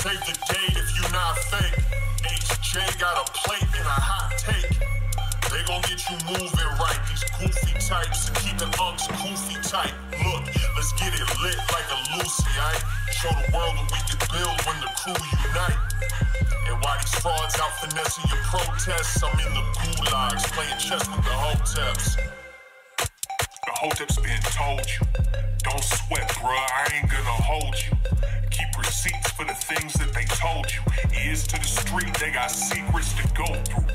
Save 0.00 0.20
the 0.24 0.32
date 0.48 0.76
if 0.76 0.88
you 0.96 1.04
not 1.12 1.36
fake. 1.52 1.76
HJ 2.24 2.98
got 2.98 3.20
a 3.20 3.32
plate 3.32 3.68
and 3.76 3.84
a 3.84 4.00
hot 4.00 4.32
take. 4.36 4.72
They 5.52 5.60
gon' 5.68 5.84
get 5.84 6.00
you 6.08 6.16
moving 6.24 6.70
right. 6.80 7.00
These 7.08 7.24
goofy 7.36 7.76
types 7.84 8.28
and 8.28 8.36
keeping 8.40 8.72
unks 8.80 9.08
goofy 9.20 9.60
tight. 9.60 9.92
Look, 10.24 10.48
let's 10.76 10.92
get 10.96 11.12
it 11.12 11.28
lit 11.44 11.60
like 11.68 11.88
a 11.92 12.00
Lucy, 12.16 12.48
aight? 12.48 12.80
Show 13.12 13.28
the 13.28 13.52
world 13.52 13.76
that 13.76 13.88
we 13.92 14.00
can 14.08 14.20
build 14.32 14.56
when 14.64 14.80
the 14.80 14.88
crew 14.96 15.20
unite. 15.44 15.80
And 16.64 16.80
while 16.80 16.96
these 16.96 17.14
frauds 17.20 17.60
out 17.60 17.76
finessing 17.84 18.24
your 18.32 18.40
protests, 18.48 19.22
I'm 19.22 19.36
in 19.36 19.52
the 19.52 19.64
gulags 19.84 20.48
playing 20.56 20.78
chess 20.80 21.04
with 21.08 21.24
the 21.24 21.36
hoteps. 21.36 22.39
Hoteps 23.80 24.22
been 24.22 24.42
told 24.42 24.86
you. 24.90 25.06
Don't 25.62 25.82
sweat, 25.82 26.28
bruh, 26.28 26.52
I 26.52 26.92
ain't 26.96 27.10
gonna 27.10 27.24
hold 27.24 27.74
you. 27.76 27.96
Keep 28.50 28.76
receipts 28.76 29.30
for 29.30 29.46
the 29.46 29.54
things 29.54 29.94
that 29.94 30.12
they 30.12 30.26
told 30.26 30.66
you. 30.70 30.80
Ears 31.18 31.46
to 31.46 31.58
the 31.58 31.64
street, 31.64 32.12
they 32.20 32.30
got 32.30 32.50
secrets 32.50 33.14
to 33.14 33.22
go 33.32 33.46
through. 33.64 33.86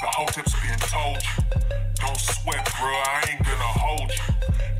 The 0.00 0.06
hoteps 0.06 0.54
been 0.62 0.78
told 0.78 1.18
you. 1.26 1.60
Don't 1.96 2.20
sweat, 2.20 2.64
bruh, 2.66 3.02
I 3.08 3.32
ain't 3.32 3.42
gonna 3.42 3.72
hold 3.82 4.12
you. 4.12 4.35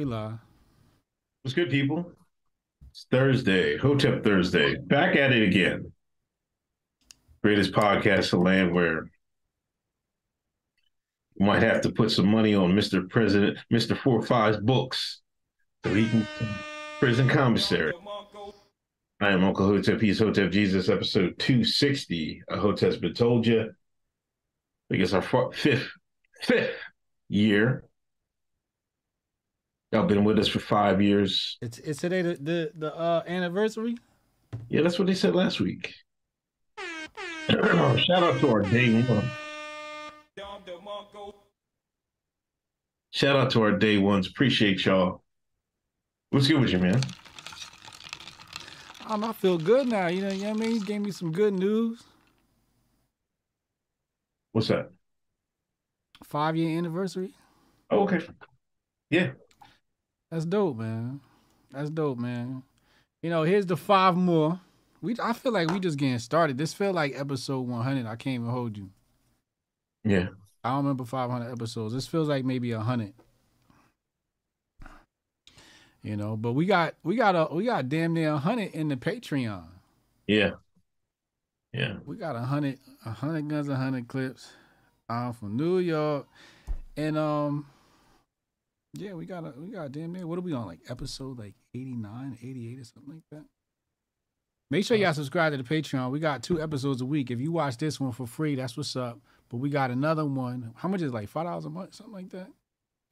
We. 0.00 0.06
What's 1.42 1.54
good, 1.54 1.68
people? 1.68 2.10
It's 2.88 3.06
Thursday, 3.10 3.76
Hotep 3.76 4.24
Thursday. 4.24 4.76
Back 4.76 5.14
at 5.14 5.30
it 5.30 5.42
again. 5.46 5.92
Greatest 7.44 7.72
podcast 7.72 8.32
of 8.32 8.40
land 8.40 8.72
where 8.72 9.10
you 11.34 11.44
might 11.44 11.62
have 11.62 11.82
to 11.82 11.92
put 11.92 12.10
some 12.10 12.28
money 12.28 12.54
on 12.54 12.72
Mr. 12.72 13.06
President, 13.10 13.58
Mr. 13.70 13.94
Four 13.94 14.22
Five's 14.22 14.56
books 14.56 15.20
so 15.84 15.92
he 15.92 16.08
can 16.08 16.26
prison 16.98 17.28
commissary. 17.28 17.92
I 19.20 19.32
am 19.32 19.44
Uncle 19.44 19.66
Hotep. 19.66 20.00
He's 20.00 20.18
Hotep 20.18 20.50
Jesus, 20.50 20.88
episode 20.88 21.38
260. 21.38 22.42
A 22.48 22.56
Hotep's 22.56 22.96
been 22.96 23.12
told 23.12 23.46
you. 23.46 23.70
I 24.90 24.96
guess 24.96 25.12
our 25.12 25.20
fifth, 25.52 25.90
fifth 26.40 26.74
year. 27.28 27.84
Y'all 29.92 30.06
been 30.06 30.24
with 30.24 30.38
us 30.38 30.46
for 30.46 30.60
five 30.60 31.02
years. 31.02 31.58
It's 31.60 31.78
it's 31.78 32.00
today 32.00 32.22
the 32.22 32.34
the, 32.34 32.72
the 32.76 32.96
uh, 32.96 33.24
anniversary. 33.26 33.96
Yeah, 34.68 34.82
that's 34.82 34.98
what 34.98 35.06
they 35.06 35.14
said 35.14 35.34
last 35.34 35.60
week. 35.60 35.92
Shout 37.50 38.08
out 38.08 38.38
to 38.40 38.48
our 38.48 38.62
day 38.62 39.02
one. 39.02 39.28
Shout 43.12 43.36
out 43.36 43.50
to 43.50 43.62
our 43.62 43.72
day 43.72 43.98
ones. 43.98 44.28
Appreciate 44.28 44.84
y'all. 44.84 45.22
What's 46.30 46.46
good 46.46 46.60
with 46.60 46.70
you, 46.70 46.78
man? 46.78 47.00
Um, 49.08 49.24
I 49.24 49.32
feel 49.32 49.58
good 49.58 49.88
now. 49.88 50.06
You 50.06 50.22
know, 50.22 50.30
you 50.30 50.44
know 50.44 50.50
what 50.50 50.62
I 50.62 50.66
mean? 50.66 50.74
You 50.76 50.84
gave 50.84 51.00
me 51.00 51.10
some 51.10 51.32
good 51.32 51.52
news. 51.52 52.04
What's 54.52 54.68
that? 54.68 54.90
Five 56.22 56.54
year 56.54 56.78
anniversary. 56.78 57.32
Oh, 57.90 58.02
okay. 58.04 58.20
Yeah. 59.10 59.32
That's 60.30 60.44
dope, 60.44 60.76
man. 60.76 61.20
That's 61.72 61.90
dope, 61.90 62.18
man. 62.18 62.62
You 63.22 63.30
know, 63.30 63.42
here's 63.42 63.66
the 63.66 63.76
five 63.76 64.16
more. 64.16 64.60
We 65.02 65.16
I 65.22 65.32
feel 65.32 65.52
like 65.52 65.70
we 65.70 65.80
just 65.80 65.98
getting 65.98 66.18
started. 66.18 66.58
This 66.58 66.72
felt 66.72 66.94
like 66.94 67.18
episode 67.18 67.66
100. 67.66 68.06
I 68.06 68.16
can't 68.16 68.34
even 68.34 68.48
hold 68.48 68.76
you. 68.76 68.90
Yeah. 70.04 70.28
I 70.62 70.70
don't 70.70 70.78
remember 70.78 71.04
500 71.04 71.50
episodes. 71.50 71.94
This 71.94 72.06
feels 72.06 72.28
like 72.28 72.44
maybe 72.44 72.74
100. 72.74 73.14
You 76.02 76.16
know, 76.16 76.36
but 76.36 76.52
we 76.52 76.64
got 76.64 76.94
we 77.02 77.16
got 77.16 77.34
a 77.34 77.54
we 77.54 77.64
got 77.64 77.88
damn 77.88 78.14
near 78.14 78.32
100 78.32 78.74
in 78.74 78.88
the 78.88 78.96
Patreon. 78.96 79.64
Yeah. 80.26 80.52
Yeah. 81.72 81.96
We 82.04 82.16
got 82.16 82.36
a 82.36 82.40
hundred, 82.40 82.78
a 83.04 83.10
hundred 83.10 83.48
guns, 83.48 83.68
a 83.68 83.76
hundred 83.76 84.08
clips. 84.08 84.50
I'm 85.08 85.32
from 85.32 85.56
New 85.56 85.78
York, 85.78 86.26
and 86.96 87.18
um, 87.18 87.66
yeah, 88.94 89.12
we 89.12 89.26
got 89.26 89.44
a 89.44 89.54
we 89.56 89.68
got 89.68 89.86
a 89.86 89.88
damn 89.88 90.12
near. 90.12 90.26
What 90.26 90.38
are 90.38 90.42
we 90.42 90.52
on? 90.52 90.66
Like 90.66 90.80
episode 90.88 91.38
like 91.38 91.54
89, 91.74 92.38
88 92.42 92.78
or 92.78 92.84
something 92.84 93.14
like 93.14 93.22
that. 93.30 93.44
Make 94.70 94.84
sure 94.84 94.96
y'all 94.96 95.12
subscribe 95.12 95.52
to 95.52 95.56
the 95.56 95.64
Patreon. 95.64 96.10
We 96.10 96.20
got 96.20 96.42
two 96.42 96.62
episodes 96.62 97.00
a 97.00 97.06
week. 97.06 97.30
If 97.30 97.40
you 97.40 97.50
watch 97.50 97.76
this 97.76 97.98
one 97.98 98.12
for 98.12 98.26
free, 98.26 98.54
that's 98.54 98.76
what's 98.76 98.94
up. 98.94 99.18
But 99.48 99.56
we 99.56 99.68
got 99.68 99.90
another 99.90 100.24
one. 100.24 100.72
How 100.76 100.88
much 100.88 101.02
is 101.02 101.10
it, 101.10 101.14
like 101.14 101.28
five 101.28 101.46
dollars 101.46 101.64
a 101.64 101.70
month, 101.70 101.94
something 101.96 102.14
like 102.14 102.30
that? 102.30 102.48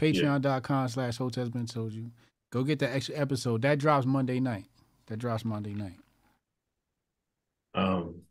Patreon.com 0.00 0.88
slash 0.88 1.18
Hoteps 1.18 1.52
Been 1.52 1.66
Told 1.66 1.92
You. 1.92 2.12
Go 2.50 2.62
get 2.62 2.78
that 2.78 2.94
extra 2.94 3.16
episode. 3.16 3.62
That 3.62 3.78
drops 3.78 4.06
Monday 4.06 4.38
night. 4.38 4.66
That 5.06 5.18
drops 5.18 5.44
Monday 5.44 5.74
night. 5.74 5.98
Um 7.74 8.22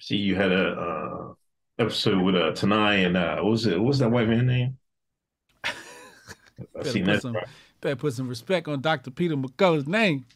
see 0.00 0.16
you 0.16 0.34
had 0.36 0.52
a 0.52 0.68
uh 0.70 1.34
episode 1.78 2.22
with 2.22 2.36
uh 2.36 2.52
Tanai 2.52 3.04
and 3.04 3.16
uh 3.16 3.36
what 3.36 3.50
was 3.50 3.66
it 3.66 3.78
what 3.78 3.88
was 3.88 3.98
that 3.98 4.10
white 4.10 4.28
man 4.28 4.46
name? 4.46 4.78
I 6.58 6.82
Better 6.82 6.90
seen 6.90 7.04
put 7.04 7.12
that. 7.14 7.22
some, 7.22 7.36
better 7.80 7.96
put 7.96 8.12
some 8.14 8.28
respect 8.28 8.68
on 8.68 8.80
Dr. 8.80 9.10
Peter 9.10 9.36
McCullough's 9.36 9.88
name. 9.88 10.26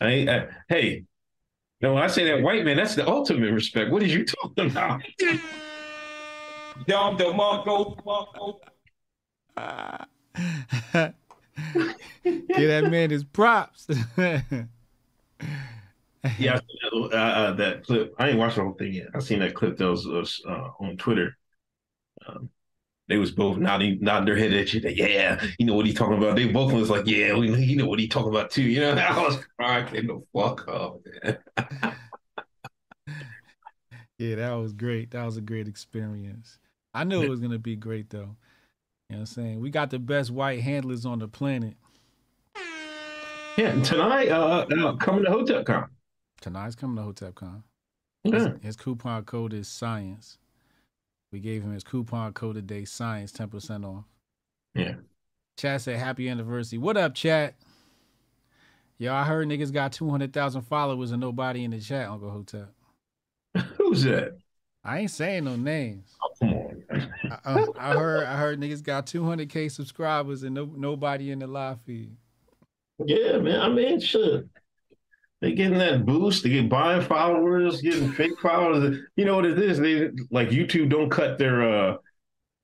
I, 0.00 0.06
I, 0.28 0.48
hey, 0.68 1.04
no, 1.80 1.94
when 1.94 2.02
I 2.02 2.06
say 2.08 2.24
that 2.24 2.42
white 2.42 2.64
man, 2.64 2.76
that's 2.76 2.94
the 2.94 3.06
ultimate 3.08 3.52
respect. 3.52 3.90
What 3.90 4.02
are 4.02 4.06
you 4.06 4.24
talking 4.24 4.70
about? 4.70 5.02
Dom 6.86 7.16
DeMarco, 7.16 8.04
Marco. 8.04 8.60
Give 12.56 12.68
that 12.68 12.90
man 12.90 13.10
his 13.10 13.24
props. 13.24 13.86
Yeah, 16.38 16.54
I 16.54 16.58
seen 16.58 17.10
that, 17.10 17.16
uh, 17.16 17.16
uh, 17.18 17.52
that 17.54 17.84
clip. 17.84 18.14
I 18.18 18.30
ain't 18.30 18.38
watched 18.38 18.56
the 18.56 18.62
whole 18.62 18.72
thing 18.72 18.94
yet. 18.94 19.08
I 19.14 19.18
seen 19.20 19.40
that 19.40 19.54
clip 19.54 19.76
that 19.76 19.90
was, 19.90 20.06
was 20.06 20.42
uh, 20.48 20.70
on 20.80 20.96
Twitter. 20.96 21.36
Um, 22.26 22.48
they 23.08 23.18
was 23.18 23.32
both 23.32 23.58
nodding, 23.58 23.98
nodding 24.00 24.26
their 24.26 24.36
head 24.36 24.52
at 24.52 24.72
you. 24.72 24.80
Like, 24.80 24.96
yeah, 24.96 25.42
you 25.58 25.66
know 25.66 25.74
what 25.74 25.86
he 25.86 25.92
talking 25.92 26.18
about. 26.18 26.36
They 26.36 26.48
both 26.48 26.72
was 26.72 26.90
like, 26.90 27.06
yeah, 27.06 27.36
we, 27.36 27.54
you 27.62 27.76
know 27.76 27.86
what 27.86 27.98
he 27.98 28.08
talking 28.08 28.30
about 28.30 28.50
too. 28.50 28.62
You 28.62 28.80
know, 28.80 28.92
I 28.94 29.22
was 29.22 29.38
cracking 29.58 30.06
the 30.06 30.22
fuck 30.32 30.66
up. 30.68 31.00
Yeah, 34.18 34.36
that 34.36 34.52
was 34.52 34.72
great. 34.72 35.10
That 35.10 35.24
was 35.24 35.36
a 35.36 35.40
great 35.40 35.66
experience. 35.66 36.58
I 36.92 37.04
knew 37.04 37.22
it 37.22 37.28
was 37.28 37.40
gonna 37.40 37.58
be 37.58 37.76
great 37.76 38.10
though. 38.10 38.36
You 39.08 39.16
know 39.16 39.16
what 39.16 39.18
I'm 39.18 39.26
saying? 39.26 39.60
We 39.60 39.70
got 39.70 39.90
the 39.90 39.98
best 39.98 40.30
white 40.30 40.62
handlers 40.62 41.04
on 41.04 41.18
the 41.18 41.28
planet. 41.28 41.74
Yeah, 43.56 43.80
tonight, 43.82 44.28
uh, 44.28 44.66
uh, 44.70 44.96
coming 44.96 45.24
to 45.24 45.30
HotepCon. 45.30 45.88
Tonight's 46.40 46.74
coming 46.74 46.96
to 46.96 47.12
HotepCon. 47.12 47.62
Yeah. 48.24 48.54
His 48.62 48.76
coupon 48.76 49.24
code 49.24 49.52
is 49.52 49.68
science. 49.68 50.38
We 51.34 51.40
gave 51.40 51.64
him 51.64 51.72
his 51.72 51.82
coupon 51.82 52.32
code 52.32 52.54
today, 52.54 52.84
science, 52.84 53.32
10% 53.32 53.84
off. 53.84 54.04
Yeah. 54.72 54.94
Chat 55.58 55.80
said 55.80 55.98
happy 55.98 56.28
anniversary. 56.28 56.78
What 56.78 56.96
up, 56.96 57.12
chat? 57.12 57.56
Yo, 58.98 59.12
I 59.12 59.24
heard 59.24 59.48
niggas 59.48 59.72
got 59.72 59.90
200,000 59.90 60.62
followers 60.62 61.10
and 61.10 61.20
nobody 61.20 61.64
in 61.64 61.72
the 61.72 61.80
chat, 61.80 62.08
Uncle 62.08 62.30
Hotep. 62.30 62.72
Who's 63.78 64.04
that? 64.04 64.38
I 64.84 65.00
ain't 65.00 65.10
saying 65.10 65.42
no 65.42 65.56
names. 65.56 66.14
Oh, 66.22 66.30
come 66.38 66.54
on. 66.54 66.84
I, 66.92 67.38
I, 67.44 67.66
I 67.80 67.94
heard 67.94 68.26
I 68.26 68.36
heard 68.36 68.60
niggas 68.60 68.84
got 68.84 69.06
200k 69.06 69.72
subscribers 69.72 70.44
and 70.44 70.54
no, 70.54 70.70
nobody 70.76 71.32
in 71.32 71.40
the 71.40 71.48
live 71.48 71.80
feed. 71.80 72.14
Yeah, 73.04 73.38
man. 73.38 73.60
I 73.60 73.68
mean, 73.70 73.98
shit. 73.98 74.46
They 75.40 75.52
getting 75.52 75.78
that 75.78 76.06
boost. 76.06 76.42
They 76.42 76.50
get 76.50 76.68
buying 76.68 77.02
followers, 77.02 77.82
getting 77.82 78.12
fake 78.12 78.38
followers. 78.40 78.98
You 79.16 79.24
know 79.24 79.36
what 79.36 79.46
it 79.46 79.58
is? 79.58 79.78
They 79.78 80.10
like 80.30 80.48
YouTube 80.48 80.90
don't 80.90 81.10
cut 81.10 81.38
their 81.38 81.62
uh 81.62 81.96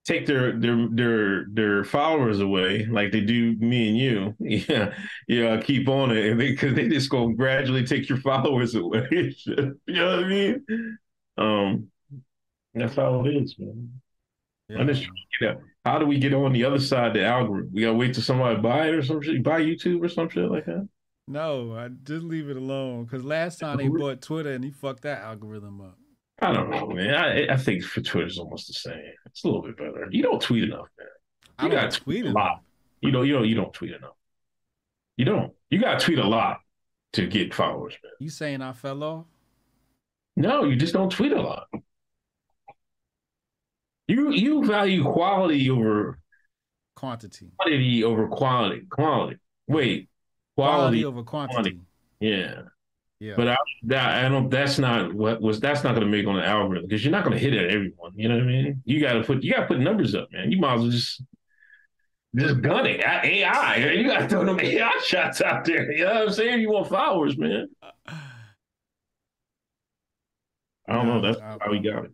take 0.05 0.25
their 0.25 0.59
their 0.59 0.87
their 0.89 1.45
their 1.51 1.83
followers 1.83 2.39
away 2.39 2.85
like 2.85 3.11
they 3.11 3.21
do 3.21 3.55
me 3.57 3.89
and 3.89 3.97
you. 3.97 4.35
Yeah, 4.69 4.93
yeah, 5.27 5.61
keep 5.61 5.87
on 5.87 6.11
it, 6.15 6.35
because 6.37 6.75
they, 6.75 6.87
they, 6.87 6.95
just 6.95 7.09
gonna 7.09 7.33
gradually 7.33 7.85
take 7.85 8.09
your 8.09 8.17
followers 8.21 8.75
away. 8.75 9.07
you 9.45 9.75
know 9.87 10.15
what 10.15 10.25
I 10.25 10.27
mean? 10.27 10.97
Um, 11.37 11.87
that's 12.73 12.95
how 12.95 13.25
it 13.25 13.35
is, 13.35 13.55
man. 13.57 14.01
Yeah. 14.69 14.79
I'm 14.79 14.87
just 14.87 15.03
trying 15.03 15.15
to 15.15 15.45
get 15.45 15.49
out. 15.55 15.61
How 15.83 15.99
do 15.99 16.05
we 16.05 16.19
get 16.19 16.33
on 16.33 16.53
the 16.53 16.63
other 16.63 16.79
side 16.79 17.07
of 17.07 17.13
the 17.13 17.25
algorithm? 17.25 17.71
We 17.73 17.81
gotta 17.81 17.95
wait 17.95 18.13
till 18.13 18.23
somebody 18.23 18.59
buy 18.59 18.87
it 18.87 18.95
or 18.95 19.03
some 19.03 19.21
shit, 19.21 19.43
buy 19.43 19.61
YouTube 19.61 20.03
or 20.03 20.09
some 20.09 20.29
shit 20.29 20.49
like 20.49 20.65
that. 20.65 20.87
No, 21.31 21.75
I 21.75 21.87
just 22.03 22.23
leave 22.23 22.49
it 22.49 22.57
alone. 22.57 23.07
Cause 23.07 23.23
last 23.23 23.59
time 23.59 23.77
they 23.77 23.87
bought 23.87 24.21
Twitter 24.21 24.51
and 24.51 24.63
he 24.63 24.71
fucked 24.71 25.03
that 25.03 25.21
algorithm 25.21 25.81
up. 25.81 25.97
I 26.41 26.51
don't 26.53 26.69
know, 26.69 26.87
man. 26.87 27.13
I, 27.13 27.53
I 27.53 27.57
think 27.57 27.83
for 27.83 28.01
Twitter's 28.01 28.37
almost 28.39 28.67
the 28.67 28.73
same. 28.73 29.13
It's 29.27 29.43
a 29.43 29.47
little 29.47 29.61
bit 29.61 29.77
better. 29.77 30.07
You 30.09 30.23
don't 30.23 30.41
tweet 30.41 30.63
enough, 30.63 30.87
man. 30.97 31.07
You 31.71 31.77
I 31.77 31.81
don't 31.81 31.93
tweet 31.93 32.25
a 32.25 32.31
lot. 32.31 32.61
You 32.99 33.11
know, 33.11 33.21
you 33.21 33.33
know, 33.33 33.43
you 33.43 33.55
don't 33.55 33.73
tweet 33.73 33.93
enough. 33.93 34.15
You 35.17 35.25
don't. 35.25 35.53
You 35.69 35.79
got 35.79 35.99
to 35.99 36.05
tweet 36.05 36.19
a 36.19 36.27
lot 36.27 36.57
to 37.13 37.27
get 37.27 37.53
followers, 37.53 37.95
man. 38.03 38.11
You 38.19 38.29
saying 38.29 38.61
I 38.61 38.73
fell 38.73 39.03
off? 39.03 39.25
No, 40.35 40.63
you 40.65 40.75
just 40.75 40.93
don't 40.93 41.11
tweet 41.11 41.31
a 41.31 41.41
lot. 41.41 41.67
You 44.07 44.31
you 44.31 44.65
value 44.65 45.03
quality 45.03 45.69
over 45.69 46.19
quantity. 46.95 47.51
Quantity 47.59 48.03
over 48.03 48.27
quality. 48.27 48.81
Quality. 48.89 49.37
Wait. 49.67 50.09
Quality, 50.55 51.01
quality 51.01 51.05
over 51.05 51.23
quantity. 51.23 51.53
quantity. 51.53 51.79
Yeah. 52.19 52.61
Yeah. 53.19 53.33
But 53.35 53.49
I, 53.49 53.57
that, 53.83 54.25
I 54.25 54.29
don't. 54.29 54.49
That's 54.49 54.79
not 54.79 55.13
what 55.13 55.41
was. 55.41 55.59
That's 55.59 55.83
not 55.83 55.93
going 55.93 56.05
to 56.05 56.11
make 56.11 56.25
on 56.25 56.37
the 56.37 56.45
algorithm 56.45 56.87
because 56.87 57.05
you're 57.05 57.11
not 57.11 57.23
going 57.23 57.37
to 57.37 57.39
hit 57.39 57.53
at 57.53 57.69
everyone. 57.69 58.13
You 58.15 58.29
know 58.29 58.35
what 58.35 58.43
I 58.43 58.47
mean? 58.47 58.81
You 58.83 58.99
got 58.99 59.13
to 59.13 59.23
put. 59.23 59.43
You 59.43 59.53
got 59.53 59.61
to 59.61 59.67
put 59.67 59.79
numbers 59.79 60.15
up, 60.15 60.31
man. 60.31 60.51
You 60.51 60.59
might 60.59 60.73
as 60.73 60.81
well 60.81 60.89
just 60.89 61.21
just 62.35 62.61
gun 62.61 62.87
it. 62.87 63.01
AI. 63.01 63.91
You 63.93 64.07
got 64.07 64.21
to 64.21 64.27
throw 64.27 64.43
them 64.45 64.59
AI 64.59 64.91
shots 65.05 65.41
out 65.41 65.65
there. 65.65 65.91
You 65.91 66.05
know 66.05 66.13
what 66.13 66.27
I'm 66.29 66.33
saying? 66.33 66.61
You 66.61 66.71
want 66.71 66.89
followers, 66.89 67.37
man. 67.37 67.67
I 68.07 68.15
don't 70.93 71.07
know. 71.07 71.21
That's 71.21 71.39
I, 71.39 71.57
how 71.61 71.71
we 71.71 71.79
got 71.79 72.05
it, 72.05 72.11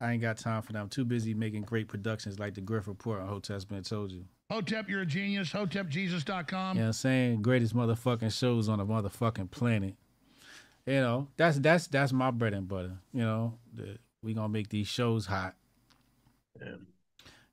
I 0.00 0.12
ain't 0.12 0.22
got 0.22 0.38
time 0.38 0.62
for 0.62 0.72
that. 0.72 0.78
I'm 0.78 0.88
too 0.88 1.04
busy 1.04 1.34
making 1.34 1.62
great 1.62 1.88
productions 1.88 2.38
like 2.38 2.54
the 2.54 2.60
Griff 2.60 2.86
Report 2.86 3.20
on 3.20 3.28
Hotep's 3.28 3.64
been 3.64 3.82
told 3.82 4.12
you. 4.12 4.24
Hotep, 4.50 4.88
you're 4.88 5.02
a 5.02 5.06
genius. 5.06 5.50
HotepJesus.com. 5.52 6.76
You 6.76 6.80
know 6.80 6.86
what 6.86 6.86
I'm 6.86 6.92
saying? 6.94 7.42
Greatest 7.42 7.76
motherfucking 7.76 8.36
shows 8.36 8.68
on 8.68 8.78
the 8.78 8.86
motherfucking 8.86 9.50
planet. 9.50 9.94
You 10.86 10.94
know, 10.94 11.28
that's 11.36 11.58
that's 11.58 11.86
that's 11.86 12.14
my 12.14 12.30
bread 12.30 12.54
and 12.54 12.66
butter. 12.66 12.96
You 13.12 13.20
know, 13.20 13.58
the, 13.74 13.98
we 14.22 14.32
gonna 14.32 14.48
make 14.48 14.70
these 14.70 14.88
shows 14.88 15.26
hot. 15.26 15.54
Yeah. 16.58 16.76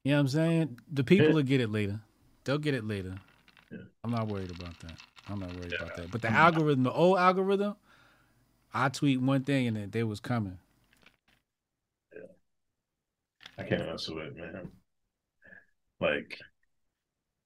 You 0.04 0.12
know 0.12 0.18
what 0.18 0.20
I'm 0.22 0.28
saying? 0.30 0.80
The 0.94 1.04
people 1.04 1.28
yeah. 1.28 1.34
will 1.34 1.44
get 1.44 1.60
it 1.60 1.70
later. 1.70 2.00
They'll 2.46 2.60
get 2.60 2.74
it 2.74 2.86
later. 2.86 3.16
Yeah. 3.70 3.80
I'm 4.04 4.12
not 4.12 4.28
worried 4.28 4.52
about 4.52 4.80
that. 4.80 4.94
I'm 5.28 5.40
not 5.40 5.54
worried 5.54 5.74
yeah. 5.74 5.84
about 5.84 5.98
that. 5.98 6.12
But 6.12 6.22
the 6.22 6.30
algorithm, 6.30 6.84
the 6.84 6.94
old 6.94 7.18
algorithm, 7.18 7.76
I 8.74 8.88
tweet 8.88 9.20
one 9.20 9.44
thing 9.44 9.68
and 9.68 9.76
then 9.76 9.90
they 9.90 10.04
was 10.04 10.22
coming. 10.22 10.60
Yeah. 12.16 12.22
I 13.58 13.64
can't 13.64 13.86
mess 13.86 14.08
with 14.08 14.28
it, 14.28 14.38
man. 14.38 14.72
Like 16.00 16.40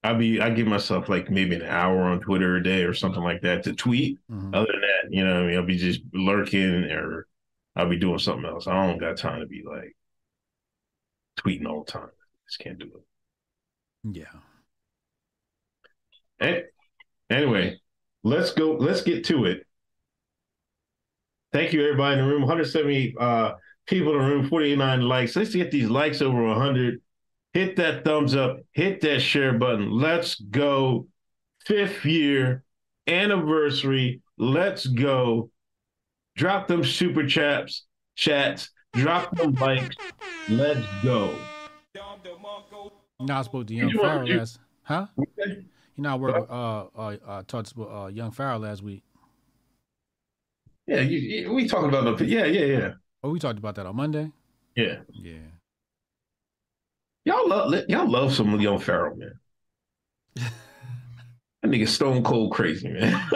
I 0.02 0.14
be 0.14 0.40
I 0.40 0.50
give 0.50 0.66
myself 0.66 1.08
like 1.08 1.30
maybe 1.30 1.56
an 1.56 1.62
hour 1.62 2.02
on 2.02 2.20
Twitter 2.20 2.56
a 2.56 2.62
day 2.62 2.84
or 2.84 2.94
something 2.94 3.22
like 3.22 3.42
that 3.42 3.64
to 3.64 3.74
tweet. 3.74 4.18
Mm-hmm. 4.30 4.54
Other 4.54 4.72
than 4.72 4.80
that, 4.80 5.14
you 5.14 5.24
know, 5.24 5.42
I 5.42 5.46
mean, 5.46 5.56
I'll 5.56 5.66
be 5.66 5.76
just 5.76 6.00
lurking 6.12 6.84
or 6.84 7.26
I'll 7.76 7.88
be 7.88 7.98
doing 7.98 8.18
something 8.18 8.46
else. 8.46 8.66
I 8.66 8.86
don't 8.86 8.98
got 8.98 9.18
time 9.18 9.40
to 9.40 9.46
be 9.46 9.62
like 9.64 9.94
tweeting 11.38 11.66
all 11.66 11.84
the 11.84 11.92
time. 11.92 12.08
I 12.08 12.48
just 12.48 12.60
can't 12.60 12.78
do 12.78 12.86
it. 12.86 13.02
Yeah. 14.04 14.24
And, 16.40 16.64
anyway, 17.28 17.78
let's 18.22 18.52
go. 18.52 18.72
Let's 18.72 19.02
get 19.02 19.24
to 19.26 19.44
it. 19.44 19.66
Thank 21.52 21.72
you, 21.72 21.82
everybody 21.82 22.18
in 22.18 22.24
the 22.24 22.32
room. 22.32 22.42
170 22.42 23.14
uh, 23.20 23.52
people 23.86 24.14
in 24.14 24.18
the 24.20 24.24
room, 24.24 24.48
49 24.48 25.02
likes. 25.02 25.36
Let's 25.36 25.54
get 25.54 25.70
these 25.70 25.90
likes 25.90 26.22
over 26.22 26.42
100 26.42 27.02
hit 27.52 27.76
that 27.76 28.04
thumbs 28.04 28.34
up, 28.34 28.58
hit 28.72 29.00
that 29.02 29.20
share 29.20 29.52
button. 29.52 29.90
Let's 29.90 30.34
go. 30.36 31.06
Fifth 31.64 32.04
year 32.04 32.64
anniversary. 33.06 34.22
Let's 34.38 34.86
go. 34.86 35.50
Drop 36.36 36.68
them 36.68 36.84
super 36.84 37.26
chats, 37.26 37.84
chats, 38.16 38.70
drop 38.94 39.36
them 39.36 39.52
likes. 39.54 39.96
Let's 40.48 40.86
go. 41.02 41.34
Not 43.20 43.44
supposed 43.44 43.68
to 43.68 43.74
Young 43.74 43.92
Pharaoh 43.92 44.24
last, 44.24 44.58
huh? 44.82 45.06
You 45.16 45.64
know, 45.98 46.12
I 46.12 46.14
worked 46.14 46.40
with, 46.40 46.50
uh, 46.50 46.86
uh, 46.96 47.16
uh, 47.26 47.42
talked 47.46 47.74
to 47.74 47.88
uh, 47.88 48.06
Young 48.06 48.30
Pharaoh 48.30 48.58
last 48.58 48.82
week. 48.82 49.02
Yeah, 50.86 51.00
you, 51.00 51.18
you, 51.18 51.52
we 51.52 51.68
talked 51.68 51.86
about 51.86 52.16
the, 52.16 52.24
yeah, 52.24 52.46
yeah, 52.46 52.64
yeah. 52.64 52.92
Oh, 53.22 53.30
we 53.30 53.38
talked 53.38 53.58
about 53.58 53.74
that 53.74 53.84
on 53.84 53.94
Monday? 53.94 54.32
Yeah. 54.74 55.00
Yeah. 55.12 55.34
Y'all 57.24 57.48
love 57.48 57.74
y'all 57.88 58.10
love 58.10 58.32
some 58.32 58.58
Young 58.60 58.78
Pharaoh, 58.78 59.14
man. 59.14 59.38
that 60.36 61.70
nigga 61.70 61.86
stone 61.86 62.24
cold 62.24 62.52
crazy, 62.52 62.88
man. 62.88 63.14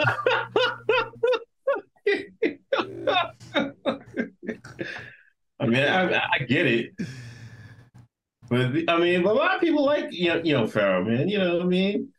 I 5.57 5.67
mean, 5.67 5.83
I, 5.83 6.17
I, 6.17 6.39
get 6.47 6.65
it, 6.65 6.91
but 8.49 8.71
I 8.87 8.99
mean, 8.99 9.23
a 9.23 9.33
lot 9.33 9.55
of 9.55 9.61
people 9.61 9.85
like 9.85 10.11
you 10.11 10.29
know, 10.29 10.41
you 10.43 10.53
know 10.53 10.67
Pharaoh, 10.67 11.03
man. 11.03 11.29
You 11.29 11.37
know 11.39 11.53
what 11.57 11.63
I 11.63 11.65
mean? 11.65 12.09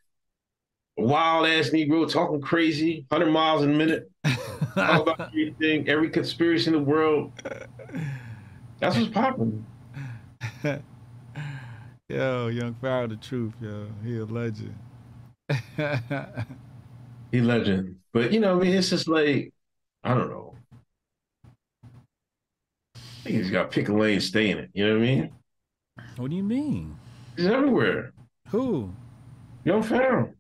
Wild 0.96 1.46
ass 1.46 1.70
Negro 1.70 2.10
talking 2.10 2.40
crazy, 2.40 3.06
hundred 3.10 3.30
miles 3.30 3.62
a 3.62 3.66
minute, 3.66 4.10
all 4.76 5.02
about 5.02 5.28
everything, 5.28 5.88
every 5.88 6.10
conspiracy 6.10 6.68
in 6.68 6.72
the 6.72 6.78
world. 6.78 7.32
That's 8.80 8.96
what's 8.96 9.08
popping. 9.08 9.66
Yo, 12.08 12.46
Young 12.46 12.74
Pharaoh, 12.74 13.08
the 13.08 13.16
truth, 13.16 13.52
yo. 13.60 13.88
He 14.04 14.18
a 14.18 14.24
legend. 14.24 14.78
he 17.32 17.40
legend. 17.40 17.96
But 18.12 18.32
you 18.32 18.38
know, 18.38 18.56
I 18.56 18.62
mean, 18.62 18.74
it's 18.74 18.90
just 18.90 19.08
like, 19.08 19.52
I 20.04 20.14
don't 20.14 20.30
know. 20.30 20.54
I 22.94 23.00
think 23.24 23.36
he's 23.36 23.50
got 23.50 23.64
to 23.64 23.68
pick 23.68 23.88
a 23.88 23.92
lane, 23.92 24.20
stay 24.20 24.50
in 24.50 24.58
it. 24.58 24.70
You 24.72 24.86
know 24.86 24.92
what 24.94 25.02
I 25.02 25.06
mean? 25.06 25.32
What 26.16 26.30
do 26.30 26.36
you 26.36 26.44
mean? 26.44 26.96
He's 27.36 27.46
everywhere. 27.46 28.12
Who? 28.50 28.92
Young 29.64 29.82
Pharaoh. 29.82 30.32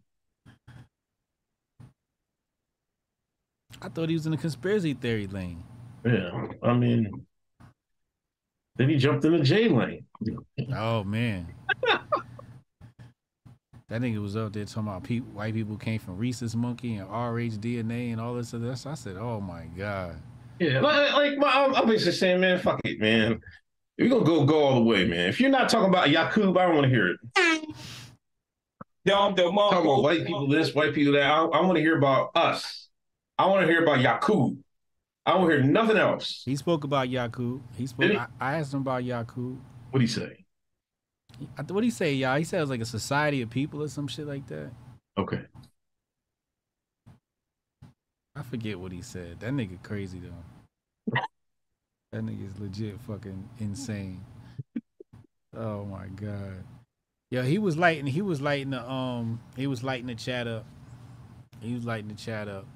I 3.82 3.88
thought 3.88 4.08
he 4.08 4.14
was 4.14 4.26
in 4.26 4.32
the 4.32 4.38
conspiracy 4.38 4.94
theory 4.94 5.26
lane. 5.26 5.64
Yeah, 6.04 6.46
I 6.62 6.74
mean, 6.74 7.26
then 8.76 8.88
he 8.88 8.96
jumped 8.96 9.24
in 9.24 9.32
the 9.32 9.42
J 9.42 9.68
lane. 9.68 10.04
Oh 10.72 11.02
man. 11.02 11.55
that 13.88 14.00
nigga 14.02 14.20
was 14.20 14.36
up 14.36 14.52
there 14.52 14.64
talking 14.64 14.82
about 14.88 15.04
pe- 15.04 15.18
white 15.18 15.54
people 15.54 15.76
came 15.76 15.98
from 15.98 16.16
rhesus 16.16 16.54
monkey 16.54 16.96
and 16.96 17.08
RH 17.08 17.58
DNA 17.58 18.12
and 18.12 18.20
all 18.20 18.34
this 18.34 18.52
other 18.54 18.74
stuff. 18.76 18.92
I 18.92 18.94
said, 18.96 19.16
"Oh 19.16 19.40
my 19.40 19.64
god." 19.76 20.16
Yeah, 20.58 20.80
like, 20.80 21.12
uh, 21.12 21.16
like 21.16 21.38
my, 21.38 21.72
I'm 21.76 21.86
basically 21.86 22.12
saying, 22.12 22.40
man, 22.40 22.58
fuck 22.58 22.80
it, 22.84 22.98
man. 22.98 23.40
We're 23.98 24.08
gonna 24.08 24.24
go 24.24 24.44
go 24.44 24.64
all 24.64 24.74
the 24.76 24.82
way, 24.82 25.04
man. 25.04 25.28
If 25.28 25.40
you're 25.40 25.50
not 25.50 25.68
talking 25.68 25.88
about 25.88 26.10
Yakub, 26.10 26.56
I 26.56 26.66
don't 26.66 26.74
want 26.74 26.84
to 26.84 26.90
hear 26.90 27.08
it. 27.08 27.18
Talking 29.70 29.90
about 29.90 30.02
white 30.02 30.26
people 30.26 30.48
this, 30.48 30.74
white 30.74 30.94
people 30.94 31.12
that. 31.14 31.22
I, 31.22 31.44
I 31.44 31.60
want 31.60 31.76
to 31.76 31.80
hear 31.80 31.96
about 31.96 32.30
us. 32.34 32.88
I 33.38 33.46
want 33.46 33.66
to 33.66 33.72
hear 33.72 33.82
about 33.82 34.00
Yakub. 34.00 34.56
I 35.24 35.32
don't 35.32 35.50
hear 35.50 35.62
nothing 35.62 35.96
else. 35.96 36.42
He 36.44 36.56
spoke 36.56 36.84
about 36.84 37.08
Yakub. 37.08 37.60
He 37.76 37.86
spoke. 37.86 38.10
He? 38.10 38.16
I, 38.16 38.26
I, 38.40 38.54
asked 38.56 38.72
him 38.72 38.80
about 38.80 39.04
Yakub. 39.04 39.58
What 39.90 40.00
did 40.00 40.08
he 40.08 40.12
say? 40.12 40.45
What 41.38 41.68
did 41.68 41.84
he 41.84 41.90
say, 41.90 42.14
y'all? 42.14 42.36
He 42.36 42.44
said 42.44 42.58
it 42.58 42.62
was 42.62 42.70
like 42.70 42.80
a 42.80 42.86
society 42.86 43.42
of 43.42 43.50
people 43.50 43.82
or 43.82 43.88
some 43.88 44.08
shit 44.08 44.26
like 44.26 44.46
that. 44.48 44.70
Okay. 45.18 45.40
I 48.34 48.42
forget 48.42 48.78
what 48.78 48.92
he 48.92 49.02
said. 49.02 49.40
That 49.40 49.52
nigga 49.52 49.82
crazy 49.82 50.20
though. 50.20 51.20
that 52.12 52.22
nigga 52.22 52.46
is 52.46 52.58
legit 52.60 53.00
fucking 53.00 53.48
insane. 53.58 54.24
Oh 55.56 55.84
my 55.84 56.06
god. 56.08 56.64
Yeah, 57.30 57.42
he 57.42 57.58
was 57.58 57.76
lighting. 57.76 58.06
He 58.06 58.22
was 58.22 58.40
lighting 58.40 58.70
the 58.70 58.90
um. 58.90 59.40
He 59.56 59.66
was 59.66 59.82
lighting 59.82 60.06
the 60.06 60.14
chat 60.14 60.46
up. 60.46 60.66
He 61.60 61.74
was 61.74 61.84
lighting 61.84 62.08
the 62.08 62.14
chat 62.14 62.48
up 62.48 62.66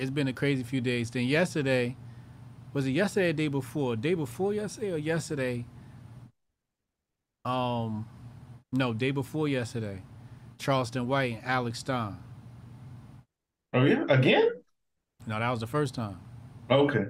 it's 0.00 0.10
been 0.10 0.28
a 0.28 0.32
crazy 0.32 0.62
few 0.62 0.80
days. 0.80 1.10
Then 1.10 1.24
yesterday, 1.24 1.94
was 2.72 2.86
it 2.86 2.92
yesterday 2.92 3.28
or 3.28 3.32
day 3.34 3.48
before? 3.48 3.96
Day 3.96 4.14
before 4.14 4.54
yesterday 4.54 4.92
or 4.92 4.96
yesterday? 4.96 5.66
Um, 7.44 8.06
no, 8.72 8.92
day 8.92 9.10
before 9.10 9.48
yesterday. 9.48 10.02
Charleston 10.58 11.08
White 11.08 11.36
and 11.36 11.44
Alex 11.44 11.78
Stein. 11.80 12.18
Oh 13.72 13.84
yeah, 13.84 14.04
again? 14.08 14.50
No, 15.26 15.38
that 15.38 15.50
was 15.50 15.60
the 15.60 15.66
first 15.66 15.94
time. 15.94 16.18
Okay. 16.70 17.06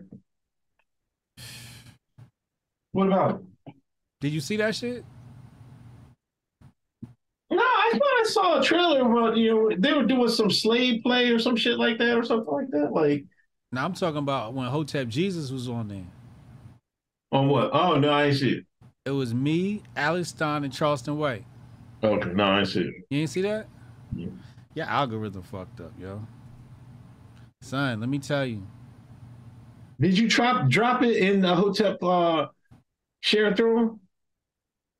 What 2.92 3.06
about 3.08 3.42
it? 3.66 3.74
Did 4.20 4.32
you 4.32 4.40
see 4.40 4.56
that 4.58 4.74
shit? 4.74 5.04
No, 7.50 7.58
I 7.58 7.90
thought 7.92 8.02
I 8.02 8.24
saw 8.26 8.60
a 8.60 8.62
trailer 8.62 9.00
about 9.00 9.36
you 9.36 9.52
know 9.54 9.70
they 9.76 9.92
were 9.92 10.04
doing 10.04 10.28
some 10.28 10.50
slave 10.50 11.02
play 11.02 11.30
or 11.30 11.38
some 11.38 11.56
shit 11.56 11.78
like 11.78 11.98
that 11.98 12.16
or 12.16 12.22
something 12.24 12.52
like 12.52 12.70
that. 12.70 12.92
Like 12.92 13.24
Now 13.72 13.84
I'm 13.84 13.94
talking 13.94 14.18
about 14.18 14.54
when 14.54 14.66
Hotep 14.68 15.08
Jesus 15.08 15.50
was 15.50 15.68
on 15.68 15.88
there. 15.88 16.06
on 17.32 17.48
what? 17.48 17.70
Oh 17.72 17.98
no, 17.98 18.10
I 18.10 18.26
ain't 18.26 18.36
see 18.36 18.50
it. 18.58 18.66
It 19.06 19.12
was 19.12 19.34
me, 19.34 19.82
Alex 19.96 20.28
Stein, 20.28 20.62
and 20.64 20.72
Charleston 20.72 21.16
White. 21.18 21.44
Okay, 22.02 22.30
no, 22.32 22.44
I 22.44 22.58
ain't 22.60 22.68
see 22.68 22.80
it. 22.82 22.94
You 23.08 23.20
ain't 23.20 23.30
see 23.30 23.42
that? 23.42 23.66
Yeah. 24.14 24.28
Your 24.74 24.86
algorithm 24.86 25.42
fucked 25.42 25.80
up, 25.80 25.92
yo. 25.98 26.26
Son, 27.62 28.00
let 28.00 28.08
me 28.08 28.18
tell 28.18 28.44
you. 28.44 28.66
Did 30.00 30.18
you 30.18 30.28
drop 30.28 30.68
drop 30.68 31.02
it 31.02 31.16
in 31.16 31.40
the 31.40 31.54
hotel 31.54 31.96
uh 32.02 32.46
share 33.22 33.54
through? 33.54 33.98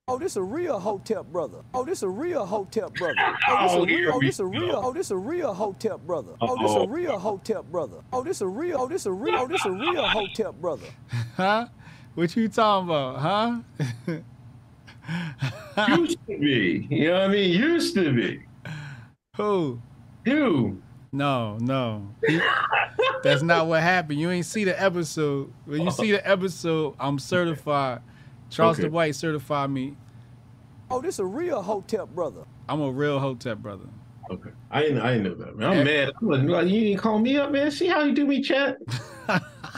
Oh, 0.09 0.19
this 0.19 0.37
a 0.37 0.43
real 0.43 0.79
Hotep 0.81 1.27
brother. 1.27 1.59
Oh, 1.73 1.85
this 1.85 2.03
a 2.03 2.09
real 2.09 2.45
Hotep 2.45 2.95
brother. 2.95 3.15
Oh, 3.49 3.63
this 3.63 3.73
Oh, 3.73 3.83
a 3.83 3.87
real. 3.87 4.13
Oh, 4.13 4.21
this 4.21 4.39
a 4.41 4.47
real. 4.47 4.73
go. 4.73 4.81
Oh, 4.83 4.93
this 4.93 5.11
a 5.11 5.17
real 5.17 5.55
Hotep 5.55 6.01
brother. 6.01 6.33
Oh, 6.41 6.57
this 6.61 6.73
Uh-oh. 6.73 6.83
a 6.85 6.89
real 6.89 7.19
Hotep 7.19 7.65
brother. 7.67 7.99
Oh, 8.13 8.23
this 8.25 8.41
a 8.41 8.47
real. 8.47 8.79
Oh, 8.81 8.89
this 8.89 9.07
a 9.07 9.13
real. 9.13 9.37
Oh, 9.37 9.47
this 9.47 9.65
a 9.65 9.71
real 9.71 10.05
Hotep 10.07 10.55
brother. 10.57 10.87
Huh? 11.37 11.69
What 12.15 12.35
you 12.37 12.49
talking 12.49 12.89
about, 12.89 13.19
huh? 13.19 14.17
Used 15.97 16.19
to 16.27 16.39
be. 16.39 16.87
You 16.91 17.09
know 17.09 17.15
what 17.15 17.23
I 17.23 17.29
mean? 17.29 17.51
Used 17.51 17.95
to 17.95 18.13
be. 18.13 18.43
Who? 19.37 19.81
You. 20.25 20.83
No, 21.13 21.57
no. 21.59 22.09
That's 23.23 23.43
not 23.43 23.67
what 23.67 23.83
happened. 23.83 24.21
You 24.21 24.31
ain't 24.31 24.47
see 24.47 24.65
the 24.65 24.81
episode. 24.81 25.53
When 25.65 25.83
you 25.83 25.91
see 25.91 26.13
the 26.13 26.27
episode, 26.29 26.95
I'm 26.99 27.19
certified. 27.19 28.03
Charleston 28.51 28.87
Okay. 28.87 28.93
White 28.93 29.15
certified 29.15 29.71
me. 29.71 29.97
Oh, 30.91 31.01
this 31.01 31.21
a 31.21 31.25
real 31.25 31.63
Hotep 31.63 32.09
brother. 32.09 32.45
I'm 32.69 32.81
a 32.81 32.91
real 32.91 33.19
Hotep 33.21 33.59
brother. 33.59 33.87
Okay. 34.31 34.51
I 34.71 34.83
didn't 34.83 35.01
I 35.01 35.15
didn't 35.15 35.25
know 35.25 35.45
that, 35.45 35.57
man. 35.57 35.79
I'm 35.79 35.85
mad. 35.85 36.13
I'm 36.21 36.47
like, 36.49 36.69
you 36.69 36.81
didn't 36.81 36.99
call 37.01 37.19
me 37.19 37.37
up, 37.37 37.51
man. 37.51 37.71
See 37.71 37.87
how 37.87 38.03
you 38.03 38.13
do 38.13 38.27
me, 38.27 38.43
chat? 38.43 38.77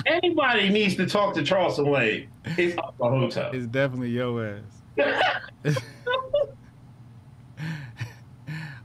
Anybody 0.07 0.69
needs 0.69 0.97
to 0.97 1.07
talk 1.07 1.35
to 1.35 1.43
Charleston 1.43 1.89
White. 1.89 2.29
It's 2.45 2.77
up 2.79 2.97
the 2.99 3.05
hotel. 3.05 3.51
It's 3.53 3.67
definitely 3.67 4.11
your 4.11 4.45
ass. 4.47 5.77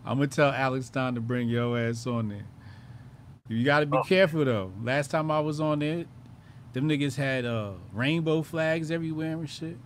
I'm 0.06 0.18
gonna 0.18 0.28
tell 0.28 0.52
Alex 0.52 0.86
Stein 0.88 1.16
to 1.16 1.22
bring 1.22 1.50
your 1.50 1.78
ass 1.78 2.08
on 2.08 2.30
there. 2.30 2.46
You 3.50 3.64
gotta 3.64 3.86
be 3.86 3.98
careful 4.06 4.46
though. 4.46 4.72
Last 4.82 5.12
time 5.12 5.32
I 5.32 5.40
was 5.40 5.60
on 5.60 5.80
there, 5.80 6.06
them 6.74 6.88
niggas 6.88 7.16
had 7.16 7.46
uh 7.46 7.72
rainbow 7.94 8.42
flags 8.42 8.92
everywhere 8.92 9.34
and 9.34 9.50
shit. 9.50 9.78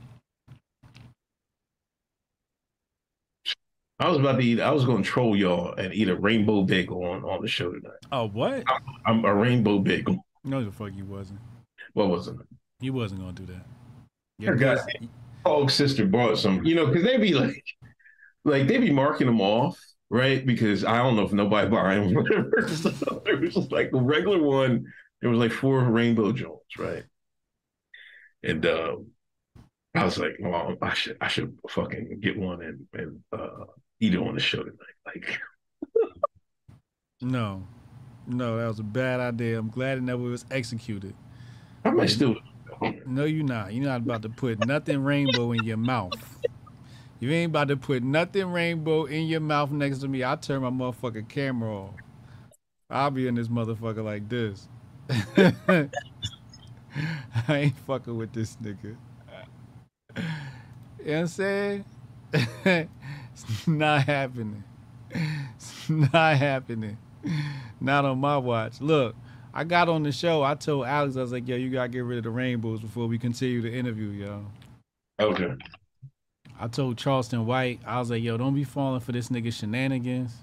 I 4.01 4.09
was 4.09 4.17
about 4.17 4.39
to 4.39 4.41
eat. 4.43 4.59
I 4.59 4.71
was 4.71 4.83
going 4.83 5.03
to 5.03 5.07
troll 5.07 5.35
y'all 5.35 5.73
and 5.73 5.93
eat 5.93 6.09
a 6.09 6.15
rainbow 6.15 6.63
bagel 6.63 7.05
on, 7.05 7.23
on 7.23 7.39
the 7.43 7.47
show 7.47 7.71
tonight. 7.71 7.99
Oh 8.11 8.29
what? 8.29 8.63
I'm 9.05 9.23
a 9.25 9.33
rainbow 9.33 9.77
bagel. 9.77 10.25
No, 10.43 10.63
the 10.63 10.71
fuck 10.71 10.91
you 10.95 11.05
wasn't. 11.05 11.39
What 11.93 12.09
wasn't 12.09 12.41
it? 12.41 12.47
You 12.79 12.93
wasn't 12.93 13.21
gonna 13.21 13.33
do 13.33 13.45
that. 13.47 13.65
I 13.65 14.43
Your 14.43 14.55
got 14.55 14.79
guess- 14.87 15.73
sister 15.75 16.05
bought 16.05 16.37
some, 16.37 16.63
you 16.65 16.75
know, 16.75 16.87
because 16.87 17.03
they 17.03 17.17
be 17.17 17.33
like, 17.33 17.63
like 18.45 18.67
they 18.67 18.77
be 18.77 18.91
marking 18.91 19.27
them 19.27 19.41
off, 19.41 19.79
right? 20.09 20.45
Because 20.45 20.83
I 20.83 20.97
don't 20.97 21.15
know 21.15 21.23
if 21.23 21.31
nobody 21.33 21.69
buying 21.69 22.13
them, 22.13 22.13
whatever. 22.23 22.67
So 22.67 22.89
there 23.25 23.37
was 23.37 23.53
just 23.55 23.71
like 23.71 23.91
a 23.93 23.97
regular 24.01 24.41
one. 24.41 24.85
There 25.21 25.29
was 25.29 25.39
like 25.39 25.51
four 25.51 25.83
rainbow 25.83 26.31
Jones, 26.31 26.61
right? 26.79 27.03
And 28.43 28.65
um, 28.65 29.07
I 29.95 30.03
was 30.05 30.17
like, 30.17 30.37
well, 30.39 30.75
I 30.81 30.93
should, 30.95 31.17
I 31.21 31.27
should 31.27 31.57
fucking 31.69 32.19
get 32.21 32.37
one 32.39 32.63
and 32.63 32.87
and 32.93 33.19
uh, 33.31 33.65
eat 33.99 34.15
it 34.15 34.19
on 34.19 34.33
the 34.33 34.41
show 34.41 34.63
tonight. 34.63 34.77
Like, 35.05 35.39
No, 37.21 37.67
no, 38.27 38.57
that 38.57 38.67
was 38.67 38.79
a 38.79 38.83
bad 38.83 39.19
idea. 39.19 39.59
I'm 39.59 39.69
glad 39.69 39.97
it 39.97 40.01
never 40.01 40.21
was 40.21 40.45
executed. 40.51 41.13
I 41.83 41.91
might 41.91 42.09
still. 42.09 42.35
No, 43.05 43.25
you're 43.25 43.45
not. 43.45 43.73
You're 43.73 43.85
not 43.85 44.01
about 44.01 44.21
to 44.23 44.29
put 44.29 44.65
nothing 44.65 45.03
rainbow 45.03 45.51
in 45.51 45.63
your 45.63 45.77
mouth. 45.77 46.13
You 47.19 47.31
ain't 47.31 47.51
about 47.51 47.67
to 47.67 47.77
put 47.77 48.03
nothing 48.03 48.51
rainbow 48.51 49.05
in 49.05 49.27
your 49.27 49.41
mouth 49.41 49.69
next 49.71 49.99
to 49.99 50.07
me. 50.07 50.23
I'll 50.23 50.37
turn 50.37 50.61
my 50.63 50.69
motherfucking 50.71 51.29
camera 51.29 51.71
off. 51.71 51.95
I'll 52.89 53.11
be 53.11 53.27
in 53.27 53.35
this 53.35 53.47
motherfucker 53.47 54.03
like 54.03 54.27
this. 54.27 54.67
I 57.47 57.55
ain't 57.55 57.77
fucking 57.79 58.17
with 58.17 58.33
this 58.33 58.57
nigga. 58.57 58.95
You 60.15 60.17
know 60.17 60.23
what 61.03 61.17
I'm 61.19 61.27
saying? 61.27 61.85
it's 62.33 63.67
not 63.67 64.03
happening. 64.03 64.63
It's 65.11 65.89
not 65.89 66.37
happening. 66.37 66.97
Not 67.81 68.05
on 68.05 68.19
my 68.19 68.37
watch. 68.37 68.81
Look, 68.81 69.15
I 69.53 69.63
got 69.63 69.89
on 69.89 70.03
the 70.03 70.11
show. 70.11 70.43
I 70.43 70.55
told 70.55 70.85
Alex, 70.85 71.17
I 71.17 71.21
was 71.21 71.31
like, 71.31 71.47
yo, 71.47 71.55
you 71.55 71.69
gotta 71.69 71.89
get 71.89 72.03
rid 72.03 72.17
of 72.19 72.23
the 72.23 72.29
rainbows 72.29 72.79
before 72.79 73.07
we 73.07 73.17
continue 73.17 73.61
the 73.61 73.71
interview, 73.71 74.09
yo. 74.09 74.45
Okay. 75.19 75.55
I 76.59 76.67
told 76.67 76.97
Charleston 76.97 77.45
White, 77.45 77.79
I 77.85 77.99
was 77.99 78.11
like, 78.11 78.21
yo, 78.23 78.37
don't 78.37 78.53
be 78.53 78.63
falling 78.63 78.99
for 78.99 79.11
this 79.11 79.29
nigga 79.29 79.51
shenanigans. 79.51 80.35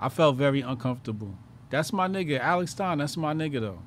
I 0.00 0.08
felt 0.08 0.36
very 0.36 0.60
uncomfortable. 0.60 1.36
That's 1.70 1.92
my 1.92 2.08
nigga, 2.08 2.38
Alex 2.38 2.72
Stein. 2.72 2.98
That's 2.98 3.16
my 3.16 3.32
nigga 3.32 3.60
though. 3.60 3.82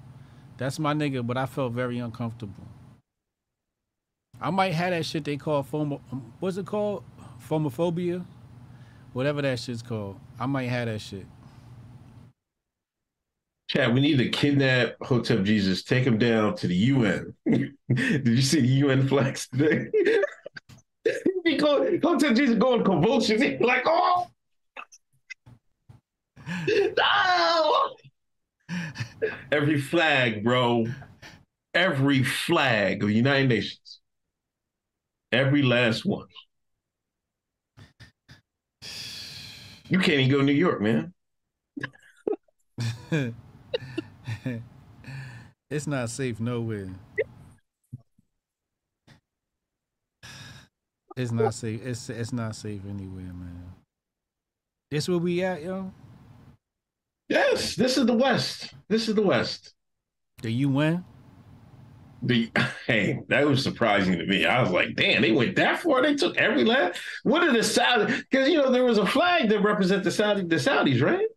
That's 0.58 0.80
my 0.80 0.94
nigga, 0.94 1.26
but 1.26 1.38
I 1.38 1.46
felt 1.46 1.74
very 1.74 2.00
uncomfortable. 2.00 2.68
I 4.42 4.50
might 4.52 4.74
have 4.74 4.92
that 4.92 5.06
shit 5.06 5.24
they 5.26 5.38
call 5.38 5.64
fomo. 5.64 6.02
um, 6.12 6.34
What's 6.40 6.58
it 6.58 6.66
called? 6.66 7.04
Phomophobia, 7.48 8.26
whatever 9.14 9.42
that 9.42 9.60
shit's 9.60 9.82
called. 9.82 10.20
I 10.40 10.46
might 10.46 10.70
have 10.70 10.88
that 10.88 11.00
shit. 11.00 11.26
Chad, 13.70 13.94
we 13.94 14.02
need 14.02 14.18
to 14.18 14.30
kidnap 14.30 14.96
Hotep 15.04 15.44
Jesus, 15.44 15.84
take 15.84 16.04
him 16.04 16.18
down 16.18 16.56
to 16.56 16.68
the 16.68 16.76
UN. 16.76 17.36
Did 17.46 18.28
you 18.28 18.42
see 18.42 18.62
the 18.62 18.68
UN 18.68 19.08
flags 19.08 19.48
today? 19.48 19.92
he 21.46 21.58
go, 21.58 22.00
Hotep 22.02 22.36
Jesus 22.36 22.56
going 22.58 22.84
convulsions. 22.84 23.44
He's 23.44 23.62
like, 23.62 23.84
oh, 23.86 24.28
no! 26.98 27.90
Every 29.52 29.80
flag, 29.80 30.44
bro. 30.44 30.88
Every 31.76 32.24
flag 32.24 33.04
of 33.04 33.10
the 33.10 33.16
United 33.16 33.50
Nations. 33.50 34.00
Every 35.32 35.62
last 35.62 36.06
one. 36.08 36.26
You 39.90 40.00
can't 40.00 40.20
even 40.20 40.32
go 40.32 40.38
to 40.40 40.44
New 40.44 40.54
York, 40.54 40.82
man. 40.82 41.14
it's 45.70 45.88
not 45.88 46.10
safe 46.10 46.40
nowhere. 46.40 46.90
It's 51.16 51.32
not 51.32 51.54
safe. 51.54 51.86
It's 51.86 52.10
it's 52.10 52.32
not 52.32 52.56
safe 52.56 52.82
anywhere, 52.90 53.34
man. 53.34 53.74
This 54.90 55.10
where 55.10 55.18
we 55.18 55.44
at, 55.44 55.62
yo? 55.62 55.92
Yes, 57.28 57.76
this 57.76 57.98
is 57.98 58.06
the 58.06 58.14
West. 58.14 58.74
This 58.88 59.08
is 59.08 59.16
the 59.16 59.22
West. 59.22 59.74
The 60.42 60.52
UN? 60.52 61.04
The 62.24 62.50
hey, 62.88 63.20
that 63.28 63.46
was 63.46 63.64
surprising 63.64 64.18
to 64.18 64.26
me. 64.26 64.46
I 64.46 64.62
was 64.62 64.72
like, 64.72 64.96
damn, 64.96 65.22
they 65.22 65.32
went 65.32 65.56
that 65.58 65.80
far. 65.80 66.02
They 66.02 66.16
took 66.16 66.38
every 66.38 66.64
last. 66.64 67.00
What 67.24 67.44
are 67.44 67.54
the 67.54 67.64
Saudi? 67.64 68.14
Because 68.30 68.50
you 68.50 68.58
know 68.58 68.72
there 68.72 68.84
was 68.84 68.98
a 68.98 69.06
flag 69.06 69.50
that 69.50 69.62
represented 69.62 70.06
the 70.06 70.12
Saudi, 70.12 70.44
the 70.44 70.56
Saudis, 70.56 71.02
right? 71.02 71.28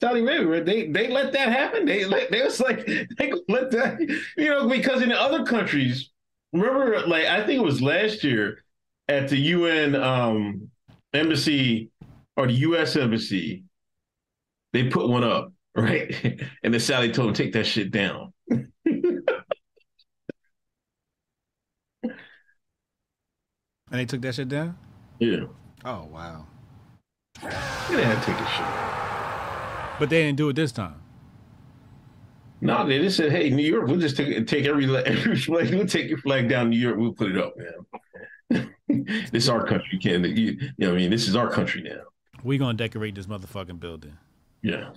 Saudi 0.00 0.20
Arabia. 0.20 0.64
They 0.64 0.88
they 0.88 1.08
let 1.08 1.32
that 1.32 1.48
happen. 1.48 1.84
They 1.84 2.04
let 2.04 2.30
they 2.30 2.42
was 2.42 2.60
like 2.60 2.86
they 3.18 3.32
let 3.48 3.70
that, 3.72 4.00
you 4.36 4.48
know, 4.48 4.68
because 4.68 5.02
in 5.02 5.12
other 5.12 5.44
countries, 5.44 6.10
remember, 6.52 7.06
like 7.06 7.26
I 7.26 7.44
think 7.44 7.60
it 7.60 7.64
was 7.64 7.82
last 7.82 8.24
year 8.24 8.64
at 9.08 9.28
the 9.28 9.36
UN 9.36 9.94
um, 9.94 10.70
embassy 11.12 11.90
or 12.36 12.46
the 12.46 12.54
U.S. 12.54 12.96
embassy, 12.96 13.64
they 14.72 14.88
put 14.88 15.08
one 15.08 15.24
up, 15.24 15.52
right? 15.76 16.40
And 16.62 16.72
the 16.72 16.80
Saudi 16.80 17.12
told 17.12 17.28
them 17.28 17.34
take 17.34 17.52
that 17.52 17.66
shit 17.66 17.90
down. 17.90 18.32
And 23.92 23.98
they 23.98 24.06
took 24.06 24.22
that 24.22 24.36
shit 24.36 24.48
down? 24.48 24.78
Yeah. 25.18 25.46
Oh 25.84 26.04
wow. 26.04 26.46
They 27.42 28.04
had 28.04 28.20
to 28.20 28.26
take 28.26 28.36
a 28.36 28.46
shit. 28.46 29.09
But 30.00 30.10
they 30.10 30.22
didn't 30.22 30.38
do 30.38 30.48
it 30.48 30.56
this 30.56 30.72
time. 30.72 31.00
No, 32.62 32.86
they 32.86 32.98
just 32.98 33.16
said, 33.16 33.30
"Hey, 33.30 33.50
New 33.50 33.62
York, 33.64 33.86
we'll 33.86 34.00
just 34.00 34.16
take 34.16 34.46
take 34.46 34.66
every 34.66 34.84
every 35.06 35.36
flag. 35.36 35.74
We'll 35.74 35.86
take 35.86 36.08
your 36.08 36.18
flag 36.18 36.48
down 36.48 36.70
New 36.70 36.78
York. 36.78 36.96
We'll 36.96 37.12
put 37.12 37.30
it 37.30 37.38
up, 37.38 37.54
man. 37.56 38.74
this 39.30 39.44
is 39.44 39.48
our 39.48 39.66
country, 39.66 39.98
Ken. 39.98 40.24
You, 40.24 40.32
you 40.32 40.70
know, 40.78 40.88
what 40.88 40.94
I 40.94 40.96
mean, 40.96 41.10
this 41.10 41.28
is 41.28 41.36
our 41.36 41.50
country 41.50 41.82
now. 41.82 42.00
We 42.42 42.58
gonna 42.58 42.74
decorate 42.74 43.14
this 43.14 43.26
motherfucking 43.26 43.78
building. 43.78 44.16
Yeah. 44.62 44.90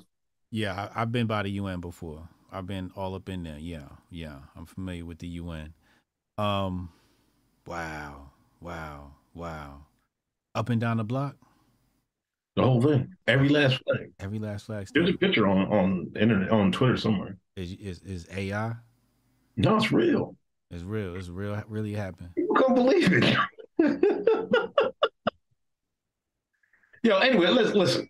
Yeah, 0.52 0.90
I, 0.96 1.02
I've 1.02 1.12
been 1.12 1.28
by 1.28 1.44
the 1.44 1.52
UN 1.52 1.80
before. 1.80 2.30
I've 2.52 2.68
been 2.68 2.92
all 2.96 3.16
up 3.16 3.28
in 3.28 3.44
there. 3.44 3.58
Yeah, 3.58 3.88
yeah, 4.12 4.38
I'm 4.56 4.66
familiar 4.66 5.04
with 5.06 5.20
the 5.20 5.28
UN. 5.28 5.74
Um, 6.38 6.90
wow, 7.66 8.30
wow, 8.62 9.12
wow. 9.34 9.86
Up 10.54 10.70
and 10.70 10.80
down 10.80 10.98
the 10.98 11.04
block. 11.04 11.36
The 12.56 12.62
whole 12.62 12.82
thing, 12.82 13.16
every 13.28 13.50
last 13.50 13.82
flag. 13.84 14.12
Every 14.20 14.38
last 14.38 14.68
flag 14.68 14.88
There's 14.94 15.10
a 15.10 15.14
picture 15.14 15.48
on 15.48 15.66
on 15.68 16.12
internet 16.20 16.52
on 16.52 16.72
Twitter 16.72 16.98
somewhere. 16.98 17.38
is, 17.56 17.72
is 17.74 18.00
is 18.02 18.28
AI. 18.32 18.74
No, 19.58 19.78
it's 19.78 19.92
real. 19.92 20.36
It's 20.70 20.84
real. 20.84 21.16
It's 21.16 21.30
real. 21.30 21.64
Really 21.68 21.94
happened. 21.94 22.30
People 22.36 22.56
can't 22.56 22.76
believe 22.76 23.12
it. 23.12 23.36
Yo, 27.04 27.18
anyway, 27.18 27.48
let's 27.48 27.74
listen. 27.74 28.08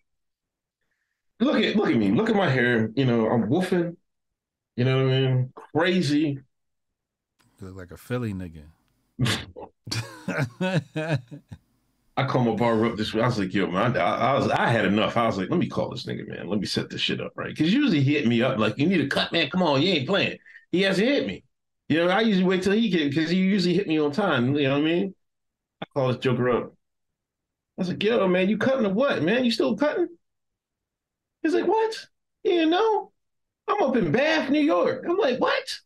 Look 1.39 1.63
at 1.63 1.77
look 1.77 1.89
at 1.89 1.95
me. 1.95 2.11
Look 2.11 2.29
at 2.29 2.35
my 2.35 2.49
hair. 2.49 2.91
You 2.95 3.05
know, 3.05 3.29
I'm 3.29 3.43
woofing. 3.43 3.95
You 4.75 4.85
know 4.85 5.05
what 5.05 5.13
I 5.13 5.21
mean? 5.21 5.53
Crazy. 5.55 6.39
You 7.59 7.67
look 7.67 7.77
like 7.77 7.91
a 7.91 7.97
Philly 7.97 8.33
nigga. 8.33 8.63
I 12.15 12.25
called 12.25 12.45
my 12.45 12.53
barber 12.53 12.85
up 12.85 12.95
this 12.95 13.13
week. 13.13 13.23
I 13.23 13.27
was 13.27 13.39
like, 13.39 13.53
yo, 13.53 13.67
man, 13.67 13.97
I, 13.97 14.01
I 14.01 14.33
was 14.33 14.47
I 14.49 14.67
had 14.67 14.85
enough. 14.85 15.17
I 15.17 15.25
was 15.25 15.37
like, 15.37 15.49
let 15.49 15.59
me 15.59 15.67
call 15.67 15.89
this 15.89 16.05
nigga, 16.05 16.27
man. 16.27 16.47
Let 16.47 16.59
me 16.59 16.67
set 16.67 16.89
this 16.89 17.01
shit 17.01 17.19
up, 17.19 17.31
right? 17.35 17.49
Because 17.49 17.73
usually 17.73 18.01
he 18.01 18.13
hit 18.13 18.27
me 18.27 18.41
up 18.43 18.59
like, 18.59 18.77
you 18.77 18.85
need 18.85 19.01
a 19.01 19.07
cut, 19.07 19.31
man. 19.31 19.49
Come 19.49 19.63
on, 19.63 19.81
you 19.81 19.93
ain't 19.93 20.07
playing. 20.07 20.37
He 20.71 20.83
hasn't 20.83 21.07
hit 21.07 21.25
me. 21.25 21.43
You 21.89 21.97
know, 21.97 22.09
I 22.09 22.21
usually 22.21 22.45
wait 22.45 22.63
till 22.63 22.73
he 22.73 22.89
get 22.89 23.09
because 23.09 23.31
he 23.31 23.37
usually 23.37 23.73
hit 23.73 23.87
me 23.87 23.99
on 23.99 24.11
time. 24.11 24.55
You 24.55 24.63
know 24.63 24.73
what 24.73 24.81
I 24.81 24.81
mean? 24.81 25.15
I 25.81 25.85
call 25.93 26.07
this 26.09 26.17
joker 26.17 26.49
up. 26.49 26.65
I 26.65 27.81
was 27.81 27.89
like, 27.89 28.03
yo, 28.03 28.27
man, 28.27 28.47
you 28.47 28.57
cutting 28.57 28.85
or 28.85 28.93
what, 28.93 29.23
man? 29.23 29.43
You 29.43 29.51
still 29.51 29.75
cutting? 29.75 30.07
He's 31.41 31.55
like, 31.55 31.67
what? 31.67 32.07
You 32.43 32.67
know, 32.67 33.11
I'm 33.67 33.81
up 33.81 33.95
in 33.95 34.11
Bath, 34.11 34.49
New 34.49 34.61
York. 34.61 35.05
I'm 35.09 35.17
like, 35.17 35.39
what? 35.39 35.79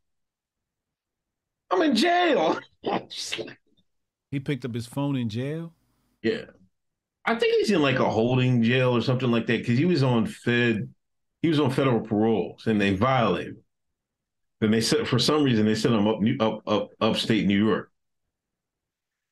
I'm 1.72 1.82
in 1.82 1.96
jail. 1.96 2.60
He 4.30 4.42
picked 4.42 4.66
up 4.66 4.74
his 4.74 4.86
phone 4.86 5.16
in 5.16 5.30
jail. 5.30 5.74
Yeah. 6.22 6.46
I 7.26 7.36
think 7.36 7.56
he's 7.58 7.72
in 7.72 7.82
like 7.82 8.00
a 8.00 8.10
holding 8.10 8.64
jail 8.64 8.96
or 8.96 9.02
something 9.02 9.30
like 9.30 9.48
that 9.48 9.60
because 9.60 9.78
he 9.78 9.86
was 9.86 10.04
on 10.04 10.26
Fed, 10.26 10.90
he 11.42 11.50
was 11.50 11.60
on 11.60 11.72
federal 11.72 12.02
paroles 12.02 12.68
and 12.68 12.80
they 12.80 12.94
violated. 12.94 13.58
Then 14.62 14.72
they 14.72 14.82
said 14.82 15.08
for 15.08 15.20
some 15.20 15.44
reason 15.44 15.66
they 15.66 15.76
sent 15.76 15.94
him 15.94 16.08
up 16.08 16.20
up 16.40 16.62
up 16.68 16.90
upstate 17.00 17.46
New 17.46 17.64
York. 17.66 17.92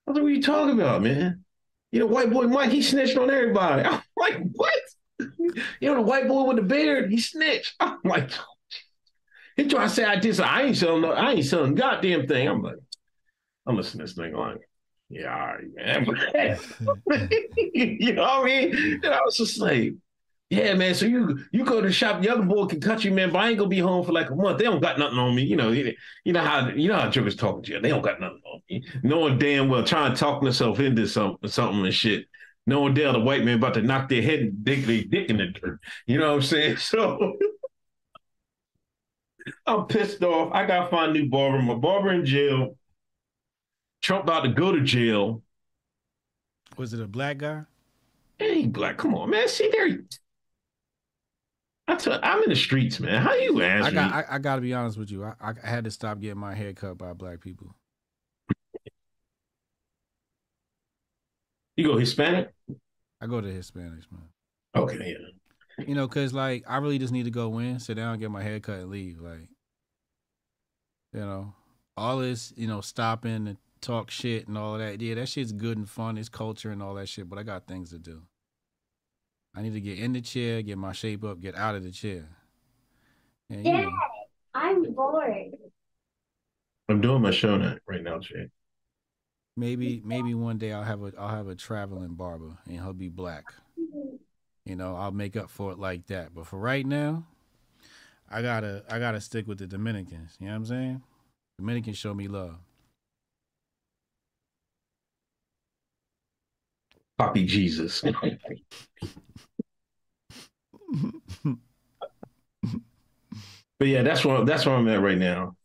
I 0.06 0.12
was 0.12 0.16
like, 0.18 0.24
what 0.24 0.32
are 0.32 0.36
you 0.36 0.42
talking 0.42 0.80
about, 0.80 1.02
man? 1.02 1.44
You 1.92 2.02
know, 2.02 2.06
white 2.08 2.32
boy 2.32 2.44
Mike, 2.44 2.72
he 2.72 2.82
snitched 2.82 3.18
on 3.18 3.32
everybody. 3.32 3.84
I'm 3.86 4.02
like, 4.18 4.40
what? 4.54 4.74
You 5.18 5.54
know, 5.82 5.96
the 5.96 6.02
white 6.02 6.28
boy 6.28 6.44
with 6.44 6.58
the 6.58 6.64
beard, 6.64 7.10
he 7.10 7.20
snitched. 7.20 7.76
I'm 7.80 8.00
like, 8.04 8.30
he 9.56 9.68
tried 9.68 9.88
to 9.88 9.90
say 9.90 10.04
I 10.04 10.18
did. 10.18 10.40
I 10.42 10.64
ain't 10.64 10.78
selling. 10.78 11.02
No, 11.02 11.12
I 11.12 11.32
ain't 11.32 11.46
selling 11.46 11.76
goddamn 11.76 12.28
thing. 12.28 12.48
I'm 12.48 12.62
like, 12.62 12.76
I'm 13.66 13.78
listening 13.78 14.06
to 14.06 14.14
this 14.14 14.16
thing 14.16 14.36
like, 14.36 14.65
yeah, 15.10 15.58
man. 15.76 16.06
you 17.74 18.14
know 18.14 18.24
what 18.24 18.42
I 18.42 18.44
mean? 18.44 19.02
And 19.04 19.14
I 19.14 19.22
was 19.24 19.38
just 19.38 19.60
like, 19.60 19.94
yeah, 20.50 20.74
man. 20.76 20.94
So 20.94 21.06
you 21.06 21.40
you 21.52 21.64
go 21.64 21.82
to 21.82 21.88
the 21.88 21.94
shop, 21.94 22.22
the 22.22 22.30
other 22.30 22.44
boy 22.44 22.66
can 22.66 22.80
cut 22.80 23.04
you, 23.04 23.12
man. 23.12 23.32
But 23.32 23.40
I 23.40 23.50
ain't 23.50 23.58
gonna 23.58 23.70
be 23.70 23.80
home 23.80 24.06
for 24.06 24.12
like 24.12 24.30
a 24.30 24.36
month. 24.36 24.60
They 24.60 24.66
don't 24.66 24.82
got 24.82 25.00
nothing 25.00 25.18
on 25.18 25.36
me. 25.36 25.44
You 25.44 25.56
know, 25.56 25.72
you, 25.72 25.96
know 26.26 26.42
how 26.42 26.70
you 26.70 26.88
know 26.88 27.00
how 27.00 27.10
jokers 27.10 27.36
talking 27.36 27.64
to 27.64 27.74
you. 27.74 27.82
They 27.82 27.90
don't 27.90 28.04
got 28.04 28.20
nothing 28.20 28.42
on 28.52 28.62
me. 28.70 28.84
Knowing 29.04 29.40
damn 29.40 29.70
well 29.70 29.84
trying 29.84 30.14
to 30.14 30.20
talk 30.20 30.42
themselves 30.42 30.80
into 30.80 31.08
something, 31.08 31.50
something 31.50 31.84
and 31.84 31.94
shit. 31.94 32.26
Knowing 32.68 32.94
damn 32.94 33.14
the 33.14 33.20
white 33.20 33.44
man 33.44 33.58
about 33.58 33.76
to 33.76 33.82
knock 33.82 34.10
their 34.10 34.22
head 34.22 34.40
and 34.40 34.64
dig 34.64 34.86
their 34.86 35.04
dick 35.04 35.30
in 35.30 35.38
the 35.38 35.48
dirt. 35.48 35.80
You 36.06 36.20
know 36.20 36.30
what 36.30 36.36
I'm 36.36 36.42
saying? 36.42 36.78
So 36.88 37.38
I'm 39.68 39.86
pissed 39.86 40.24
off. 40.24 40.52
I 40.54 40.66
gotta 40.66 40.90
find 40.90 41.12
a 41.12 41.14
new 41.14 41.30
barber. 41.30 41.62
My 41.62 41.76
barber 41.76 42.12
in 42.12 42.26
jail. 42.26 42.76
Trump 44.06 44.26
about 44.26 44.42
to 44.42 44.50
go 44.50 44.72
to 44.72 44.82
jail. 44.82 45.42
Was 46.78 46.94
it 46.94 47.02
a 47.02 47.08
black 47.08 47.40
guy? 47.40 47.64
Hey, 48.38 48.68
black, 48.68 49.00
come 49.00 49.16
on, 49.16 49.32
man. 49.32 49.48
See 49.48 49.68
there. 49.72 49.98
I 51.88 51.96
tell, 51.96 52.20
I'm 52.22 52.44
in 52.44 52.50
the 52.50 52.56
streets, 52.56 53.00
man. 53.00 53.20
How 53.24 53.34
you 53.34 53.64
ask 53.64 53.88
I 53.88 53.92
got. 53.92 54.12
me? 54.12 54.18
I, 54.18 54.36
I 54.36 54.38
got 54.38 54.58
to 54.58 54.62
be 54.62 54.76
honest 54.76 55.00
with 55.00 55.10
you. 55.10 55.24
I, 55.24 55.34
I 55.42 55.68
had 55.68 55.86
to 55.86 55.92
stop 55.92 56.20
getting 56.20 56.38
my 56.38 56.54
hair 56.54 56.72
cut 56.74 57.00
by 57.00 57.14
black 57.14 57.42
people. 57.42 57.76
You 61.76 61.88
go 61.88 61.98
Hispanic? 61.98 62.54
I 63.20 63.26
go 63.26 63.42
to 63.42 63.48
Hispanics, 63.48 64.06
man. 64.12 64.30
Okay, 64.76 65.18
yeah. 65.80 65.84
You 65.84 65.96
know, 65.96 66.08
cause 66.08 66.32
like 66.32 66.64
I 66.68 66.78
really 66.78 67.00
just 67.00 67.12
need 67.12 67.26
to 67.26 67.32
go 67.32 67.58
in, 67.58 67.80
sit 67.80 67.96
down, 67.96 68.20
get 68.20 68.30
my 68.30 68.44
hair 68.44 68.60
cut, 68.60 68.82
and 68.82 68.92
leave. 68.92 69.20
Like, 69.20 69.50
you 71.12 71.22
know, 71.22 71.56
all 71.98 72.20
this, 72.20 72.54
you 72.56 72.68
know, 72.68 72.82
stopping 72.82 73.48
and 73.48 73.58
talk 73.86 74.10
shit 74.10 74.48
and 74.48 74.58
all 74.58 74.74
of 74.76 74.80
that. 74.80 75.00
Yeah, 75.00 75.16
that 75.16 75.30
shit's 75.30 75.52
good 75.52 75.78
and 75.78 75.90
fun. 75.90 76.18
It's 76.18 76.30
culture 76.30 76.72
and 76.72 76.82
all 76.82 76.96
that 76.96 77.08
shit. 77.08 77.30
But 77.30 77.40
I 77.40 77.44
got 77.44 77.68
things 77.68 77.92
to 77.92 78.00
do. 78.00 78.24
I 79.56 79.62
need 79.62 79.74
to 79.74 79.82
get 79.82 80.00
in 80.00 80.14
the 80.14 80.22
chair, 80.22 80.62
get 80.62 80.78
my 80.78 80.92
shape 80.92 81.24
up, 81.24 81.40
get 81.40 81.56
out 81.56 81.76
of 81.76 81.84
the 81.84 81.92
chair. 81.92 82.28
And, 83.50 83.66
you 83.66 83.72
know, 83.72 83.92
I'm 84.54 84.94
bored. 84.94 85.54
I'm 86.90 87.02
doing 87.02 87.22
my 87.22 87.32
show 87.32 87.58
now, 87.58 87.76
right 87.88 88.04
now, 88.04 88.20
Jay. 88.20 88.50
maybe 89.56 90.02
maybe 90.06 90.34
one 90.34 90.58
day 90.58 90.72
I'll 90.74 90.84
have 90.84 91.02
a 91.04 91.12
I'll 91.18 91.30
have 91.30 91.48
a 91.48 91.56
traveling 91.56 92.16
barber 92.16 92.58
and 92.68 92.76
he'll 92.76 92.94
be 92.94 93.10
black. 93.10 93.54
You 94.66 94.76
know, 94.76 94.96
I'll 94.96 95.12
make 95.12 95.36
up 95.36 95.50
for 95.50 95.72
it 95.72 95.80
like 95.80 96.08
that. 96.08 96.34
But 96.34 96.48
for 96.48 96.60
right 96.60 96.86
now, 96.86 97.26
I 98.30 98.42
gotta 98.42 98.84
I 98.90 99.00
gotta 99.00 99.22
stick 99.22 99.48
with 99.48 99.60
the 99.60 99.68
Dominicans. 99.68 100.36
You 100.40 100.48
know 100.48 100.54
what 100.54 100.58
I'm 100.58 100.66
saying? 100.66 101.02
Dominicans 101.60 101.98
show 101.98 102.14
me 102.14 102.28
love. 102.28 102.58
Poppy 107.18 107.46
Jesus. 107.46 108.02
but 113.80 113.88
yeah, 113.88 114.04
that's 114.04 114.26
where 114.26 114.44
that's 114.44 114.66
where 114.66 114.76
I'm 114.76 114.88
at 114.90 115.02
right 115.02 115.18
now. 115.18 115.56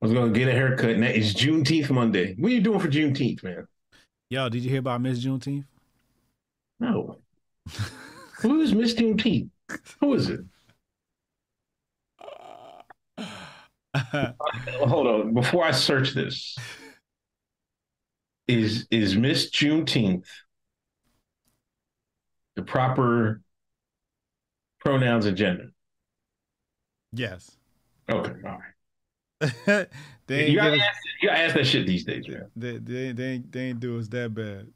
I 0.00 0.06
was 0.06 0.14
gonna 0.14 0.30
get 0.32 0.48
a 0.48 0.52
haircut, 0.52 0.90
and 0.90 1.02
that 1.02 1.16
is 1.16 1.34
Juneteenth 1.34 1.90
Monday. 1.90 2.34
What 2.38 2.52
are 2.52 2.54
you 2.54 2.60
doing 2.60 2.80
for 2.80 2.88
Juneteenth, 2.88 3.42
man? 3.42 3.66
Yo, 4.30 4.48
did 4.48 4.62
you 4.62 4.70
hear 4.70 4.78
about 4.78 5.00
Miss 5.00 5.24
Juneteenth? 5.24 5.64
No. 6.80 7.18
Who 8.40 8.60
is 8.60 8.74
Miss 8.74 8.94
Juneteenth? 8.94 9.50
Who 10.00 10.14
is 10.14 10.28
it? 10.28 10.40
Hold 14.80 15.06
on. 15.06 15.34
Before 15.34 15.64
I 15.64 15.70
search 15.70 16.14
this, 16.14 16.56
is 18.48 18.86
is 18.90 19.16
Miss 19.16 19.50
Juneteenth 19.50 20.26
the 22.56 22.62
proper 22.62 23.40
pronouns 24.80 25.26
and 25.26 25.36
gender? 25.36 25.70
yes. 27.12 27.50
Okay, 28.10 28.32
all 28.44 28.58
right. 28.58 29.88
they 30.26 30.48
You 30.50 30.56
gotta, 30.56 30.74
us, 30.76 30.80
ask, 30.82 30.98
you 31.20 31.28
gotta 31.28 31.40
ask 31.40 31.54
that 31.54 31.66
shit 31.66 31.86
these 31.86 32.04
days, 32.04 32.26
man. 32.28 32.46
they, 32.56 32.78
they, 32.78 33.12
they, 33.12 33.24
ain't, 33.24 33.52
they 33.52 33.60
ain't 33.60 33.80
do 33.80 33.98
us 33.98 34.08
that 34.08 34.34
bad. 34.34 34.68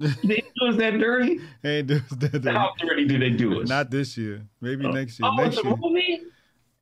They 0.24 0.42
do 0.60 0.66
us 0.68 0.76
that 0.78 0.98
dirty? 0.98 1.38
They 1.62 1.78
ain't 1.78 1.86
do 1.88 1.96
us 1.96 2.02
that 2.18 2.42
bad. 2.42 2.56
How 2.56 2.72
dirty 2.78 3.06
do 3.06 3.18
they 3.18 3.30
do 3.30 3.60
us? 3.62 3.68
Not 3.68 3.90
this 3.90 4.16
year. 4.18 4.44
Maybe 4.60 4.84
Oh. 4.86 4.90
next 4.90 5.18
year. 5.20 5.28
Oh, 5.30 5.36
next 5.36 5.56
it's 5.58 5.64
a 5.64 5.68
year. 5.68 5.76
movie? 5.76 6.20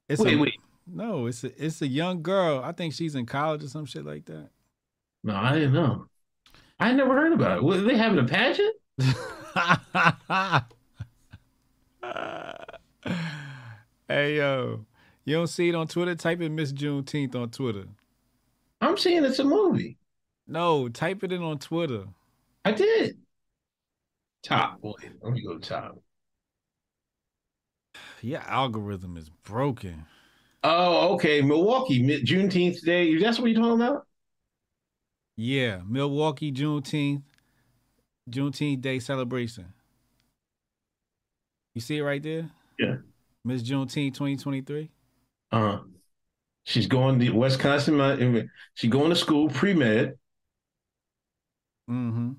It's 0.08 0.20
Wait, 0.22 0.34
a, 0.34 0.38
wait. 0.38 0.54
No, 0.86 1.26
it's 1.26 1.44
a 1.44 1.64
it's 1.64 1.82
a 1.82 1.86
young 1.86 2.22
girl. 2.22 2.62
I 2.64 2.72
think 2.72 2.94
she's 2.94 3.14
in 3.14 3.26
college 3.26 3.62
or 3.62 3.68
some 3.68 3.84
shit 3.84 4.04
like 4.06 4.24
that. 4.24 4.48
No, 5.22 5.36
I 5.36 5.52
didn't 5.54 5.74
know. 5.74 6.06
I 6.80 6.92
never 6.92 7.12
heard 7.14 7.32
about 7.34 7.58
it. 7.58 7.62
What, 7.62 7.84
they 7.86 7.96
having 7.96 8.18
a 8.18 8.24
pageant? 8.24 8.74
hey 14.08 14.36
yo, 14.36 14.84
you 15.24 15.34
don't 15.36 15.46
see 15.48 15.68
it 15.68 15.74
on 15.74 15.88
Twitter? 15.88 16.14
Type 16.14 16.40
in 16.40 16.54
Miss 16.54 16.72
Juneteenth 16.72 17.34
on 17.34 17.50
Twitter. 17.50 17.84
I'm 18.80 18.96
saying 18.96 19.24
it's 19.24 19.38
a 19.40 19.44
movie. 19.44 19.98
No, 20.46 20.88
type 20.88 21.22
it 21.24 21.32
in 21.32 21.42
on 21.42 21.58
Twitter. 21.58 22.04
I 22.64 22.72
did. 22.72 23.18
Top. 24.42 24.80
Boy, 24.80 24.94
let 25.22 25.32
me 25.32 25.42
go 25.42 25.58
top. 25.58 25.98
Your 28.22 28.40
algorithm 28.40 29.16
is 29.16 29.30
broken. 29.30 30.06
Oh, 30.62 31.14
okay. 31.14 31.40
Milwaukee, 31.42 32.02
Mi- 32.02 32.22
Juneteenth 32.22 32.82
Day. 32.84 33.16
That's 33.18 33.38
what 33.38 33.50
you're 33.50 33.60
talking 33.60 33.80
about? 33.80 34.06
Yeah, 35.36 35.80
Milwaukee 35.86 36.52
Juneteenth, 36.52 37.22
Juneteenth 38.30 38.80
Day 38.80 38.98
celebration. 38.98 39.66
You 41.74 41.80
see 41.80 41.98
it 41.98 42.02
right 42.02 42.22
there? 42.22 42.50
Yeah. 42.78 42.96
Miss 43.44 43.62
Juneteenth 43.62 44.14
2023. 44.14 44.90
Uh, 45.52 45.78
she's 46.64 46.86
going 46.86 47.18
to 47.18 47.30
Wisconsin. 47.30 48.50
She's 48.74 48.90
going 48.90 49.10
to 49.10 49.16
school 49.16 49.48
pre 49.48 49.74
med. 49.74 50.18
Mm-hmm. 51.90 52.32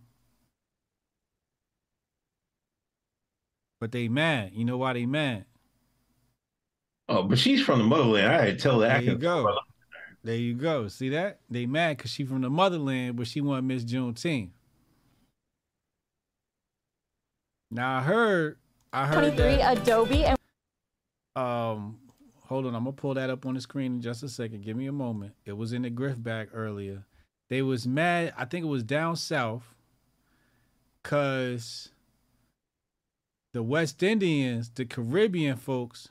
But 3.79 3.91
they 3.91 4.07
mad. 4.07 4.51
You 4.53 4.63
know 4.65 4.77
why 4.77 4.93
they 4.93 5.05
mad? 5.05 5.45
Oh, 7.09 7.23
but 7.23 7.39
she's 7.39 7.61
from 7.61 7.79
the 7.79 7.85
motherland. 7.85 8.27
I 8.27 8.55
tell 8.55 8.79
that. 8.79 8.87
There 8.87 8.97
actor. 8.97 9.11
you 9.11 9.17
go. 9.17 9.57
There 10.23 10.35
you 10.35 10.53
go. 10.53 10.87
See 10.87 11.09
that? 11.09 11.39
They 11.49 11.65
mad 11.65 11.97
because 11.97 12.11
she 12.11 12.23
from 12.23 12.41
the 12.41 12.49
motherland, 12.49 13.15
but 13.15 13.27
she 13.27 13.41
want 13.41 13.65
Miss 13.65 13.83
Juneteenth. 13.83 14.51
Now 17.71 17.97
I 17.97 18.01
heard, 18.01 18.57
I 18.91 19.07
heard 19.07 19.33
23 19.35 19.37
that. 19.37 19.77
Adobe 19.77 20.25
and 20.25 20.37
Um, 21.35 21.99
hold 22.45 22.65
on, 22.65 22.75
I'm 22.75 22.83
gonna 22.83 22.91
pull 22.91 23.13
that 23.13 23.29
up 23.29 23.45
on 23.45 23.53
the 23.55 23.61
screen 23.61 23.95
in 23.95 24.01
just 24.01 24.21
a 24.23 24.29
second. 24.29 24.63
Give 24.63 24.75
me 24.75 24.87
a 24.87 24.91
moment. 24.91 25.33
It 25.45 25.53
was 25.53 25.71
in 25.71 25.83
the 25.83 25.89
Griff 25.89 26.21
bag 26.21 26.49
earlier. 26.53 27.05
They 27.49 27.61
was 27.61 27.87
mad. 27.87 28.33
I 28.37 28.45
think 28.45 28.65
it 28.65 28.69
was 28.69 28.83
down 28.83 29.15
south, 29.15 29.73
cause 31.03 31.89
the 33.53 33.63
West 33.63 34.03
Indians, 34.03 34.69
the 34.69 34.85
Caribbean 34.85 35.57
folks, 35.57 36.09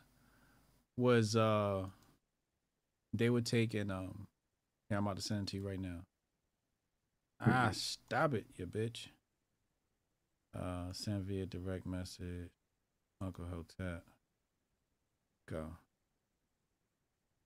was 0.96 1.36
uh, 1.36 1.84
they 3.12 3.28
were 3.30 3.40
taking 3.42 3.90
um. 3.90 4.26
Yeah, 4.90 4.96
I'm 4.96 5.06
about 5.06 5.16
to 5.16 5.22
send 5.22 5.42
it 5.42 5.46
to 5.52 5.56
you 5.58 5.66
right 5.68 5.78
now. 5.78 6.00
Ah, 7.40 7.70
stop 7.72 8.34
it, 8.34 8.46
you 8.56 8.66
bitch. 8.66 9.08
Uh, 10.58 10.92
send 10.92 11.24
via 11.24 11.46
direct 11.46 11.86
message. 11.86 12.50
Uncle 13.20 13.44
Hotep. 13.44 14.04
Go. 15.48 15.66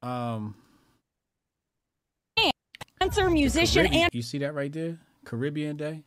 Um, 0.06 0.54
dancer, 3.00 3.30
musician, 3.30 3.86
and 3.86 4.10
you 4.12 4.22
see 4.22 4.38
that 4.38 4.54
right 4.54 4.72
there? 4.72 4.98
Caribbean 5.24 5.76
Day. 5.76 6.04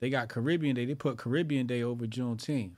They 0.00 0.10
got 0.10 0.28
Caribbean 0.28 0.74
Day. 0.74 0.84
They 0.84 0.94
put 0.94 1.16
Caribbean 1.16 1.66
Day 1.66 1.82
over 1.82 2.06
Juneteenth. 2.06 2.74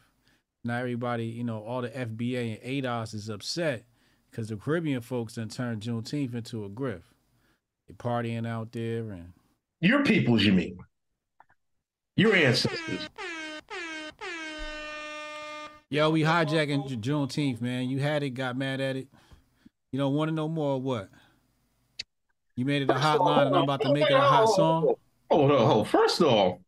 Now 0.65 0.77
everybody, 0.79 1.27
you 1.27 1.45
know, 1.45 1.63
all 1.63 1.83
the 1.83 1.89
FBA 1.89 2.61
and 2.63 2.85
ADOS 2.85 3.15
is 3.15 3.29
upset 3.29 3.85
because 4.31 4.49
the 4.49 4.57
Caribbean 4.57 5.01
folks 5.01 5.35
done 5.35 5.49
turned 5.49 5.83
Juneteenth 5.83 6.35
into 6.35 6.65
a 6.65 6.69
grift. 6.69 7.03
They 7.87 7.95
partying 7.95 8.47
out 8.47 8.73
there 8.73 9.11
and 9.11 9.33
Your 9.81 10.05
peoples, 10.05 10.43
you 10.45 10.53
mean? 10.53 10.79
Your 12.17 12.35
ancestors. 12.35 13.09
Yo, 15.91 16.11
we 16.11 16.23
hijacking 16.23 16.89
Ju- 16.89 16.97
Juneteenth, 16.97 17.61
man. 17.61 17.89
You 17.89 17.99
had 17.99 18.23
it, 18.23 18.31
got 18.31 18.57
mad 18.57 18.81
at 18.81 18.97
it. 18.97 19.09
You 19.93 19.99
don't 19.99 20.15
want 20.15 20.29
to 20.29 20.35
know 20.35 20.49
more 20.49 20.75
or 20.75 20.81
what? 20.81 21.09
You 22.57 22.65
made 22.65 22.83
it 22.83 22.91
a 22.91 22.95
hotline 22.95 23.47
and 23.47 23.57
I'm 23.57 23.63
about 23.63 23.81
to 23.83 23.93
make 23.93 24.11
it 24.11 24.13
a 24.13 24.21
hot 24.21 24.49
song. 24.49 24.95
Hold 25.31 25.53
on, 25.53 25.67
hold. 25.67 25.89
First 25.89 26.21
off, 26.21 26.59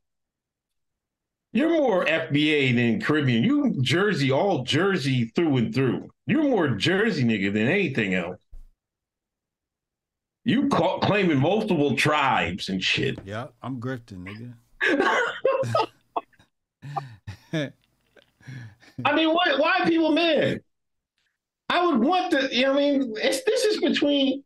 you're 1.52 1.70
more 1.70 2.04
FBA 2.04 2.74
than 2.76 3.00
Caribbean. 3.00 3.42
You 3.42 3.74
Jersey, 3.82 4.30
all 4.30 4.62
Jersey 4.62 5.32
through 5.34 5.56
and 5.56 5.74
through. 5.74 6.08
You're 6.26 6.44
more 6.44 6.68
Jersey 6.68 7.24
nigga 7.24 7.52
than 7.52 7.66
anything 7.66 8.14
else. 8.14 8.38
You 10.44 10.68
call, 10.68 11.00
claiming 11.00 11.38
multiple 11.38 11.96
tribes 11.96 12.68
and 12.68 12.82
shit. 12.82 13.18
Yeah, 13.24 13.48
I'm 13.62 13.80
grifting, 13.80 14.24
nigga. 14.24 14.54
I 19.04 19.14
mean, 19.14 19.28
why, 19.30 19.54
why 19.56 19.78
are 19.80 19.86
people 19.86 20.12
mad? 20.12 20.60
I 21.68 21.86
would 21.86 22.00
want 22.00 22.32
to, 22.32 22.48
you 22.54 22.62
know 22.62 22.72
I 22.72 22.76
mean? 22.76 23.14
It's, 23.16 23.44
this 23.44 23.64
is 23.64 23.80
between, 23.80 24.42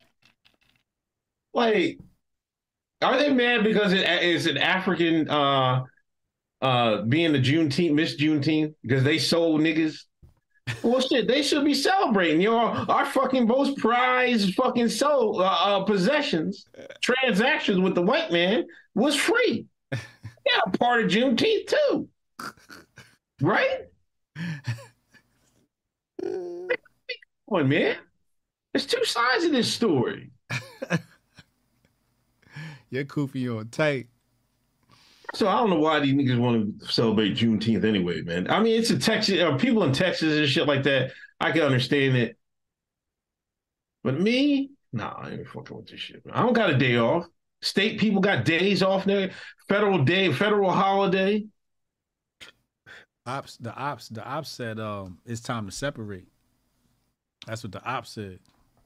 like, 1.55 1.99
are 3.01 3.19
they 3.19 3.33
mad 3.33 3.65
because 3.65 3.93
it 3.93 4.07
is 4.23 4.47
an 4.47 4.59
African 4.59 5.29
uh 5.29 5.85
uh 6.63 7.03
being 7.03 7.33
the 7.33 7.39
Juneteenth, 7.39 7.93
Miss 7.95 8.17
Juneteenth, 8.17 8.75
because 8.83 9.05
they 9.05 9.19
sold 9.19 9.61
niggas? 9.61 10.05
Well, 10.83 11.01
shit, 11.01 11.29
they 11.29 11.43
should 11.43 11.65
be 11.65 11.75
celebrating. 11.75 12.41
You 12.41 12.51
know, 12.51 12.59
our, 12.59 12.91
our 12.91 13.07
fucking 13.07 13.47
most 13.47 13.77
prized 13.79 14.55
fucking 14.55 14.89
soul 14.89 15.43
uh, 15.43 15.45
uh, 15.45 15.85
possessions, 15.85 16.67
transactions 17.03 17.81
with 17.81 17.95
the 17.95 18.03
white 18.03 18.33
man 18.33 18.65
was 18.95 19.17
free. 19.17 19.67
Yeah, 20.47 20.61
part 20.79 21.03
of 21.03 21.11
Juneteenth 21.11 21.69
too, 21.69 22.07
right? 23.41 23.87
Come 26.23 26.69
on, 27.49 27.69
man. 27.69 27.97
There's 28.73 28.87
two 28.87 29.05
sides 29.05 29.45
of 29.45 29.53
this 29.53 29.73
story. 29.73 30.31
Your 32.91 33.05
kufi 33.05 33.57
on 33.57 33.69
tight. 33.69 34.09
So 35.35 35.49
I 35.49 35.57
don't 35.59 35.71
know 35.71 35.81
why 35.81 36.01
these 36.01 36.15
niggas 36.15 36.39
want 36.39 36.81
to 36.81 36.87
celebrate 36.87 37.37
Juneteenth 37.37 37.85
anyway, 37.85 38.23
man. 38.23 38.49
I 38.51 38.61
mean, 38.61 38.79
it's 38.79 38.91
a 38.91 38.99
Texas, 38.99 39.41
uh, 39.41 39.57
people 39.57 39.83
in 39.83 39.93
Texas 39.93 40.37
and 40.37 40.49
shit 40.49 40.67
like 40.69 40.85
that. 40.85 41.11
I 41.41 41.51
can 41.51 41.63
understand 41.63 42.17
it. 42.17 42.37
But 44.05 44.21
me, 44.21 44.71
nah, 44.93 45.15
I 45.19 45.31
ain't 45.31 45.49
fucking 45.49 45.77
with 45.77 45.89
this 45.89 45.99
shit. 46.01 46.25
Man. 46.25 46.35
I 46.35 46.43
don't 46.43 46.53
got 46.53 46.71
a 46.71 46.79
day 46.79 46.99
off. 46.99 47.27
State 47.63 47.99
people 47.99 48.21
got 48.21 48.45
days 48.45 48.83
off 48.83 49.05
there. 49.05 49.31
Federal 49.69 50.05
day, 50.05 50.33
federal 50.33 50.71
holiday. 50.71 51.45
Ops, 53.27 53.57
the 53.57 53.75
ops, 53.75 54.09
the 54.09 54.23
ops 54.23 54.51
said 54.51 54.79
um 54.79 55.19
it's 55.25 55.41
time 55.41 55.65
to 55.67 55.73
separate. 55.73 56.29
That's 57.47 57.63
what 57.63 57.73
the 57.73 57.83
ops 57.83 58.11
said. 58.11 58.39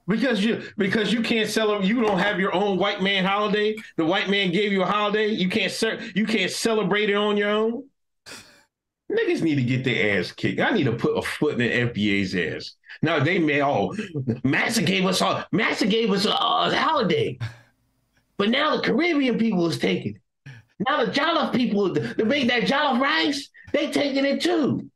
Because 0.07 0.43
you 0.43 0.63
because 0.77 1.11
you 1.11 1.21
can't 1.21 1.49
celebrate, 1.49 1.87
you 1.87 2.01
don't 2.01 2.19
have 2.19 2.39
your 2.39 2.55
own 2.55 2.77
white 2.77 3.01
man 3.01 3.25
holiday. 3.25 3.75
The 3.97 4.05
white 4.05 4.29
man 4.29 4.51
gave 4.51 4.71
you 4.71 4.81
a 4.81 4.85
holiday. 4.85 5.27
You 5.27 5.49
can't 5.49 5.71
ce- 5.71 6.15
you 6.15 6.25
can't 6.25 6.49
celebrate 6.49 7.09
it 7.09 7.15
on 7.15 7.35
your 7.35 7.49
own. 7.49 7.83
Niggas 9.11 9.41
need 9.41 9.55
to 9.55 9.63
get 9.63 9.83
their 9.83 10.19
ass 10.19 10.31
kicked. 10.31 10.61
I 10.61 10.71
need 10.71 10.85
to 10.85 10.93
put 10.93 11.17
a 11.17 11.21
foot 11.21 11.59
in 11.59 11.59
the 11.59 11.91
FBA's 11.91 12.33
ass. 12.35 12.75
Now 13.01 13.19
they 13.21 13.39
may 13.39 13.61
oh 13.61 13.93
Massa 14.43 14.83
gave 14.83 15.05
us 15.05 15.21
all 15.21 15.43
Massa 15.51 15.85
gave 15.85 16.11
us 16.11 16.25
a, 16.25 16.31
a 16.31 16.75
holiday, 16.75 17.37
but 18.37 18.49
now 18.49 18.77
the 18.77 18.83
Caribbean 18.83 19.37
people 19.37 19.67
is 19.67 19.77
taking 19.77 20.15
it. 20.15 20.21
Now 20.87 21.03
the 21.03 21.11
Jollof 21.11 21.53
people, 21.53 21.91
the 21.91 22.23
make 22.25 22.47
that 22.47 22.63
Jollof 22.63 23.01
rice, 23.01 23.49
they 23.71 23.91
taking 23.91 24.25
it 24.25 24.41
too. 24.41 24.89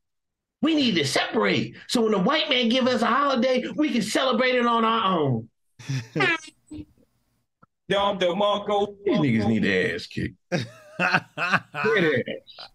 We 0.61 0.75
need 0.75 0.95
to 0.95 1.05
separate. 1.05 1.75
So 1.87 2.01
when 2.03 2.11
the 2.11 2.19
white 2.19 2.49
man 2.49 2.69
give 2.69 2.87
us 2.87 3.01
a 3.01 3.07
holiday, 3.07 3.65
we 3.75 3.91
can 3.91 4.01
celebrate 4.01 4.55
it 4.55 4.65
on 4.65 4.85
our 4.85 5.19
own. 5.19 5.49
Dom 7.89 8.17
DeMarco. 8.17 8.95
These 9.03 9.17
niggas 9.17 9.47
need 9.47 9.63
their 9.63 9.95
ass 9.95 10.07
kicked. 10.07 10.35
Dead 10.49 12.13
ass. 12.27 12.69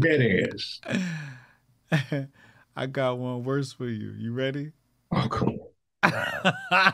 Dead 0.00 0.50
ass. 1.92 2.26
I 2.76 2.86
got 2.86 3.18
one 3.18 3.44
worse 3.44 3.72
for 3.72 3.86
you. 3.86 4.10
You 4.18 4.32
ready? 4.32 4.72
Oh, 5.12 5.28
come 5.28 5.60
on. 6.02 6.92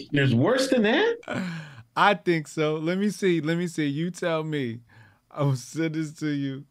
There's 0.12 0.34
worse 0.34 0.68
than 0.68 0.82
that? 0.82 1.16
I 1.96 2.14
think 2.14 2.46
so. 2.46 2.76
Let 2.76 2.98
me 2.98 3.10
see. 3.10 3.40
Let 3.40 3.58
me 3.58 3.66
see. 3.66 3.86
You 3.86 4.10
tell 4.10 4.44
me. 4.44 4.80
I 5.30 5.42
will 5.42 5.56
send 5.56 5.94
this 5.94 6.14
to 6.20 6.28
you. 6.28 6.64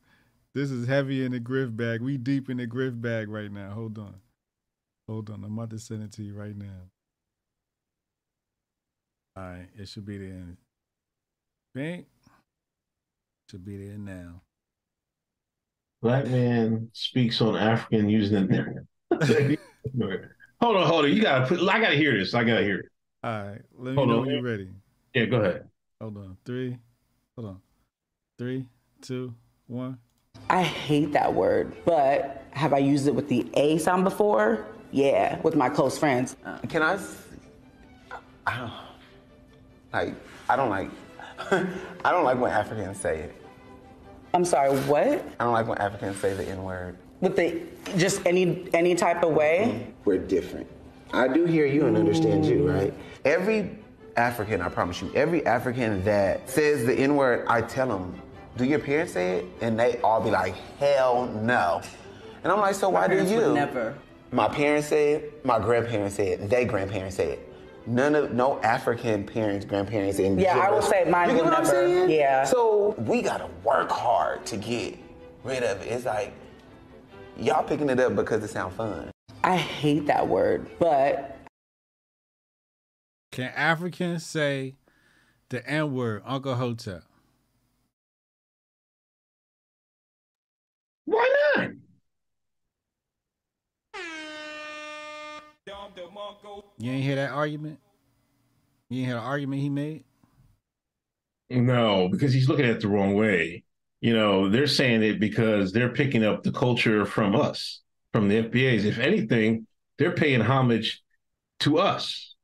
This 0.57 0.71
is 0.71 0.87
heavy 0.87 1.23
in 1.23 1.33
the 1.33 1.39
griff 1.39 1.69
bag. 1.71 2.01
We 2.01 2.17
deep 2.17 2.49
in 2.49 2.57
the 2.57 2.65
griff 2.65 2.95
bag 2.95 3.29
right 3.29 3.51
now. 3.51 3.69
Hold 3.73 3.99
on. 3.99 4.15
Hold 5.07 5.29
on. 5.29 5.43
I'm 5.43 5.53
about 5.55 5.69
to 5.69 5.77
send 5.77 6.01
it 6.01 6.11
to 6.13 6.23
you 6.23 6.33
right 6.33 6.57
now. 6.57 6.81
All 9.35 9.43
right. 9.43 9.67
It 9.77 9.87
should 9.87 10.07
be 10.07 10.17
there. 10.17 10.29
in- 10.29 10.57
Bink. 11.75 12.07
Should 13.51 13.63
be 13.65 13.85
there 13.85 13.99
now. 13.99 14.41
Black 16.01 16.25
man 16.25 16.89
speaks 16.91 17.39
on 17.39 17.55
African 17.55 18.09
using 18.09 18.51
it. 18.51 18.65
hold 20.59 20.75
on, 20.75 20.87
hold 20.87 21.05
on. 21.05 21.13
You 21.13 21.21
gotta 21.21 21.45
put 21.45 21.59
I 21.69 21.79
gotta 21.79 21.97
hear 21.97 22.17
this. 22.17 22.33
I 22.33 22.43
gotta 22.43 22.63
hear 22.63 22.79
it. 22.79 22.85
All 23.23 23.43
right. 23.43 23.61
Let 23.77 23.91
me 23.91 23.95
Hold 23.95 24.09
know 24.09 24.15
on, 24.15 24.21
when 24.21 24.29
you're 24.31 24.41
ready. 24.41 24.69
Yeah, 25.13 25.25
go 25.25 25.37
ahead. 25.39 25.69
Hold 26.01 26.17
on. 26.17 26.35
Three. 26.45 26.79
Hold 27.35 27.47
on. 27.47 27.61
Three, 28.39 28.67
two, 29.03 29.35
one. 29.67 29.99
I 30.49 30.63
hate 30.63 31.13
that 31.13 31.33
word, 31.33 31.75
but 31.85 32.45
have 32.51 32.73
I 32.73 32.77
used 32.77 33.07
it 33.07 33.15
with 33.15 33.27
the 33.29 33.49
A 33.53 33.77
sound 33.77 34.03
before? 34.03 34.65
Yeah, 34.91 35.39
with 35.41 35.55
my 35.55 35.69
close 35.69 35.97
friends. 35.97 36.35
Can 36.69 36.81
I? 36.81 36.93
s- 36.93 37.23
I 38.45 38.57
don't 38.57 38.71
like. 39.93 40.15
I 40.49 40.55
don't 40.55 40.69
like. 40.69 40.89
I 42.05 42.11
don't 42.11 42.23
like 42.23 42.39
when 42.39 42.51
Africans 42.51 42.99
say 42.99 43.19
it. 43.19 43.35
I'm 44.33 44.45
sorry, 44.45 44.75
what? 44.81 45.07
I 45.39 45.43
don't 45.43 45.53
like 45.53 45.67
when 45.67 45.77
Africans 45.77 46.17
say 46.17 46.33
the 46.33 46.47
N 46.47 46.63
word. 46.63 46.97
With 47.19 47.35
the 47.35 47.61
just 47.97 48.25
any 48.25 48.67
any 48.73 48.95
type 48.95 49.23
of 49.23 49.33
way? 49.33 49.65
Mm-hmm. 49.67 49.91
We're 50.05 50.17
different. 50.19 50.67
I 51.13 51.27
do 51.27 51.45
hear 51.45 51.65
you 51.65 51.85
and 51.87 51.97
understand 51.97 52.45
you, 52.45 52.59
mm. 52.59 52.73
right? 52.73 52.93
Every 53.25 53.77
African, 54.17 54.61
I 54.61 54.69
promise 54.69 55.01
you, 55.01 55.11
every 55.15 55.45
African 55.45 56.03
that 56.03 56.49
says 56.49 56.85
the 56.85 56.93
N 56.93 57.15
word, 57.15 57.45
I 57.47 57.61
tell 57.61 57.87
them, 57.87 58.21
"Do 58.57 58.65
your 58.65 58.79
parents 58.79 59.13
say 59.13 59.37
it?" 59.37 59.45
And 59.61 59.79
they 59.79 59.99
all 60.01 60.21
be 60.21 60.31
like, 60.31 60.55
"Hell 60.79 61.27
no." 61.27 61.81
And 62.43 62.51
I'm 62.51 62.59
like, 62.59 62.75
"So 62.75 62.89
why 62.89 63.07
do 63.07 63.13
parents 63.13 63.31
would 63.31 63.41
you?" 63.41 63.53
never. 63.53 63.97
My 64.31 64.49
parents 64.49 64.87
say 64.87 65.13
it. 65.13 65.45
My 65.45 65.59
grandparents 65.59 66.15
say 66.15 66.29
it. 66.33 66.49
They 66.49 66.65
grandparents 66.65 67.15
say 67.15 67.31
it. 67.33 67.53
None 67.87 68.15
of 68.15 68.33
no 68.33 68.59
African 68.61 69.25
parents, 69.25 69.65
grandparents, 69.65 70.19
and 70.19 70.39
Yeah, 70.39 70.57
I 70.57 70.69
would 70.69 70.83
say 70.83 71.05
mine 71.05 71.29
You 71.29 71.35
get 71.35 71.45
would 71.45 71.53
what 71.53 71.59
I'm 71.59 71.65
saying? 71.65 72.09
Yeah. 72.09 72.43
So 72.43 72.95
we 72.97 73.21
gotta 73.21 73.47
work 73.63 73.89
hard 73.89 74.45
to 74.47 74.57
get 74.57 74.97
rid 75.45 75.63
of 75.63 75.81
it. 75.81 75.87
It's 75.87 76.03
like 76.03 76.33
y'all 77.37 77.63
picking 77.63 77.89
it 77.89 77.99
up 78.01 78.15
because 78.15 78.43
it 78.43 78.49
sounds 78.49 78.75
fun. 78.75 79.09
I 79.43 79.55
hate 79.55 80.07
that 80.07 80.27
word, 80.27 80.69
but 80.79 81.37
Can 83.31 83.53
Africans 83.55 84.25
say 84.25 84.75
the 85.47 85.65
N 85.65 85.93
word, 85.93 86.23
Uncle 86.25 86.55
Hotep? 86.55 87.03
Why 91.05 91.53
not? 91.55 91.71
You 96.77 96.91
ain't 96.91 97.03
hear 97.03 97.15
that 97.15 97.31
argument? 97.31 97.79
You 98.89 98.99
ain't 98.99 99.07
hear 99.07 99.15
the 99.15 99.21
argument 99.21 99.61
he 99.61 99.69
made? 99.69 100.03
No, 101.49 102.09
because 102.09 102.33
he's 102.33 102.49
looking 102.49 102.65
at 102.65 102.71
it 102.71 102.81
the 102.81 102.87
wrong 102.87 103.15
way. 103.15 103.63
You 104.01 104.13
know, 104.13 104.49
they're 104.49 104.67
saying 104.67 105.03
it 105.03 105.19
because 105.19 105.71
they're 105.71 105.93
picking 105.93 106.23
up 106.23 106.43
the 106.43 106.51
culture 106.51 107.05
from 107.05 107.35
us, 107.35 107.81
from 108.13 108.27
the 108.27 108.43
FBAs. 108.43 108.85
If 108.85 108.99
anything, 108.99 109.65
they're 109.97 110.11
paying 110.11 110.41
homage 110.41 111.03
to 111.61 111.79
us. 111.79 112.35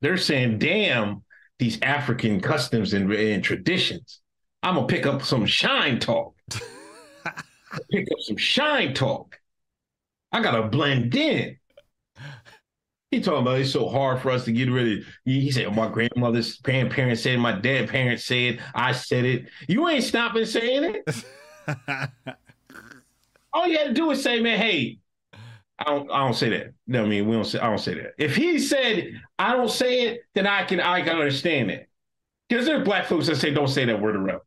They're 0.00 0.18
saying, 0.18 0.58
damn, 0.58 1.22
these 1.58 1.80
African 1.80 2.40
customs 2.40 2.92
and, 2.92 3.10
and 3.12 3.42
traditions. 3.42 4.20
I'm 4.62 4.74
gonna 4.74 4.86
pick 4.86 5.06
up 5.06 5.22
some 5.22 5.46
shine 5.46 5.98
talk. 5.98 6.34
pick 7.90 8.08
up 8.10 8.20
some 8.20 8.36
shine 8.36 8.92
talk. 8.94 9.38
I 10.32 10.42
gotta 10.42 10.68
blend 10.68 11.14
in. 11.14 11.56
He 13.14 13.20
talking 13.20 13.42
about 13.42 13.60
it's 13.60 13.70
so 13.70 13.88
hard 13.88 14.20
for 14.20 14.32
us 14.32 14.44
to 14.44 14.50
get 14.50 14.68
rid 14.68 14.98
of. 14.98 15.04
He 15.24 15.52
said, 15.52 15.72
"My 15.72 15.88
grandmother's 15.88 16.56
grandparents 16.58 17.22
said, 17.22 17.38
my 17.38 17.52
dad 17.52 17.88
parents 17.88 18.24
said, 18.24 18.60
I 18.74 18.90
said 18.90 19.24
it. 19.24 19.46
You 19.68 19.88
ain't 19.88 20.02
stopping 20.02 20.44
saying 20.44 20.96
it. 21.06 21.24
All 23.52 23.68
you 23.68 23.78
had 23.78 23.86
to 23.86 23.92
do 23.94 24.10
is 24.10 24.20
say, 24.20 24.40
man, 24.40 24.58
hey, 24.58 24.98
I 25.78 25.84
don't, 25.84 26.10
I 26.10 26.24
don't 26.24 26.34
say 26.34 26.50
that. 26.50 26.72
No, 26.88 27.04
I 27.04 27.06
mean, 27.06 27.28
we 27.28 27.36
don't 27.36 27.44
say, 27.44 27.60
I 27.60 27.68
don't 27.68 27.78
say 27.78 27.94
that. 27.94 28.14
If 28.18 28.34
he 28.34 28.58
said, 28.58 29.20
I 29.38 29.52
don't 29.52 29.70
say 29.70 30.08
it, 30.08 30.22
then 30.34 30.48
I 30.48 30.64
can, 30.64 30.80
I 30.80 31.02
can 31.02 31.16
understand 31.16 31.70
it. 31.70 31.88
Because 32.48 32.66
there 32.66 32.80
are 32.80 32.84
black 32.84 33.06
folks 33.06 33.28
that 33.28 33.36
say, 33.36 33.54
don't 33.54 33.68
say 33.68 33.84
that 33.84 34.02
word 34.02 34.16
around, 34.16 34.40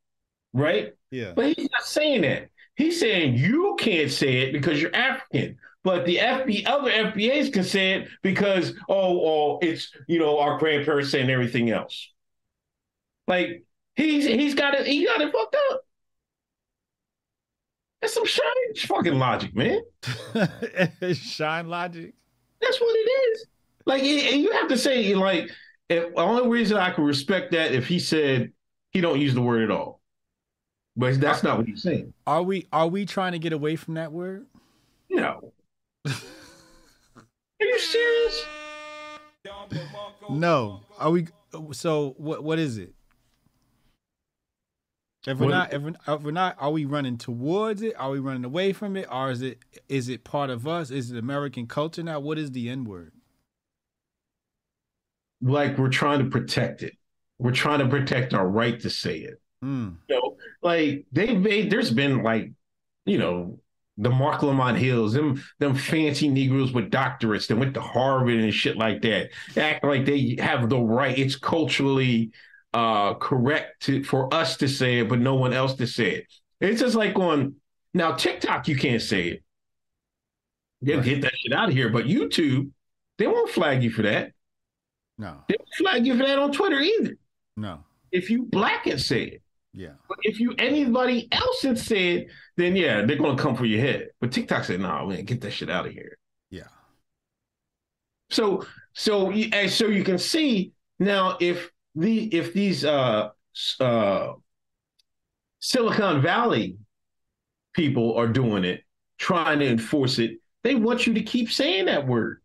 right? 0.51 0.93
Yeah. 1.09 1.31
But 1.33 1.53
he's 1.53 1.69
not 1.71 1.83
saying 1.83 2.21
that. 2.23 2.49
He's 2.75 2.99
saying 2.99 3.35
you 3.35 3.77
can't 3.79 4.11
say 4.11 4.39
it 4.39 4.51
because 4.51 4.81
you're 4.81 4.93
African. 4.93 5.57
But 5.87 6.05
the 6.05 6.17
FB, 6.17 6.67
other 6.67 6.91
FBAs 6.91 7.53
can 7.53 7.63
say 7.63 7.93
it 7.93 8.09
because, 8.21 8.73
oh, 8.89 9.21
oh, 9.25 9.59
it's, 9.61 9.89
you 10.05 10.19
know, 10.19 10.37
our 10.37 10.57
grandparents 10.57 11.11
saying 11.11 11.29
everything 11.29 11.69
else. 11.69 12.11
Like, 13.25 13.63
he's 13.95 14.25
he's 14.25 14.53
got 14.53 14.73
it, 14.73 14.85
he 14.85 15.05
got 15.05 15.21
it 15.21 15.31
fucked 15.31 15.55
up. 15.71 15.81
That's 18.01 18.13
some 18.13 18.25
shine 18.25 18.75
fucking 18.79 19.17
logic, 19.17 19.55
man. 19.55 19.79
Shine 21.13 21.69
logic. 21.69 22.15
That's 22.59 22.81
what 22.81 22.93
it 22.93 23.09
is. 23.09 23.45
Like, 23.85 24.03
and 24.03 24.41
you 24.41 24.51
have 24.51 24.67
to 24.67 24.77
say, 24.77 25.15
like, 25.15 25.49
if, 25.87 26.13
the 26.13 26.19
only 26.19 26.49
reason 26.49 26.75
I 26.75 26.91
can 26.91 27.05
respect 27.05 27.53
that 27.53 27.71
if 27.71 27.87
he 27.87 27.99
said 27.99 28.51
he 28.91 28.99
don't 28.99 29.21
use 29.21 29.33
the 29.33 29.41
word 29.41 29.63
at 29.63 29.71
all, 29.71 30.01
but 30.97 31.17
that's 31.21 31.43
not 31.43 31.57
what 31.57 31.65
he's 31.65 31.81
saying. 31.81 32.13
Are 32.25 32.43
we 32.43 32.67
are 32.73 32.89
we 32.89 33.05
trying 33.05 33.31
to 33.31 33.39
get 33.39 33.53
away 33.53 33.77
from 33.77 33.93
that 33.93 34.11
word? 34.11 34.47
No. 35.09 35.53
Are 37.59 37.65
you 37.65 37.79
serious? 37.79 38.45
No. 40.29 40.81
Are 40.99 41.11
we? 41.11 41.27
So 41.71 42.13
what? 42.17 42.43
What 42.43 42.59
is 42.59 42.77
it? 42.77 42.93
If 45.25 45.39
we're 45.39 45.47
What- 45.47 45.51
not, 45.51 45.73
if 45.73 45.81
we're, 45.81 45.93
if 46.15 46.21
we're 46.21 46.31
not, 46.31 46.55
are 46.59 46.71
we 46.71 46.85
running 46.85 47.17
towards 47.17 47.81
it? 47.81 47.93
Are 47.97 48.11
we 48.11 48.19
running 48.19 48.45
away 48.45 48.71
from 48.73 48.95
it? 48.95 49.07
Or 49.11 49.31
is 49.31 49.41
it 49.41 49.59
is 49.89 50.07
it 50.09 50.23
part 50.23 50.49
of 50.49 50.67
us? 50.67 50.91
Is 50.91 51.11
it 51.11 51.17
American 51.17 51.67
culture 51.67 52.03
now? 52.03 52.19
What 52.19 52.37
is 52.37 52.51
the 52.51 52.69
N 52.69 52.83
word? 52.85 53.11
Like 55.41 55.77
we're 55.77 55.89
trying 55.89 56.19
to 56.19 56.25
protect 56.29 56.83
it. 56.83 56.93
We're 57.39 57.51
trying 57.51 57.79
to 57.79 57.87
protect 57.87 58.33
our 58.33 58.47
right 58.47 58.79
to 58.81 58.89
say 58.89 59.19
it. 59.19 59.41
Mm. 59.63 59.95
You 60.07 60.15
know, 60.15 60.37
like 60.61 61.05
they 61.11 61.35
made. 61.35 61.69
There's 61.71 61.91
been 61.91 62.23
like, 62.23 62.51
you 63.05 63.17
know, 63.17 63.59
the 63.97 64.09
Marc 64.09 64.43
Lamont 64.43 64.77
Hills, 64.77 65.13
them 65.13 65.41
them 65.59 65.75
fancy 65.75 66.27
Negroes 66.29 66.71
with 66.71 66.91
doctorates 66.91 67.47
that 67.47 67.55
went 67.57 67.73
to 67.73 67.81
Harvard 67.81 68.35
and 68.35 68.53
shit 68.53 68.77
like 68.77 69.01
that, 69.01 69.29
act 69.55 69.83
like 69.83 70.05
they 70.05 70.37
have 70.39 70.69
the 70.69 70.79
right. 70.79 71.17
It's 71.17 71.35
culturally 71.35 72.31
uh 72.73 73.13
correct 73.15 73.83
to, 73.83 74.03
for 74.03 74.31
us 74.33 74.57
to 74.57 74.67
say 74.67 74.99
it, 74.99 75.09
but 75.09 75.19
no 75.19 75.35
one 75.35 75.53
else 75.53 75.73
to 75.75 75.87
say 75.87 76.11
it. 76.11 76.25
It's 76.59 76.81
just 76.81 76.95
like 76.95 77.17
on 77.17 77.55
now 77.93 78.11
TikTok, 78.13 78.67
you 78.67 78.75
can't 78.75 79.01
say 79.01 79.27
it. 79.29 79.43
They'll 80.81 81.01
get 81.01 81.21
that 81.21 81.33
shit 81.35 81.53
out 81.53 81.69
of 81.69 81.75
here. 81.75 81.89
But 81.89 82.05
YouTube, 82.05 82.69
they 83.17 83.25
won't 83.27 83.49
flag 83.49 83.81
you 83.81 83.89
for 83.89 84.03
that. 84.03 84.31
No, 85.17 85.37
They 85.49 85.55
won't 85.57 85.73
flag 85.79 86.05
you 86.05 86.15
for 86.15 86.23
that 86.23 86.37
on 86.37 86.51
Twitter 86.51 86.79
either. 86.79 87.17
no, 87.55 87.79
If 88.11 88.29
you 88.29 88.43
black 88.43 88.85
and 88.85 89.01
say 89.01 89.23
it. 89.23 89.41
yeah, 89.73 89.93
But 90.07 90.19
if 90.21 90.39
you 90.39 90.53
anybody 90.59 91.27
else 91.31 91.63
had 91.63 91.79
said, 91.79 92.27
then 92.57 92.75
yeah, 92.75 93.05
they're 93.05 93.17
gonna 93.17 93.37
come 93.37 93.55
for 93.55 93.65
your 93.65 93.79
head. 93.81 94.09
But 94.19 94.31
TikTok 94.31 94.65
said, 94.65 94.79
"No, 94.81 94.87
nah, 94.87 95.05
man, 95.05 95.23
get 95.25 95.41
that 95.41 95.51
shit 95.51 95.69
out 95.69 95.85
of 95.85 95.93
here." 95.93 96.17
yeah. 96.49 96.67
So, 98.29 98.65
so, 98.93 99.31
and 99.31 99.69
so 99.69 99.87
you 99.87 100.03
can 100.03 100.17
see 100.17 100.73
now 100.99 101.37
if 101.39 101.69
the 101.95 102.25
if 102.35 102.53
these 102.53 102.83
uh 102.83 103.29
uh 103.79 104.33
Silicon 105.59 106.21
Valley 106.21 106.77
people 107.73 108.15
are 108.15 108.27
doing 108.27 108.63
it, 108.63 108.83
trying 109.17 109.59
to 109.59 109.67
enforce 109.67 110.19
it, 110.19 110.39
they 110.63 110.75
want 110.75 111.07
you 111.07 111.13
to 111.13 111.21
keep 111.21 111.51
saying 111.51 111.85
that 111.85 112.07
word 112.07 112.41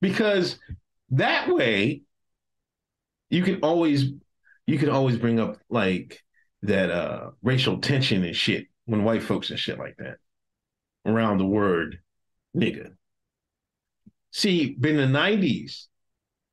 because 0.00 0.58
that 1.10 1.48
way 1.52 2.02
you 3.30 3.42
can 3.42 3.60
always 3.60 4.12
you 4.66 4.78
can 4.78 4.90
always 4.90 5.16
bring 5.16 5.40
up 5.40 5.58
like 5.68 6.22
that 6.62 6.90
uh 6.90 7.30
racial 7.42 7.78
tension 7.78 8.24
and 8.24 8.36
shit 8.36 8.66
when 8.86 9.04
white 9.04 9.22
folks 9.22 9.50
and 9.50 9.58
shit 9.58 9.78
like 9.78 9.96
that 9.98 10.16
around 11.04 11.38
the 11.38 11.44
word 11.44 12.00
nigga. 12.56 12.92
See, 14.32 14.76
in 14.82 14.96
the 14.96 15.06
nineties, 15.06 15.88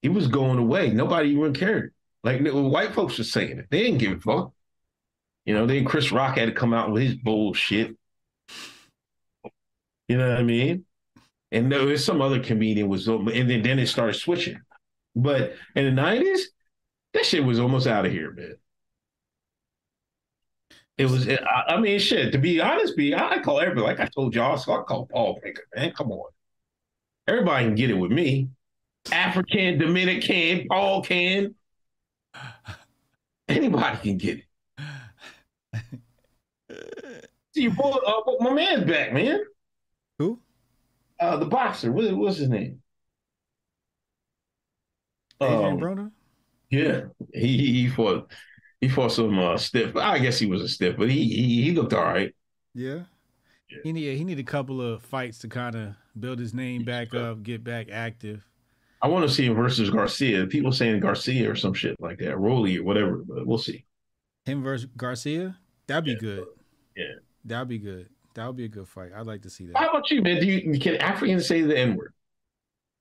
it 0.02 0.10
was 0.10 0.28
going 0.28 0.60
away. 0.60 0.90
Nobody 0.90 1.30
even 1.30 1.54
cared. 1.54 1.94
Like 2.24 2.42
white 2.42 2.94
folks 2.94 3.18
were 3.18 3.24
saying 3.24 3.60
it. 3.60 3.68
They 3.70 3.84
didn't 3.84 4.00
give 4.00 4.18
a 4.18 4.20
fuck. 4.20 4.54
You 5.46 5.54
know, 5.54 5.66
then 5.66 5.86
Chris 5.86 6.12
Rock 6.12 6.38
had 6.38 6.46
to 6.46 6.54
come 6.54 6.74
out 6.74 6.92
with 6.92 7.04
his 7.04 7.16
bullshit. 7.16 7.98
You 10.08 10.18
know 10.18 10.30
what 10.30 10.38
I 10.38 10.44
mean? 10.44 10.86
And 11.52 11.72
there 11.72 11.86
was 11.86 12.04
some 12.04 12.22
other 12.22 12.42
comedian 12.42 12.88
was, 12.88 13.08
and 13.08 13.28
then, 13.28 13.62
then 13.62 13.80
it 13.80 13.88
started 13.88 14.14
switching. 14.14 14.60
But 15.16 15.54
in 15.76 15.86
the 15.86 15.92
nineties, 15.92 16.50
that 17.14 17.26
shit 17.26 17.44
was 17.44 17.60
almost 17.60 17.86
out 17.86 18.06
of 18.06 18.12
here, 18.12 18.32
man. 18.32 18.56
It 20.98 21.08
was, 21.10 21.28
I 21.28 21.38
I 21.70 21.80
mean, 21.80 22.00
shit. 22.00 22.32
To 22.34 22.38
be 22.38 22.62
honest, 22.62 22.96
be 22.96 23.16
I 23.16 23.40
call 23.40 23.60
everybody 23.60 23.86
like 23.88 24.00
I 24.00 24.08
told 24.08 24.36
y'all. 24.36 24.58
So 24.58 24.74
I 24.74 24.84
call 24.84 25.08
Paul 25.08 25.40
Baker, 25.44 25.64
man. 25.76 25.92
Come 25.92 26.12
on, 26.12 26.30
everybody 27.28 27.66
can 27.66 27.76
get 27.76 27.90
it 27.90 27.96
with 27.96 28.12
me. 28.12 28.50
African, 29.12 29.80
Dominican, 29.80 30.68
Paul 30.70 31.04
can. 31.04 31.56
Anybody 33.48 33.98
can 33.98 34.18
get 34.18 34.40
it. 34.40 34.46
See, 37.56 37.68
boy, 37.68 37.92
uh, 37.92 38.22
my 38.40 38.52
man's 38.54 38.86
back, 38.86 39.14
man. 39.14 39.42
Who? 40.20 40.40
Uh, 41.20 41.38
the 41.38 41.46
boxer. 41.46 41.92
What, 41.92 42.12
what's 42.16 42.38
his 42.38 42.50
name? 42.50 42.82
Adrian 45.42 45.74
Um, 45.74 45.80
Broner. 45.80 46.12
Yeah, 46.70 47.06
he 47.34 47.58
he 47.58 47.74
he 47.84 47.90
fought 47.90 48.32
he 48.84 48.90
fought 48.90 49.14
some 49.14 49.40
uh, 49.40 49.58
stiff. 49.58 49.96
I 49.96 50.20
guess 50.20 50.38
he 50.38 50.46
was 50.46 50.62
a 50.62 50.68
stiff, 50.68 50.98
but 50.98 51.10
he 51.10 51.24
he, 51.24 51.64
he 51.64 51.72
looked 51.72 51.94
all 51.94 52.04
right. 52.04 52.36
Yeah. 52.74 53.04
He 53.84 53.94
need 53.94 54.18
he 54.18 54.24
need 54.24 54.40
a 54.40 54.44
couple 54.44 54.82
of 54.82 55.02
fights 55.04 55.40
to 55.40 55.48
kind 55.48 55.76
of 55.76 55.96
build 56.20 56.38
his 56.38 56.54
name 56.54 56.84
back 56.84 57.16
up, 57.16 57.44
get 57.44 57.64
back 57.64 57.88
active. 57.90 58.46
I 59.02 59.08
want 59.08 59.28
to 59.28 59.34
see 59.34 59.46
him 59.46 59.56
versus 59.56 59.90
Garcia. 59.90 60.46
People 60.48 60.72
saying 60.72 61.00
Garcia 61.00 61.50
or 61.50 61.56
some 61.56 61.74
shit 61.74 62.00
like 62.00 62.20
that, 62.20 62.38
Rolly 62.38 62.78
or 62.78 62.84
whatever, 62.84 63.24
but 63.26 63.48
we'll 63.48 63.58
see. 63.58 63.86
Him 64.46 64.64
versus 64.64 64.90
Garcia, 64.98 65.58
that'd 65.88 66.04
be 66.04 66.16
good. 66.16 66.46
Yeah. 66.96 67.06
That'd 67.46 67.70
be 67.70 67.80
good. 67.80 68.10
That 68.36 68.48
would 68.48 68.58
be 68.58 68.66
a 68.66 68.70
good 68.70 68.88
fight. 68.88 69.12
I'd 69.16 69.26
like 69.26 69.42
to 69.44 69.50
see 69.50 69.66
that. 69.68 69.78
How 69.78 69.90
about 69.90 70.12
you, 70.12 70.22
man? 70.22 70.40
Do 70.40 70.46
you 70.46 70.80
can 70.80 70.98
Africans 70.98 71.48
say 71.48 71.62
the 71.62 71.78
N 71.78 71.96
word? 71.96 72.14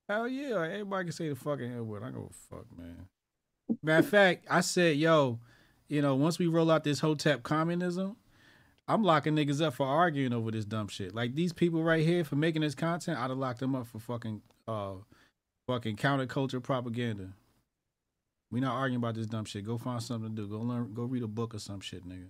Hell 0.07 0.27
yeah, 0.27 0.63
everybody 0.63 1.05
can 1.05 1.11
say 1.11 1.29
the 1.29 1.35
fucking 1.35 1.71
N 1.71 1.87
word. 1.87 2.03
I 2.03 2.11
go 2.11 2.31
fuck, 2.49 2.65
man. 2.77 3.07
Matter 3.81 3.99
of 3.99 4.07
fact, 4.07 4.45
I 4.49 4.61
said, 4.61 4.97
yo, 4.97 5.39
you 5.93 6.01
know, 6.01 6.15
once 6.15 6.39
we 6.39 6.47
roll 6.47 6.71
out 6.71 6.83
this 6.83 6.99
Hotep 7.01 7.43
communism, 7.43 8.17
I'm 8.87 9.03
locking 9.03 9.35
niggas 9.35 9.63
up 9.63 9.75
for 9.75 9.85
arguing 9.85 10.33
over 10.33 10.49
this 10.49 10.65
dumb 10.65 10.87
shit. 10.87 11.13
Like 11.13 11.35
these 11.35 11.53
people 11.53 11.83
right 11.83 12.03
here 12.03 12.23
for 12.23 12.35
making 12.35 12.63
this 12.63 12.73
content, 12.73 13.19
I'd 13.19 13.29
have 13.29 13.37
locked 13.37 13.59
them 13.59 13.75
up 13.75 13.85
for 13.85 13.99
fucking 13.99 14.41
uh 14.67 14.93
fucking 15.67 15.97
counterculture 15.97 16.63
propaganda. 16.63 17.33
We 18.51 18.59
not 18.59 18.73
arguing 18.73 18.97
about 18.97 19.13
this 19.13 19.27
dumb 19.27 19.45
shit. 19.45 19.65
Go 19.65 19.77
find 19.77 20.01
something 20.01 20.35
to 20.35 20.41
do. 20.41 20.47
Go 20.47 20.61
learn 20.61 20.95
go 20.95 21.03
read 21.03 21.21
a 21.21 21.27
book 21.27 21.53
or 21.53 21.59
some 21.59 21.79
shit, 21.79 22.07
nigga. 22.09 22.29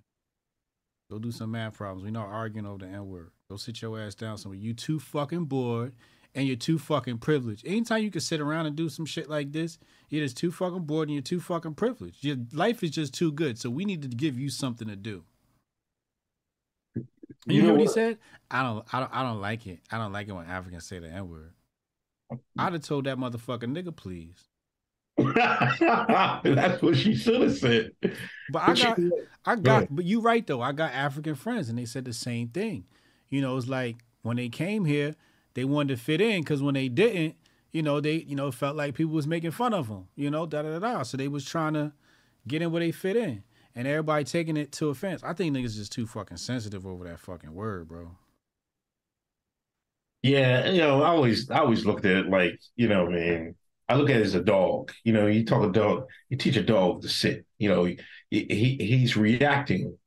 Go 1.10 1.17
do 1.17 1.32
some 1.32 1.52
math 1.52 1.76
problems. 1.76 2.04
We 2.04 2.12
not 2.12 2.28
arguing 2.28 2.65
over 2.65 2.86
the 2.86 2.91
N 2.91 3.08
word. 3.08 3.32
Go 3.49 3.56
sit 3.56 3.82
your 3.82 3.97
ass 3.97 4.13
down 4.13 4.38
somewhere. 4.38 4.60
You 4.60 4.73
too 4.73 4.99
fucking 4.99 5.45
bored 5.45 5.93
and 6.35 6.47
you're 6.47 6.55
too 6.55 6.79
fucking 6.79 7.19
privileged. 7.19 7.65
Anytime 7.65 8.03
you 8.03 8.11
can 8.11 8.21
sit 8.21 8.41
around 8.41 8.65
and 8.65 8.75
do 8.75 8.89
some 8.89 9.05
shit 9.05 9.29
like 9.29 9.51
this, 9.51 9.77
you're 10.09 10.23
just 10.23 10.37
too 10.37 10.51
fucking 10.51 10.81
bored 10.83 11.09
and 11.09 11.13
you're 11.15 11.21
too 11.21 11.39
fucking 11.39 11.75
privileged. 11.75 12.23
Your 12.23 12.37
life 12.51 12.83
is 12.83 12.91
just 12.91 13.13
too 13.13 13.31
good. 13.31 13.59
So 13.59 13.69
we 13.69 13.85
need 13.85 14.01
to 14.01 14.07
give 14.07 14.39
you 14.39 14.49
something 14.49 14.87
to 14.87 14.95
do. 14.95 15.23
And 16.95 17.05
you, 17.47 17.61
know 17.61 17.67
hear 17.67 17.73
what 17.73 17.81
he 17.81 17.87
said? 17.87 18.17
I 18.49 18.63
don't, 18.63 18.85
I 18.93 18.99
don't, 18.99 19.15
I 19.15 19.23
don't 19.23 19.41
like 19.41 19.67
it. 19.67 19.79
I 19.91 19.97
don't 19.97 20.11
like 20.13 20.27
it 20.27 20.33
when 20.33 20.45
Africans 20.45 20.85
say 20.85 20.99
the 20.99 21.09
N 21.09 21.29
word. 21.29 21.53
I'd 22.57 22.73
have 22.73 22.81
told 22.83 23.05
that 23.05 23.17
motherfucker 23.17 23.63
nigga 23.63 23.95
please. 23.95 24.47
That's 26.45 26.81
what 26.81 26.97
she 26.97 27.15
should 27.15 27.41
have 27.41 27.57
said. 27.57 27.91
But 28.49 28.61
I 28.63 28.73
she- 28.73 28.83
got, 28.85 28.99
I 29.45 29.55
got, 29.57 29.95
but 29.95 30.05
you 30.05 30.21
right 30.21 30.45
though. 30.45 30.61
I 30.61 30.71
got 30.71 30.93
African 30.93 31.35
friends, 31.35 31.69
and 31.69 31.77
they 31.77 31.85
said 31.85 32.05
the 32.05 32.13
same 32.13 32.47
thing. 32.47 32.85
You 33.29 33.41
know, 33.41 33.55
it's 33.57 33.67
like 33.67 33.97
when 34.23 34.37
they 34.37 34.49
came 34.49 34.85
here, 34.85 35.15
they 35.53 35.65
wanted 35.65 35.95
to 35.97 36.03
fit 36.03 36.21
in 36.21 36.41
because 36.41 36.61
when 36.61 36.73
they 36.73 36.89
didn't, 36.89 37.35
you 37.71 37.81
know, 37.81 37.99
they, 37.99 38.17
you 38.27 38.35
know, 38.35 38.51
felt 38.51 38.75
like 38.75 38.95
people 38.95 39.13
was 39.13 39.27
making 39.27 39.51
fun 39.51 39.73
of 39.73 39.87
them. 39.87 40.07
You 40.15 40.29
know, 40.29 40.45
da 40.45 40.61
da 40.61 40.79
da. 40.79 41.03
So 41.03 41.17
they 41.17 41.27
was 41.27 41.45
trying 41.45 41.73
to 41.73 41.91
get 42.47 42.61
in 42.61 42.71
where 42.71 42.79
they 42.81 42.91
fit 42.91 43.15
in, 43.15 43.43
and 43.75 43.87
everybody 43.87 44.23
taking 44.23 44.57
it 44.57 44.71
to 44.73 44.89
offense. 44.89 45.23
I 45.23 45.33
think 45.33 45.55
niggas 45.55 45.75
just 45.75 45.91
too 45.91 46.07
fucking 46.07 46.37
sensitive 46.37 46.85
over 46.85 47.05
that 47.05 47.19
fucking 47.19 47.53
word, 47.53 47.87
bro. 47.87 48.11
Yeah, 50.21 50.69
you 50.69 50.77
know, 50.77 51.01
I 51.03 51.09
always 51.09 51.49
I 51.51 51.59
always 51.59 51.85
looked 51.85 52.05
at 52.05 52.15
it 52.15 52.29
like, 52.29 52.59
you 52.75 52.87
know, 52.87 53.09
man, 53.09 53.55
I 53.89 53.95
look 53.95 54.09
at 54.09 54.17
it 54.17 54.25
as 54.25 54.35
a 54.35 54.43
dog. 54.43 54.91
You 55.03 55.13
know, 55.13 55.27
you 55.27 55.45
talk 55.45 55.63
a 55.63 55.71
dog, 55.71 56.07
you 56.29 56.37
teach 56.37 56.55
a 56.55 56.63
dog 56.63 57.01
to 57.01 57.09
sit. 57.09 57.45
You 57.57 57.69
know, 57.69 57.85
he, 57.85 57.97
he 58.29 58.77
he's 58.79 59.17
reacting. 59.17 59.97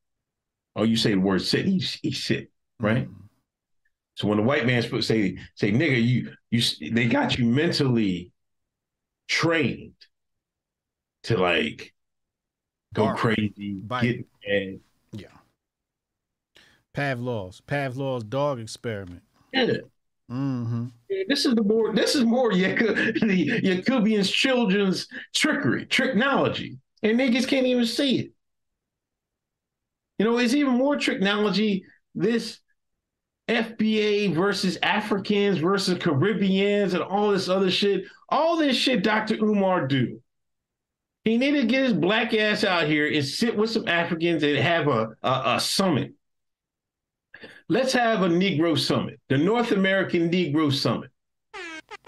Oh, 0.74 0.84
you 0.84 0.96
say 0.96 1.12
the 1.12 1.20
word 1.20 1.42
sit, 1.42 1.66
he 1.66 1.78
he 2.02 2.12
sit, 2.12 2.50
right? 2.80 3.08
Mm. 3.08 3.25
So 4.16 4.26
when 4.28 4.38
the 4.38 4.42
white 4.42 4.66
man 4.66 4.82
say 4.82 5.36
say 5.54 5.70
nigga, 5.70 6.02
you 6.02 6.32
you 6.50 6.90
they 6.90 7.06
got 7.06 7.38
you 7.38 7.44
mentally 7.44 8.32
trained 9.28 9.92
to 11.24 11.36
like 11.36 11.92
go 12.94 13.12
crazy, 13.14 13.74
bite. 13.84 14.02
get 14.02 14.26
mad. 14.48 14.80
Yeah. 15.12 15.26
Pavlov's 16.94 17.60
Pavlov's 17.60 18.24
dog 18.24 18.58
experiment. 18.58 19.22
Yeah. 19.52 19.76
Mm-hmm. 20.30 20.86
This 21.28 21.44
is 21.44 21.54
the 21.54 21.62
more. 21.62 21.94
This 21.94 22.14
is 22.14 22.24
more 22.24 22.52
Yakubians' 22.52 24.32
children's 24.32 25.06
trickery, 25.34 25.86
technology, 25.86 26.78
and 27.02 27.20
niggas 27.20 27.46
can't 27.46 27.66
even 27.66 27.86
see 27.86 28.18
it. 28.18 28.32
You 30.18 30.24
know, 30.24 30.38
it's 30.38 30.54
even 30.54 30.74
more 30.74 30.96
technology. 30.96 31.84
This 32.14 32.58
FBA 33.48 34.34
versus 34.34 34.76
Africans 34.82 35.58
versus 35.58 35.98
Caribbeans 35.98 36.94
and 36.94 37.02
all 37.02 37.30
this 37.30 37.48
other 37.48 37.70
shit. 37.70 38.04
All 38.28 38.56
this 38.56 38.76
shit 38.76 39.04
Dr. 39.04 39.36
Umar 39.36 39.86
do. 39.86 40.20
He 41.24 41.36
need 41.36 41.52
to 41.52 41.64
get 41.64 41.84
his 41.84 41.92
black 41.92 42.34
ass 42.34 42.64
out 42.64 42.86
here 42.86 43.12
and 43.12 43.24
sit 43.24 43.56
with 43.56 43.70
some 43.70 43.88
Africans 43.88 44.42
and 44.42 44.56
have 44.56 44.86
a, 44.88 45.08
a, 45.22 45.42
a 45.56 45.60
summit. 45.60 46.14
Let's 47.68 47.92
have 47.92 48.22
a 48.22 48.28
Negro 48.28 48.78
summit, 48.78 49.20
the 49.28 49.36
North 49.36 49.72
American 49.72 50.30
Negro 50.30 50.72
Summit. 50.72 51.10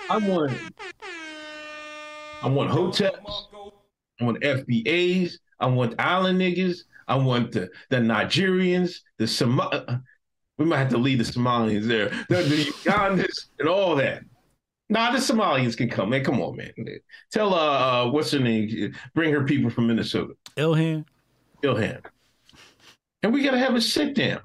I 0.09 0.18
want, 0.18 0.53
I 2.42 2.48
want 2.48 2.70
hoteps, 2.70 3.46
I 4.20 4.24
want 4.24 4.40
FBAs, 4.40 5.33
I 5.59 5.66
want 5.66 5.98
island 5.98 6.40
niggas, 6.40 6.83
I 7.09 7.16
want 7.16 7.51
the, 7.51 7.68
the 7.90 7.96
Nigerians, 7.96 9.01
the 9.18 9.27
Som- 9.27 10.05
we 10.59 10.64
might 10.64 10.79
have 10.79 10.90
to 10.90 10.99
leave 10.99 11.18
the 11.18 11.25
Somalians 11.25 11.87
there, 11.87 12.09
the, 12.29 12.42
the 12.42 12.64
Ugandans, 12.64 13.47
and 13.59 13.68
all 13.68 13.97
that. 13.97 14.25
Nah, 14.90 15.12
the 15.12 15.18
Somalians 15.18 15.77
can 15.77 15.88
come, 15.88 16.11
man. 16.11 16.25
Come 16.25 16.40
on, 16.40 16.57
man. 16.57 16.73
Tell 17.31 17.55
uh, 17.55 18.07
uh 18.07 18.11
what's 18.11 18.31
her 18.33 18.38
name? 18.38 18.94
Bring 19.14 19.33
her 19.33 19.44
people 19.44 19.71
from 19.71 19.87
Minnesota. 19.87 20.35
Ilhan. 20.57 21.05
Ilhan. 21.62 22.05
And 23.23 23.33
we 23.33 23.42
gotta 23.42 23.59
have 23.59 23.75
a 23.75 23.81
sit 23.81 24.14
down. 24.14 24.40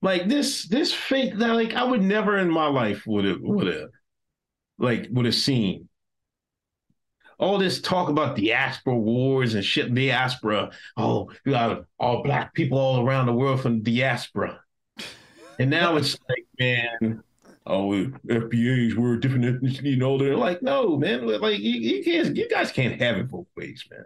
Like 0.00 0.28
this, 0.28 0.68
this 0.68 0.92
fake 0.92 1.36
that 1.38 1.54
like 1.54 1.74
I 1.74 1.84
would 1.84 2.02
never 2.02 2.38
in 2.38 2.50
my 2.50 2.66
life 2.66 3.06
would 3.06 3.24
have 3.24 3.40
would 3.40 3.66
have 3.66 3.88
like 4.78 5.08
would 5.10 5.24
have 5.24 5.34
seen. 5.34 5.88
All 7.38 7.58
this 7.58 7.80
talk 7.80 8.08
about 8.08 8.36
diaspora 8.36 8.96
wars 8.96 9.54
and 9.54 9.64
shit, 9.64 9.92
diaspora. 9.94 10.70
Oh, 10.96 11.30
you 11.44 11.52
got 11.52 11.84
all 11.98 12.22
black 12.22 12.54
people 12.54 12.78
all 12.78 13.04
around 13.06 13.26
the 13.26 13.32
world 13.32 13.60
from 13.60 13.82
diaspora. 13.82 14.60
And 15.58 15.70
now 15.70 15.96
it's 15.96 16.16
like, 16.28 16.46
man, 16.58 17.22
oh, 17.66 17.90
FBAs 18.26 18.94
were 18.94 19.16
different 19.16 19.44
ethnicity 19.44 19.94
and 19.94 20.02
all 20.02 20.18
that. 20.18 20.36
Like, 20.36 20.62
no, 20.62 20.96
man, 20.96 21.26
like 21.26 21.58
you, 21.58 21.72
you 21.72 22.04
can't, 22.04 22.36
you 22.36 22.48
guys 22.48 22.70
can't 22.70 23.00
have 23.00 23.16
it 23.16 23.28
both 23.28 23.46
ways, 23.56 23.84
man. 23.90 24.04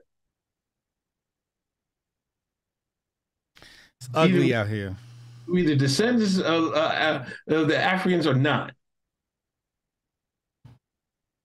It's 4.01 4.09
ugly 4.14 4.53
Either- 4.53 4.57
out 4.57 4.69
here. 4.69 4.97
Either 5.55 5.75
descendants 5.75 6.38
of, 6.38 6.75
uh, 6.75 6.77
uh, 6.77 7.27
of 7.49 7.69
the 7.69 7.79
Africans 7.79 8.27
or 8.27 8.35
not, 8.35 8.73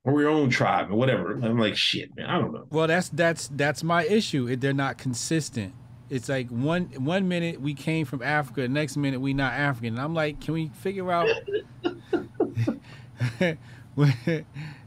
or 0.05 0.21
your 0.21 0.29
own 0.29 0.49
tribe 0.49 0.91
or 0.91 0.95
whatever. 0.95 1.33
I'm 1.33 1.57
like, 1.57 1.75
shit, 1.75 2.15
man. 2.15 2.25
I 2.25 2.39
don't 2.39 2.53
know. 2.53 2.65
Well, 2.69 2.87
that's 2.87 3.09
that's 3.09 3.47
that's 3.49 3.83
my 3.83 4.03
issue. 4.05 4.55
They're 4.55 4.73
not 4.73 4.97
consistent. 4.97 5.73
It's 6.09 6.29
like 6.29 6.49
one 6.49 6.85
one 6.97 7.27
minute 7.27 7.61
we 7.61 7.73
came 7.73 8.05
from 8.05 8.21
Africa, 8.21 8.67
next 8.67 8.97
minute 8.97 9.21
we 9.21 9.33
not 9.33 9.53
African. 9.53 9.95
And 9.95 10.01
I'm 10.03 10.13
like, 10.13 10.41
can 10.41 10.53
we 10.53 10.69
figure 10.75 11.11
out? 11.11 11.27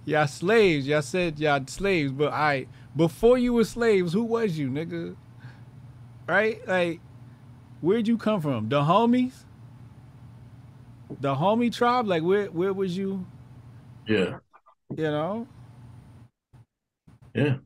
y'all 0.04 0.26
slaves. 0.26 0.86
Y'all 0.86 1.02
said 1.02 1.38
y'all 1.40 1.64
slaves, 1.66 2.12
but 2.12 2.32
I 2.32 2.66
before 2.94 3.38
you 3.38 3.54
were 3.54 3.64
slaves, 3.64 4.12
who 4.12 4.24
was 4.24 4.58
you, 4.58 4.70
nigga? 4.70 5.16
Right? 6.26 6.66
Like, 6.68 7.00
where'd 7.80 8.06
you 8.06 8.18
come 8.18 8.40
from? 8.40 8.68
The 8.68 8.82
homies? 8.82 9.44
The 11.20 11.34
homie 11.36 11.72
tribe? 11.72 12.06
Like, 12.06 12.22
where 12.22 12.46
where 12.46 12.74
was 12.74 12.96
you? 12.96 13.26
Yeah, 14.06 14.38
You 14.90 15.04
know? 15.04 15.48
yeah. 17.34 17.56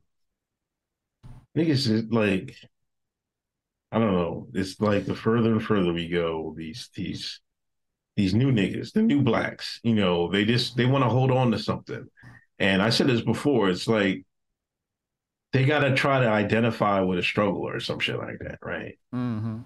i 1.24 1.58
Niggas 1.58 1.88
is 1.88 2.04
like, 2.10 2.56
I 3.92 3.98
don't 3.98 4.12
know. 4.12 4.46
It's 4.54 4.80
like 4.80 5.04
the 5.04 5.14
further 5.14 5.52
and 5.52 5.62
further 5.62 5.92
we 5.92 6.08
go, 6.08 6.54
these 6.56 6.90
these 6.94 7.40
these 8.16 8.34
new 8.34 8.52
niggas, 8.52 8.92
the 8.92 9.02
new 9.02 9.22
blacks, 9.22 9.80
you 9.82 9.94
know, 9.94 10.30
they 10.30 10.44
just 10.44 10.76
they 10.76 10.86
want 10.86 11.04
to 11.04 11.10
hold 11.10 11.30
on 11.30 11.50
to 11.50 11.58
something. 11.58 12.06
And 12.58 12.82
I 12.82 12.90
said 12.90 13.08
this 13.08 13.22
before. 13.22 13.70
It's 13.70 13.88
like 13.88 14.24
they 15.52 15.64
got 15.64 15.80
to 15.80 15.94
try 15.94 16.20
to 16.20 16.28
identify 16.28 17.00
with 17.00 17.18
a 17.18 17.22
struggle 17.22 17.66
or 17.66 17.80
some 17.80 17.98
shit 17.98 18.18
like 18.18 18.38
that, 18.40 18.58
right? 18.62 18.98
Mm-hmm. 19.14 19.58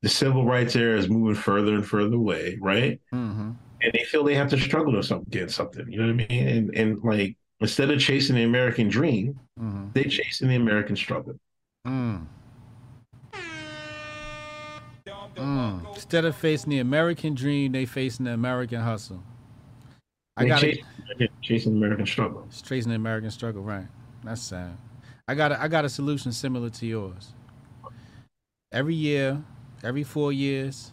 the 0.00 0.08
civil 0.08 0.46
rights 0.46 0.74
era 0.74 0.98
is 0.98 1.08
moving 1.08 1.34
further 1.34 1.74
and 1.74 1.86
further 1.86 2.16
away, 2.16 2.58
right? 2.60 3.00
Mm-hmm. 3.12 3.52
And 3.82 3.92
they 3.92 4.04
feel 4.04 4.22
they 4.24 4.34
have 4.34 4.48
to 4.50 4.58
struggle 4.60 4.92
to 4.92 5.02
some, 5.02 5.24
get 5.30 5.50
something. 5.50 5.90
You 5.90 5.98
know 5.98 6.12
what 6.12 6.22
I 6.24 6.26
mean? 6.28 6.48
And 6.48 6.76
and 6.76 7.02
like 7.02 7.36
instead 7.60 7.90
of 7.90 8.00
chasing 8.00 8.36
the 8.36 8.44
American 8.44 8.88
dream, 8.88 9.38
Mm-hmm. 9.60 9.88
they 9.92 10.04
chasing 10.04 10.48
the 10.48 10.56
American 10.56 10.96
struggle. 10.96 11.34
Mm. 11.86 12.26
Mm. 15.36 15.94
Instead 15.94 16.24
of 16.24 16.34
facing 16.36 16.70
the 16.70 16.78
American 16.78 17.34
dream, 17.34 17.72
they 17.72 17.84
facing 17.86 18.24
the 18.24 18.32
American 18.32 18.80
hustle. 18.80 19.22
I 20.36 20.46
got 20.46 20.64
chasing, 21.42 21.76
American 21.76 22.06
struggle. 22.06 22.44
It's 22.48 22.62
chasing 22.62 22.90
the 22.90 22.96
American 22.96 23.30
struggle, 23.30 23.62
right? 23.62 23.86
That's 24.24 24.40
sad. 24.40 24.76
I 25.28 25.34
got 25.34 25.52
a, 25.52 25.62
I 25.62 25.68
got 25.68 25.84
a 25.84 25.88
solution 25.88 26.32
similar 26.32 26.70
to 26.70 26.86
yours. 26.86 27.34
Every 28.72 28.94
year, 28.94 29.42
every 29.84 30.02
four 30.02 30.32
years, 30.32 30.92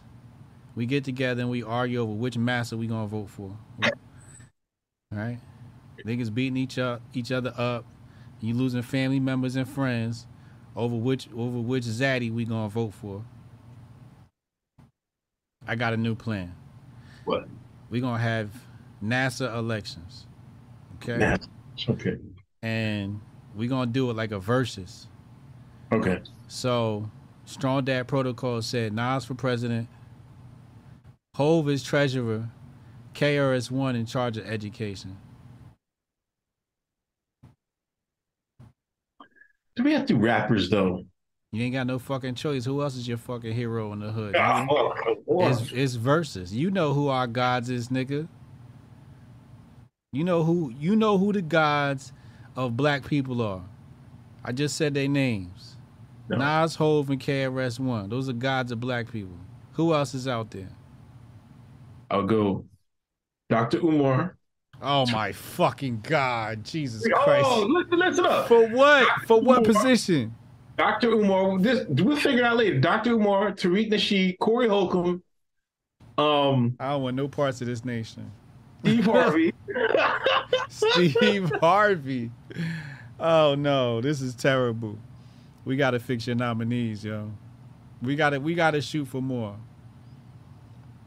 we 0.74 0.86
get 0.86 1.04
together 1.04 1.42
and 1.42 1.50
we 1.50 1.62
argue 1.62 2.00
over 2.00 2.12
which 2.12 2.36
master 2.36 2.76
we 2.76 2.86
gonna 2.86 3.06
vote 3.06 3.30
for. 3.30 3.56
Right? 5.12 5.38
Niggas 6.04 6.32
beating 6.32 6.56
each 6.56 6.78
up, 6.78 7.02
each 7.12 7.32
other 7.32 7.52
up. 7.56 7.84
You 8.40 8.54
losing 8.54 8.82
family 8.82 9.20
members 9.20 9.56
and 9.56 9.68
friends 9.68 10.26
over 10.74 10.96
which 10.96 11.28
over 11.36 11.58
which 11.60 11.84
zaddy 11.84 12.32
we 12.32 12.44
gonna 12.44 12.68
vote 12.68 12.94
for. 12.94 13.24
I 15.66 15.74
got 15.74 15.92
a 15.92 15.96
new 15.96 16.14
plan. 16.14 16.54
What? 17.24 17.48
We 17.90 18.00
gonna 18.00 18.22
have 18.22 18.50
NASA 19.04 19.54
elections. 19.54 20.26
Okay. 20.96 21.18
Nah, 21.18 21.36
okay. 21.88 22.18
And 22.62 23.20
we 23.54 23.66
gonna 23.66 23.90
do 23.90 24.10
it 24.10 24.16
like 24.16 24.32
a 24.32 24.38
versus. 24.38 25.06
Okay. 25.92 26.20
So 26.48 27.10
Strong 27.44 27.84
Dad 27.84 28.06
Protocol 28.08 28.62
said 28.62 28.92
Nas 28.92 29.24
for 29.24 29.34
president, 29.34 29.88
Hove 31.40 31.70
is 31.70 31.82
treasurer, 31.82 32.50
KRS 33.14 33.70
One 33.70 33.96
in 33.96 34.04
charge 34.04 34.36
of 34.36 34.44
education. 34.44 35.16
Do 39.74 39.82
we 39.82 39.94
have 39.94 40.04
to 40.04 40.16
rappers 40.16 40.68
though? 40.68 41.06
You 41.50 41.64
ain't 41.64 41.72
got 41.72 41.86
no 41.86 41.98
fucking 41.98 42.34
choice. 42.34 42.66
Who 42.66 42.82
else 42.82 42.94
is 42.94 43.08
your 43.08 43.16
fucking 43.16 43.54
hero 43.54 43.90
in 43.94 44.00
the 44.00 44.12
hood? 44.12 44.34
Nigga? 44.34 45.16
It's, 45.26 45.72
it's 45.72 45.94
versus. 45.94 46.54
You 46.54 46.70
know 46.70 46.92
who 46.92 47.08
our 47.08 47.26
gods 47.26 47.70
is, 47.70 47.88
nigga. 47.88 48.28
You 50.12 50.24
know 50.24 50.44
who 50.44 50.74
you 50.78 50.94
know 50.94 51.16
who 51.16 51.32
the 51.32 51.40
gods 51.40 52.12
of 52.54 52.76
black 52.76 53.06
people 53.06 53.40
are. 53.40 53.62
I 54.44 54.52
just 54.52 54.76
said 54.76 54.92
their 54.92 55.08
names. 55.08 55.78
No. 56.28 56.36
Nas, 56.36 56.74
Hove, 56.74 57.08
and 57.08 57.18
KRS 57.18 57.78
One. 57.80 58.10
Those 58.10 58.28
are 58.28 58.34
gods 58.34 58.72
of 58.72 58.78
black 58.78 59.10
people. 59.10 59.38
Who 59.72 59.94
else 59.94 60.12
is 60.12 60.28
out 60.28 60.50
there? 60.50 60.68
I'll 62.10 62.24
go 62.24 62.64
Dr. 63.48 63.78
Umar. 63.78 64.36
Oh 64.82 65.06
my 65.10 65.32
fucking 65.32 66.00
god, 66.02 66.64
Jesus 66.64 67.06
Christ! 67.06 67.46
Oh, 67.48 67.62
listen, 67.62 67.98
listen 67.98 68.26
up. 68.26 68.48
For 68.48 68.66
what? 68.68 69.06
For 69.26 69.40
what 69.40 69.58
Umar. 69.58 69.72
position? 69.74 70.34
Dr. 70.78 71.08
Umar, 71.10 71.58
this 71.58 71.86
we'll 71.88 72.16
figure 72.16 72.40
it 72.40 72.44
out 72.44 72.56
later. 72.56 72.80
Dr. 72.80 73.12
Umar, 73.12 73.52
Tariq 73.52 73.90
Nasheed, 73.90 74.38
Corey 74.38 74.68
Holcomb, 74.68 75.22
um, 76.20 76.76
I 76.78 76.90
don't 76.90 77.02
want 77.02 77.16
no 77.16 77.28
parts 77.28 77.60
of 77.60 77.66
this 77.66 77.84
nation. 77.84 78.30
Steve 78.80 79.04
Harvey. 79.06 79.54
Steve 80.68 81.50
Harvey. 81.60 82.30
Oh 83.18 83.54
no, 83.54 84.00
this 84.00 84.20
is 84.20 84.34
terrible. 84.34 84.98
We 85.64 85.76
gotta 85.76 85.98
fix 85.98 86.26
your 86.26 86.36
nominees, 86.36 87.04
yo. 87.04 87.30
We 88.02 88.16
gotta 88.16 88.40
we 88.40 88.54
gotta 88.54 88.80
shoot 88.80 89.06
for 89.06 89.20
more. 89.22 89.56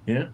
yeah. 0.06 0.28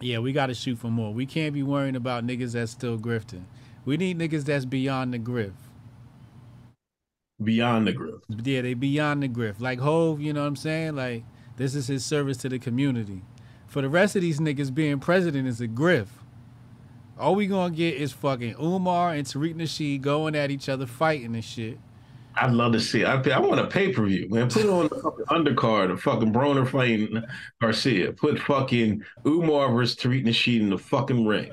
Yeah, 0.00 0.18
we 0.18 0.32
gotta 0.32 0.54
shoot 0.54 0.78
for 0.78 0.90
more. 0.90 1.12
We 1.12 1.26
can't 1.26 1.54
be 1.54 1.62
worrying 1.62 1.96
about 1.96 2.26
niggas 2.26 2.52
that's 2.52 2.72
still 2.72 2.98
grifting. 2.98 3.44
We 3.84 3.96
need 3.96 4.18
niggas 4.18 4.44
that's 4.44 4.64
beyond 4.64 5.14
the 5.14 5.18
grift. 5.18 5.52
Beyond 7.42 7.86
the 7.86 7.92
grift. 7.92 8.20
Yeah, 8.28 8.62
they 8.62 8.74
beyond 8.74 9.22
the 9.22 9.28
grift. 9.28 9.60
Like 9.60 9.78
Hove, 9.80 10.20
you 10.20 10.32
know 10.32 10.42
what 10.42 10.48
I'm 10.48 10.56
saying? 10.56 10.96
Like 10.96 11.24
this 11.56 11.74
is 11.74 11.86
his 11.86 12.04
service 12.04 12.36
to 12.38 12.48
the 12.48 12.58
community. 12.58 13.22
For 13.66 13.82
the 13.82 13.88
rest 13.88 14.16
of 14.16 14.22
these 14.22 14.38
niggas, 14.38 14.74
being 14.74 15.00
president 15.00 15.48
is 15.48 15.60
a 15.60 15.68
grift. 15.68 16.08
All 17.18 17.34
we 17.34 17.46
gonna 17.46 17.74
get 17.74 17.94
is 17.94 18.12
fucking 18.12 18.56
Umar 18.60 19.14
and 19.14 19.26
Tariq 19.26 19.54
Nasheed 19.54 20.02
going 20.02 20.34
at 20.34 20.50
each 20.50 20.68
other, 20.68 20.86
fighting 20.86 21.34
and 21.34 21.44
shit. 21.44 21.78
I'd 22.36 22.52
love 22.52 22.72
to 22.72 22.80
see 22.80 23.02
it. 23.02 23.06
I, 23.06 23.30
I 23.30 23.38
want 23.38 23.60
a 23.60 23.66
pay 23.66 23.92
per 23.92 24.04
view, 24.04 24.28
man. 24.28 24.50
Put 24.50 24.66
on 24.66 24.88
the 24.88 24.96
fucking 24.96 25.24
undercard 25.26 25.90
of 25.90 26.02
fucking 26.02 26.32
Broner 26.32 26.68
fighting 26.68 27.22
Garcia. 27.60 28.12
Put 28.12 28.38
fucking 28.40 29.02
Umar 29.26 29.72
versus 29.72 29.96
Tariq 29.96 30.24
Nasheed 30.24 30.60
in 30.60 30.70
the 30.70 30.78
fucking 30.78 31.26
ring. 31.26 31.50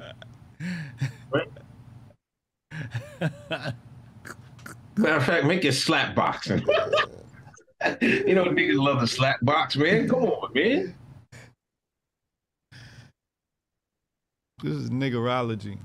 Right? 1.31 1.47
Matter 4.97 5.15
of 5.15 5.23
fact, 5.23 5.45
make 5.45 5.63
it 5.65 5.73
slap 5.73 6.15
boxing. 6.15 6.59
you 8.01 8.35
know, 8.35 8.45
niggas 8.45 8.81
love 8.81 8.99
the 8.99 9.07
slap 9.07 9.37
box, 9.41 9.75
man. 9.77 10.07
Come 10.07 10.23
on, 10.23 10.51
man. 10.53 10.95
This 14.61 14.73
is 14.73 14.89
niggerology. 14.89 15.77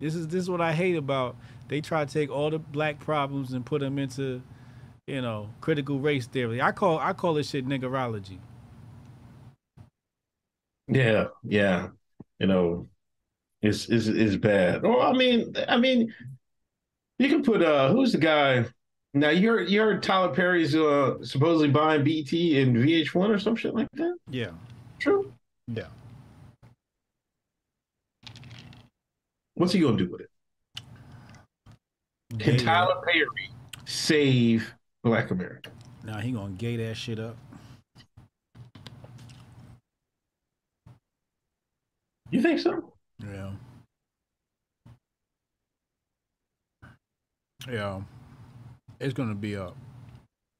This 0.00 0.14
is 0.14 0.28
this 0.28 0.42
is 0.42 0.50
what 0.50 0.60
I 0.60 0.72
hate 0.72 0.96
about. 0.96 1.36
They 1.68 1.80
try 1.80 2.04
to 2.04 2.12
take 2.12 2.30
all 2.30 2.50
the 2.50 2.58
black 2.58 3.00
problems 3.00 3.52
and 3.52 3.64
put 3.64 3.80
them 3.80 3.98
into, 3.98 4.42
you 5.06 5.22
know, 5.22 5.50
critical 5.60 5.98
race 5.98 6.26
theory. 6.26 6.60
I 6.60 6.72
call 6.72 6.98
I 6.98 7.12
call 7.12 7.34
this 7.34 7.50
shit 7.50 7.66
niggerology. 7.66 8.38
Yeah, 10.88 11.28
yeah. 11.42 11.88
You 12.38 12.46
know, 12.46 12.88
it's 13.62 13.88
it's 13.88 14.06
it's 14.06 14.36
bad. 14.36 14.82
Well, 14.82 15.00
I 15.00 15.12
mean, 15.12 15.54
I 15.68 15.78
mean, 15.78 16.12
you 17.18 17.28
can 17.28 17.42
put 17.42 17.62
uh, 17.62 17.90
who's 17.92 18.12
the 18.12 18.18
guy? 18.18 18.66
Now 19.14 19.30
you're 19.30 19.62
you're 19.62 19.98
Tyler 20.00 20.34
Perry's 20.34 20.74
uh 20.74 21.22
supposedly 21.22 21.68
buying 21.70 22.02
BET 22.02 22.32
and 22.32 22.76
VH1 22.76 23.28
or 23.30 23.38
some 23.38 23.56
shit 23.56 23.74
like 23.74 23.88
that. 23.94 24.16
Yeah, 24.28 24.50
True. 24.98 25.32
yeah. 25.68 25.86
What's 29.54 29.72
he 29.72 29.80
gonna 29.80 29.96
do 29.96 30.10
with 30.10 30.22
it? 30.22 30.30
Can 32.38 32.56
Gay 32.56 32.64
Tyler 32.64 32.92
up. 32.92 33.04
Perry 33.04 33.50
save 33.84 34.74
Black 35.02 35.30
America? 35.30 35.70
Nah, 36.04 36.18
he 36.18 36.32
gonna 36.32 36.52
gay 36.52 36.76
that 36.76 36.96
shit 36.96 37.18
up. 37.18 37.36
You 42.30 42.42
think 42.42 42.58
so? 42.58 42.92
Yeah. 43.22 43.50
Yeah. 47.70 48.00
It's 48.98 49.14
gonna 49.14 49.34
be 49.34 49.54
a 49.54 49.72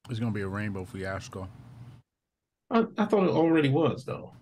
it's 0.08 0.20
gonna 0.20 0.30
be 0.30 0.42
a 0.42 0.48
rainbow 0.48 0.84
fiasco. 0.84 1.48
I, 2.70 2.84
I 2.96 3.06
thought 3.06 3.24
it 3.24 3.30
already 3.30 3.70
was 3.70 4.04
though. 4.04 4.32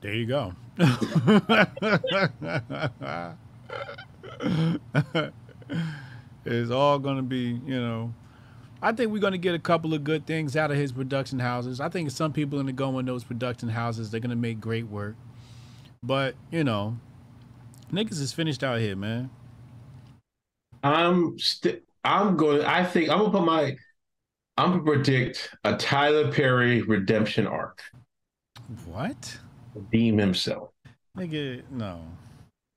There 0.00 0.14
you 0.14 0.26
go. 0.26 0.52
it's 6.44 6.70
all 6.70 6.98
gonna 6.98 7.22
be, 7.22 7.60
you 7.66 7.80
know. 7.80 8.14
I 8.82 8.92
think 8.92 9.10
we're 9.10 9.20
gonna 9.20 9.38
get 9.38 9.54
a 9.54 9.58
couple 9.58 9.94
of 9.94 10.04
good 10.04 10.26
things 10.26 10.56
out 10.56 10.70
of 10.70 10.76
his 10.76 10.92
production 10.92 11.38
houses. 11.38 11.80
I 11.80 11.88
think 11.88 12.10
some 12.10 12.32
people 12.32 12.60
in 12.60 12.66
the 12.66 12.72
go 12.72 12.98
in 12.98 13.06
those 13.06 13.24
production 13.24 13.68
houses, 13.68 14.10
they're 14.10 14.20
gonna 14.20 14.36
make 14.36 14.60
great 14.60 14.86
work. 14.86 15.16
But, 16.02 16.34
you 16.50 16.62
know, 16.62 16.98
niggas 17.92 18.20
is 18.20 18.32
finished 18.32 18.62
out 18.62 18.80
here, 18.80 18.96
man. 18.96 19.30
I'm 20.82 21.38
st- 21.38 21.82
I'm 22.04 22.36
going. 22.36 22.62
I 22.62 22.84
think 22.84 23.10
I'm 23.10 23.18
gonna 23.18 23.30
put 23.30 23.44
my. 23.44 23.76
I'm 24.56 24.70
gonna 24.70 24.82
predict 24.84 25.54
a 25.64 25.76
Tyler 25.76 26.30
Perry 26.32 26.82
redemption 26.82 27.46
arc. 27.46 27.82
What? 28.84 29.38
Redeem 29.74 30.18
himself. 30.18 30.70
Nigga, 31.16 31.62
no. 31.70 32.00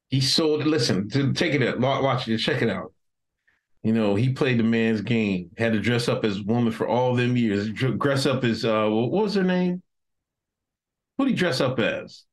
He 0.09 0.21
sold. 0.21 0.65
Listen, 0.65 1.09
to 1.09 1.33
take 1.33 1.53
it 1.53 1.63
out. 1.63 1.79
Watch 1.79 2.27
it. 2.27 2.37
Check 2.39 2.61
it 2.61 2.69
out. 2.69 2.93
You 3.83 3.93
know, 3.93 4.15
he 4.15 4.33
played 4.33 4.59
the 4.59 4.63
man's 4.63 5.01
game. 5.01 5.51
Had 5.57 5.73
to 5.73 5.79
dress 5.79 6.09
up 6.09 6.25
as 6.25 6.41
woman 6.41 6.71
for 6.71 6.87
all 6.87 7.15
them 7.15 7.37
years. 7.37 7.69
Dress 7.71 8.25
up 8.25 8.43
as 8.43 8.65
uh, 8.65 8.87
what 8.89 9.11
was 9.11 9.35
her 9.35 9.43
name? 9.43 9.81
Who 11.17 11.25
did 11.25 11.31
he 11.31 11.37
dress 11.37 11.61
up 11.61 11.79
as? 11.79 12.25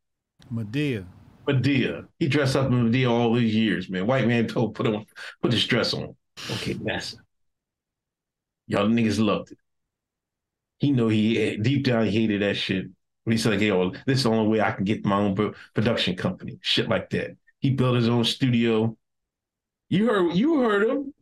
Madea. 0.52 1.06
Madea. 1.46 2.06
He 2.18 2.28
dressed 2.28 2.56
up 2.56 2.66
as 2.66 2.72
Madea 2.72 3.10
all 3.10 3.34
these 3.34 3.54
years, 3.54 3.88
man. 3.88 4.06
White 4.06 4.26
man 4.26 4.46
told 4.46 4.74
put 4.74 4.86
on 4.86 5.06
put 5.40 5.50
this 5.50 5.66
dress 5.66 5.94
on. 5.94 6.16
Okay, 6.52 6.74
massa. 6.74 7.18
Y'all 8.66 8.88
niggas 8.88 9.24
loved 9.24 9.52
it. 9.52 9.58
He 10.78 10.92
know 10.92 11.08
he 11.08 11.56
deep 11.56 11.84
down 11.84 12.06
he 12.06 12.10
hated 12.10 12.42
that 12.42 12.56
shit. 12.56 12.86
When 13.24 13.32
he 13.32 13.38
said 13.38 13.52
like, 13.52 13.60
yo, 13.60 13.90
this 14.06 14.18
is 14.18 14.24
the 14.24 14.30
only 14.30 14.48
way 14.48 14.60
I 14.60 14.72
can 14.72 14.84
get 14.84 15.04
my 15.04 15.16
own 15.16 15.54
production 15.74 16.16
company. 16.16 16.58
Shit 16.62 16.88
like 16.88 17.10
that. 17.10 17.36
He 17.60 17.70
built 17.70 17.96
his 17.96 18.08
own 18.08 18.24
studio. 18.24 18.96
You 19.88 20.06
heard 20.06 20.34
you 20.34 20.60
heard 20.60 20.88
him. 20.88 21.14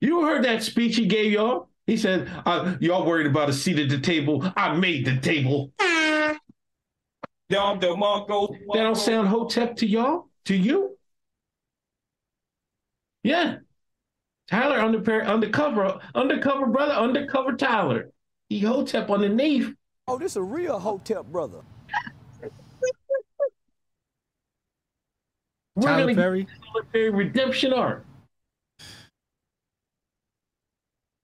You 0.00 0.22
heard 0.24 0.44
that 0.44 0.62
speech 0.62 0.96
he 0.96 1.06
gave 1.06 1.32
y'all. 1.32 1.68
He 1.86 1.96
said, 1.96 2.30
uh, 2.46 2.76
y'all 2.80 3.06
worried 3.06 3.26
about 3.26 3.50
a 3.50 3.52
seat 3.52 3.78
at 3.78 3.88
the 3.90 3.98
table. 3.98 4.50
I 4.56 4.74
made 4.74 5.04
the 5.04 5.18
table. 5.18 5.72
Dom 7.50 7.78
DeMarco. 7.78 8.56
That 8.72 8.82
don't 8.82 8.96
sound 8.96 9.28
hotep 9.28 9.76
to 9.76 9.86
y'all? 9.86 10.28
To 10.46 10.56
you? 10.56 10.96
Yeah. 13.22 13.56
Tyler 14.50 14.78
under, 14.78 15.24
undercover, 15.24 16.00
undercover 16.14 16.66
brother, 16.66 16.92
undercover 16.92 17.54
Tyler. 17.54 18.10
He 18.48 18.60
hotep 18.60 19.10
underneath. 19.10 19.74
Oh, 20.06 20.18
this 20.18 20.36
a 20.36 20.42
real 20.42 20.78
hotep 20.78 21.26
brother. 21.26 21.62
We're 25.76 25.88
Tyler 25.88 26.02
gonna 26.04 26.14
Perry? 26.14 26.44
get 26.44 26.52
Tyler 26.62 26.84
Perry 26.92 27.10
redemption 27.10 27.72
arc. 27.72 28.06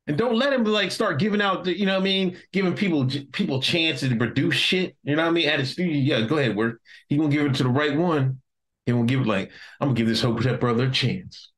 And 0.06 0.18
don't 0.18 0.36
let 0.36 0.52
him 0.52 0.64
like 0.64 0.90
start 0.90 1.20
giving 1.20 1.40
out, 1.40 1.64
the, 1.64 1.78
you 1.78 1.86
know 1.86 1.94
what 1.94 2.00
I 2.00 2.04
mean, 2.04 2.36
giving 2.52 2.74
people 2.74 3.06
people 3.32 3.62
chances 3.62 4.08
to 4.08 4.16
produce 4.16 4.54
shit. 4.54 4.96
You 5.04 5.14
know 5.14 5.22
what 5.22 5.28
I 5.28 5.32
mean? 5.32 5.48
At 5.48 5.60
a 5.60 5.66
studio, 5.66 6.18
yeah, 6.18 6.26
go 6.26 6.38
ahead, 6.38 6.56
work. 6.56 6.80
He 7.08 7.16
gonna 7.16 7.28
give 7.28 7.46
it 7.46 7.54
to 7.56 7.62
the 7.62 7.68
right 7.68 7.96
one. 7.96 8.40
He 8.86 8.92
gonna 8.92 9.04
give 9.06 9.20
it 9.20 9.26
like 9.26 9.52
I'm 9.80 9.88
gonna 9.88 9.96
give 9.96 10.08
this 10.08 10.22
Hotep 10.22 10.58
brother 10.58 10.86
a 10.86 10.90
chance, 10.90 11.52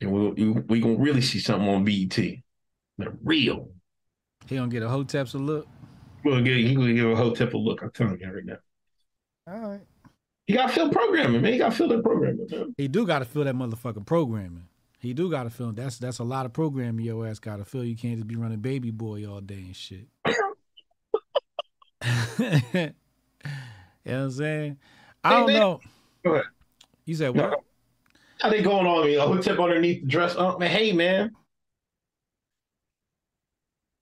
and 0.00 0.10
we'll 0.12 0.30
we 0.32 0.80
gonna 0.80 0.96
really 0.96 1.20
see 1.20 1.40
something 1.40 1.68
on 1.68 1.84
BET. 1.84 2.16
The 2.16 3.18
real. 3.22 3.70
He 4.46 4.56
gonna 4.56 4.68
get 4.68 4.82
a 4.82 4.88
Hotep's 4.88 5.34
a 5.34 5.38
look. 5.38 5.66
We'll 6.24 6.42
get 6.42 6.56
he 6.56 6.74
gonna 6.74 6.94
give 6.94 7.10
a 7.10 7.16
Hotep 7.16 7.52
a 7.52 7.58
look. 7.58 7.82
I'm 7.82 7.90
telling 7.90 8.18
you 8.20 8.32
right 8.32 8.44
now. 8.44 8.56
All 9.46 9.58
right. 9.58 9.80
He 10.46 10.54
got 10.54 10.68
to 10.68 10.74
feel 10.74 10.90
programming, 10.90 11.40
man. 11.40 11.52
He 11.52 11.58
got 11.58 11.72
to 11.72 11.76
feel 11.76 11.88
that 11.88 12.02
programming, 12.02 12.46
man. 12.50 12.74
He 12.76 12.88
do 12.88 13.06
gotta 13.06 13.24
feel 13.24 13.44
that 13.44 13.54
motherfucking 13.54 14.06
programming. 14.06 14.66
He 14.98 15.14
do 15.14 15.30
gotta 15.30 15.50
feel 15.50 15.72
that's 15.72 15.98
that's 15.98 16.20
a 16.20 16.24
lot 16.24 16.46
of 16.46 16.52
programming 16.52 17.04
your 17.04 17.26
ass 17.26 17.38
gotta 17.38 17.64
feel. 17.64 17.84
You 17.84 17.96
can't 17.96 18.16
just 18.16 18.28
be 18.28 18.36
running 18.36 18.60
baby 18.60 18.90
boy 18.90 19.26
all 19.26 19.40
day 19.40 19.56
and 19.56 19.76
shit. 19.76 20.06
you 22.38 22.40
know 22.40 22.92
what 24.04 24.14
I'm 24.14 24.30
saying? 24.30 24.78
I 25.24 25.30
don't 25.30 25.52
know. 25.52 25.80
You 27.04 27.14
said 27.14 27.36
what? 27.36 27.60
How 28.40 28.50
they 28.50 28.62
going 28.62 28.86
on 28.86 29.06
me? 29.06 29.14
A 29.14 29.22
Hotep 29.22 29.58
underneath 29.58 30.02
the 30.02 30.08
dress. 30.08 30.34
Oh, 30.36 30.58
man, 30.58 30.70
hey, 30.70 30.92
man. 30.92 31.32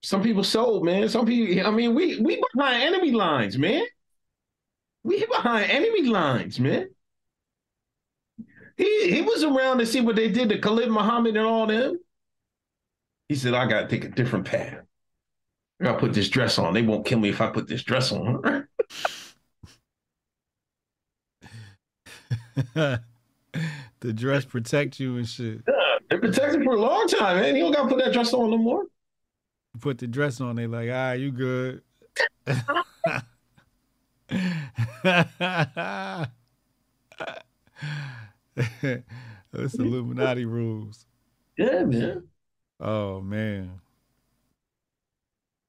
Some 0.03 0.22
people 0.22 0.45
sold, 0.45 0.84
man. 0.84 1.09
Some 1.11 1.26
people, 1.26 1.66
I 1.66 1.70
mean, 1.70 1.95
we 1.95 2.18
we 2.20 2.43
behind 2.55 2.82
enemy 2.82 3.11
lines, 3.11 3.59
man. 3.59 3.84
We 5.03 5.24
behind 5.26 5.70
enemy 5.70 6.03
lines, 6.03 6.61
man. 6.61 6.88
He 8.76 9.12
he 9.14 9.22
was 9.22 9.44
around 9.44 9.78
to 9.78 9.86
see 9.86 10.01
what 10.01 10.16
they 10.16 10.30
did 10.30 10.48
to 10.51 10.59
Khalid 10.59 10.90
Muhammad 10.90 11.36
and 11.36 11.46
all 11.46 11.66
them. 11.66 11.98
He 13.28 13.34
said, 13.34 13.55
I 13.55 13.66
gotta 13.66 13.86
take 13.86 14.05
a 14.05 14.09
different 14.09 14.46
path. 14.46 14.80
I 15.80 15.84
gotta 15.84 15.98
put 15.98 16.12
this 16.12 16.28
dress 16.28 16.59
on. 16.59 16.74
They 16.74 16.82
won't 16.82 17.07
kill 17.07 17.18
me 17.18 17.28
if 17.28 17.40
I 17.40 17.48
put 17.48 17.68
this 17.68 17.82
dress 17.82 18.12
on. 18.12 18.66
the 24.01 24.12
dress 24.14 24.44
protect 24.44 25.01
you 25.01 25.16
and 25.16 25.28
shit. 25.28 25.62
Yeah, 25.66 25.98
they 26.11 26.18
protected 26.18 26.64
for 26.64 26.74
a 26.74 26.80
long 26.80 27.07
time, 27.07 27.36
man. 27.36 27.57
You 27.57 27.64
don't 27.64 27.72
got 27.72 27.82
to 27.82 27.88
put 27.88 28.05
that 28.05 28.12
dress 28.12 28.32
on 28.32 28.51
no 28.51 28.59
more. 28.59 28.84
Put 29.80 29.98
the 29.98 30.07
dress 30.07 30.40
on, 30.40 30.57
they 30.57 30.66
like, 30.66 30.90
ah, 30.92 31.12
you 31.12 31.30
good. 31.30 31.82
That's 39.52 39.74
Illuminati 39.74 40.44
rules. 40.44 41.06
Yeah, 41.56 41.84
man. 41.84 42.28
Oh 42.78 43.20
man. 43.20 43.80